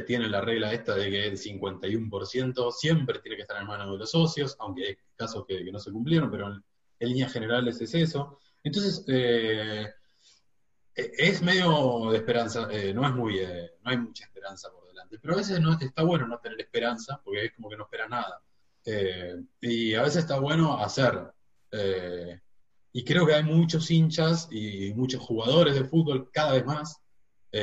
tienen 0.06 0.32
la 0.32 0.42
regla 0.42 0.72
esta 0.72 0.96
de 0.96 1.10
que 1.10 1.26
el 1.26 1.38
51% 1.38 2.72
siempre 2.72 3.20
tiene 3.20 3.36
que 3.36 3.42
estar 3.42 3.60
en 3.60 3.68
manos 3.68 3.92
de 3.92 3.98
los 3.98 4.12
socios, 4.12 4.56
aunque 4.60 4.88
hay 4.88 4.98
casos 5.16 5.46
que, 5.48 5.64
no 5.72 5.80
se 5.80 5.92
cumplieron, 5.92 6.30
pero 6.30 6.48
en, 6.48 6.64
en 7.00 7.10
líneas 7.10 7.34
generales 7.34 7.82
es 7.82 7.94
eso. 7.96 8.38
Entonces, 8.64 9.04
eh, 9.08 9.94
es 10.96 11.42
medio 11.42 12.10
de 12.10 12.18
esperanza, 12.18 12.68
eh, 12.72 12.94
no 12.94 13.06
es 13.06 13.14
muy, 13.14 13.40
eh, 13.40 13.74
no 13.84 13.92
hay 13.92 13.98
mucha 13.98 14.26
esperanza 14.26 14.72
por 14.72 14.88
delante, 14.88 15.20
pero 15.20 15.36
a 15.36 15.38
veces 15.38 15.60
no, 15.60 15.78
está 15.80 16.04
bueno 16.04 16.28
no 16.28 16.40
tener 16.40 16.60
esperanza, 16.60 17.22
porque 17.24 17.46
es 17.46 17.54
como 17.54 17.70
que 17.70 17.78
no 17.78 17.84
espera 17.84 18.08
nada. 18.08 18.42
y 19.62 19.94
a 19.96 20.02
veces 20.04 20.24
está 20.24 20.40
bueno 20.40 20.78
hacer. 20.82 21.32
Y 22.98 23.04
creo 23.04 23.26
que 23.26 23.34
hay 23.34 23.44
muchos 23.44 23.92
hinchas 23.92 24.48
y 24.52 24.94
muchos 24.96 25.22
jugadores 25.22 25.76
de 25.76 25.84
fútbol 25.84 26.30
cada 26.32 26.54
vez 26.54 26.66
más, 26.66 27.02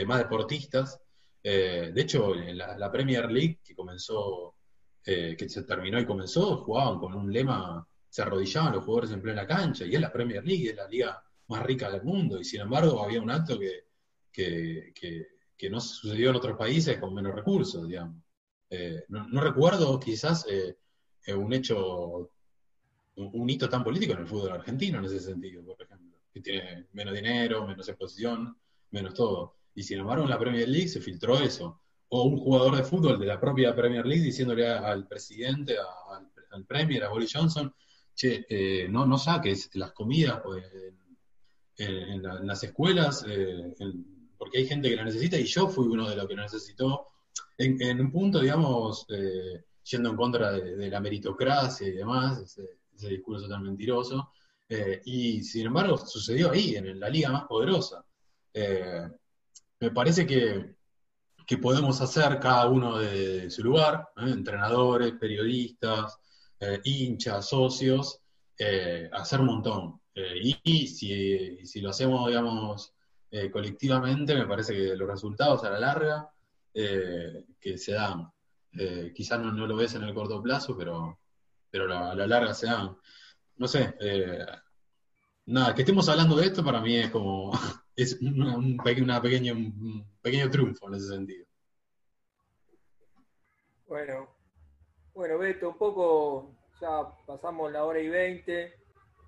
más 0.07 0.19
deportistas. 0.19 1.01
de 1.43 1.93
hecho, 1.97 2.35
en 2.35 2.59
la, 2.59 2.93
Premier 2.93 3.33
League, 3.33 3.59
que 3.65 3.75
comenzó, 3.75 4.57
que 5.03 5.47
se 5.49 5.63
terminó 5.63 5.99
y 5.99 6.05
comenzó, 6.05 6.59
jugaban 6.59 6.99
con 6.99 7.15
un 7.15 7.33
lema, 7.33 7.87
se 8.11 8.21
arrodillaban 8.21 8.75
los 8.75 8.85
jugadores 8.85 9.13
en 9.13 9.23
plena 9.23 9.47
cancha, 9.47 9.87
y 9.87 9.95
es 9.95 10.01
la 10.03 10.13
Premier 10.13 10.45
League, 10.45 10.69
es 10.69 10.77
la 10.77 10.87
liga 10.87 11.23
más 11.49 11.63
rica 11.63 11.91
del 11.91 12.03
mundo, 12.03 12.39
y 12.39 12.45
sin 12.45 12.61
embargo 12.61 13.03
había 13.03 13.23
un 13.23 13.31
acto 13.31 13.59
que, 13.59 13.87
que, 14.33 15.71
no 15.71 15.81
sucedió 15.81 16.31
en 16.31 16.37
otros 16.37 16.59
países 16.59 16.99
con 16.99 17.15
menos 17.15 17.35
recursos, 17.35 17.89
digamos. 17.89 18.21
Eh, 18.69 19.05
no, 19.09 19.41
recuerdo 19.41 20.01
quizás 20.01 20.47
eh, 20.49 20.77
eh, 21.27 21.35
un 21.35 21.53
hecho, 21.53 22.33
un, 23.17 23.51
hito 23.51 23.69
tan 23.69 23.85
político 23.85 24.15
en 24.15 24.21
el 24.21 24.27
fútbol 24.27 24.53
argentino 24.53 24.99
en 24.99 25.05
ese 25.05 25.21
sentido, 25.21 25.65
por 25.65 25.83
ejemplo, 25.83 26.19
que 26.33 26.41
tiene 26.41 26.87
menos 26.93 27.15
dinero, 27.15 27.67
menos 27.67 27.89
exposición, 27.89 28.57
menos 28.91 29.15
todo. 29.15 29.57
Y 29.75 29.83
sin 29.83 29.99
embargo 29.99 30.25
en 30.25 30.31
la 30.31 30.39
Premier 30.39 30.69
League 30.69 30.89
se 30.89 31.01
filtró 31.01 31.39
eso. 31.39 31.81
O 32.09 32.25
un 32.25 32.39
jugador 32.39 32.77
de 32.77 32.85
fútbol 32.85 33.19
de 33.19 33.27
la 33.27 33.41
propia 33.41 33.75
Premier 33.75 34.05
League 34.05 34.23
diciéndole 34.23 34.69
al 34.69 35.09
presidente, 35.09 35.77
al, 36.51 36.67
Premier, 36.67 37.05
a 37.05 37.09
Boris 37.09 37.33
Johnson, 37.33 37.75
che, 38.15 38.87
no, 38.91 39.07
no 39.07 39.17
saques 39.17 39.71
las 39.75 39.93
comidas 39.93 40.41
pues, 40.45 40.65
en, 41.79 42.23
las 42.23 42.63
escuelas, 42.65 43.25
eh, 43.27 43.75
porque 44.37 44.59
hay 44.59 44.67
gente 44.67 44.91
que 44.91 44.97
la 44.97 45.05
necesita 45.05 45.39
y 45.39 45.45
yo 45.45 45.69
fui 45.69 45.87
uno 45.87 46.09
de 46.09 46.17
los 46.17 46.29
que 46.29 46.35
lo 46.35 46.43
necesitó, 46.43 47.07
en, 47.57 48.01
un 48.01 48.11
punto, 48.11 48.41
digamos, 48.41 49.07
eh, 49.09 49.65
yendo 49.85 50.11
en 50.11 50.17
contra 50.17 50.53
de, 50.53 50.91
la 50.91 51.01
meritocracia 51.01 51.89
y 51.89 51.93
demás, 51.93 52.41
ese, 52.41 52.82
discurso 53.09 53.49
tan 53.49 53.62
mentiroso, 53.62 54.31
eh, 54.69 55.03
y 55.05 55.43
sin 55.43 55.66
embargo 55.66 55.97
sucedió 55.99 56.51
ahí, 56.51 56.77
en 56.77 56.99
la 56.99 57.09
liga 57.09 57.31
más 57.31 57.45
poderosa. 57.45 58.05
me 59.81 59.91
parece 59.91 60.27
que, 60.27 60.77
que, 61.47 61.59
podemos 61.59 62.01
hacer 62.01 62.39
cada 62.39 62.69
uno 62.69 62.99
de, 62.99 63.51
su 63.51 63.62
lugar, 63.62 64.09
entrenadores, 64.16 65.12
periodistas, 65.12 66.19
hinchas, 66.85 67.49
socios, 67.49 68.20
hacer 69.12 69.41
un 69.41 69.47
montón. 69.47 70.03
Eh, 70.15 70.41
y, 70.65 70.87
si, 70.87 71.81
lo 71.81 71.91
hacemos, 71.91 72.29
digamos, 72.29 72.95
eh, 73.31 73.51
colectivamente, 73.51 74.35
me 74.35 74.47
parece 74.47 74.74
que 74.74 74.97
los 74.97 75.09
resultados 75.09 75.65
a 75.65 75.70
la 75.70 75.81
larga 75.81 76.31
eh, 76.74 77.45
que 77.61 77.79
se 77.79 77.93
dan, 77.93 78.31
quizás 79.15 79.41
no, 79.41 79.66
lo 79.66 79.77
ves 79.77 79.95
en 79.95 80.05
el 80.05 80.15
corto 80.15 80.43
plazo, 80.43 80.77
pero, 80.77 81.19
pero 81.73 81.93
a 81.93 82.15
la 82.15 82.27
larga 82.27 82.53
se 82.53 82.66
dan. 82.66 82.97
No 83.57 83.66
sé, 83.66 83.94
nada, 85.47 85.74
que 85.74 85.82
estemos 85.82 86.09
hablando 86.09 86.36
de 86.36 86.47
esto 86.47 86.62
para 86.62 86.81
mí 86.81 86.99
es 86.99 87.11
como, 87.11 87.51
es 87.97 88.20
un, 88.20 88.77
pequeño, 88.85 89.55
un 89.55 90.07
pequeño 90.20 90.51
triunfo 90.51 90.89
en 90.89 90.94
ese 90.94 91.09
sentido. 91.09 91.47
Bueno, 93.86 94.36
bueno, 95.15 95.39
Beto, 95.39 95.70
un 95.70 95.78
poco, 95.78 96.55
ya 96.81 97.09
pasamos 97.27 97.73
la 97.73 97.85
hora 97.85 98.01
y 98.01 98.09
veinte. 98.09 98.74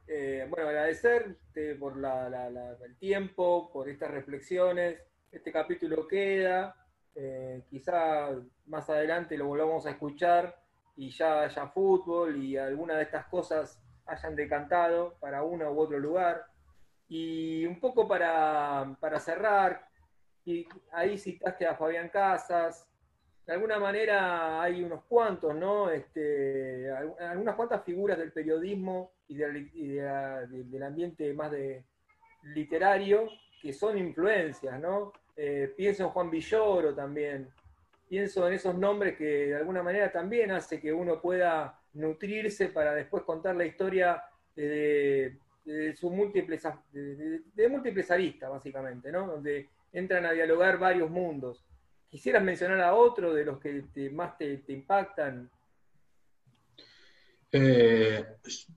Eh, 0.06 0.46
bueno, 0.50 0.68
agradecerte 0.68 1.76
por 1.76 1.94
el 1.96 2.98
tiempo, 2.98 3.70
por 3.72 3.88
estas 3.88 4.10
reflexiones. 4.10 5.00
Este 5.32 5.50
capítulo 5.50 6.06
queda. 6.06 6.76
Eh, 7.14 7.62
quizá 7.70 8.30
más 8.66 8.90
adelante 8.90 9.38
lo 9.38 9.46
volvamos 9.46 9.86
a 9.86 9.90
escuchar 9.90 10.63
y 10.96 11.10
ya 11.10 11.42
haya 11.42 11.66
fútbol 11.68 12.42
y 12.42 12.56
alguna 12.56 12.96
de 12.96 13.04
estas 13.04 13.26
cosas 13.26 13.80
hayan 14.06 14.36
decantado 14.36 15.14
para 15.20 15.42
uno 15.42 15.70
u 15.70 15.80
otro 15.80 15.98
lugar. 15.98 16.46
Y 17.08 17.66
un 17.66 17.80
poco 17.80 18.08
para, 18.08 18.96
para 19.00 19.20
cerrar, 19.20 19.86
y 20.44 20.66
ahí 20.92 21.18
citaste 21.18 21.66
a 21.66 21.74
Fabián 21.74 22.08
Casas, 22.08 22.88
de 23.46 23.52
alguna 23.52 23.78
manera 23.78 24.62
hay 24.62 24.82
unos 24.82 25.04
cuantos, 25.04 25.54
¿no? 25.54 25.90
Este, 25.90 26.90
algunas 26.90 27.54
cuantas 27.54 27.84
figuras 27.84 28.16
del 28.16 28.32
periodismo 28.32 29.12
y, 29.28 29.36
del 29.36 30.82
ambiente 30.82 31.32
más 31.34 31.50
de 31.50 31.84
literario 32.54 33.28
que 33.60 33.72
son 33.72 33.98
influencias, 33.98 34.80
¿no? 34.80 35.12
Eh, 35.36 35.72
pienso 35.76 36.04
en 36.04 36.08
Juan 36.10 36.30
Villoro 36.30 36.94
también, 36.94 37.50
pienso 38.08 38.46
en 38.46 38.54
esos 38.54 38.76
nombres 38.76 39.16
que 39.16 39.46
de 39.48 39.56
alguna 39.56 39.82
manera 39.82 40.10
también 40.10 40.50
hace 40.50 40.80
que 40.80 40.92
uno 40.92 41.20
pueda 41.20 41.78
nutrirse 41.94 42.68
para 42.68 42.94
después 42.94 43.22
contar 43.24 43.56
la 43.56 43.66
historia 43.66 44.22
de, 44.54 45.38
sus 45.96 46.10
múltiples, 46.10 46.62
de, 46.92 47.68
múltiples 47.68 48.10
aristas, 48.10 48.50
básicamente, 48.50 49.10
¿no? 49.10 49.26
Donde 49.26 49.68
entran 49.92 50.26
a 50.26 50.32
dialogar 50.32 50.78
varios 50.78 51.10
mundos. 51.10 51.64
¿Quisieras 52.10 52.42
mencionar 52.42 52.80
a 52.80 52.94
otro 52.94 53.34
de 53.34 53.44
los 53.44 53.58
que 53.58 54.10
más 54.12 54.36
te, 54.38 54.62
impactan? 54.68 55.50
Eh, 57.50 58.24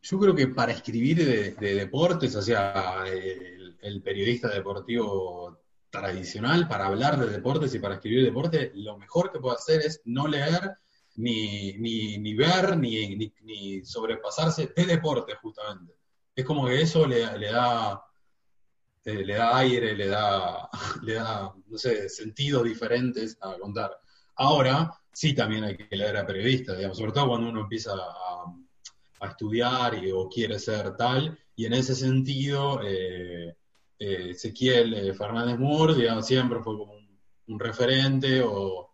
yo 0.01 0.19
creo 0.19 0.35
que 0.35 0.47
para 0.47 0.71
escribir 0.71 1.17
de, 1.59 1.75
deportes, 1.75 2.35
o 2.35 2.41
sea, 2.41 3.03
el, 3.07 4.01
periodista 4.03 4.49
deportivo 4.49 5.59
tradicional, 5.89 6.67
para 6.67 6.87
hablar 6.87 7.19
de 7.19 7.27
deportes 7.27 7.73
y 7.73 7.79
para 7.79 7.95
escribir 7.95 8.23
deporte, 8.23 8.71
lo 8.75 8.97
mejor 8.97 9.31
que 9.31 9.39
puede 9.39 9.55
hacer 9.55 9.81
es 9.81 10.01
no 10.05 10.27
leer, 10.27 10.77
ni, 11.15 11.73
ni, 11.73 12.33
ver, 12.35 12.77
ni, 12.77 13.31
ni, 13.41 13.83
sobrepasarse 13.83 14.73
de 14.75 14.85
deporte, 14.85 15.33
justamente. 15.41 15.93
Es 16.35 16.45
como 16.45 16.67
que 16.67 16.81
eso 16.81 17.07
le 17.07 17.21
da 17.51 18.07
este, 19.07 19.25
le 19.25 19.35
da 19.35 19.57
aire, 19.57 19.95
le 19.95 20.07
da, 20.07 20.69
le 21.03 21.13
da, 21.13 21.53
no 21.67 21.77
sé, 21.77 22.09
sentidos 22.09 22.63
diferentes 22.63 23.37
a 23.41 23.57
contar. 23.57 23.97
Ahora, 24.35 24.91
sí 25.13 25.33
también 25.33 25.63
hay 25.63 25.77
que 25.77 25.95
leer 25.95 26.17
a 26.17 26.25
periodistas, 26.25 26.75
digamos, 26.75 26.97
sobre 26.97 27.13
todo 27.13 27.29
cuando 27.29 27.49
uno 27.49 27.61
empieza 27.61 27.93
a, 27.93 28.53
estudiar 29.19 29.95
o 30.13 30.29
quiere 30.29 30.59
ser 30.59 30.95
tal, 30.95 31.37
y 31.55 31.65
en 31.65 31.73
ese 31.73 31.95
sentido, 31.95 32.81
eh, 32.83 33.56
eh, 33.99 34.31
Ezequiel 34.31 34.93
eh, 34.93 35.13
Fernández 35.13 35.57
Moore, 35.57 36.21
siempre 36.21 36.59
fue 36.59 36.77
como 36.77 36.93
un, 37.47 37.59
referente, 37.59 38.41
o, 38.43 38.91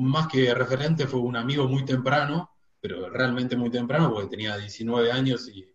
más 0.00 0.28
que 0.28 0.54
referente, 0.54 1.06
fue 1.06 1.20
un 1.20 1.36
amigo 1.36 1.68
muy 1.68 1.84
temprano, 1.84 2.50
pero 2.80 3.10
realmente 3.10 3.56
muy 3.56 3.70
temprano, 3.70 4.12
porque 4.12 4.28
tenía 4.28 4.56
19 4.56 5.12
años 5.12 5.48
y, 5.48 5.70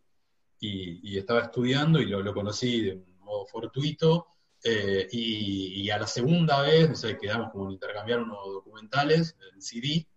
estaba 1.17 1.41
estudiando 1.41 1.99
y 1.99 2.05
lo, 2.05 2.21
lo 2.21 2.33
conocí 2.33 2.81
de 2.81 3.03
fortuito, 3.51 4.27
eh, 4.63 5.07
y, 5.11 5.89
a 5.89 5.97
la 5.97 6.07
segunda 6.07 6.61
vez, 6.61 6.89
no 6.89 6.95
sé, 6.95 7.17
quedamos 7.17 7.51
como 7.51 7.67
en 7.67 7.73
intercambiar 7.73 8.19
unos 8.21 8.39
documentales 8.45 9.35
en 9.53 9.61
CD, 9.61 10.07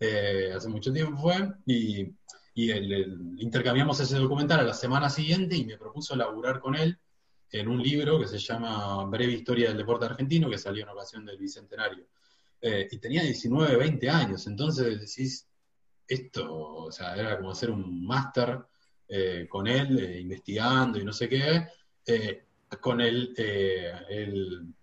eh, 0.00 0.52
hace 0.56 0.68
mucho 0.68 0.92
tiempo 0.92 1.20
fue, 1.20 1.52
y, 1.66 2.14
intercambiamos 2.56 3.98
ese 3.98 4.16
documental 4.16 4.60
a 4.60 4.64
la 4.64 4.74
semana 4.74 5.10
siguiente 5.10 5.56
y 5.56 5.64
me 5.64 5.76
propuso 5.76 6.14
laburar 6.14 6.60
con 6.60 6.76
él 6.76 7.00
en 7.50 7.68
un 7.68 7.82
libro 7.82 8.18
que 8.18 8.26
se 8.26 8.38
llama 8.38 9.04
Breve 9.04 9.32
Historia 9.32 9.68
del 9.68 9.78
Deporte 9.78 10.06
Argentino, 10.06 10.50
que 10.50 10.58
salió 10.58 10.82
en 10.82 10.88
ocasión 10.88 11.24
del 11.24 11.38
Bicentenario. 11.38 12.06
Eh, 12.60 12.88
y 12.90 12.98
tenía 12.98 13.22
19, 13.22 13.76
20 13.76 14.08
años, 14.08 14.46
entonces 14.46 14.98
decís, 14.98 15.46
esto, 16.08 16.50
o 16.86 16.90
sea, 16.90 17.14
era 17.14 17.36
como 17.36 17.50
hacer 17.50 17.70
un 17.70 18.06
máster 18.06 18.58
eh, 19.06 19.46
con 19.48 19.66
él, 19.66 19.98
eh, 19.98 20.20
investigando 20.20 20.98
y 20.98 21.04
no 21.04 21.12
sé 21.12 21.28
qué, 21.28 21.66
con 22.80 23.00
el, 23.00 23.34
el, 23.36 24.74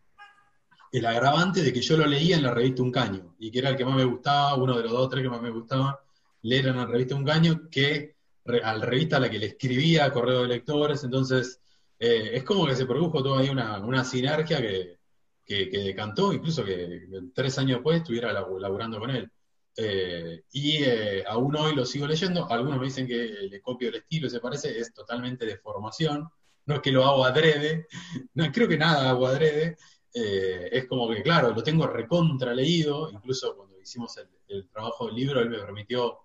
el, 0.91 1.05
agravante 1.05 1.63
de 1.63 1.73
que 1.73 1.81
yo 1.81 1.97
lo 1.97 2.05
leía 2.05 2.37
en 2.37 2.43
la 2.43 2.53
revista 2.53 2.83
Un 2.83 2.91
Caño, 2.91 3.35
y 3.39 3.51
que 3.51 3.59
era 3.59 3.69
el 3.69 3.75
que 3.75 3.85
más 3.85 3.95
me 3.95 4.05
gustaba, 4.05 4.55
uno 4.55 4.77
de 4.77 4.83
los 4.83 4.91
dos 4.91 5.07
o 5.07 5.09
tres 5.09 5.23
que 5.23 5.29
más 5.29 5.41
me 5.41 5.49
gustaba, 5.49 6.03
leer 6.43 6.67
en 6.67 6.77
la 6.77 6.85
revista 6.85 7.15
Un 7.15 7.25
Caño, 7.25 7.67
que 7.69 8.15
a 8.63 8.75
la 8.75 8.85
revista 8.85 9.17
a 9.17 9.21
la 9.21 9.29
que 9.29 9.39
le 9.39 9.47
escribía 9.47 10.11
correo 10.11 10.43
de 10.43 10.49
lectores, 10.49 11.03
entonces 11.03 11.60
es 12.03 12.43
como 12.43 12.65
que 12.65 12.75
se 12.75 12.85
produjo 12.85 13.21
toda 13.21 13.41
ahí 13.41 13.49
una, 13.49 13.79
una 13.79 14.03
sinergia 14.03 14.59
que, 14.59 14.97
que, 15.45 15.83
decantó, 15.83 16.33
incluso 16.33 16.63
que 16.63 17.07
tres 17.33 17.57
años 17.57 17.77
después 17.77 17.97
estuviera 17.97 18.33
laburando 18.33 18.99
con 18.99 19.09
él. 19.11 19.31
Eh, 19.75 20.43
y 20.51 20.83
eh, 20.83 21.23
aún 21.27 21.55
hoy 21.55 21.73
lo 21.75 21.85
sigo 21.85 22.05
leyendo, 22.05 22.49
algunos 22.49 22.79
me 22.79 22.85
dicen 22.85 23.07
que 23.07 23.15
le 23.49 23.61
copio 23.61 23.89
el 23.89 23.95
estilo, 23.95 24.29
se 24.29 24.39
parece, 24.39 24.77
es 24.77 24.93
totalmente 24.93 25.45
de 25.45 25.57
formación, 25.57 26.27
no 26.65 26.75
es 26.75 26.81
que 26.81 26.91
lo 26.91 27.05
hago 27.05 27.25
adrede, 27.25 27.87
no, 28.33 28.51
creo 28.51 28.67
que 28.67 28.77
nada 28.77 29.09
hago 29.09 29.27
adrede, 29.27 29.77
eh, 30.13 30.69
es 30.71 30.85
como 30.87 31.09
que, 31.09 31.21
claro, 31.21 31.51
lo 31.51 31.63
tengo 31.63 31.87
recontra 31.87 32.53
leído, 32.53 33.09
incluso 33.11 33.55
cuando 33.55 33.79
hicimos 33.79 34.17
el, 34.17 34.67
trabajo 34.69 35.05
del 35.05 35.15
libro, 35.15 35.39
él 35.39 35.49
me 35.49 35.59
permitió 35.59 36.19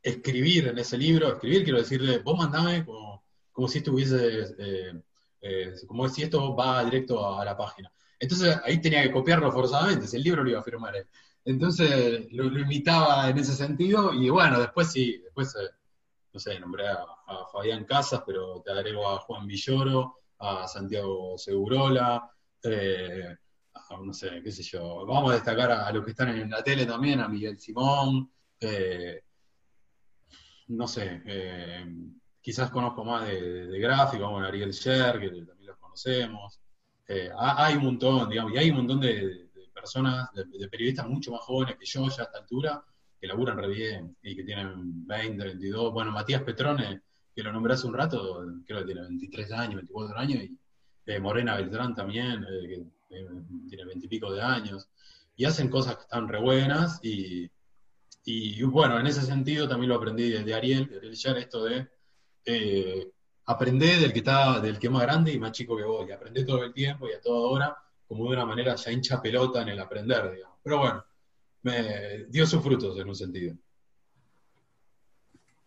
escribir 0.00 0.68
en 0.68 0.78
ese 0.78 0.96
libro, 0.96 1.28
escribir 1.28 1.64
quiero 1.64 1.80
decirle, 1.80 2.18
vos 2.18 2.38
mandame 2.38 2.84
como, 2.84 3.11
como 3.52 3.68
si 3.68 3.78
estuviese, 3.78 4.54
como 5.86 6.08
si 6.08 6.22
esto 6.22 6.54
va 6.56 6.84
directo 6.84 7.38
a 7.38 7.44
la 7.44 7.56
página. 7.56 7.92
Entonces 8.22 8.56
ahí 8.64 8.80
tenía 8.80 9.02
que 9.02 9.10
copiarlo 9.10 9.50
forzadamente, 9.50 10.06
si 10.06 10.16
el 10.16 10.22
libro 10.22 10.44
lo 10.44 10.50
iba 10.50 10.60
a 10.60 10.62
firmar. 10.62 10.94
Entonces 11.44 12.32
lo, 12.32 12.46
imitaba 12.56 13.28
en 13.28 13.38
ese 13.38 13.54
sentido 13.54 14.14
y 14.14 14.30
bueno, 14.30 14.60
después 14.60 14.92
sí, 14.92 15.18
después, 15.18 15.54
eh, 15.56 15.68
no 16.32 16.38
sé, 16.38 16.60
nombré 16.60 16.88
a, 16.88 17.04
Fabián 17.52 17.84
Casas, 17.84 18.22
pero 18.26 18.62
te 18.62 18.70
agrego 18.70 19.08
a 19.08 19.18
Juan 19.20 19.46
Villoro, 19.46 20.18
a 20.38 20.68
Santiago 20.68 21.36
Segurola, 21.38 22.30
eh, 22.62 23.36
no 24.04 24.12
sé, 24.12 24.40
qué 24.42 24.52
sé 24.52 24.62
yo. 24.62 25.04
Vamos 25.06 25.32
a 25.32 25.34
destacar 25.34 25.72
a, 25.72 25.90
los 25.92 26.04
que 26.04 26.12
están 26.12 26.28
en 26.28 26.50
la 26.50 26.62
tele 26.62 26.86
también, 26.86 27.20
a 27.20 27.28
Miguel 27.28 27.58
Simón, 27.58 28.30
eh, 28.60 29.24
no 30.68 30.86
sé, 30.86 31.22
quizás 32.42 32.70
conozco 32.70 33.04
más 33.04 33.26
de, 33.26 33.68
de, 33.68 33.78
gráfico, 33.78 34.24
como 34.24 34.40
Ariel 34.40 34.72
Sher, 34.72 35.18
que 35.20 35.28
también 35.28 35.66
los 35.66 35.78
conocemos. 35.78 36.60
Eh, 37.06 37.30
hay 37.36 37.76
un 37.76 37.84
montón, 37.84 38.28
digamos, 38.28 38.52
y 38.52 38.58
hay 38.58 38.70
un 38.70 38.78
montón 38.78 39.00
de, 39.00 39.48
personas, 39.72 40.28
de, 40.32 40.68
periodistas 40.68 41.06
mucho 41.06 41.32
más 41.32 41.40
jóvenes 41.40 41.76
que 41.76 41.86
yo 41.86 42.08
ya 42.08 42.22
a 42.22 42.26
esta 42.26 42.38
altura, 42.38 42.84
que 43.20 43.26
laburan 43.26 43.56
re 43.56 43.68
bien 43.68 44.16
y 44.22 44.34
que 44.34 44.44
tienen 44.44 45.06
20, 45.06 45.44
22. 45.44 45.92
Bueno, 45.92 46.10
Matías 46.10 46.42
Petrone, 46.42 47.02
que 47.34 47.42
lo 47.42 47.52
nombré 47.52 47.74
hace 47.74 47.86
un 47.86 47.94
rato, 47.94 48.44
creo 48.66 48.80
que 48.80 48.86
tiene 48.86 49.02
23 49.02 49.52
años, 49.52 49.76
24 49.76 50.18
años, 50.18 50.42
y 50.42 50.58
eh, 51.06 51.20
Morena 51.20 51.56
Beltrán 51.56 51.94
también, 51.94 52.44
eh, 52.44 52.84
que 53.08 53.26
tiene 53.68 53.84
20 53.84 54.06
y 54.06 54.08
pico 54.08 54.32
de 54.32 54.42
años, 54.42 54.88
y 55.36 55.44
hacen 55.44 55.68
cosas 55.68 55.96
que 55.96 56.02
están 56.02 56.28
re 56.28 56.40
buenas, 56.40 57.00
y, 57.02 57.50
bueno, 58.62 58.98
en 59.00 59.06
ese 59.06 59.22
sentido 59.22 59.68
también 59.68 59.90
lo 59.90 59.96
aprendí 59.96 60.30
de, 60.30 60.54
Ariel, 60.54 60.88
de 60.88 60.96
Ariel 60.98 61.36
esto 61.38 61.64
de 61.64 61.88
aprender 63.46 64.00
del 64.00 64.12
que 64.12 64.18
está, 64.20 64.60
del 64.60 64.78
que 64.78 64.86
es 64.86 64.92
más 64.92 65.02
grande 65.02 65.32
y 65.32 65.38
más 65.38 65.52
chico 65.52 65.76
que 65.76 65.84
vos, 65.84 66.08
y 66.08 66.12
aprender 66.12 66.46
todo 66.46 66.64
el 66.64 66.72
tiempo 66.72 67.08
y 67.08 67.12
a 67.12 67.20
toda 67.20 67.48
hora, 67.48 67.76
como 68.06 68.24
de 68.24 68.32
una 68.32 68.46
manera 68.46 68.74
ya 68.74 68.92
hincha 68.92 69.20
pelota 69.20 69.62
en 69.62 69.70
el 69.70 69.80
aprender, 69.80 70.30
digamos. 70.30 70.58
Pero 70.62 70.78
bueno, 70.78 71.04
me 71.62 72.24
dio 72.28 72.46
sus 72.46 72.62
frutos 72.62 72.98
en 72.98 73.08
un 73.08 73.14
sentido. 73.14 73.54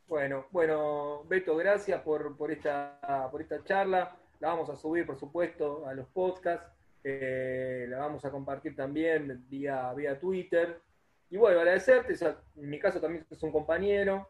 Bueno, 0.07 0.45
bueno, 0.51 1.23
Beto, 1.27 1.55
gracias 1.55 2.01
por, 2.01 2.37
por, 2.37 2.51
esta, 2.51 3.27
por 3.31 3.41
esta 3.41 3.63
charla. 3.63 4.15
La 4.39 4.49
vamos 4.49 4.69
a 4.69 4.75
subir, 4.75 5.05
por 5.05 5.17
supuesto, 5.17 5.87
a 5.87 5.93
los 5.93 6.07
podcasts. 6.07 6.67
Eh, 7.03 7.85
la 7.89 7.99
vamos 7.99 8.23
a 8.25 8.31
compartir 8.31 8.75
también 8.75 9.45
vía, 9.49 9.91
vía 9.93 10.19
Twitter. 10.19 10.81
Y 11.29 11.37
bueno, 11.37 11.59
agradecerte, 11.59 12.13
en 12.55 12.69
mi 12.69 12.79
caso 12.79 13.01
también 13.01 13.25
es 13.29 13.41
un 13.41 13.51
compañero, 13.51 14.29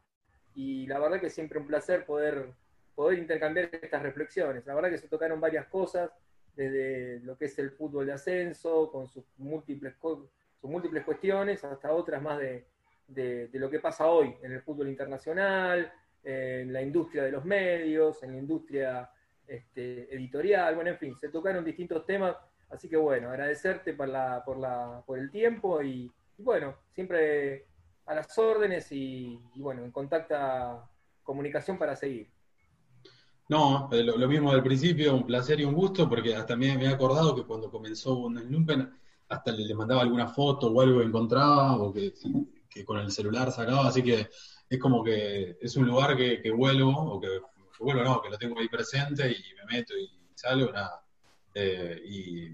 y 0.56 0.88
la 0.88 1.00
verdad 1.00 1.20
que 1.20 1.30
siempre 1.30 1.60
un 1.60 1.68
placer 1.68 2.06
poder 2.06 2.54
poder 2.96 3.20
intercambiar 3.20 3.70
estas 3.74 4.02
reflexiones. 4.02 4.66
La 4.66 4.74
verdad 4.74 4.90
que 4.90 4.98
se 4.98 5.10
tocaron 5.10 5.40
varias 5.40 5.68
cosas, 5.68 6.10
desde 6.56 7.20
lo 7.20 7.38
que 7.38 7.46
es 7.46 7.60
el 7.60 7.72
fútbol 7.72 8.06
de 8.06 8.14
ascenso, 8.14 8.90
con 8.90 9.08
sus 9.08 9.26
múltiples, 9.38 9.94
sus 10.00 10.70
múltiples 10.70 11.04
cuestiones, 11.04 11.64
hasta 11.64 11.92
otras 11.92 12.22
más 12.22 12.40
de, 12.40 13.50
lo 13.54 13.70
que 13.70 13.80
pasa 13.80 14.08
hoy 14.08 14.34
en 14.42 14.54
el 14.54 14.62
fútbol 14.62 14.88
internacional, 14.88 15.92
en 16.24 16.72
la 16.72 16.82
industria 16.82 17.24
de 17.24 17.32
los 17.32 17.44
medios, 17.46 18.24
en 18.24 18.32
la 18.32 18.38
industria 18.38 19.10
este, 19.46 20.16
editorial, 20.16 20.74
bueno, 20.74 20.90
en 20.90 20.98
fin, 20.98 21.16
se 21.20 21.30
tocaron 21.30 21.64
distintos 21.64 22.06
temas, 22.06 22.36
así 22.70 22.90
que 22.90 22.98
bueno, 22.98 23.30
agradecerte 23.30 23.94
por, 23.94 24.08
la, 24.08 24.42
por, 24.44 24.58
la, 24.58 25.04
por 25.06 25.20
el 25.20 25.30
tiempo 25.30 25.84
y, 25.84 26.12
bueno, 26.38 26.76
siempre 26.94 27.66
a 28.06 28.16
las 28.16 28.38
órdenes 28.38 28.92
y, 28.92 29.40
y 29.56 29.62
bueno, 29.62 29.84
en 29.84 29.92
contacta 29.92 30.90
comunicación 31.24 31.78
para 31.78 31.96
seguir. 31.96 32.30
No, 33.48 33.90
eh, 33.92 34.04
lo, 34.04 34.28
mismo 34.28 34.52
del 34.52 34.64
principio, 34.64 35.16
un 35.16 35.26
placer 35.26 35.60
y 35.60 35.66
un 35.66 35.74
gusto, 35.76 36.10
porque 36.10 36.36
hasta 36.36 36.56
me, 36.56 36.78
me 36.78 36.86
he 36.86 36.88
acordado 36.88 37.36
que 37.36 37.44
cuando 37.44 37.70
comenzó 37.70 38.16
Bundeslumpen, 38.16 38.92
hasta 39.30 39.52
le, 39.52 39.76
mandaba 39.76 40.02
alguna 40.02 40.28
foto 40.28 40.72
o 40.72 40.82
algo 40.82 41.00
que 41.00 41.06
encontraba, 41.06 41.78
o 41.78 41.94
que, 41.94 42.14
con 42.84 42.98
el 43.00 43.12
celular 43.12 43.52
sacaba, 43.52 43.88
así 43.88 44.04
que 44.04 44.30
es 44.70 44.80
como 44.80 45.04
que 45.04 45.58
es 45.62 45.78
un 45.78 45.86
lugar 45.86 46.18
que, 46.18 46.52
vuelvo, 46.52 46.92
o 46.92 47.22
que, 47.22 47.40
vuelvo, 47.80 48.04
no, 48.04 48.22
que 48.22 48.30
lo 48.30 48.38
tengo 48.38 48.60
ahí 48.60 48.68
presente 48.68 49.32
y 49.32 49.54
me 49.56 49.78
meto 49.78 49.94
y 49.98 50.10
salgo, 50.34 50.72
nada. 50.72 51.02
Eh, 51.54 52.02
y 52.06 52.50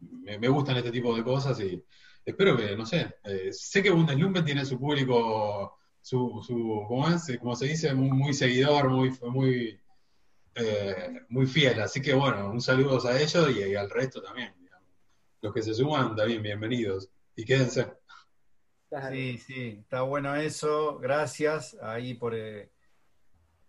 me, 0.00 0.48
gustan 0.48 0.76
este 0.76 0.90
tipo 0.90 1.16
de 1.16 1.24
cosas 1.24 1.58
y 1.60 1.82
espero 2.30 2.56
que, 2.56 2.76
no 2.76 2.86
sé, 2.86 3.16
eh, 3.24 3.52
sé 3.52 3.82
que 3.82 3.90
Bundeslumpen 3.90 4.44
tiene 4.44 4.64
su 4.64 4.78
público, 4.78 5.78
su, 6.00 6.42
su 6.46 6.84
¿cómo 6.86 7.08
es? 7.08 7.38
Como 7.38 7.56
se 7.56 7.66
dice, 7.66 7.94
muy, 7.94 8.10
muy 8.10 8.34
seguidor, 8.34 8.88
muy, 8.90 9.10
muy 9.22 9.80
eh, 10.60 11.20
muy 11.28 11.46
fiel. 11.46 11.80
Así 11.80 12.02
que 12.02 12.14
bueno, 12.14 12.50
un 12.50 12.60
saludo 12.60 13.06
a 13.06 13.20
ellos 13.20 13.56
y, 13.56 13.74
al 13.74 13.90
resto 13.90 14.20
también. 14.20 14.54
Los 15.40 15.54
que 15.54 15.62
se 15.62 15.72
suman, 15.72 16.16
también 16.16 16.42
bienvenidos. 16.42 17.08
Y 17.36 17.44
quédense. 17.44 17.86
Sí, 19.10 19.38
sí, 19.38 19.78
está 19.82 20.02
bueno 20.02 20.34
eso. 20.34 20.98
Gracias 20.98 21.76
ahí 21.80 22.14
por... 22.14 22.34
Eh, 22.34 22.70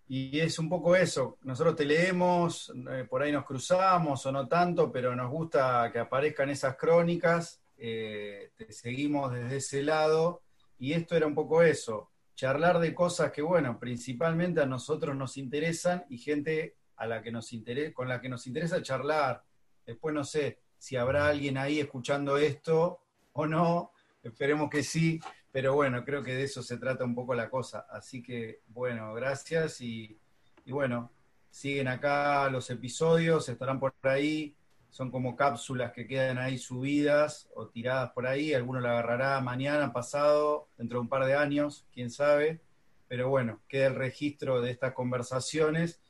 y 0.07 0.39
es 0.39 0.57
un 0.57 0.67
poco 0.67 0.95
eso. 0.95 1.37
Nosotros 1.43 1.75
te 1.75 1.85
leemos, 1.85 2.73
eh, 2.89 3.05
por 3.07 3.21
ahí 3.21 3.31
nos 3.31 3.45
cruzamos 3.45 4.25
o 4.25 4.31
no 4.31 4.47
tanto, 4.47 4.91
pero 4.91 5.15
nos 5.15 5.29
gusta 5.29 5.91
que 5.93 5.99
aparezcan 5.99 6.49
esas 6.49 6.75
crónicas. 6.75 7.61
Te 7.79 8.71
seguimos 8.71 9.33
desde 9.33 9.57
ese 9.57 9.83
lado. 9.83 10.41
Y 10.77 10.93
esto 10.93 11.15
era 11.15 11.27
un 11.27 11.35
poco 11.35 11.63
eso 11.63 12.09
charlar 12.39 12.79
de 12.79 12.93
cosas 12.93 13.33
que, 13.33 13.41
bueno, 13.41 13.77
principalmente 13.77 14.61
a 14.61 14.65
nosotros 14.65 15.13
nos 15.13 15.35
interesan 15.35 16.05
y 16.07 16.17
gente 16.17 16.77
a 16.95 17.05
la 17.05 17.21
que 17.21 17.33
nos 17.33 17.51
interesa, 17.51 17.93
con 17.93 18.07
la 18.07 18.21
que 18.21 18.29
nos 18.29 18.47
interesa 18.47 18.81
charlar. 18.81 19.43
Después 19.85 20.15
no 20.15 20.23
sé 20.23 20.61
si 20.77 20.95
habrá 20.95 21.27
alguien 21.27 21.57
ahí 21.57 21.81
escuchando 21.81 22.37
esto 22.37 23.01
o 23.33 23.45
no, 23.45 23.91
esperemos 24.23 24.69
que 24.69 24.83
sí, 24.83 25.19
pero 25.51 25.73
bueno, 25.73 26.05
creo 26.05 26.23
que 26.23 26.33
de 26.33 26.43
eso 26.43 26.63
se 26.63 26.77
trata 26.77 27.03
un 27.03 27.13
poco 27.13 27.35
la 27.35 27.49
cosa. 27.49 27.87
Así 27.89 28.23
que, 28.23 28.61
bueno, 28.67 29.13
gracias 29.13 29.81
y 29.81 30.17
bueno, 30.65 31.11
siguen 31.49 31.89
acá 31.89 32.49
los 32.49 32.69
episodios, 32.69 33.49
estarán 33.49 33.81
por 33.81 33.93
ahí, 34.03 34.55
son 34.89 35.11
como 35.11 35.35
cápsulas 35.35 35.91
que 35.91 36.07
quedan 36.07 36.37
ahí 36.37 36.57
subidas 36.57 37.49
o 37.53 37.67
tiradas 37.67 38.11
por 38.11 38.27
ahí, 38.27 38.53
alguno 38.53 38.79
la 38.79 38.91
agarrará 38.91 39.39
mañana, 39.41 39.93
pasado, 39.93 40.67
dentro 40.77 40.97
de 40.97 41.01
un 41.01 41.09
par 41.09 41.25
de 41.25 41.35
años, 41.35 41.87
quién 41.93 42.09
sabe, 42.09 42.61
pero 43.07 43.29
bueno, 43.29 43.61
queda 43.67 43.87
el 43.87 43.95
registro 43.95 44.61
de 44.61 44.71
estas 44.71 44.93
conversaciones 44.93 46.01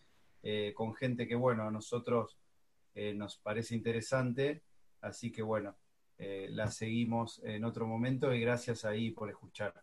eh, 0.43 0.73
con 0.75 0.93
gente 0.95 1.27
que, 1.27 1.35
bueno, 1.35 1.63
a 1.63 1.71
nosotros 1.71 2.37
eh, 2.95 3.13
nos 3.13 3.37
parece 3.37 3.75
interesante, 3.75 4.63
así 5.01 5.31
que 5.31 5.41
bueno, 5.41 5.75
eh, 6.17 6.47
la 6.51 6.71
seguimos 6.71 7.41
en 7.43 7.63
otro 7.63 7.87
momento 7.87 8.33
y 8.33 8.41
gracias 8.41 8.85
ahí 8.85 9.11
por 9.11 9.29
escuchar. 9.29 9.81